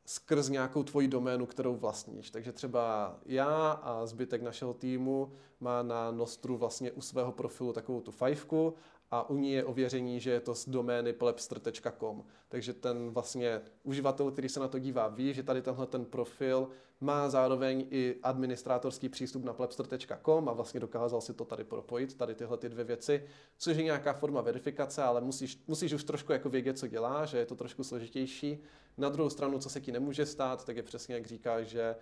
skrz 0.06 0.50
nějakou 0.50 0.84
tvoji 0.84 1.08
doménu, 1.08 1.46
kterou 1.46 1.76
vlastníš. 1.76 2.32
Takže 2.32 2.52
třeba 2.52 3.16
já 3.26 3.72
a 3.72 4.06
zbytek 4.06 4.42
našeho 4.42 4.74
týmu 4.74 5.32
má 5.60 5.84
na 5.84 6.12
Nostru 6.12 6.58
vlastně 6.58 6.92
u 6.92 7.02
svého 7.02 7.32
profilu 7.32 7.74
takovou 7.74 8.02
tu 8.02 8.12
fajfku 8.12 8.74
a 9.14 9.30
u 9.30 9.38
ní 9.38 9.52
je 9.52 9.66
ověření, 9.66 10.20
že 10.20 10.32
je 10.32 10.40
to 10.40 10.56
z 10.56 10.70
domény 10.70 11.14
plebstr.com. 11.14 12.26
Takže 12.50 12.74
ten 12.74 13.10
vlastně 13.10 13.62
uživatel, 13.84 14.32
který 14.32 14.50
se 14.50 14.60
na 14.60 14.68
to 14.68 14.80
dívá, 14.80 15.08
ví, 15.08 15.34
že 15.34 15.44
tady 15.44 15.62
tenhle 15.62 15.88
ten 15.88 16.06
profil 16.06 16.70
má 17.02 17.30
zároveň 17.30 17.88
i 17.92 18.16
administrátorský 18.24 19.10
přístup 19.10 19.44
na 19.44 19.54
plebstr.com 19.54 20.50
a 20.50 20.54
vlastně 20.54 20.80
dokázal 20.80 21.22
si 21.22 21.34
to 21.34 21.46
tady 21.46 21.64
propojit, 21.64 22.18
tady 22.18 22.36
tyhle 22.36 22.58
ty 22.58 22.70
dvě 22.70 22.84
věci, 22.84 23.26
což 23.58 23.78
je 23.78 23.84
nějaká 23.84 24.14
forma 24.14 24.42
verifikace, 24.42 25.04
ale 25.04 25.22
musíš, 25.22 25.64
musíš 25.68 25.94
už 25.94 26.04
trošku 26.04 26.32
jako 26.32 26.50
vědět, 26.50 26.78
co 26.78 26.88
dělá, 26.88 27.26
že 27.26 27.38
je 27.38 27.46
to 27.46 27.56
trošku 27.56 27.84
složitější. 27.84 28.64
Na 28.98 29.10
druhou 29.10 29.30
stranu, 29.30 29.60
co 29.60 29.70
se 29.70 29.82
ti 29.82 29.92
nemůže 29.92 30.26
stát, 30.26 30.66
tak 30.66 30.78
je 30.78 30.84
přesně 30.84 31.16
jak 31.16 31.26
říkáš, 31.26 31.68
že 31.68 31.96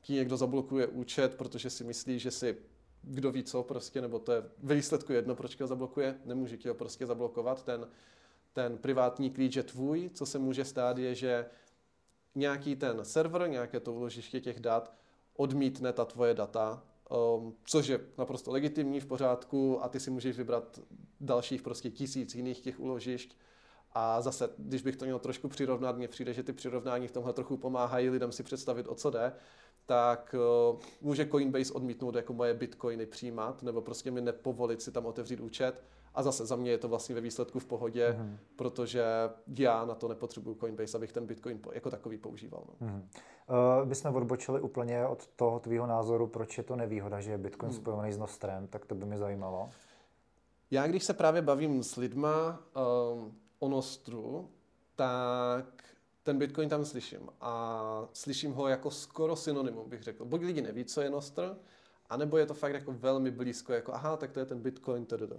ti 0.00 0.12
někdo 0.12 0.36
zablokuje 0.36 0.86
účet, 0.86 1.34
protože 1.34 1.70
si 1.70 1.84
myslí, 1.84 2.18
že 2.18 2.30
si 2.30 2.56
kdo 3.06 3.32
ví 3.32 3.44
co 3.44 3.62
prostě, 3.62 4.00
nebo 4.00 4.18
to 4.18 4.32
je 4.32 4.42
ve 4.62 4.74
výsledku 4.74 5.12
jedno, 5.12 5.34
proč 5.34 5.60
ho 5.60 5.66
zablokuje, 5.66 6.18
nemůže 6.24 6.56
ti 6.56 6.68
ho 6.68 6.74
prostě 6.74 7.06
zablokovat, 7.06 7.62
ten, 7.62 7.88
ten 8.52 8.78
privátní 8.78 9.30
klíč 9.30 9.56
je 9.56 9.62
tvůj, 9.62 10.10
co 10.14 10.26
se 10.26 10.38
může 10.38 10.64
stát 10.64 10.98
je, 10.98 11.14
že 11.14 11.46
nějaký 12.34 12.76
ten 12.76 13.04
server, 13.04 13.50
nějaké 13.50 13.80
to 13.80 13.92
uložiště 13.92 14.40
těch 14.40 14.60
dat 14.60 14.94
odmítne 15.36 15.92
ta 15.92 16.04
tvoje 16.04 16.34
data, 16.34 16.82
um, 17.36 17.54
což 17.64 17.86
je 17.86 18.00
naprosto 18.18 18.52
legitimní, 18.52 19.00
v 19.00 19.06
pořádku 19.06 19.84
a 19.84 19.88
ty 19.88 20.00
si 20.00 20.10
můžeš 20.10 20.36
vybrat 20.36 20.80
dalších 21.20 21.62
prostě 21.62 21.90
tisíc 21.90 22.34
jiných 22.34 22.60
těch 22.60 22.80
uložišť, 22.80 23.36
a 23.98 24.20
zase, 24.20 24.50
když 24.58 24.82
bych 24.82 24.96
to 24.96 25.04
měl 25.04 25.18
trošku 25.18 25.48
přirovnat, 25.48 25.96
mně 25.96 26.08
přijde, 26.08 26.32
že 26.32 26.42
ty 26.42 26.52
přirovnání 26.52 27.08
v 27.08 27.12
tomhle 27.12 27.32
trochu 27.32 27.56
pomáhají 27.56 28.10
lidem 28.10 28.32
si 28.32 28.42
představit, 28.42 28.86
o 28.88 28.94
co 28.94 29.10
jde, 29.10 29.32
tak 29.86 30.34
uh, 30.72 30.78
může 31.00 31.26
Coinbase 31.26 31.72
odmítnout 31.72 32.14
jako 32.14 32.32
moje 32.32 32.54
bitcoiny 32.54 33.06
přijímat, 33.06 33.62
nebo 33.62 33.80
prostě 33.80 34.10
mi 34.10 34.20
nepovolit 34.20 34.82
si 34.82 34.92
tam 34.92 35.06
otevřít 35.06 35.40
účet. 35.40 35.82
A 36.14 36.22
zase 36.22 36.46
za 36.46 36.56
mě 36.56 36.70
je 36.70 36.78
to 36.78 36.88
vlastně 36.88 37.14
ve 37.14 37.20
výsledku 37.20 37.58
v 37.58 37.64
pohodě, 37.64 38.16
mm-hmm. 38.18 38.36
protože 38.56 39.04
já 39.58 39.84
na 39.84 39.94
to 39.94 40.08
nepotřebuju 40.08 40.56
Coinbase, 40.56 40.96
abych 40.96 41.12
ten 41.12 41.26
bitcoin 41.26 41.60
jako 41.72 41.90
takový 41.90 42.18
používal. 42.18 42.64
No. 42.68 42.86
Mm-hmm. 42.86 43.02
Uh, 43.80 43.88
bychom 43.88 44.14
odbočili 44.14 44.60
úplně 44.60 45.06
od 45.06 45.26
toho 45.26 45.60
tvýho 45.60 45.86
názoru, 45.86 46.26
proč 46.26 46.58
je 46.58 46.64
to 46.64 46.76
nevýhoda, 46.76 47.20
že 47.20 47.30
je 47.30 47.38
bitcoin 47.38 47.72
mm. 47.72 47.78
spojený 47.78 48.12
s 48.12 48.18
Nostrem, 48.18 48.66
tak 48.66 48.86
to 48.86 48.94
by 48.94 49.06
mě 49.06 49.18
zajímalo. 49.18 49.70
Já 50.70 50.86
když 50.86 51.04
se 51.04 51.14
právě 51.14 51.42
bavím 51.42 51.82
s 51.82 51.96
lidma 51.96 52.60
um, 53.12 53.34
o 53.58 53.68
Nostru, 53.68 54.48
tak 54.96 55.84
ten 56.26 56.38
Bitcoin 56.38 56.68
tam 56.68 56.84
slyším. 56.84 57.28
A 57.40 58.08
slyším 58.12 58.52
ho 58.52 58.68
jako 58.68 58.90
skoro 58.90 59.36
synonymum, 59.36 59.90
bych 59.90 60.02
řekl. 60.02 60.24
Buď 60.24 60.40
lidi 60.42 60.62
neví, 60.62 60.84
co 60.84 61.00
je 61.00 61.10
Nostr, 61.10 61.56
anebo 62.10 62.38
je 62.38 62.46
to 62.46 62.54
fakt 62.54 62.74
jako 62.74 62.92
velmi 62.92 63.30
blízko, 63.30 63.72
jako 63.72 63.94
aha, 63.94 64.16
tak 64.16 64.32
to 64.32 64.40
je 64.40 64.46
ten 64.46 64.60
Bitcoin, 64.60 65.06
tdd. 65.06 65.32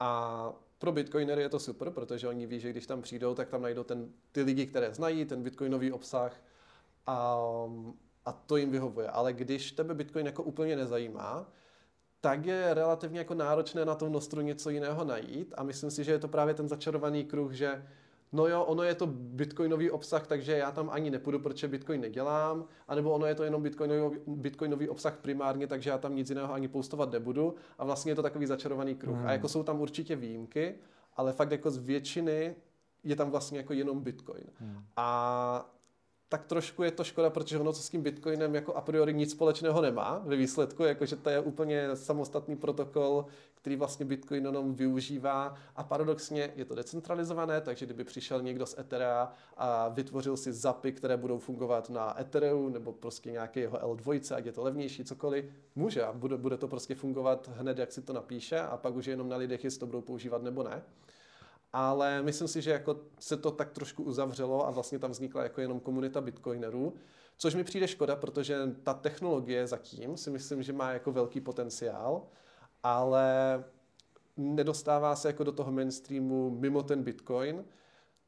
A 0.00 0.52
pro 0.78 0.92
bitcoinery 0.92 1.42
je 1.42 1.48
to 1.48 1.58
super, 1.58 1.90
protože 1.90 2.28
oni 2.28 2.46
ví, 2.46 2.60
že 2.60 2.70
když 2.70 2.86
tam 2.86 3.02
přijdou, 3.02 3.34
tak 3.34 3.48
tam 3.48 3.62
najdou 3.62 3.84
ten, 3.84 4.12
ty 4.32 4.42
lidi, 4.42 4.66
které 4.66 4.94
znají, 4.94 5.24
ten 5.24 5.42
bitcoinový 5.42 5.92
obsah 5.92 6.42
a, 7.06 7.36
a 8.24 8.32
to 8.32 8.56
jim 8.56 8.70
vyhovuje. 8.70 9.08
Ale 9.08 9.32
když 9.32 9.72
tebe 9.72 9.94
bitcoin 9.94 10.26
jako 10.26 10.42
úplně 10.42 10.76
nezajímá, 10.76 11.52
tak 12.20 12.46
je 12.46 12.74
relativně 12.74 13.18
jako 13.18 13.34
náročné 13.34 13.84
na 13.84 13.94
tom 13.94 14.12
Nostru 14.12 14.40
něco 14.40 14.70
jiného 14.70 15.04
najít 15.04 15.54
a 15.56 15.62
myslím 15.62 15.90
si, 15.90 16.04
že 16.04 16.12
je 16.12 16.18
to 16.18 16.28
právě 16.28 16.54
ten 16.54 16.68
začarovaný 16.68 17.24
kruh, 17.24 17.52
že 17.52 17.84
no 18.32 18.46
jo, 18.46 18.64
ono 18.64 18.82
je 18.82 18.94
to 18.94 19.06
bitcoinový 19.06 19.90
obsah, 19.90 20.26
takže 20.26 20.52
já 20.52 20.70
tam 20.70 20.90
ani 20.90 21.10
nepůjdu, 21.10 21.38
protože 21.38 21.68
bitcoin 21.68 22.00
nedělám, 22.00 22.64
anebo 22.88 23.10
ono 23.10 23.26
je 23.26 23.34
to 23.34 23.44
jenom 23.44 23.62
bitcoinový, 23.62 24.18
bitcoinový 24.26 24.88
obsah 24.88 25.16
primárně, 25.16 25.66
takže 25.66 25.90
já 25.90 25.98
tam 25.98 26.16
nic 26.16 26.28
jiného 26.28 26.52
ani 26.52 26.68
postovat 26.68 27.12
nebudu 27.12 27.54
a 27.78 27.84
vlastně 27.84 28.12
je 28.12 28.16
to 28.16 28.22
takový 28.22 28.46
začarovaný 28.46 28.94
kruh. 28.94 29.16
Hmm. 29.16 29.26
A 29.26 29.32
jako 29.32 29.48
jsou 29.48 29.62
tam 29.62 29.80
určitě 29.80 30.16
výjimky, 30.16 30.74
ale 31.16 31.32
fakt 31.32 31.50
jako 31.50 31.70
z 31.70 31.78
většiny 31.78 32.54
je 33.04 33.16
tam 33.16 33.30
vlastně 33.30 33.58
jako 33.58 33.72
jenom 33.72 34.00
bitcoin. 34.00 34.44
Hmm. 34.58 34.84
A 34.96 35.70
tak 36.30 36.44
trošku 36.46 36.82
je 36.82 36.90
to 36.90 37.04
škoda, 37.04 37.30
protože 37.30 37.58
ono 37.58 37.72
co 37.72 37.82
s 37.82 37.90
tím 37.90 38.02
Bitcoinem 38.02 38.54
jako 38.54 38.74
a 38.74 38.80
priori 38.80 39.14
nic 39.14 39.30
společného 39.30 39.82
nemá 39.82 40.22
ve 40.24 40.36
výsledku, 40.36 40.84
jakože 40.84 41.16
to 41.16 41.30
je 41.30 41.40
úplně 41.40 41.96
samostatný 41.96 42.56
protokol, 42.56 43.26
který 43.54 43.76
vlastně 43.76 44.06
Bitcoin 44.06 44.44
jenom 44.44 44.74
využívá. 44.74 45.54
A 45.76 45.84
paradoxně 45.84 46.52
je 46.56 46.64
to 46.64 46.74
decentralizované, 46.74 47.60
takže 47.60 47.86
kdyby 47.86 48.04
přišel 48.04 48.42
někdo 48.42 48.66
z 48.66 48.78
Ethera 48.78 49.32
a 49.56 49.88
vytvořil 49.88 50.36
si 50.36 50.52
zapy, 50.52 50.92
které 50.92 51.16
budou 51.16 51.38
fungovat 51.38 51.90
na 51.90 52.20
Ethereu 52.20 52.68
nebo 52.68 52.92
prostě 52.92 53.30
nějaké 53.30 53.60
jeho 53.60 53.78
L2, 53.78 54.34
ať 54.36 54.46
je 54.46 54.52
to 54.52 54.62
levnější, 54.62 55.04
cokoliv, 55.04 55.44
může 55.74 56.04
a 56.04 56.12
bude, 56.12 56.36
bude 56.36 56.56
to 56.56 56.68
prostě 56.68 56.94
fungovat 56.94 57.50
hned, 57.56 57.78
jak 57.78 57.92
si 57.92 58.02
to 58.02 58.12
napíše 58.12 58.60
a 58.60 58.76
pak 58.76 58.94
už 58.94 59.06
je 59.06 59.12
jenom 59.12 59.28
na 59.28 59.36
lidech, 59.36 59.64
jestli 59.64 59.80
to 59.80 59.86
budou 59.86 60.00
používat 60.00 60.42
nebo 60.42 60.62
ne 60.62 60.82
ale 61.72 62.22
myslím 62.22 62.48
si, 62.48 62.62
že 62.62 62.70
jako 62.70 62.96
se 63.20 63.36
to 63.36 63.50
tak 63.50 63.70
trošku 63.70 64.02
uzavřelo 64.02 64.66
a 64.66 64.70
vlastně 64.70 64.98
tam 64.98 65.10
vznikla 65.10 65.42
jako 65.42 65.60
jenom 65.60 65.80
komunita 65.80 66.20
bitcoinerů, 66.20 66.94
což 67.36 67.54
mi 67.54 67.64
přijde 67.64 67.88
škoda, 67.88 68.16
protože 68.16 68.56
ta 68.82 68.94
technologie 68.94 69.66
zatím 69.66 70.16
si 70.16 70.30
myslím, 70.30 70.62
že 70.62 70.72
má 70.72 70.92
jako 70.92 71.12
velký 71.12 71.40
potenciál, 71.40 72.22
ale 72.82 73.64
nedostává 74.36 75.16
se 75.16 75.28
jako 75.28 75.44
do 75.44 75.52
toho 75.52 75.72
mainstreamu 75.72 76.50
mimo 76.50 76.82
ten 76.82 77.02
bitcoin. 77.02 77.64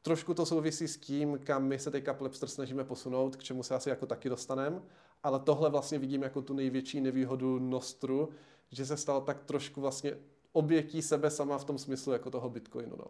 Trošku 0.03 0.34
to 0.34 0.47
souvisí 0.47 0.88
s 0.88 0.97
tím, 0.97 1.38
kam 1.45 1.64
my 1.64 1.78
se 1.78 1.90
teďka 1.90 2.14
Plebster 2.14 2.49
snažíme 2.49 2.84
posunout, 2.84 3.36
k 3.36 3.43
čemu 3.43 3.62
se 3.62 3.74
asi 3.74 3.88
jako 3.88 4.07
taky 4.07 4.28
dostaneme, 4.28 4.82
ale 5.22 5.40
tohle 5.40 5.70
vlastně 5.70 5.99
vidím 5.99 6.22
jako 6.22 6.43
tu 6.43 6.55
největší 6.55 7.01
nevýhodu 7.01 7.59
Nostru, 7.59 8.28
že 8.70 8.86
se 8.86 8.97
stal 8.97 9.20
tak 9.20 9.45
trošku 9.45 9.80
vlastně 9.80 10.16
obětí 10.53 11.03
sebe 11.03 11.31
sama 11.31 11.59
v 11.59 11.65
tom 11.65 11.79
smyslu 11.79 12.13
jako 12.13 12.31
toho 12.31 12.51
Bitcoinu. 12.51 12.97
No. 12.99 13.05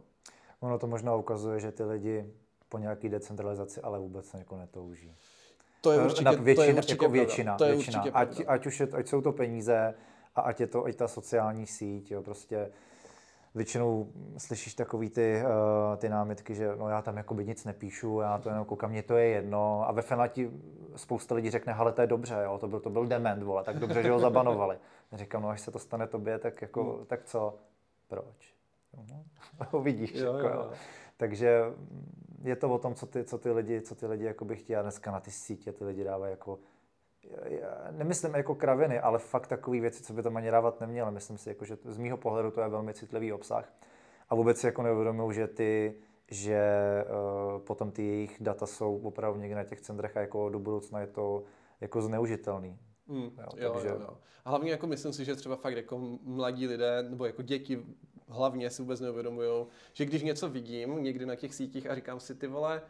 Ono 0.61 0.78
to 0.78 0.86
možná 0.86 1.14
ukazuje, 1.14 1.61
že 1.61 1.72
ty 1.72 1.84
lidi 1.84 2.26
po 2.68 2.78
nějaký 2.78 3.09
decentralizaci 3.09 3.80
ale 3.80 3.99
vůbec 3.99 4.34
jako 4.34 4.57
netouží. 4.57 5.16
To 5.80 5.93
je 5.93 6.05
určitě, 6.05 6.30
většina, 6.36 6.55
to 6.55 6.62
je 6.62 6.74
určitě 6.74 6.93
jako 6.93 7.09
většina, 7.09 7.57
to 7.57 7.64
je 7.64 7.72
většina. 7.72 7.99
Určitě 7.99 8.12
ať, 8.14 8.40
ať, 8.47 8.66
už 8.66 8.80
je, 8.80 8.88
ať 8.93 9.09
jsou 9.09 9.20
to 9.20 9.32
peníze 9.32 9.95
a 10.34 10.40
ať 10.40 10.61
je 10.61 10.66
to 10.66 10.88
i 10.88 10.93
ta 10.93 11.09
sociální 11.09 11.66
síť, 11.66 12.11
jo, 12.11 12.22
prostě 12.22 12.72
většinou 13.55 14.12
slyšíš 14.38 14.74
takový 14.74 15.11
ty, 15.11 15.42
uh, 15.42 15.96
ty 15.96 16.09
námitky, 16.09 16.55
že 16.55 16.76
no 16.76 16.88
já 16.88 17.03
tam 17.03 17.16
jakoby 17.16 17.44
nic 17.44 17.64
nepíšu, 17.64 18.20
já 18.20 18.38
to 18.38 18.48
jenom 18.48 18.64
koukám, 18.64 18.90
mně 18.90 19.03
to 19.03 19.16
je 19.16 19.26
jedno. 19.26 19.88
A 19.88 19.92
ve 19.92 20.03
finále 20.03 20.28
ti 20.28 20.50
spousta 20.96 21.34
lidí 21.34 21.50
řekne, 21.50 21.74
ale 21.74 21.92
to 21.92 22.00
je 22.00 22.07
dobře, 22.07 22.40
jo, 22.44 22.59
to 22.59 22.68
byl, 22.68 22.80
to 22.80 22.90
byl 22.90 23.07
dement, 23.07 23.42
vole, 23.42 23.64
tak 23.64 23.78
dobře, 23.78 24.03
že 24.03 24.11
ho 24.11 24.18
zabanovali. 24.18 24.78
Říkám, 25.12 25.42
no 25.42 25.48
až 25.48 25.61
se 25.61 25.70
to 25.70 25.78
stane 25.78 26.07
tobě, 26.07 26.38
tak 26.38 26.62
jako, 26.62 26.84
hmm. 26.84 27.07
tak 27.07 27.24
co? 27.24 27.55
Proč? 28.09 28.55
No, 29.11 29.24
uvidíš. 29.78 30.14
Jo, 30.14 30.34
jako, 30.34 30.48
jo. 30.48 30.70
Takže 31.16 31.62
je 32.42 32.57
to 32.57 32.70
o 32.70 32.78
tom, 32.78 32.94
co 32.94 33.07
ty, 33.07 33.24
co 33.24 33.38
ty 33.38 33.50
lidi, 33.50 33.80
co 33.80 33.94
ty 33.94 34.07
lidi 34.07 34.24
jako 34.24 34.44
by 34.44 34.57
chtěli. 34.57 34.78
A 34.78 34.82
dneska 34.82 35.11
na 35.11 35.20
ty 35.20 35.30
sítě 35.30 35.72
ty 35.72 35.84
lidi 35.84 36.05
dávají 36.05 36.30
jako 36.30 36.59
nemyslím 37.90 38.34
jako 38.34 38.54
kraviny, 38.54 39.00
ale 39.00 39.18
fakt 39.18 39.46
takové 39.46 39.80
věci, 39.80 40.02
co 40.02 40.12
by 40.12 40.22
tam 40.22 40.36
ani 40.36 40.50
dávat 40.50 40.80
neměly. 40.80 41.10
Myslím 41.10 41.38
si, 41.38 41.48
jako, 41.48 41.64
že 41.64 41.76
z 41.84 41.98
mýho 41.98 42.16
pohledu 42.16 42.50
to 42.50 42.60
je 42.60 42.68
velmi 42.68 42.94
citlivý 42.94 43.32
obsah. 43.32 43.72
A 44.28 44.34
vůbec 44.34 44.58
si 44.58 44.66
jako 44.66 44.82
neuvědomují, 44.82 45.34
že 45.34 45.46
ty 45.46 45.94
že 46.32 46.64
uh, 47.54 47.60
potom 47.60 47.90
ty 47.90 48.02
jejich 48.06 48.36
data 48.40 48.66
jsou 48.66 48.98
opravdu 48.98 49.40
někde 49.40 49.56
na 49.56 49.64
těch 49.64 49.80
centrech 49.80 50.16
a 50.16 50.20
jako 50.20 50.48
do 50.48 50.58
budoucna 50.58 51.00
je 51.00 51.06
to 51.06 51.44
jako 51.80 52.02
zneužitelný. 52.02 52.78
Mm, 53.06 53.22
jo, 53.22 53.30
jo, 53.56 53.72
takže... 53.72 53.88
jo, 53.88 53.98
jo. 54.00 54.16
A 54.44 54.50
hlavně 54.50 54.70
jako 54.70 54.86
myslím 54.86 55.12
si, 55.12 55.24
že 55.24 55.36
třeba 55.36 55.56
fakt 55.56 55.76
jako 55.76 55.98
mladí 56.22 56.66
lidé 56.66 57.02
nebo 57.02 57.26
jako 57.26 57.42
děti 57.42 57.84
hlavně 58.28 58.70
si 58.70 58.82
vůbec 58.82 59.00
neuvědomují, 59.00 59.66
že 59.92 60.04
když 60.04 60.22
něco 60.22 60.48
vidím 60.48 61.02
někdy 61.02 61.26
na 61.26 61.36
těch 61.36 61.54
sítích 61.54 61.90
a 61.90 61.94
říkám 61.94 62.20
si 62.20 62.34
ty 62.34 62.46
vole, 62.46 62.82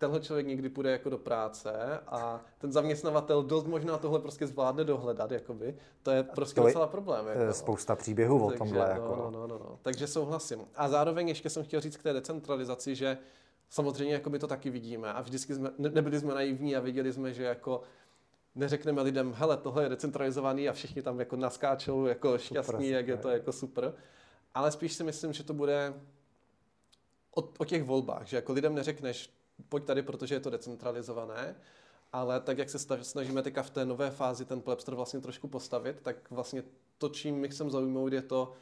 tenhle 0.00 0.20
člověk 0.20 0.46
někdy 0.46 0.68
půjde 0.68 0.90
jako 0.90 1.10
do 1.10 1.18
práce 1.18 2.00
a 2.06 2.44
ten 2.58 2.72
zaměstnavatel 2.72 3.42
dost 3.42 3.66
možná 3.66 3.98
tohle 3.98 4.18
prostě 4.18 4.46
zvládne 4.46 4.84
dohledat, 4.84 5.30
jakoby. 5.30 5.76
To 6.02 6.10
je 6.10 6.22
prostě 6.22 6.60
to 6.60 6.66
docela 6.66 6.86
problém. 6.86 7.26
Jako. 7.26 7.44
No. 7.44 7.54
Spousta 7.54 7.96
příběhů 7.96 8.46
o 8.46 8.50
tomhle. 8.50 8.78
No, 8.78 8.92
jako. 8.92 9.16
no, 9.16 9.30
no, 9.30 9.46
no, 9.46 9.58
no. 9.58 9.78
Takže 9.82 10.06
souhlasím. 10.06 10.66
A 10.74 10.88
zároveň 10.88 11.28
ještě 11.28 11.50
jsem 11.50 11.64
chtěl 11.64 11.80
říct 11.80 11.96
k 11.96 12.02
té 12.02 12.12
decentralizaci, 12.12 12.94
že 12.94 13.18
samozřejmě 13.68 14.14
jako 14.14 14.30
my 14.30 14.38
to 14.38 14.46
taky 14.46 14.70
vidíme 14.70 15.12
a 15.12 15.20
vždycky 15.20 15.54
jsme, 15.54 15.70
ne, 15.78 15.88
nebyli 15.88 16.20
jsme 16.20 16.34
naivní 16.34 16.76
a 16.76 16.80
viděli 16.80 17.12
jsme, 17.12 17.32
že 17.32 17.44
jako 17.44 17.82
neřekneme 18.54 19.02
lidem, 19.02 19.32
hele, 19.36 19.56
tohle 19.56 19.82
je 19.82 19.88
decentralizovaný 19.88 20.68
a 20.68 20.72
všichni 20.72 21.02
tam 21.02 21.20
jako 21.20 21.36
naskáčou 21.36 22.06
jako 22.06 22.38
šťastní, 22.38 22.72
super, 22.72 22.94
jak 22.94 23.08
je 23.08 23.16
to 23.16 23.28
jako 23.28 23.52
super. 23.52 23.94
Ale 24.54 24.72
spíš 24.72 24.92
si 24.92 25.04
myslím, 25.04 25.32
že 25.32 25.44
to 25.44 25.54
bude 25.54 25.94
o, 27.36 27.48
o 27.58 27.64
těch 27.64 27.84
volbách, 27.84 28.26
že 28.26 28.36
jako 28.36 28.52
lidem 28.52 28.74
neřekneš, 28.74 29.39
pojď 29.68 29.84
tady, 29.84 30.02
protože 30.02 30.34
je 30.34 30.40
to 30.40 30.50
decentralizované, 30.50 31.56
ale 32.12 32.40
tak, 32.40 32.58
jak 32.58 32.70
se 32.70 32.78
snažíme 33.02 33.42
teďka 33.42 33.62
v 33.62 33.70
té 33.70 33.84
nové 33.84 34.10
fázi 34.10 34.44
ten 34.44 34.60
Plebster 34.60 34.94
vlastně 34.94 35.20
trošku 35.20 35.48
postavit, 35.48 36.00
tak 36.02 36.30
vlastně 36.30 36.62
to, 36.98 37.08
čím 37.08 37.36
my 37.36 37.48
chcem 37.48 37.70
zaujmout, 37.70 38.12
je 38.12 38.22
to, 38.22 38.52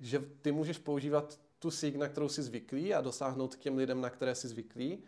že 0.00 0.24
ty 0.42 0.52
můžeš 0.52 0.78
používat 0.78 1.40
tu 1.58 1.70
síť, 1.70 1.96
na 1.96 2.08
kterou 2.08 2.28
jsi 2.28 2.42
zvyklý 2.42 2.94
a 2.94 3.00
dosáhnout 3.00 3.54
k 3.54 3.58
těm 3.58 3.76
lidem, 3.76 4.00
na 4.00 4.10
které 4.10 4.34
jsi 4.34 4.48
zvyklý, 4.48 5.04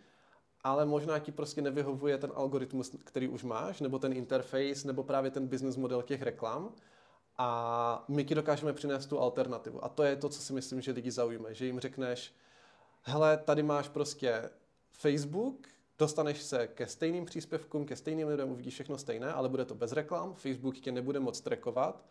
ale 0.65 0.87
možná 0.87 1.19
ti 1.19 1.33
prostě 1.33 1.63
nevyhovuje 1.63 2.19
ten 2.19 2.33
algoritmus, 2.35 2.97
který 3.05 3.29
už 3.29 3.45
máš, 3.45 3.81
nebo 3.81 3.99
ten 3.99 4.13
interface, 4.13 4.87
nebo 4.87 5.03
právě 5.03 5.31
ten 5.31 5.47
business 5.47 5.77
model 5.77 6.03
těch 6.03 6.23
reklam. 6.23 6.75
A 7.39 8.05
my 8.09 8.25
ti 8.25 8.35
dokážeme 8.35 8.73
přinést 8.73 9.07
tu 9.07 9.21
alternativu. 9.21 9.85
A 9.85 9.89
to 9.89 10.03
je 10.03 10.17
to, 10.17 10.29
co 10.29 10.41
si 10.43 10.53
myslím, 10.53 10.81
že 10.81 10.93
lidi 10.93 11.11
zaujme. 11.11 11.55
Že 11.55 11.67
jim 11.67 11.81
řekneš, 11.81 12.35
hele, 13.03 13.37
tady 13.37 13.63
máš 13.63 13.89
prostě 13.89 14.51
Facebook, 14.99 15.69
dostaneš 15.99 16.43
se 16.43 16.67
ke 16.67 16.87
stejným 16.87 17.25
příspěvkům, 17.25 17.87
ke 17.87 17.97
stejným 17.97 18.29
lidem, 18.29 18.51
uvidíš 18.51 18.75
všechno 18.75 18.99
stejné, 18.99 19.33
ale 19.33 19.49
bude 19.49 19.65
to 19.65 19.75
bez 19.75 19.93
reklam, 19.93 20.35
Facebook 20.35 20.79
tě 20.79 20.93
nebude 20.93 21.21
moc 21.21 21.41
trackovat 21.41 22.05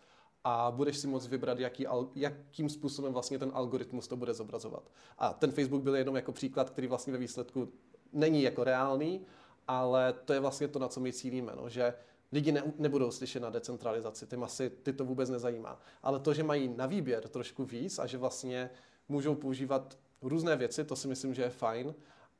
a 0.43 0.71
budeš 0.71 0.97
si 0.97 1.07
moct 1.07 1.27
vybrat, 1.27 1.59
jaký, 1.59 1.85
jakým 2.15 2.69
způsobem 2.69 3.13
vlastně 3.13 3.39
ten 3.39 3.51
algoritmus 3.53 4.07
to 4.07 4.17
bude 4.17 4.33
zobrazovat. 4.33 4.91
A 5.17 5.33
ten 5.33 5.51
Facebook 5.51 5.83
byl 5.83 5.95
jenom 5.95 6.15
jako 6.15 6.31
příklad, 6.31 6.69
který 6.69 6.87
vlastně 6.87 7.13
ve 7.13 7.19
výsledku 7.19 7.71
není 8.13 8.41
jako 8.41 8.63
reálný, 8.63 9.25
ale 9.67 10.13
to 10.13 10.33
je 10.33 10.39
vlastně 10.39 10.67
to, 10.67 10.79
na 10.79 10.87
co 10.87 10.99
my 10.99 11.13
cílíme, 11.13 11.53
no, 11.55 11.69
že 11.69 11.93
lidi 12.31 12.51
ne, 12.51 12.63
nebudou 12.77 13.11
slyšet 13.11 13.39
na 13.39 13.49
decentralizaci, 13.49 14.27
ty 14.27 14.37
masy, 14.37 14.69
ty 14.69 14.93
to 14.93 15.05
vůbec 15.05 15.29
nezajímá. 15.29 15.79
Ale 16.03 16.19
to, 16.19 16.33
že 16.33 16.43
mají 16.43 16.73
na 16.75 16.85
výběr 16.85 17.27
trošku 17.27 17.65
víc 17.65 17.99
a 17.99 18.05
že 18.05 18.17
vlastně 18.17 18.69
můžou 19.09 19.35
používat 19.35 19.97
různé 20.21 20.55
věci, 20.55 20.83
to 20.83 20.95
si 20.95 21.07
myslím, 21.07 21.33
že 21.33 21.41
je 21.41 21.49
fajn 21.49 21.95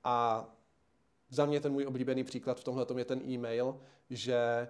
a 0.05 0.47
za 1.29 1.45
mě 1.45 1.59
ten 1.59 1.71
můj 1.71 1.85
oblíbený 1.85 2.23
příklad 2.23 2.59
v 2.59 2.63
tomhle 2.63 2.85
je 2.97 3.05
ten 3.05 3.21
e-mail, 3.21 3.79
že 4.09 4.67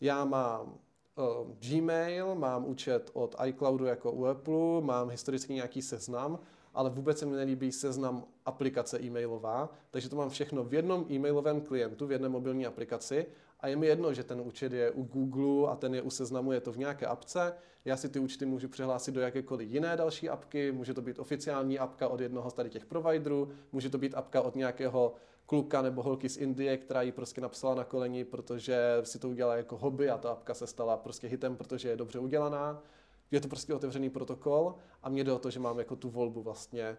já 0.00 0.24
mám 0.24 0.78
uh, 1.14 1.56
Gmail, 1.68 2.34
mám 2.34 2.66
účet 2.66 3.10
od 3.12 3.36
iCloudu 3.44 3.84
jako 3.84 4.12
u 4.12 4.26
Apple, 4.26 4.80
mám 4.80 5.08
historicky 5.08 5.54
nějaký 5.54 5.82
seznam, 5.82 6.38
ale 6.74 6.90
vůbec 6.90 7.18
se 7.18 7.26
mi 7.26 7.36
nelíbí 7.36 7.72
seznam 7.72 8.24
aplikace 8.44 9.00
e-mailová, 9.00 9.68
takže 9.90 10.08
to 10.08 10.16
mám 10.16 10.30
všechno 10.30 10.64
v 10.64 10.74
jednom 10.74 11.06
e-mailovém 11.10 11.60
klientu, 11.60 12.06
v 12.06 12.12
jedné 12.12 12.28
mobilní 12.28 12.66
aplikaci 12.66 13.26
a 13.60 13.68
je 13.68 13.76
mi 13.76 13.86
jedno, 13.86 14.14
že 14.14 14.24
ten 14.24 14.40
účet 14.40 14.72
je 14.72 14.90
u 14.90 15.02
Google 15.02 15.72
a 15.72 15.76
ten 15.76 15.94
je 15.94 16.02
u 16.02 16.10
seznamu, 16.10 16.52
je 16.52 16.60
to 16.60 16.72
v 16.72 16.78
nějaké 16.78 17.06
apce. 17.06 17.54
Já 17.84 17.96
si 17.96 18.08
ty 18.08 18.18
účty 18.18 18.46
můžu 18.46 18.68
přihlásit 18.68 19.12
do 19.12 19.20
jakékoliv 19.20 19.68
jiné 19.68 19.96
další 19.96 20.28
apky, 20.28 20.72
může 20.72 20.94
to 20.94 21.02
být 21.02 21.18
oficiální 21.18 21.78
apka 21.78 22.08
od 22.08 22.20
jednoho 22.20 22.50
z 22.50 22.54
tady 22.54 22.70
těch 22.70 22.86
providerů, 22.86 23.48
může 23.72 23.90
to 23.90 23.98
být 23.98 24.14
apka 24.14 24.42
od 24.42 24.56
nějakého 24.56 25.14
kluka 25.46 25.82
nebo 25.82 26.02
holky 26.02 26.28
z 26.28 26.36
Indie, 26.36 26.76
která 26.76 27.02
ji 27.02 27.12
prostě 27.12 27.40
napsala 27.40 27.74
na 27.74 27.84
koleni, 27.84 28.24
protože 28.24 29.00
si 29.02 29.18
to 29.18 29.28
udělala 29.28 29.56
jako 29.56 29.76
hobby 29.76 30.10
a 30.10 30.18
ta 30.18 30.30
apka 30.30 30.54
se 30.54 30.66
stala 30.66 30.96
prostě 30.96 31.28
hitem, 31.28 31.56
protože 31.56 31.88
je 31.88 31.96
dobře 31.96 32.18
udělaná. 32.18 32.82
Je 33.30 33.40
to 33.40 33.48
prostě 33.48 33.74
otevřený 33.74 34.10
protokol 34.10 34.74
a 35.02 35.08
mě 35.08 35.24
jde 35.24 35.32
o 35.32 35.38
to, 35.38 35.50
že 35.50 35.60
mám 35.60 35.78
jako 35.78 35.96
tu 35.96 36.10
volbu 36.10 36.42
vlastně 36.42 36.96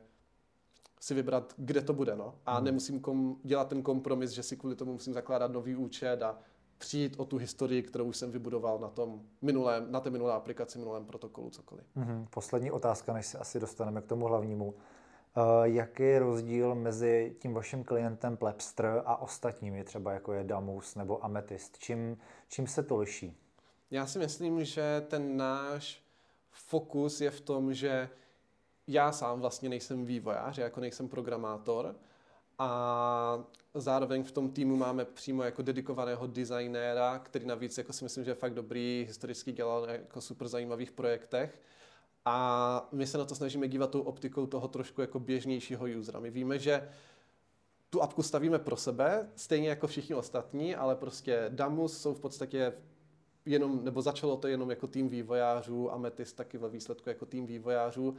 si 1.01 1.13
vybrat, 1.13 1.53
kde 1.57 1.81
to 1.81 1.93
bude. 1.93 2.15
No. 2.15 2.35
A 2.45 2.55
hmm. 2.55 2.65
nemusím 2.65 2.99
kom, 2.99 3.37
dělat 3.43 3.67
ten 3.67 3.81
kompromis, 3.81 4.31
že 4.31 4.43
si 4.43 4.57
kvůli 4.57 4.75
tomu 4.75 4.93
musím 4.93 5.13
zakládat 5.13 5.51
nový 5.51 5.75
účet 5.75 6.23
a 6.23 6.37
přijít 6.81 7.15
o 7.17 7.25
tu 7.25 7.37
historii, 7.37 7.83
kterou 7.83 8.05
už 8.05 8.17
jsem 8.17 8.31
vybudoval 8.31 8.79
na, 8.79 8.89
tom 8.89 9.21
minulém, 9.41 9.91
na 9.91 9.99
té 9.99 10.09
minulé 10.09 10.33
aplikaci, 10.33 10.79
minulém 10.79 11.05
protokolu, 11.05 11.49
cokoliv. 11.49 11.85
Mm-hmm. 11.97 12.27
Poslední 12.29 12.71
otázka, 12.71 13.13
než 13.13 13.25
se 13.25 13.37
asi 13.37 13.59
dostaneme 13.59 14.01
k 14.01 14.05
tomu 14.05 14.25
hlavnímu. 14.25 14.65
Uh, 14.67 14.73
jaký 15.63 16.03
je 16.03 16.19
rozdíl 16.19 16.75
mezi 16.75 17.35
tím 17.39 17.53
vaším 17.53 17.83
klientem 17.83 18.37
Plebster 18.37 19.01
a 19.05 19.21
ostatními, 19.21 19.83
třeba 19.83 20.13
jako 20.13 20.33
je 20.33 20.43
Damus 20.43 20.95
nebo 20.95 21.25
Amethyst? 21.25 21.77
Čím, 21.77 22.17
čím 22.47 22.67
se 22.67 22.83
to 22.83 22.97
liší? 22.97 23.37
Já 23.91 24.05
si 24.05 24.19
myslím, 24.19 24.65
že 24.65 25.05
ten 25.07 25.37
náš 25.37 26.03
fokus 26.51 27.21
je 27.21 27.31
v 27.31 27.41
tom, 27.41 27.73
že 27.73 28.09
já 28.87 29.11
sám 29.11 29.41
vlastně 29.41 29.69
nejsem 29.69 30.05
vývojář, 30.05 30.57
jako 30.57 30.79
nejsem 30.79 31.09
programátor 31.09 31.95
a 32.63 33.43
zároveň 33.73 34.23
v 34.23 34.31
tom 34.31 34.51
týmu 34.51 34.75
máme 34.75 35.05
přímo 35.05 35.43
jako 35.43 35.61
dedikovaného 35.61 36.27
designéra, 36.27 37.19
který 37.19 37.45
navíc 37.45 37.77
jako 37.77 37.93
si 37.93 38.03
myslím, 38.03 38.23
že 38.23 38.31
je 38.31 38.35
fakt 38.35 38.53
dobrý, 38.53 39.05
historicky 39.07 39.51
dělal 39.51 39.87
jako 39.89 40.21
super 40.21 40.47
zajímavých 40.47 40.91
projektech. 40.91 41.59
A 42.25 42.89
my 42.91 43.07
se 43.07 43.17
na 43.17 43.25
to 43.25 43.35
snažíme 43.35 43.67
dívat 43.67 43.89
tou 43.89 44.01
optikou 44.01 44.45
toho 44.45 44.67
trošku 44.67 45.01
jako 45.01 45.19
běžnějšího 45.19 45.85
usera. 45.99 46.19
My 46.19 46.31
víme, 46.31 46.59
že 46.59 46.89
tu 47.89 48.01
apku 48.01 48.23
stavíme 48.23 48.59
pro 48.59 48.77
sebe, 48.77 49.29
stejně 49.35 49.69
jako 49.69 49.87
všichni 49.87 50.15
ostatní, 50.15 50.75
ale 50.75 50.95
prostě 50.95 51.45
Damus 51.49 52.01
jsou 52.01 52.13
v 52.13 52.19
podstatě 52.19 52.73
jenom, 53.45 53.83
nebo 53.83 54.01
začalo 54.01 54.37
to 54.37 54.47
jenom 54.47 54.69
jako 54.69 54.87
tým 54.87 55.09
vývojářů, 55.09 55.91
Amethyst 55.91 56.35
taky 56.35 56.57
ve 56.57 56.69
výsledku 56.69 57.09
jako 57.09 57.25
tým 57.25 57.45
vývojářů 57.45 58.17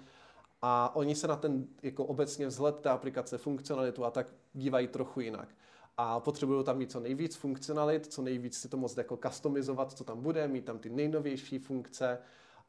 a 0.63 0.97
oni 0.97 1.15
se 1.15 1.29
na 1.29 1.37
ten 1.37 1.67
jako 1.83 2.05
obecně 2.05 2.47
vzhled 2.47 2.77
té 2.77 2.91
aplikace, 2.91 3.39
funkcionalitu 3.39 4.05
a 4.05 4.11
tak 4.11 4.27
dívají 4.55 4.89
trochu 4.89 5.21
jinak. 5.21 5.49
A 5.97 6.21
potřebují 6.21 6.65
tam 6.65 6.79
mít 6.79 6.91
co 6.91 7.01
nejvíc 7.01 7.37
funkcionalit, 7.37 8.07
co 8.07 8.23
nejvíc 8.23 8.61
si 8.61 8.69
to 8.69 8.77
moc 8.77 8.97
jako 8.97 9.19
customizovat, 9.27 9.93
co 9.93 10.05
tam 10.05 10.23
bude, 10.23 10.49
mít 10.49 10.65
tam 10.65 10.79
ty 10.79 10.91
nejnovější 10.91 11.59
funkce 11.59 12.19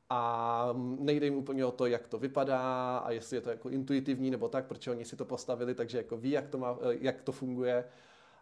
a 0.09 0.69
nejde 0.99 1.25
jim 1.25 1.35
úplně 1.35 1.65
o 1.65 1.71
to, 1.71 1.85
jak 1.85 2.07
to 2.07 2.19
vypadá 2.19 2.97
a 2.97 3.11
jestli 3.11 3.37
je 3.37 3.41
to 3.41 3.49
jako 3.49 3.69
intuitivní 3.69 4.31
nebo 4.31 4.49
tak, 4.49 4.65
protože 4.65 4.91
oni 4.91 5.05
si 5.05 5.15
to 5.15 5.25
postavili, 5.25 5.75
takže 5.75 5.97
jako 5.97 6.17
ví, 6.17 6.31
jak 6.31 6.47
to, 6.47 6.57
má, 6.57 6.77
jak 6.99 7.21
to 7.21 7.31
funguje. 7.31 7.85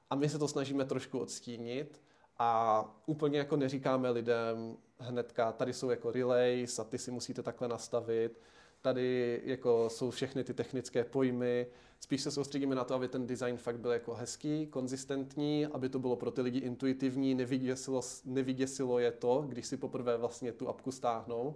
A 0.09 0.15
my 0.15 0.29
se 0.29 0.39
to 0.39 0.47
snažíme 0.47 0.85
trošku 0.85 1.19
odstínit 1.19 2.01
a 2.39 2.85
úplně 3.05 3.37
jako 3.37 3.55
neříkáme 3.55 4.09
lidem 4.09 4.77
hnedka, 4.99 5.51
tady 5.51 5.73
jsou 5.73 5.89
jako 5.89 6.11
relays 6.11 6.79
a 6.79 6.83
ty 6.83 6.97
si 6.97 7.11
musíte 7.11 7.43
takhle 7.43 7.67
nastavit 7.67 8.41
Tady 8.81 9.41
jako 9.43 9.89
jsou 9.89 10.11
všechny 10.11 10.43
ty 10.43 10.53
technické 10.53 11.03
pojmy. 11.03 11.67
Spíš 11.99 12.21
se 12.21 12.31
soustředíme 12.31 12.75
na 12.75 12.83
to, 12.83 12.95
aby 12.95 13.07
ten 13.07 13.27
design 13.27 13.57
fakt 13.57 13.79
byl 13.79 13.91
jako 13.91 14.13
hezký, 14.13 14.67
konzistentní, 14.67 15.65
aby 15.65 15.89
to 15.89 15.99
bylo 15.99 16.15
pro 16.15 16.31
ty 16.31 16.41
lidi 16.41 16.59
intuitivní, 16.59 17.35
nevyděsilo, 17.35 18.01
nevyděsilo 18.25 18.99
je 18.99 19.11
to, 19.11 19.45
když 19.47 19.65
si 19.65 19.77
poprvé 19.77 20.17
vlastně 20.17 20.51
tu 20.51 20.69
apku 20.69 20.91
stáhnou 20.91 21.55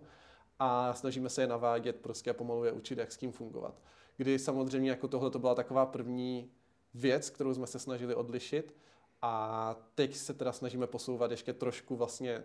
a 0.60 0.94
snažíme 0.94 1.30
se 1.30 1.42
je 1.42 1.48
navádět 1.48 1.96
prostě 1.96 2.30
a 2.30 2.34
pomalu 2.34 2.64
je 2.64 2.72
učit, 2.72 2.98
jak 2.98 3.12
s 3.12 3.18
tím 3.18 3.32
fungovat. 3.32 3.82
Kdy 4.18 4.40
samozřejmě 4.40 4.90
jako 4.90 5.08
tohle 5.08 5.32
to 5.32 5.40
byla 5.40 5.56
taková 5.56 5.86
první 5.86 6.52
věc, 6.94 7.30
kterou 7.30 7.54
jsme 7.54 7.68
se 7.68 7.80
snažili 7.80 8.16
odlišit 8.16 8.76
a 9.22 9.76
teď 9.96 10.16
se 10.16 10.34
teda 10.34 10.52
snažíme 10.52 10.88
posouvat 10.88 11.32
ještě 11.32 11.54
trošku 11.54 11.96
vlastně 11.96 12.44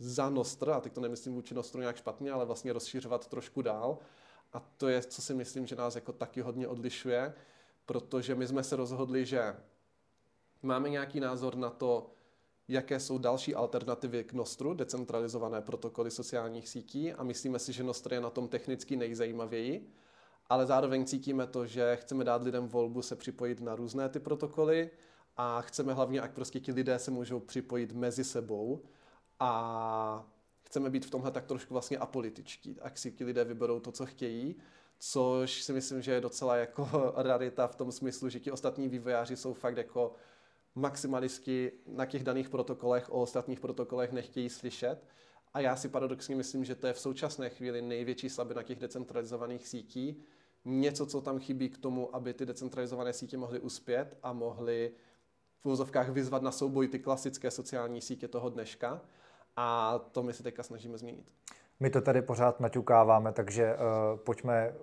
za 0.00 0.30
Nostr, 0.30 0.70
a 0.70 0.80
teď 0.80 0.92
to 0.92 1.00
nemyslím 1.00 1.34
vůči 1.34 1.54
Nostru 1.54 1.80
nějak 1.80 1.96
špatně, 1.96 2.32
ale 2.32 2.44
vlastně 2.44 2.72
rozšiřovat 2.72 3.26
trošku 3.26 3.62
dál. 3.62 3.98
A 4.52 4.60
to 4.76 4.88
je, 4.88 5.02
co 5.02 5.22
si 5.22 5.34
myslím, 5.34 5.66
že 5.66 5.76
nás 5.76 5.94
jako 5.94 6.12
taky 6.12 6.40
hodně 6.40 6.68
odlišuje, 6.68 7.34
protože 7.86 8.34
my 8.34 8.46
jsme 8.46 8.62
se 8.64 8.76
rozhodli, 8.76 9.26
že 9.26 9.56
máme 10.62 10.90
nějaký 10.90 11.20
názor 11.20 11.56
na 11.56 11.70
to, 11.70 12.10
jaké 12.68 13.00
jsou 13.00 13.18
další 13.18 13.54
alternativy 13.54 14.24
k 14.24 14.32
Nostru, 14.32 14.74
decentralizované 14.74 15.60
protokoly 15.60 16.10
sociálních 16.10 16.68
sítí 16.68 17.12
a 17.12 17.22
myslíme 17.22 17.58
si, 17.58 17.72
že 17.72 17.82
Nostr 17.82 18.12
je 18.12 18.20
na 18.20 18.30
tom 18.30 18.48
technicky 18.48 18.96
nejzajímavěji, 18.96 19.90
ale 20.48 20.66
zároveň 20.66 21.04
cítíme 21.04 21.46
to, 21.46 21.66
že 21.66 21.96
chceme 21.96 22.24
dát 22.24 22.42
lidem 22.42 22.68
volbu 22.68 23.02
se 23.02 23.16
připojit 23.16 23.60
na 23.60 23.74
různé 23.74 24.08
ty 24.08 24.20
protokoly 24.20 24.90
a 25.36 25.60
chceme 25.60 25.94
hlavně, 25.94 26.20
ať 26.20 26.30
prostě 26.30 26.60
ti 26.60 26.72
lidé 26.72 26.98
se 26.98 27.10
můžou 27.10 27.40
připojit 27.40 27.92
mezi 27.92 28.24
sebou, 28.24 28.82
a 29.40 30.26
chceme 30.62 30.90
být 30.90 31.06
v 31.06 31.10
tomhle 31.10 31.30
tak 31.30 31.46
trošku 31.46 31.74
vlastně 31.74 31.98
apolitičtí, 31.98 32.80
ať 32.80 32.98
si 32.98 33.12
ti 33.12 33.24
lidé 33.24 33.44
vyberou 33.44 33.80
to, 33.80 33.92
co 33.92 34.06
chtějí, 34.06 34.56
což 34.98 35.62
si 35.62 35.72
myslím, 35.72 36.02
že 36.02 36.12
je 36.12 36.20
docela 36.20 36.56
jako 36.56 37.12
rarita 37.16 37.66
v 37.66 37.76
tom 37.76 37.92
smyslu, 37.92 38.28
že 38.28 38.40
ti 38.40 38.52
ostatní 38.52 38.88
vývojáři 38.88 39.36
jsou 39.36 39.54
fakt 39.54 39.76
jako 39.76 40.14
maximalisti 40.74 41.72
na 41.86 42.06
těch 42.06 42.24
daných 42.24 42.48
protokolech, 42.48 43.10
o 43.10 43.22
ostatních 43.22 43.60
protokolech 43.60 44.12
nechtějí 44.12 44.48
slyšet. 44.48 45.06
A 45.54 45.60
já 45.60 45.76
si 45.76 45.88
paradoxně 45.88 46.36
myslím, 46.36 46.64
že 46.64 46.74
to 46.74 46.86
je 46.86 46.92
v 46.92 47.00
současné 47.00 47.50
chvíli 47.50 47.82
největší 47.82 48.28
slabina 48.28 48.62
těch 48.62 48.78
decentralizovaných 48.78 49.68
sítí. 49.68 50.22
Něco, 50.64 51.06
co 51.06 51.20
tam 51.20 51.38
chybí 51.38 51.68
k 51.68 51.78
tomu, 51.78 52.16
aby 52.16 52.34
ty 52.34 52.46
decentralizované 52.46 53.12
sítě 53.12 53.36
mohly 53.36 53.60
uspět 53.60 54.18
a 54.22 54.32
mohly 54.32 54.92
v 55.60 55.66
úzovkách 55.66 56.08
vyzvat 56.08 56.42
na 56.42 56.52
souboj 56.52 56.88
ty 56.88 56.98
klasické 56.98 57.50
sociální 57.50 58.00
sítě 58.00 58.28
toho 58.28 58.48
dneška. 58.48 59.02
A 59.56 59.98
to 60.12 60.22
my 60.22 60.32
se 60.32 60.42
teďka 60.42 60.62
snažíme 60.62 60.98
změnit. 60.98 61.24
My 61.80 61.90
to 61.90 62.00
tady 62.00 62.22
pořád 62.22 62.60
naťukáváme, 62.60 63.32
takže 63.32 63.74
uh, 63.74 64.18
pojďme, 64.18 64.74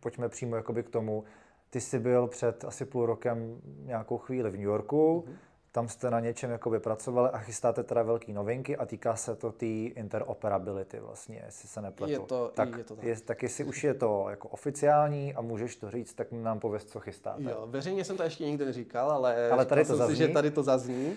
pojďme 0.00 0.28
přímo 0.28 0.56
jakoby 0.56 0.82
k 0.82 0.90
tomu. 0.90 1.24
Ty 1.70 1.80
jsi 1.80 1.98
byl 1.98 2.26
před 2.26 2.64
asi 2.64 2.84
půl 2.84 3.06
rokem 3.06 3.60
nějakou 3.64 4.18
chvíli 4.18 4.50
v 4.50 4.52
New 4.52 4.62
Yorku, 4.62 5.24
mm-hmm. 5.26 5.34
tam 5.72 5.88
jste 5.88 6.10
na 6.10 6.20
něčem 6.20 6.50
jako 6.50 6.80
pracovali 6.80 7.30
a 7.30 7.38
chystáte 7.38 7.84
teda 7.84 8.02
velké 8.02 8.32
novinky 8.32 8.76
a 8.76 8.86
týká 8.86 9.16
se 9.16 9.36
to 9.36 9.52
té 9.52 9.58
tý 9.58 9.86
interoperability 9.86 11.00
vlastně, 11.00 11.42
jestli 11.46 11.68
se 11.68 11.82
nepletu. 11.82 12.12
Je 12.12 12.18
to, 12.18 12.50
tak, 12.54 12.78
je 12.78 12.84
to 12.84 12.96
tak. 12.96 13.04
Je, 13.04 13.20
tak 13.20 13.42
jestli 13.42 13.64
už 13.64 13.84
je 13.84 13.94
to 13.94 14.26
jako 14.30 14.48
oficiální 14.48 15.34
a 15.34 15.40
můžeš 15.40 15.76
to 15.76 15.90
říct, 15.90 16.14
tak 16.14 16.32
nám 16.32 16.60
pověz, 16.60 16.84
co 16.84 17.00
chystáte. 17.00 17.42
Jo, 17.42 17.66
veřejně 17.66 18.04
jsem 18.04 18.16
to 18.16 18.22
ještě 18.22 18.44
nikdy 18.44 18.64
neříkal, 18.64 19.10
ale, 19.10 19.50
ale 19.50 19.66
tady 19.66 19.84
to 19.84 19.96
zazní. 19.96 20.16
Si, 20.16 20.22
že 20.22 20.28
tady 20.28 20.50
to 20.50 20.62
zazní. 20.62 21.16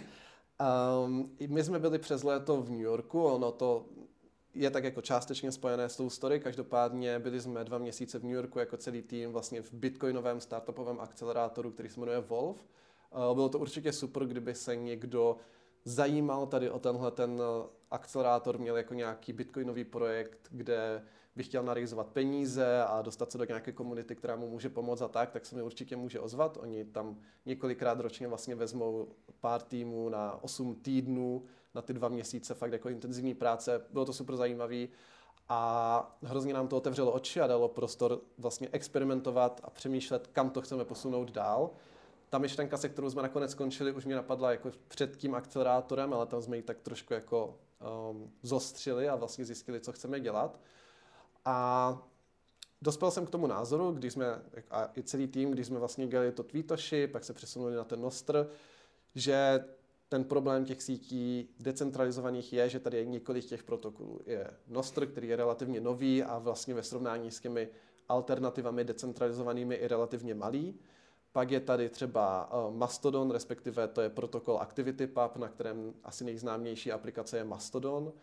Um, 1.05 1.31
my 1.47 1.63
jsme 1.63 1.79
byli 1.79 1.99
přes 1.99 2.23
léto 2.23 2.61
v 2.61 2.69
New 2.69 2.81
Yorku, 2.81 3.23
ono 3.23 3.51
to 3.51 3.85
je 4.53 4.71
tak 4.71 4.83
jako 4.83 5.01
částečně 5.01 5.51
spojené 5.51 5.89
s 5.89 5.97
tou 5.97 6.09
story. 6.09 6.39
Každopádně 6.39 7.19
byli 7.19 7.41
jsme 7.41 7.63
dva 7.63 7.77
měsíce 7.77 8.19
v 8.19 8.23
New 8.23 8.33
Yorku 8.33 8.59
jako 8.59 8.77
celý 8.77 9.01
tým 9.01 9.31
vlastně 9.31 9.61
v 9.61 9.73
bitcoinovém 9.73 10.41
startupovém 10.41 10.99
akcelerátoru, 10.99 11.71
který 11.71 11.89
se 11.89 11.99
jmenuje 11.99 12.19
Wolf. 12.19 12.57
Uh, 12.57 13.33
bylo 13.33 13.49
to 13.49 13.59
určitě 13.59 13.93
super, 13.93 14.25
kdyby 14.25 14.55
se 14.55 14.75
někdo 14.75 15.37
zajímal 15.85 16.47
tady 16.47 16.69
o 16.69 16.79
tenhle 16.79 17.11
ten 17.11 17.41
akcelerátor, 17.93 18.57
měl 18.57 18.77
jako 18.77 18.93
nějaký 18.93 19.33
bitcoinový 19.33 19.83
projekt, 19.83 20.47
kde 20.51 21.03
by 21.35 21.43
chtěl 21.43 21.63
narizovat 21.63 22.07
peníze 22.07 22.83
a 22.83 23.01
dostat 23.01 23.31
se 23.31 23.37
do 23.37 23.45
nějaké 23.45 23.71
komunity, 23.71 24.15
která 24.15 24.35
mu 24.35 24.49
může 24.49 24.69
pomoct 24.69 25.01
a 25.01 25.07
tak, 25.07 25.31
tak 25.31 25.45
se 25.45 25.55
mi 25.55 25.61
určitě 25.61 25.95
může 25.95 26.19
ozvat. 26.19 26.57
Oni 26.61 26.85
tam 26.85 27.17
několikrát 27.45 27.99
ročně 27.99 28.27
vlastně 28.27 28.55
vezmou 28.55 29.07
pár 29.41 29.61
týmů 29.61 30.09
na 30.09 30.43
8 30.43 30.75
týdnů, 30.75 31.43
na 31.75 31.81
ty 31.81 31.93
dva 31.93 32.09
měsíce, 32.09 32.53
fakt 32.53 32.71
jako 32.71 32.89
intenzivní 32.89 33.33
práce. 33.33 33.81
Bylo 33.91 34.05
to 34.05 34.13
super 34.13 34.35
zajímavý 34.35 34.89
a 35.49 36.17
hrozně 36.23 36.53
nám 36.53 36.67
to 36.67 36.77
otevřelo 36.77 37.11
oči 37.11 37.41
a 37.41 37.47
dalo 37.47 37.67
prostor 37.67 38.21
vlastně 38.37 38.69
experimentovat 38.71 39.61
a 39.63 39.69
přemýšlet, 39.69 40.27
kam 40.27 40.49
to 40.49 40.61
chceme 40.61 40.85
posunout 40.85 41.31
dál. 41.31 41.69
Ta 42.29 42.37
myšlenka, 42.37 42.77
se 42.77 42.89
kterou 42.89 43.09
jsme 43.09 43.21
nakonec 43.21 43.51
skončili, 43.51 43.91
už 43.91 44.05
mě 44.05 44.15
napadla 44.15 44.51
jako 44.51 44.71
před 44.87 45.17
tím 45.17 45.35
akcelerátorem, 45.35 46.13
ale 46.13 46.25
tam 46.25 46.41
jsme 46.41 46.57
ji 46.57 46.63
tak 46.63 46.79
trošku 46.79 47.13
jako 47.13 47.55
um, 48.11 48.31
zostřili 48.43 49.09
a 49.09 49.15
vlastně 49.15 49.45
zjistili, 49.45 49.79
co 49.79 49.91
chceme 49.91 50.19
dělat. 50.19 50.59
A 51.45 51.97
dospěl 52.81 53.11
jsem 53.11 53.25
k 53.25 53.29
tomu 53.29 53.47
názoru, 53.47 53.91
když 53.91 54.13
jsme, 54.13 54.25
a 54.71 54.89
i 54.97 55.03
celý 55.03 55.27
tým, 55.27 55.51
když 55.51 55.67
jsme 55.67 55.79
vlastně 55.79 56.07
dělali 56.07 56.31
to 56.31 56.43
Tweetoshi, 56.43 57.07
pak 57.07 57.23
se 57.23 57.33
přesunuli 57.33 57.75
na 57.75 57.83
ten 57.83 58.01
Nostr, 58.01 58.49
že 59.15 59.65
ten 60.09 60.23
problém 60.23 60.65
těch 60.65 60.83
sítí 60.83 61.49
decentralizovaných 61.59 62.53
je, 62.53 62.69
že 62.69 62.79
tady 62.79 62.97
je 62.97 63.05
několik 63.05 63.45
těch 63.45 63.63
protokolů. 63.63 64.19
Je 64.25 64.51
Nostr, 64.67 65.05
který 65.05 65.27
je 65.27 65.35
relativně 65.35 65.81
nový 65.81 66.23
a 66.23 66.39
vlastně 66.39 66.73
ve 66.73 66.83
srovnání 66.83 67.31
s 67.31 67.39
těmi 67.39 67.69
alternativami 68.09 68.83
decentralizovanými 68.83 69.75
i 69.75 69.87
relativně 69.87 70.35
malý. 70.35 70.79
Pak 71.33 71.51
je 71.51 71.59
tady 71.59 71.89
třeba 71.89 72.53
uh, 72.53 72.75
Mastodon, 72.75 73.31
respektive 73.31 73.87
to 73.87 74.01
je 74.01 74.09
protokol 74.09 74.59
ActivityPub, 74.61 75.35
na 75.35 75.47
kterém 75.47 75.93
asi 76.03 76.23
nejznámější 76.23 76.91
aplikace 76.91 77.37
je 77.37 77.43
Mastodon 77.43 78.13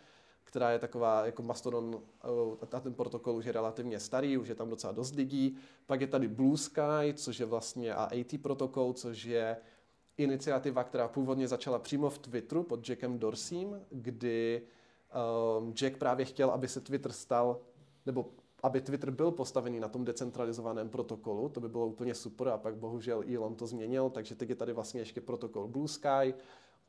která 0.51 0.71
je 0.71 0.79
taková 0.79 1.27
jako 1.27 1.43
Mastodon, 1.43 2.03
a 2.23 2.77
eh, 2.77 2.81
ten 2.81 2.95
protokol 2.95 3.37
už 3.37 3.45
je 3.45 3.53
relativně 3.53 4.01
starý, 4.01 4.39
už 4.39 4.49
je 4.49 4.55
tam 4.55 4.71
docela 4.71 4.93
dost 4.93 5.15
lidí. 5.15 5.57
Pak 5.87 6.01
je 6.01 6.07
tady 6.07 6.29
Blue 6.29 6.59
Sky, 6.59 7.15
což 7.15 7.41
je 7.41 7.47
vlastně 7.47 7.95
AAT 7.95 8.41
protokol, 8.43 8.93
což 8.93 9.25
je 9.25 9.57
iniciativa, 10.17 10.85
která 10.85 11.09
původně 11.09 11.49
začala 11.49 11.79
přímo 11.79 12.11
v 12.11 12.19
Twitteru 12.19 12.63
pod 12.63 12.89
Jackem 12.89 13.19
Dorseym, 13.19 13.81
kdy 13.91 14.63
um, 15.59 15.73
Jack 15.73 15.97
právě 15.97 16.25
chtěl, 16.27 16.51
aby 16.51 16.69
se 16.69 16.81
Twitter 16.81 17.13
stal, 17.13 17.61
nebo 18.07 18.27
aby 18.63 18.81
Twitter 18.81 19.11
byl 19.11 19.31
postavený 19.31 19.81
na 19.81 19.89
tom 19.89 20.05
decentralizovaném 20.05 20.89
protokolu, 20.89 21.49
to 21.49 21.61
by 21.61 21.69
bylo 21.69 21.87
úplně 21.87 22.15
super 22.15 22.49
a 22.49 22.59
pak 22.59 22.77
bohužel 22.77 23.25
Elon 23.35 23.55
to 23.55 23.67
změnil, 23.67 24.11
takže 24.11 24.35
teď 24.35 24.49
je 24.49 24.55
tady 24.55 24.73
vlastně 24.73 25.01
ještě 25.01 25.21
protokol 25.21 25.69
Blue 25.69 25.89
Sky, 25.89 26.35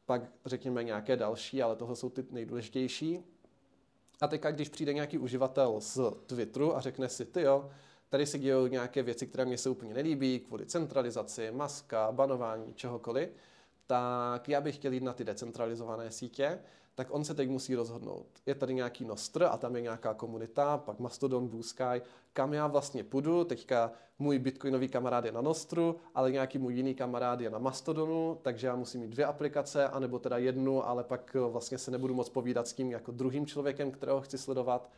pak 0.06 0.22
řekněme 0.46 0.84
nějaké 0.84 1.16
další, 1.16 1.62
ale 1.62 1.76
tohle 1.76 1.96
jsou 1.96 2.10
ty 2.10 2.26
nejdůležitější. 2.32 3.24
A 4.22 4.28
teďka, 4.28 4.52
když 4.52 4.70
přijde 4.70 4.94
nějaký 4.94 5.18
uživatel 5.18 5.82
z 5.82 6.00
Twitteru 6.26 6.76
a 6.76 6.82
řekne 6.82 7.10
si, 7.10 7.26
ty 7.26 7.42
jo, 7.42 7.70
tady 8.10 8.26
se 8.26 8.40
dějou 8.40 8.68
nějaké 8.68 9.04
věci, 9.04 9.28
které 9.28 9.46
mě 9.46 9.58
se 9.58 9.70
úplně 9.70 9.94
nelíbí, 9.94 10.40
kvůli 10.40 10.66
centralizaci, 10.66 11.52
maska, 11.52 12.12
banování, 12.12 12.74
čehokoliv, 12.74 13.30
tak 13.88 14.50
já 14.50 14.62
bych 14.62 14.76
chtěl 14.76 14.94
jít 14.94 15.04
na 15.04 15.14
ty 15.14 15.24
decentralizované 15.24 16.12
sítě, 16.12 16.60
tak 16.96 17.08
on 17.12 17.24
se 17.24 17.34
teď 17.34 17.50
musí 17.50 17.76
rozhodnout. 17.76 18.28
Je 18.46 18.56
tady 18.56 18.74
nějaký 18.74 19.06
Nostr 19.06 19.44
a 19.44 19.58
tam 19.58 19.76
je 19.76 19.82
nějaká 19.82 20.14
komunita, 20.14 20.78
pak 20.78 21.00
Mastodon, 21.00 21.48
Blue 21.48 21.64
Sky, 21.64 22.02
kam 22.34 22.54
já 22.54 22.68
vlastně 22.68 23.04
půjdu. 23.04 23.44
Teďka 23.44 23.92
můj 24.20 24.40
bitcoinový 24.40 24.88
kamarád 24.88 25.26
je 25.26 25.32
na 25.32 25.42
Nostru, 25.42 25.96
ale 26.16 26.32
nějaký 26.32 26.58
můj 26.58 26.74
jiný 26.74 26.96
kamarád 26.96 27.42
je 27.42 27.50
na 27.50 27.60
Mastodonu, 27.60 28.40
takže 28.42 28.68
já 28.68 28.76
musím 28.76 29.02
mít 29.02 29.10
dvě 29.10 29.26
aplikace, 29.26 29.88
anebo 29.88 30.20
teda 30.20 30.38
jednu, 30.38 30.88
ale 30.88 31.04
pak 31.04 31.36
vlastně 31.50 31.78
se 31.78 31.92
nebudu 31.92 32.14
moc 32.14 32.30
povídat 32.30 32.68
s 32.68 32.74
tím 32.74 32.92
jako 32.92 33.12
druhým 33.12 33.46
člověkem, 33.46 33.92
kterého 33.92 34.22
chci 34.22 34.38
sledovat. 34.38 34.90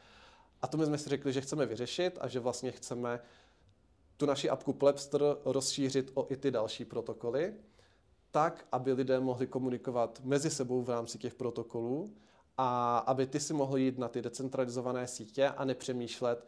A 0.62 0.68
to 0.68 0.78
my 0.78 0.86
jsme 0.86 0.98
si 0.98 1.10
řekli, 1.10 1.34
že 1.34 1.42
chceme 1.42 1.66
vyřešit 1.66 2.18
a 2.22 2.28
že 2.28 2.40
vlastně 2.40 2.72
chceme 2.72 3.20
tu 4.18 4.26
naši 4.26 4.50
apku 4.50 4.74
Plebster 4.74 5.22
rozšířit 5.46 6.12
o 6.14 6.28
i 6.30 6.38
ty 6.38 6.52
další 6.52 6.86
protokoly 6.86 7.54
tak, 8.34 8.66
aby 8.72 8.94
lidé 8.94 9.20
mohli 9.20 9.48
komunikovat 9.48 10.22
mezi 10.24 10.50
sebou 10.50 10.82
v 10.82 10.90
rámci 10.90 11.18
těch 11.18 11.34
protokolů 11.34 12.14
a 12.58 12.98
aby 12.98 13.28
ty 13.28 13.40
si 13.40 13.54
mohl 13.54 13.78
jít 13.78 13.98
na 13.98 14.08
ty 14.08 14.22
decentralizované 14.22 15.08
sítě 15.08 15.48
a 15.48 15.66
nepřemýšlet, 15.66 16.48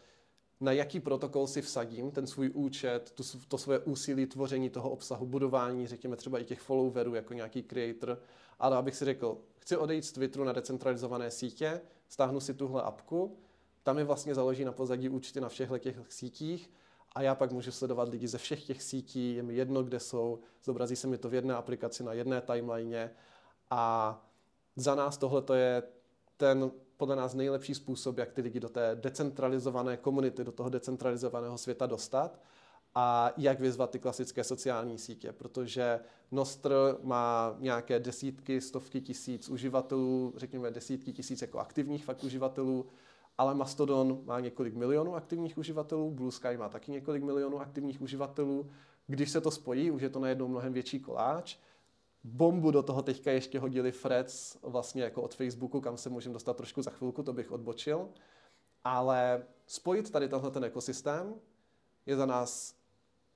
na 0.59 0.71
jaký 0.71 0.99
protokol 0.99 1.47
si 1.47 1.61
vsadím, 1.61 2.11
ten 2.11 2.27
svůj 2.27 2.51
účet, 2.53 3.11
tu, 3.11 3.23
to 3.47 3.57
svoje 3.57 3.79
úsilí 3.79 4.25
tvoření 4.25 4.69
toho 4.69 4.89
obsahu, 4.89 5.25
budování, 5.25 5.87
řekněme 5.87 6.15
třeba 6.15 6.39
i 6.39 6.45
těch 6.45 6.61
followerů 6.61 7.15
jako 7.15 7.33
nějaký 7.33 7.63
creator, 7.63 8.19
ale 8.59 8.77
abych 8.77 8.95
si 8.95 9.05
řekl, 9.05 9.37
chci 9.57 9.77
odejít 9.77 10.05
z 10.05 10.11
Twitteru 10.11 10.43
na 10.43 10.53
decentralizované 10.53 11.31
sítě, 11.31 11.81
stáhnu 12.07 12.39
si 12.39 12.53
tuhle 12.53 12.81
apku, 12.81 13.37
tam 13.83 13.97
je 13.97 14.03
vlastně 14.03 14.35
založí 14.35 14.65
na 14.65 14.71
pozadí 14.71 15.09
účty 15.09 15.41
na 15.41 15.49
všech 15.49 15.69
těch 15.79 15.99
sítích 16.09 16.71
a 17.15 17.21
já 17.21 17.35
pak 17.35 17.51
můžu 17.51 17.71
sledovat 17.71 18.09
lidi 18.09 18.27
ze 18.27 18.37
všech 18.37 18.63
těch 18.63 18.83
sítí, 18.83 19.35
je 19.35 19.43
mi 19.43 19.55
jedno, 19.55 19.83
kde 19.83 19.99
jsou, 19.99 20.39
zobrazí 20.63 20.95
se 20.95 21.07
mi 21.07 21.17
to 21.17 21.29
v 21.29 21.33
jedné 21.33 21.55
aplikaci 21.55 22.03
na 22.03 22.13
jedné 22.13 22.41
timeline 22.41 23.11
a 23.69 24.21
za 24.75 24.95
nás 24.95 25.17
tohle 25.17 25.57
je 25.57 25.83
ten 26.37 26.71
podle 26.97 27.15
nás 27.15 27.33
nejlepší 27.33 27.75
způsob, 27.75 28.17
jak 28.17 28.31
ty 28.31 28.41
lidi 28.41 28.59
do 28.59 28.69
té 28.69 28.95
decentralizované 28.95 29.97
komunity, 29.97 30.43
do 30.43 30.51
toho 30.51 30.69
decentralizovaného 30.69 31.57
světa 31.57 31.85
dostat 31.85 32.39
a 32.95 33.33
jak 33.37 33.59
vyzvat 33.59 33.89
ty 33.89 33.99
klasické 33.99 34.43
sociální 34.43 34.97
sítě, 34.97 35.31
protože 35.31 35.99
Nostr 36.31 36.97
má 37.03 37.55
nějaké 37.59 37.99
desítky, 37.99 38.61
stovky 38.61 39.01
tisíc 39.01 39.49
uživatelů, 39.49 40.33
řekněme 40.37 40.71
desítky 40.71 41.13
tisíc 41.13 41.41
jako 41.41 41.59
aktivních 41.59 42.05
fakt 42.05 42.23
uživatelů, 42.23 42.85
ale 43.37 43.55
Mastodon 43.55 44.21
má 44.25 44.39
několik 44.39 44.75
milionů 44.75 45.15
aktivních 45.15 45.57
uživatelů, 45.57 46.11
Blue 46.11 46.31
Sky 46.31 46.57
má 46.57 46.69
taky 46.69 46.91
několik 46.91 47.23
milionů 47.23 47.59
aktivních 47.59 48.01
uživatelů. 48.01 48.69
Když 49.07 49.31
se 49.31 49.41
to 49.41 49.51
spojí, 49.51 49.91
už 49.91 50.01
je 50.01 50.09
to 50.09 50.19
najednou 50.19 50.47
mnohem 50.47 50.73
větší 50.73 50.99
koláč. 50.99 51.57
Bombu 52.23 52.71
do 52.71 52.83
toho 52.83 53.01
teďka 53.01 53.31
ještě 53.31 53.59
hodili 53.59 53.91
Freds 53.91 54.57
vlastně 54.61 55.03
jako 55.03 55.21
od 55.21 55.35
Facebooku, 55.35 55.81
kam 55.81 55.97
se 55.97 56.09
můžeme 56.09 56.33
dostat 56.33 56.57
trošku 56.57 56.81
za 56.81 56.91
chvilku, 56.91 57.23
to 57.23 57.33
bych 57.33 57.51
odbočil. 57.51 58.09
Ale 58.83 59.43
spojit 59.67 60.11
tady 60.11 60.29
tenhle 60.29 60.51
ten 60.51 60.63
ekosystém 60.63 61.35
je 62.05 62.15
za 62.15 62.25
nás 62.25 62.75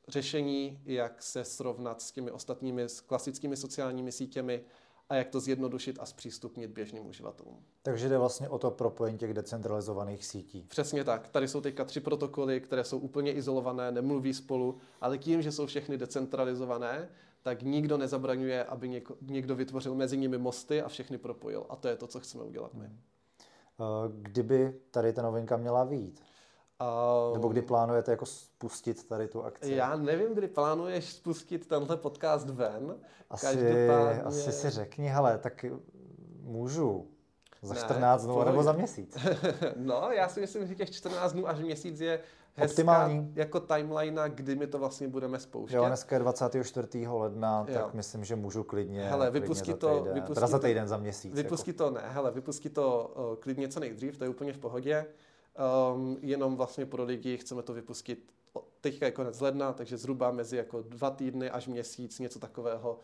řešení, 0.08 0.82
jak 0.86 1.24
se 1.24 1.46
srovnat 1.46 2.02
s 2.02 2.12
těmi 2.12 2.32
ostatními 2.32 2.84
s 2.84 3.02
klasickými 3.02 3.58
sociálními 3.58 4.12
sítěmi, 4.12 4.64
a 5.10 5.16
jak 5.16 5.30
to 5.30 5.40
zjednodušit 5.40 5.98
a 6.00 6.06
zpřístupnit 6.06 6.72
běžným 6.72 7.08
uživatelům. 7.08 7.64
Takže 7.84 8.10
jde 8.10 8.18
vlastně 8.18 8.50
o 8.50 8.58
to 8.58 8.72
propojení 8.72 9.18
těch 9.18 9.34
decentralizovaných 9.34 10.26
sítí. 10.26 10.66
Přesně 10.70 11.04
tak. 11.04 11.30
Tady 11.30 11.48
jsou 11.48 11.62
teďka 11.62 11.86
tři 11.86 12.00
protokoly, 12.00 12.62
které 12.62 12.84
jsou 12.84 12.98
úplně 12.98 13.34
izolované, 13.34 13.92
nemluví 13.92 14.34
spolu, 14.34 14.78
ale 15.02 15.18
tím, 15.18 15.42
že 15.42 15.52
jsou 15.52 15.66
všechny 15.66 15.98
decentralizované, 15.98 17.10
tak 17.42 17.62
nikdo 17.62 17.98
nezabraňuje, 17.98 18.64
aby 18.64 18.90
něko, 18.90 19.16
někdo 19.22 19.56
vytvořil 19.56 19.96
mezi 19.96 20.18
nimi 20.18 20.38
mosty 20.38 20.82
a 20.82 20.88
všechny 20.88 21.18
propojil. 21.18 21.66
A 21.70 21.76
to 21.76 21.88
je 21.88 21.96
to, 21.96 22.08
co 22.08 22.20
chceme 22.20 22.44
udělat 22.44 22.74
my. 22.74 22.86
Hmm. 22.86 23.00
Kdyby 24.22 24.74
tady 24.92 25.14
ta 25.14 25.22
novinka 25.22 25.58
měla 25.58 25.84
výjít? 25.84 26.22
Uh, 26.82 27.34
Nebo 27.34 27.48
kdy 27.48 27.62
plánujete 27.62 28.12
jako 28.12 28.26
spustit 28.26 29.08
tady 29.08 29.28
tu 29.28 29.44
akci? 29.44 29.74
Já 29.74 29.96
nevím, 29.96 30.34
kdy 30.34 30.48
plánuješ 30.48 31.14
spustit 31.14 31.68
tenhle 31.68 31.98
podcast 31.98 32.50
ven. 32.50 32.96
Asi, 33.30 33.46
Každopádně... 33.46 34.22
asi 34.22 34.52
si 34.52 34.70
řekni, 34.70 35.08
hele, 35.08 35.38
tak 35.38 35.66
můžu 36.42 37.08
za 37.62 37.74
ne, 37.74 37.80
14 37.80 38.24
dnů 38.24 38.44
nebo 38.44 38.64
za 38.64 38.72
měsíc. 38.72 39.18
no, 39.76 40.10
já 40.12 40.30
si 40.30 40.42
myslím, 40.42 40.68
že 40.68 40.76
těch 40.76 40.92
14 40.92 41.34
dnů 41.34 41.48
až 41.48 41.60
měsíc 41.60 42.00
je 42.00 42.20
hezká 42.56 42.74
Optimální. 42.74 43.32
jako 43.36 43.60
timeline, 43.60 44.22
kdy 44.30 44.56
my 44.56 44.68
to 44.68 44.80
vlastně 44.80 45.08
budeme 45.08 45.40
spouštět. 45.40 45.78
Jo, 45.78 45.86
dneska 45.86 46.16
je 46.16 46.20
24. 46.20 47.08
ledna, 47.08 47.66
jo. 47.68 47.74
tak 47.74 47.94
myslím, 47.94 48.24
že 48.24 48.36
můžu 48.36 48.64
klidně, 48.64 49.04
hele, 49.04 49.32
vypustí 49.32 49.64
klidně 49.64 49.80
to, 49.80 50.08
vypustí 50.14 50.34
teda 50.34 50.48
za 50.48 50.60
týden, 50.60 50.88
za 50.88 50.98
měsíc. 50.98 51.34
Vypustí 51.34 51.70
jako. 51.70 51.84
to 51.84 51.92
ne, 51.92 52.02
hele, 52.06 52.32
vypustí 52.32 52.70
to 52.70 53.14
uh, 53.16 53.36
klidně 53.36 53.68
co 53.68 53.80
nejdřív, 53.80 54.18
to 54.18 54.24
je 54.24 54.30
úplně 54.30 54.54
v 54.54 54.58
pohodě. 54.58 55.06
Um, 55.94 56.18
jenom 56.22 56.56
vlastně 56.56 56.86
pro 56.86 57.04
lidi 57.04 57.38
chceme 57.38 57.64
to 57.64 57.74
vypustit 57.74 58.34
teďka 58.82 59.06
je 59.06 59.12
konec 59.12 59.42
ledna, 59.42 59.74
takže 59.74 59.98
zhruba 59.98 60.32
mezi 60.32 60.58
jako 60.58 60.82
dva 60.82 61.10
týdny 61.10 61.50
až 61.50 61.68
měsíc, 61.68 62.20
něco 62.20 62.40
takového, 62.40 63.00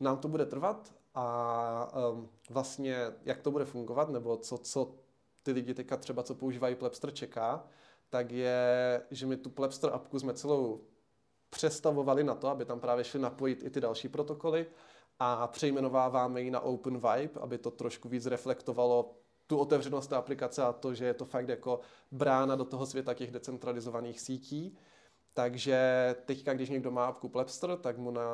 nám 0.00 0.18
to 0.18 0.28
bude 0.28 0.46
trvat 0.46 0.94
a 1.14 1.92
um, 2.12 2.28
vlastně 2.50 2.96
jak 3.24 3.40
to 3.40 3.50
bude 3.50 3.64
fungovat, 3.64 4.08
nebo 4.08 4.36
co, 4.36 4.58
co 4.58 4.94
ty 5.42 5.52
lidi 5.52 5.74
teďka 5.74 5.96
třeba, 5.96 6.22
co 6.22 6.34
používají 6.34 6.74
Plebster 6.74 7.10
čeká, 7.10 7.64
tak 8.10 8.30
je, 8.30 9.02
že 9.10 9.26
my 9.26 9.36
tu 9.36 9.50
Plebster 9.50 9.90
apku 9.92 10.18
jsme 10.18 10.34
celou 10.34 10.80
přestavovali 11.50 12.24
na 12.24 12.34
to, 12.34 12.48
aby 12.48 12.64
tam 12.64 12.80
právě 12.80 13.04
šli 13.04 13.20
napojit 13.20 13.62
i 13.62 13.70
ty 13.70 13.80
další 13.80 14.08
protokoly 14.08 14.66
a 15.18 15.46
přejmenováváme 15.46 16.40
ji 16.42 16.50
na 16.50 16.60
Open 16.60 16.94
Vibe, 16.94 17.40
aby 17.40 17.58
to 17.58 17.70
trošku 17.70 18.08
víc 18.08 18.26
reflektovalo 18.26 19.14
tu 19.46 19.58
otevřenost 19.58 20.06
té 20.06 20.16
aplikace 20.16 20.62
a 20.62 20.72
to, 20.72 20.94
že 20.94 21.04
je 21.04 21.14
to 21.14 21.24
fakt 21.24 21.48
jako 21.48 21.80
brána 22.10 22.56
do 22.56 22.64
toho 22.64 22.86
světa 22.86 23.14
těch 23.14 23.30
decentralizovaných 23.30 24.20
sítí. 24.20 24.78
Takže 25.34 26.14
teďka, 26.24 26.54
když 26.54 26.70
někdo 26.70 26.90
má 26.90 27.06
apku 27.06 27.28
Plebster, 27.28 27.76
tak 27.76 27.98
mu 27.98 28.10
na 28.10 28.26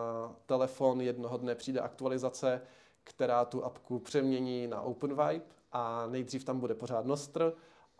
telefon 0.46 1.00
jednoho 1.00 1.36
dne 1.36 1.54
přijde 1.54 1.80
aktualizace, 1.80 2.62
která 3.04 3.44
tu 3.44 3.64
apku 3.64 3.98
přemění 3.98 4.66
na 4.66 4.80
OpenVibe 4.80 5.44
a 5.72 6.06
nejdřív 6.06 6.44
tam 6.44 6.60
bude 6.60 6.74
pořád 6.74 7.06
Nostr, 7.06 7.52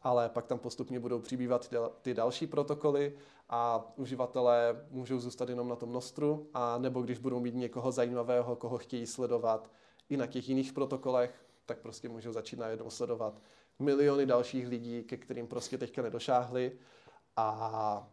ale 0.03 0.29
pak 0.29 0.47
tam 0.47 0.59
postupně 0.59 1.01
budou 1.01 1.19
přibývat 1.19 1.71
ty 2.03 2.15
další 2.15 2.47
protokoly 2.47 3.15
a 3.49 3.93
uživatelé 3.97 4.87
můžou 4.91 5.19
zůstat 5.19 5.49
jenom 5.49 5.69
na 5.69 5.77
tom 5.77 5.93
Nostru, 5.93 6.51
a 6.55 6.79
nebo 6.79 7.03
když 7.03 7.19
budou 7.19 7.41
mít 7.41 7.55
někoho 7.55 7.93
zajímavého, 7.93 8.57
koho 8.57 8.79
chtějí 8.79 9.07
sledovat 9.07 9.71
i 10.09 10.17
na 10.17 10.27
těch 10.27 10.49
jiných 10.49 10.73
protokolech, 10.73 11.45
tak 11.67 11.79
prostě 11.79 12.09
můžou 12.09 12.33
začít 12.33 12.59
najednou 12.59 12.91
sledovat 12.91 13.43
miliony 13.79 14.27
dalších 14.27 14.69
lidí, 14.69 15.03
ke 15.03 15.17
kterým 15.17 15.47
prostě 15.47 15.79
teďka 15.79 16.03
nedošáhli 16.03 16.79
a 17.37 18.09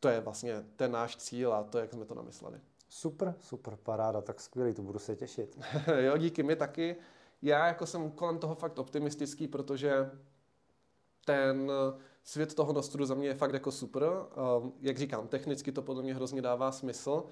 to 0.00 0.08
je 0.08 0.20
vlastně 0.20 0.64
ten 0.76 0.92
náš 0.92 1.16
cíl 1.16 1.52
a 1.52 1.64
to, 1.64 1.78
jak 1.78 1.92
jsme 1.92 2.04
to 2.04 2.14
namysleli. 2.14 2.60
Super, 2.88 3.34
super, 3.40 3.76
paráda, 3.76 4.20
tak 4.20 4.40
skvělý, 4.40 4.74
to 4.74 4.82
budu 4.82 4.98
se 4.98 5.16
těšit. 5.16 5.58
jo, 5.98 6.16
díky 6.16 6.42
mi 6.42 6.56
taky. 6.56 6.96
Já 7.42 7.66
jako 7.66 7.86
jsem 7.86 8.10
kolem 8.10 8.38
toho 8.38 8.54
fakt 8.54 8.78
optimistický, 8.78 9.48
protože 9.48 10.10
ten 11.24 11.72
svět 12.22 12.54
toho 12.54 12.72
Nostru 12.72 13.04
za 13.04 13.14
mě 13.14 13.28
je 13.28 13.34
fakt 13.34 13.52
jako 13.52 13.72
super. 13.72 14.02
Um, 14.02 14.72
jak 14.80 14.98
říkám, 14.98 15.28
technicky 15.28 15.72
to 15.72 15.82
podle 15.82 16.02
mě 16.02 16.14
hrozně 16.14 16.42
dává 16.42 16.72
smysl, 16.72 17.24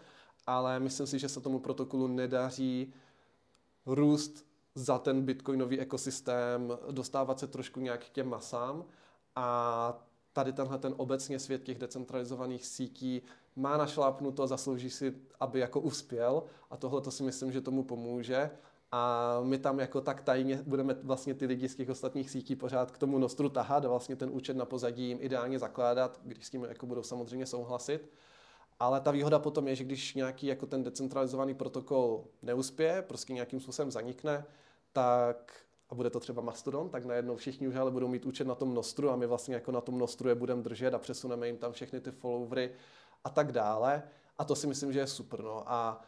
ale 0.47 0.81
myslím 0.81 1.07
si, 1.07 1.19
že 1.19 1.29
se 1.29 1.41
tomu 1.41 1.59
protokolu 1.59 2.07
nedaří 2.07 2.95
růst 3.87 4.52
za 4.75 4.99
ten 4.99 5.23
bitcoinový 5.23 5.81
ekosystém, 5.81 6.79
dostávat 6.91 7.39
se 7.39 7.47
trošku 7.47 7.81
nějak 7.81 8.05
k 8.05 8.11
těm 8.11 8.29
masám. 8.29 8.85
A 9.37 10.07
tady 10.33 10.53
tenhle 10.53 10.79
ten 10.79 10.95
obecně 10.97 11.39
svět 11.39 11.63
těch 11.63 11.79
decentralizovaných 11.79 12.67
sítí 12.67 13.23
má 13.57 13.77
našlápnuto, 13.77 14.47
zaslouží 14.47 14.91
si, 14.91 15.15
aby 15.41 15.59
jako 15.61 15.81
uspěl. 15.81 16.43
A 16.71 16.77
tohle 16.77 17.01
to 17.01 17.11
si 17.11 17.23
myslím, 17.23 17.53
že 17.53 17.61
tomu 17.61 17.83
pomůže. 17.83 18.51
A 18.93 19.41
my 19.43 19.59
tam 19.59 19.79
jako 19.79 20.01
tak 20.01 20.23
tajně 20.23 20.63
budeme 20.67 20.95
vlastně 20.95 21.35
ty 21.35 21.47
lidi 21.47 21.69
z 21.69 21.75
těch 21.75 21.89
ostatních 21.89 22.31
sítí 22.31 22.57
pořád 22.57 22.91
k 22.91 22.99
tomu 22.99 23.19
Nostru 23.19 23.49
tahat 23.49 23.85
a 23.85 23.89
vlastně 23.89 24.17
ten 24.17 24.31
účet 24.33 24.57
na 24.57 24.65
pozadí 24.65 25.09
jim 25.09 25.19
ideálně 25.21 25.59
zakládat, 25.59 26.21
když 26.25 26.47
s 26.47 26.51
tím 26.51 26.65
jako 26.65 26.87
budou 26.87 27.03
samozřejmě 27.03 27.47
souhlasit. 27.47 28.11
Ale 28.83 29.01
ta 29.01 29.11
výhoda 29.11 29.39
potom 29.39 29.69
je, 29.69 29.77
že 29.77 29.85
když 29.85 30.15
nějaký 30.15 30.47
jako 30.47 30.67
ten 30.67 30.83
decentralizovaný 30.83 31.55
protokol 31.55 32.25
neuspěje, 32.43 33.03
prostě 33.03 33.33
nějakým 33.33 33.61
způsobem 33.61 33.91
zanikne, 33.91 34.45
tak 34.93 35.53
a 35.91 35.95
bude 35.95 36.11
to 36.11 36.21
třeba 36.21 36.43
Mastodon, 36.43 36.89
tak 36.89 37.05
najednou 37.05 37.37
všichni 37.37 37.69
už 37.69 37.77
ale 37.77 37.91
budou 37.91 38.09
mít 38.09 38.27
účet 38.27 38.47
na 38.47 38.55
tom 38.55 38.75
Nostru 38.75 39.11
a 39.11 39.17
my 39.17 39.27
vlastně 39.27 39.55
jako 39.55 39.73
na 39.73 39.81
tom 39.81 39.99
Nostru 39.99 40.29
je 40.29 40.35
budeme 40.35 40.63
držet 40.63 40.95
a 40.95 40.99
přesuneme 40.99 41.47
jim 41.47 41.57
tam 41.57 41.73
všechny 41.73 42.01
ty 42.01 42.11
followery 42.11 42.73
a 43.25 43.31
tak 43.31 43.53
dále. 43.53 44.03
A 44.39 44.45
to 44.45 44.55
si 44.55 44.67
myslím, 44.67 44.93
že 44.93 44.99
je 44.99 45.07
super. 45.07 45.43
No. 45.43 45.63
A 45.67 46.05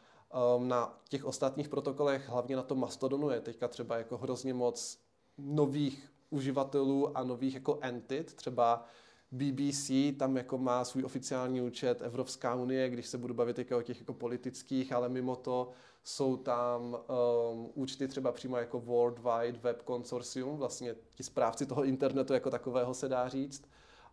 um, 0.56 0.68
na 0.68 0.98
těch 1.09 1.24
ostatních 1.24 1.68
protokolech, 1.68 2.28
hlavně 2.28 2.56
na 2.56 2.62
tom 2.62 2.80
Mastodonu, 2.80 3.30
je 3.30 3.40
teďka 3.40 3.68
třeba 3.68 3.96
jako 3.96 4.16
hrozně 4.16 4.55
moc 4.55 4.98
nových 5.38 6.12
uživatelů 6.30 7.18
a 7.18 7.24
nových 7.24 7.55
jako 7.55 7.78
entit. 7.80 8.34
Třeba 8.34 8.86
BBC 9.35 9.90
tam 10.19 10.36
jako 10.36 10.59
má 10.59 10.85
svůj 10.85 11.05
oficiální 11.05 11.61
účet 11.61 12.02
Evropská 12.02 12.55
unie, 12.55 12.90
když 12.90 13.06
se 13.06 13.19
budu 13.19 13.35
bavit 13.35 13.59
jako 13.59 13.78
o 13.78 13.82
těch 13.82 14.01
jako 14.01 14.12
politických, 14.12 14.93
ale 14.93 15.09
mimo 15.09 15.36
to 15.36 15.70
jsou 16.05 16.36
tam 16.36 16.82
um, 16.82 17.70
účty 17.74 18.09
třeba 18.09 18.32
přímo 18.32 18.56
jako 18.56 18.81
World 18.81 19.19
Wide 19.19 19.59
Web 19.59 19.82
Consortium, 19.86 20.56
vlastně 20.56 20.94
ti 21.15 21.23
správci 21.23 21.66
toho 21.66 21.85
internetu 21.85 22.32
jako 22.32 22.51
takového 22.51 22.94
se 22.94 23.09
dá 23.09 23.28
říct, 23.28 23.65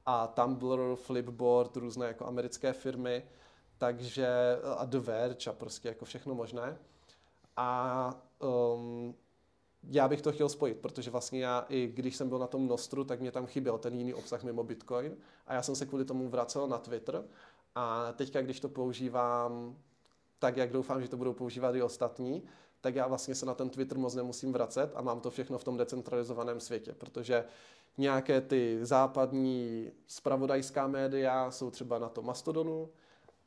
a 0.05 0.27
Tumblr, 0.27 0.95
Flipboard, 0.95 1.77
různé 1.77 2.07
jako 2.07 2.25
americké 2.25 2.73
firmy, 2.73 3.23
takže 3.77 4.27
a 4.77 4.85
The 4.85 4.99
Verge 4.99 5.49
a 5.49 5.53
prostě 5.53 5.87
jako 5.87 6.05
všechno 6.05 6.35
možné. 6.35 6.77
A 7.57 8.21
um, 8.75 9.15
já 9.89 10.07
bych 10.07 10.21
to 10.21 10.31
chtěl 10.31 10.49
spojit, 10.49 10.77
protože 10.77 11.11
vlastně 11.11 11.43
já 11.43 11.65
i 11.69 11.87
když 11.87 12.15
jsem 12.15 12.29
byl 12.29 12.39
na 12.39 12.47
tom 12.47 12.67
Nostru, 12.67 13.03
tak 13.03 13.19
mě 13.19 13.31
tam 13.31 13.45
chyběl 13.45 13.77
ten 13.77 13.97
jiný 13.97 14.13
obsah 14.13 14.43
mimo 14.43 14.63
Bitcoin 14.63 15.17
a 15.47 15.53
já 15.53 15.63
jsem 15.63 15.75
se 15.75 15.85
kvůli 15.85 16.05
tomu 16.05 16.29
vracel 16.29 16.67
na 16.67 16.77
Twitter. 16.77 17.23
A 17.75 18.13
teďka, 18.13 18.41
když 18.41 18.59
to 18.59 18.69
používám 18.69 19.75
tak, 20.39 20.57
jak 20.57 20.71
doufám, 20.71 21.01
že 21.01 21.07
to 21.07 21.17
budou 21.17 21.33
používat 21.33 21.75
i 21.75 21.81
ostatní, 21.81 22.43
tak 22.81 22.95
já 22.95 23.07
vlastně 23.07 23.35
se 23.35 23.45
na 23.45 23.53
ten 23.53 23.69
Twitter 23.69 23.97
moc 23.97 24.15
nemusím 24.15 24.53
vracet 24.53 24.91
a 24.95 25.01
mám 25.01 25.19
to 25.19 25.31
všechno 25.31 25.57
v 25.57 25.63
tom 25.63 25.77
decentralizovaném 25.77 26.59
světě, 26.59 26.93
protože 26.93 27.45
nějaké 27.97 28.41
ty 28.41 28.79
západní 28.81 29.91
spravodajská 30.07 30.87
média 30.87 31.51
jsou 31.51 31.71
třeba 31.71 31.99
na 31.99 32.09
tom 32.09 32.25
Mastodonu, 32.25 32.89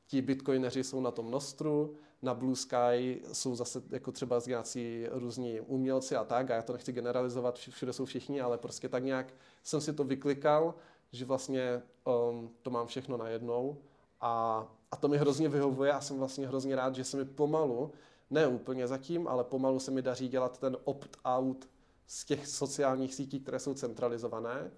ti 0.06 0.22
bitcoineři 0.22 0.84
jsou 0.84 1.00
na 1.00 1.10
tom 1.10 1.30
Nostru, 1.30 1.96
na 2.22 2.34
Blue 2.34 2.56
Sky 2.56 3.22
jsou 3.32 3.54
zase 3.54 3.82
jako 3.90 4.12
třeba 4.12 4.40
z 4.40 4.46
nějací 4.46 5.06
různí 5.10 5.60
umělci 5.60 6.16
a 6.16 6.24
tak, 6.24 6.50
a 6.50 6.54
já 6.54 6.62
to 6.62 6.72
nechci 6.72 6.92
generalizovat, 6.92 7.58
všude 7.58 7.92
jsou 7.92 8.04
všichni, 8.04 8.40
ale 8.40 8.58
prostě 8.58 8.88
tak 8.88 9.04
nějak 9.04 9.34
jsem 9.62 9.80
si 9.80 9.92
to 9.92 10.04
vyklikal, 10.04 10.74
že 11.12 11.24
vlastně 11.24 11.82
um, 12.30 12.50
to 12.62 12.70
mám 12.70 12.86
všechno 12.86 13.16
najednou 13.16 13.78
a, 14.20 14.66
a 14.90 14.96
to 14.96 15.08
mi 15.08 15.18
hrozně 15.18 15.48
vyhovuje 15.48 15.92
a 15.92 16.00
jsem 16.00 16.18
vlastně 16.18 16.46
hrozně 16.46 16.76
rád, 16.76 16.94
že 16.94 17.04
se 17.04 17.16
mi 17.16 17.24
pomalu, 17.24 17.92
ne 18.30 18.46
úplně 18.46 18.86
zatím, 18.86 19.28
ale 19.28 19.44
pomalu 19.44 19.80
se 19.80 19.90
mi 19.90 20.02
daří 20.02 20.28
dělat 20.28 20.58
ten 20.58 20.76
opt-out 20.84 21.68
z 22.06 22.24
těch 22.24 22.46
sociálních 22.46 23.14
sítí, 23.14 23.40
které 23.40 23.58
jsou 23.58 23.74
centralizované, 23.74 24.70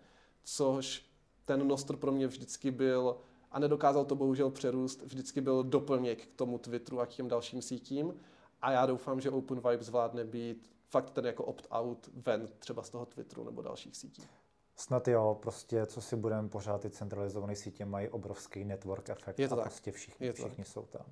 což 0.44 1.06
ten 1.44 1.68
Nostr 1.68 1.96
pro 1.96 2.12
mě 2.12 2.26
vždycky 2.26 2.70
byl 2.70 3.16
a 3.56 3.58
nedokázal 3.58 4.04
to 4.04 4.14
bohužel 4.14 4.50
přerůst, 4.50 5.02
vždycky 5.02 5.40
byl 5.40 5.62
doplněk 5.64 6.26
k 6.26 6.36
tomu 6.36 6.58
Twitteru 6.58 7.00
a 7.00 7.06
k 7.06 7.08
těm 7.08 7.28
dalším 7.28 7.62
sítím 7.62 8.14
a 8.62 8.72
já 8.72 8.86
doufám, 8.86 9.20
že 9.20 9.30
Open 9.30 9.56
Vibe 9.56 9.84
zvládne 9.84 10.24
být 10.24 10.70
fakt 10.90 11.10
ten 11.10 11.26
jako 11.26 11.44
opt-out 11.44 12.10
ven 12.14 12.48
třeba 12.58 12.82
z 12.82 12.90
toho 12.90 13.06
Twitteru 13.06 13.44
nebo 13.44 13.62
dalších 13.62 13.96
sítí. 13.96 14.22
Snad 14.76 15.08
jo, 15.08 15.38
prostě 15.42 15.86
co 15.86 16.00
si 16.00 16.16
budeme 16.16 16.48
pořád, 16.48 16.80
ty 16.80 16.90
centralizované 16.90 17.56
sítě 17.56 17.84
mají 17.84 18.08
obrovský 18.08 18.64
network 18.64 19.08
efekt 19.08 19.38
Je 19.38 19.48
to 19.48 19.54
a 19.54 19.56
tak. 19.56 19.64
prostě 19.64 19.92
všichni, 19.92 20.26
Je 20.26 20.32
to 20.32 20.42
všichni 20.42 20.64
jsou 20.64 20.82
tam. 20.82 21.06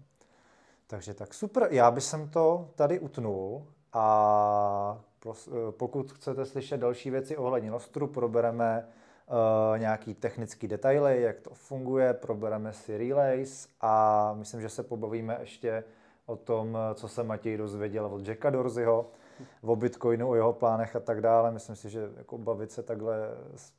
Takže 0.87 1.15
tak 1.15 1.35
super, 1.35 1.69
já 1.71 1.91
bych 1.91 2.05
jsem 2.05 2.29
to 2.29 2.71
tady 2.75 3.01
utnul 3.01 3.67
a 3.93 5.05
eh, 5.27 5.33
pokud 5.71 6.13
chcete 6.13 6.47
slyšet 6.47 6.77
další 6.77 7.11
věci 7.11 7.37
ohledně 7.37 7.71
Nostru, 7.71 8.07
probereme 8.07 8.89
nějaký 9.77 10.15
technický 10.15 10.69
detaily, 10.69 11.23
jak 11.23 11.41
to 11.41 11.51
funguje, 11.55 12.15
probereme 12.15 12.73
si 12.73 12.99
relays 12.99 13.69
a 13.81 14.35
myslím, 14.35 14.61
že 14.61 14.69
se 14.69 14.83
pobavíme 14.83 15.37
ještě 15.41 15.85
o 16.27 16.37
tom, 16.37 16.79
co 16.95 17.09
se 17.09 17.23
Matěj 17.23 17.57
dozvěděl 17.57 18.07
od 18.07 18.29
Jacka 18.29 18.51
Dorzyho, 18.51 19.11
o 19.63 19.77
Bitcoinu, 19.77 20.29
o 20.29 20.35
jeho 20.35 20.53
plánech 20.53 20.97
a 20.97 21.01
tak 21.01 21.21
dále. 21.21 21.51
Myslím 21.51 21.77
si, 21.77 21.91
že 21.91 22.11
jako 22.17 22.39
bavit 22.39 22.73
se 22.73 22.83
takhle 22.83 23.17
s, 23.57 23.73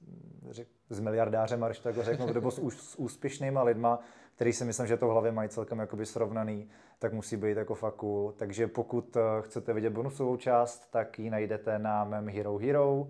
řek, 0.50 0.68
s 0.90 1.00
miliardářem, 1.00 1.64
až 1.64 1.80
takhle 1.80 2.04
řeknu, 2.04 2.34
nebo 2.34 2.52
s, 2.52 2.60
s 2.70 3.00
úspěšnýma 3.00 3.64
lidma, 3.64 4.00
který 4.36 4.54
si 4.54 4.66
myslím, 4.66 4.88
že 4.88 4.98
to 4.98 5.08
v 5.08 5.12
hlavě 5.12 5.32
mají 5.32 5.50
celkem 5.50 5.80
jakoby 5.80 6.06
srovnaný, 6.06 6.70
tak 7.00 7.14
musí 7.14 7.38
být 7.38 7.58
jako 7.58 7.76
fakt 7.76 7.96
cool. 7.96 8.32
Takže 8.32 8.68
pokud 8.68 9.18
eh, 9.18 9.22
chcete 9.42 9.74
vidět 9.74 9.94
bonusovou 9.94 10.38
část, 10.38 10.92
tak 10.92 11.20
ji 11.20 11.30
najdete 11.30 11.80
na 11.80 12.04
mém 12.04 12.30
Hero 12.30 12.58
Hero. 12.58 13.08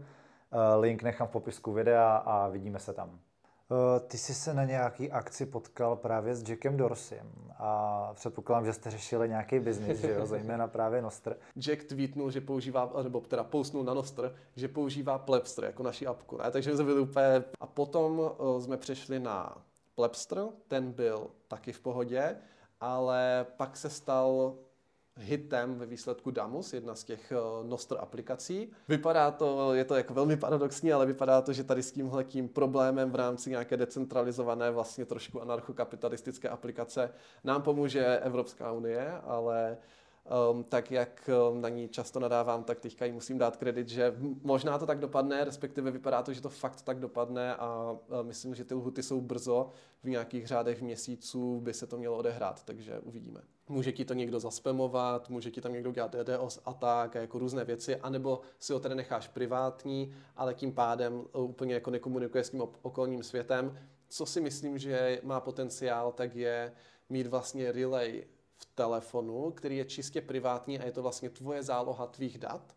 Eh, 0.55 0.75
Link 0.75 1.03
nechám 1.03 1.27
v 1.27 1.31
popisku 1.31 1.71
videa 1.71 2.15
a 2.15 2.47
vidíme 2.47 2.79
se 2.79 2.93
tam. 2.93 3.19
Eh, 3.71 3.99
Ty 3.99 4.17
jsi 4.17 4.33
se 4.33 4.53
na 4.53 4.63
nějaký 4.63 5.11
akci 5.11 5.45
potkal 5.45 5.95
právě 5.95 6.35
s 6.35 6.49
Jackem 6.49 6.77
Dorsem 6.77 7.31
a 7.57 8.11
předpokládám, 8.13 8.65
že 8.65 8.73
jste 8.73 8.91
řešili 8.91 9.29
nějaký 9.29 9.59
biznis, 9.59 9.99
že 9.99 10.11
jo, 10.11 10.25
zejména 10.25 10.67
právě 10.67 11.01
Nostr. 11.01 11.37
Jack 11.59 11.83
tweetnul, 11.83 12.31
že 12.31 12.41
používá, 12.41 12.91
nebo 13.03 13.21
teda 13.21 13.43
postnul 13.43 13.83
na 13.83 13.93
Nostr, 13.93 14.35
že 14.55 14.67
používá 14.67 15.17
Plebster 15.17 15.63
jako 15.63 15.83
naši 15.83 16.07
apku. 16.07 16.37
Ne? 16.37 16.51
Takže 16.51 16.75
jsme 16.75 16.85
byli 16.85 16.99
úplně... 16.99 17.43
A 17.59 17.67
potom 17.67 18.19
uh, 18.19 18.59
jsme 18.61 18.77
přešli 18.77 19.19
na 19.19 19.57
Plebster, 19.95 20.43
ten 20.67 20.91
byl 20.91 21.27
taky 21.47 21.73
v 21.73 21.79
pohodě, 21.79 22.37
ale 22.81 23.45
pak 23.57 23.77
se 23.77 23.89
stal 23.89 24.55
hitem 25.19 25.75
ve 25.75 25.85
výsledku 25.85 26.31
Damus, 26.31 26.73
jedna 26.73 26.95
z 26.95 27.03
těch 27.03 27.33
uh, 27.61 27.67
Nostr 27.67 27.97
aplikací. 27.99 28.71
Vypadá 28.87 29.31
to, 29.31 29.73
je 29.73 29.85
to 29.85 29.95
jako 29.95 30.13
velmi 30.13 30.37
paradoxní, 30.37 30.93
ale 30.93 31.05
vypadá 31.05 31.41
to, 31.41 31.53
že 31.53 31.63
tady 31.63 31.83
s 31.83 31.91
tímhletím 31.91 32.49
problémem 32.49 33.11
v 33.11 33.15
rámci 33.15 33.49
nějaké 33.49 33.77
decentralizované, 33.77 34.71
vlastně 34.71 35.05
trošku 35.05 35.41
anarchokapitalistické 35.41 36.49
aplikace 36.49 37.11
nám 37.43 37.61
pomůže 37.61 38.19
Evropská 38.19 38.71
unie, 38.71 39.11
ale 39.23 39.77
Um, 40.49 40.63
tak 40.63 40.91
jak 40.91 41.29
um, 41.51 41.61
na 41.61 41.69
ní 41.69 41.89
často 41.89 42.19
nadávám, 42.19 42.63
tak 42.63 42.79
teďka 42.79 43.05
jí 43.05 43.11
musím 43.11 43.37
dát 43.37 43.57
kredit, 43.57 43.89
že 43.89 44.15
možná 44.43 44.77
to 44.77 44.85
tak 44.85 44.99
dopadne, 44.99 45.43
respektive 45.43 45.91
vypadá 45.91 46.23
to, 46.23 46.33
že 46.33 46.41
to 46.41 46.49
fakt 46.49 46.81
tak 46.81 46.99
dopadne 46.99 47.55
a 47.55 47.91
uh, 47.91 48.23
myslím, 48.23 48.55
že 48.55 48.65
ty 48.65 48.73
lhuty 48.73 49.03
jsou 49.03 49.21
brzo, 49.21 49.69
v 50.03 50.09
nějakých 50.09 50.47
řádech 50.47 50.81
měsíců 50.81 51.59
by 51.59 51.73
se 51.73 51.87
to 51.87 51.97
mělo 51.97 52.17
odehrát, 52.17 52.63
takže 52.63 52.99
uvidíme. 52.99 53.41
Může 53.69 53.91
ti 53.91 54.05
to 54.05 54.13
někdo 54.13 54.39
zaspamovat, 54.39 55.29
může 55.29 55.51
ti 55.51 55.61
tam 55.61 55.73
někdo 55.73 55.91
dělat 55.91 56.15
DDoS 56.15 56.59
a 56.65 56.73
tak, 56.73 57.15
a 57.15 57.19
jako 57.19 57.39
různé 57.39 57.65
věci, 57.65 57.95
anebo 57.95 58.41
si 58.59 58.73
ho 58.73 58.79
tedy 58.79 58.95
necháš 58.95 59.27
privátní, 59.27 60.15
ale 60.35 60.53
tím 60.53 60.73
pádem 60.73 61.13
uh, 61.13 61.49
úplně 61.49 61.73
jako 61.73 61.91
nekomunikuje 61.91 62.43
s 62.43 62.49
tím 62.49 62.61
okolním 62.81 63.23
světem. 63.23 63.79
Co 64.09 64.25
si 64.25 64.41
myslím, 64.41 64.77
že 64.77 65.19
má 65.23 65.39
potenciál, 65.39 66.11
tak 66.11 66.35
je 66.35 66.73
mít 67.09 67.27
vlastně 67.27 67.71
relay 67.71 68.23
v 68.57 68.65
telefonu, 68.75 69.51
který 69.51 69.77
je 69.77 69.85
čistě 69.85 70.21
privátní 70.21 70.79
a 70.79 70.85
je 70.85 70.91
to 70.91 71.01
vlastně 71.01 71.29
tvoje 71.29 71.63
záloha 71.63 72.07
tvých 72.07 72.37
dat 72.37 72.75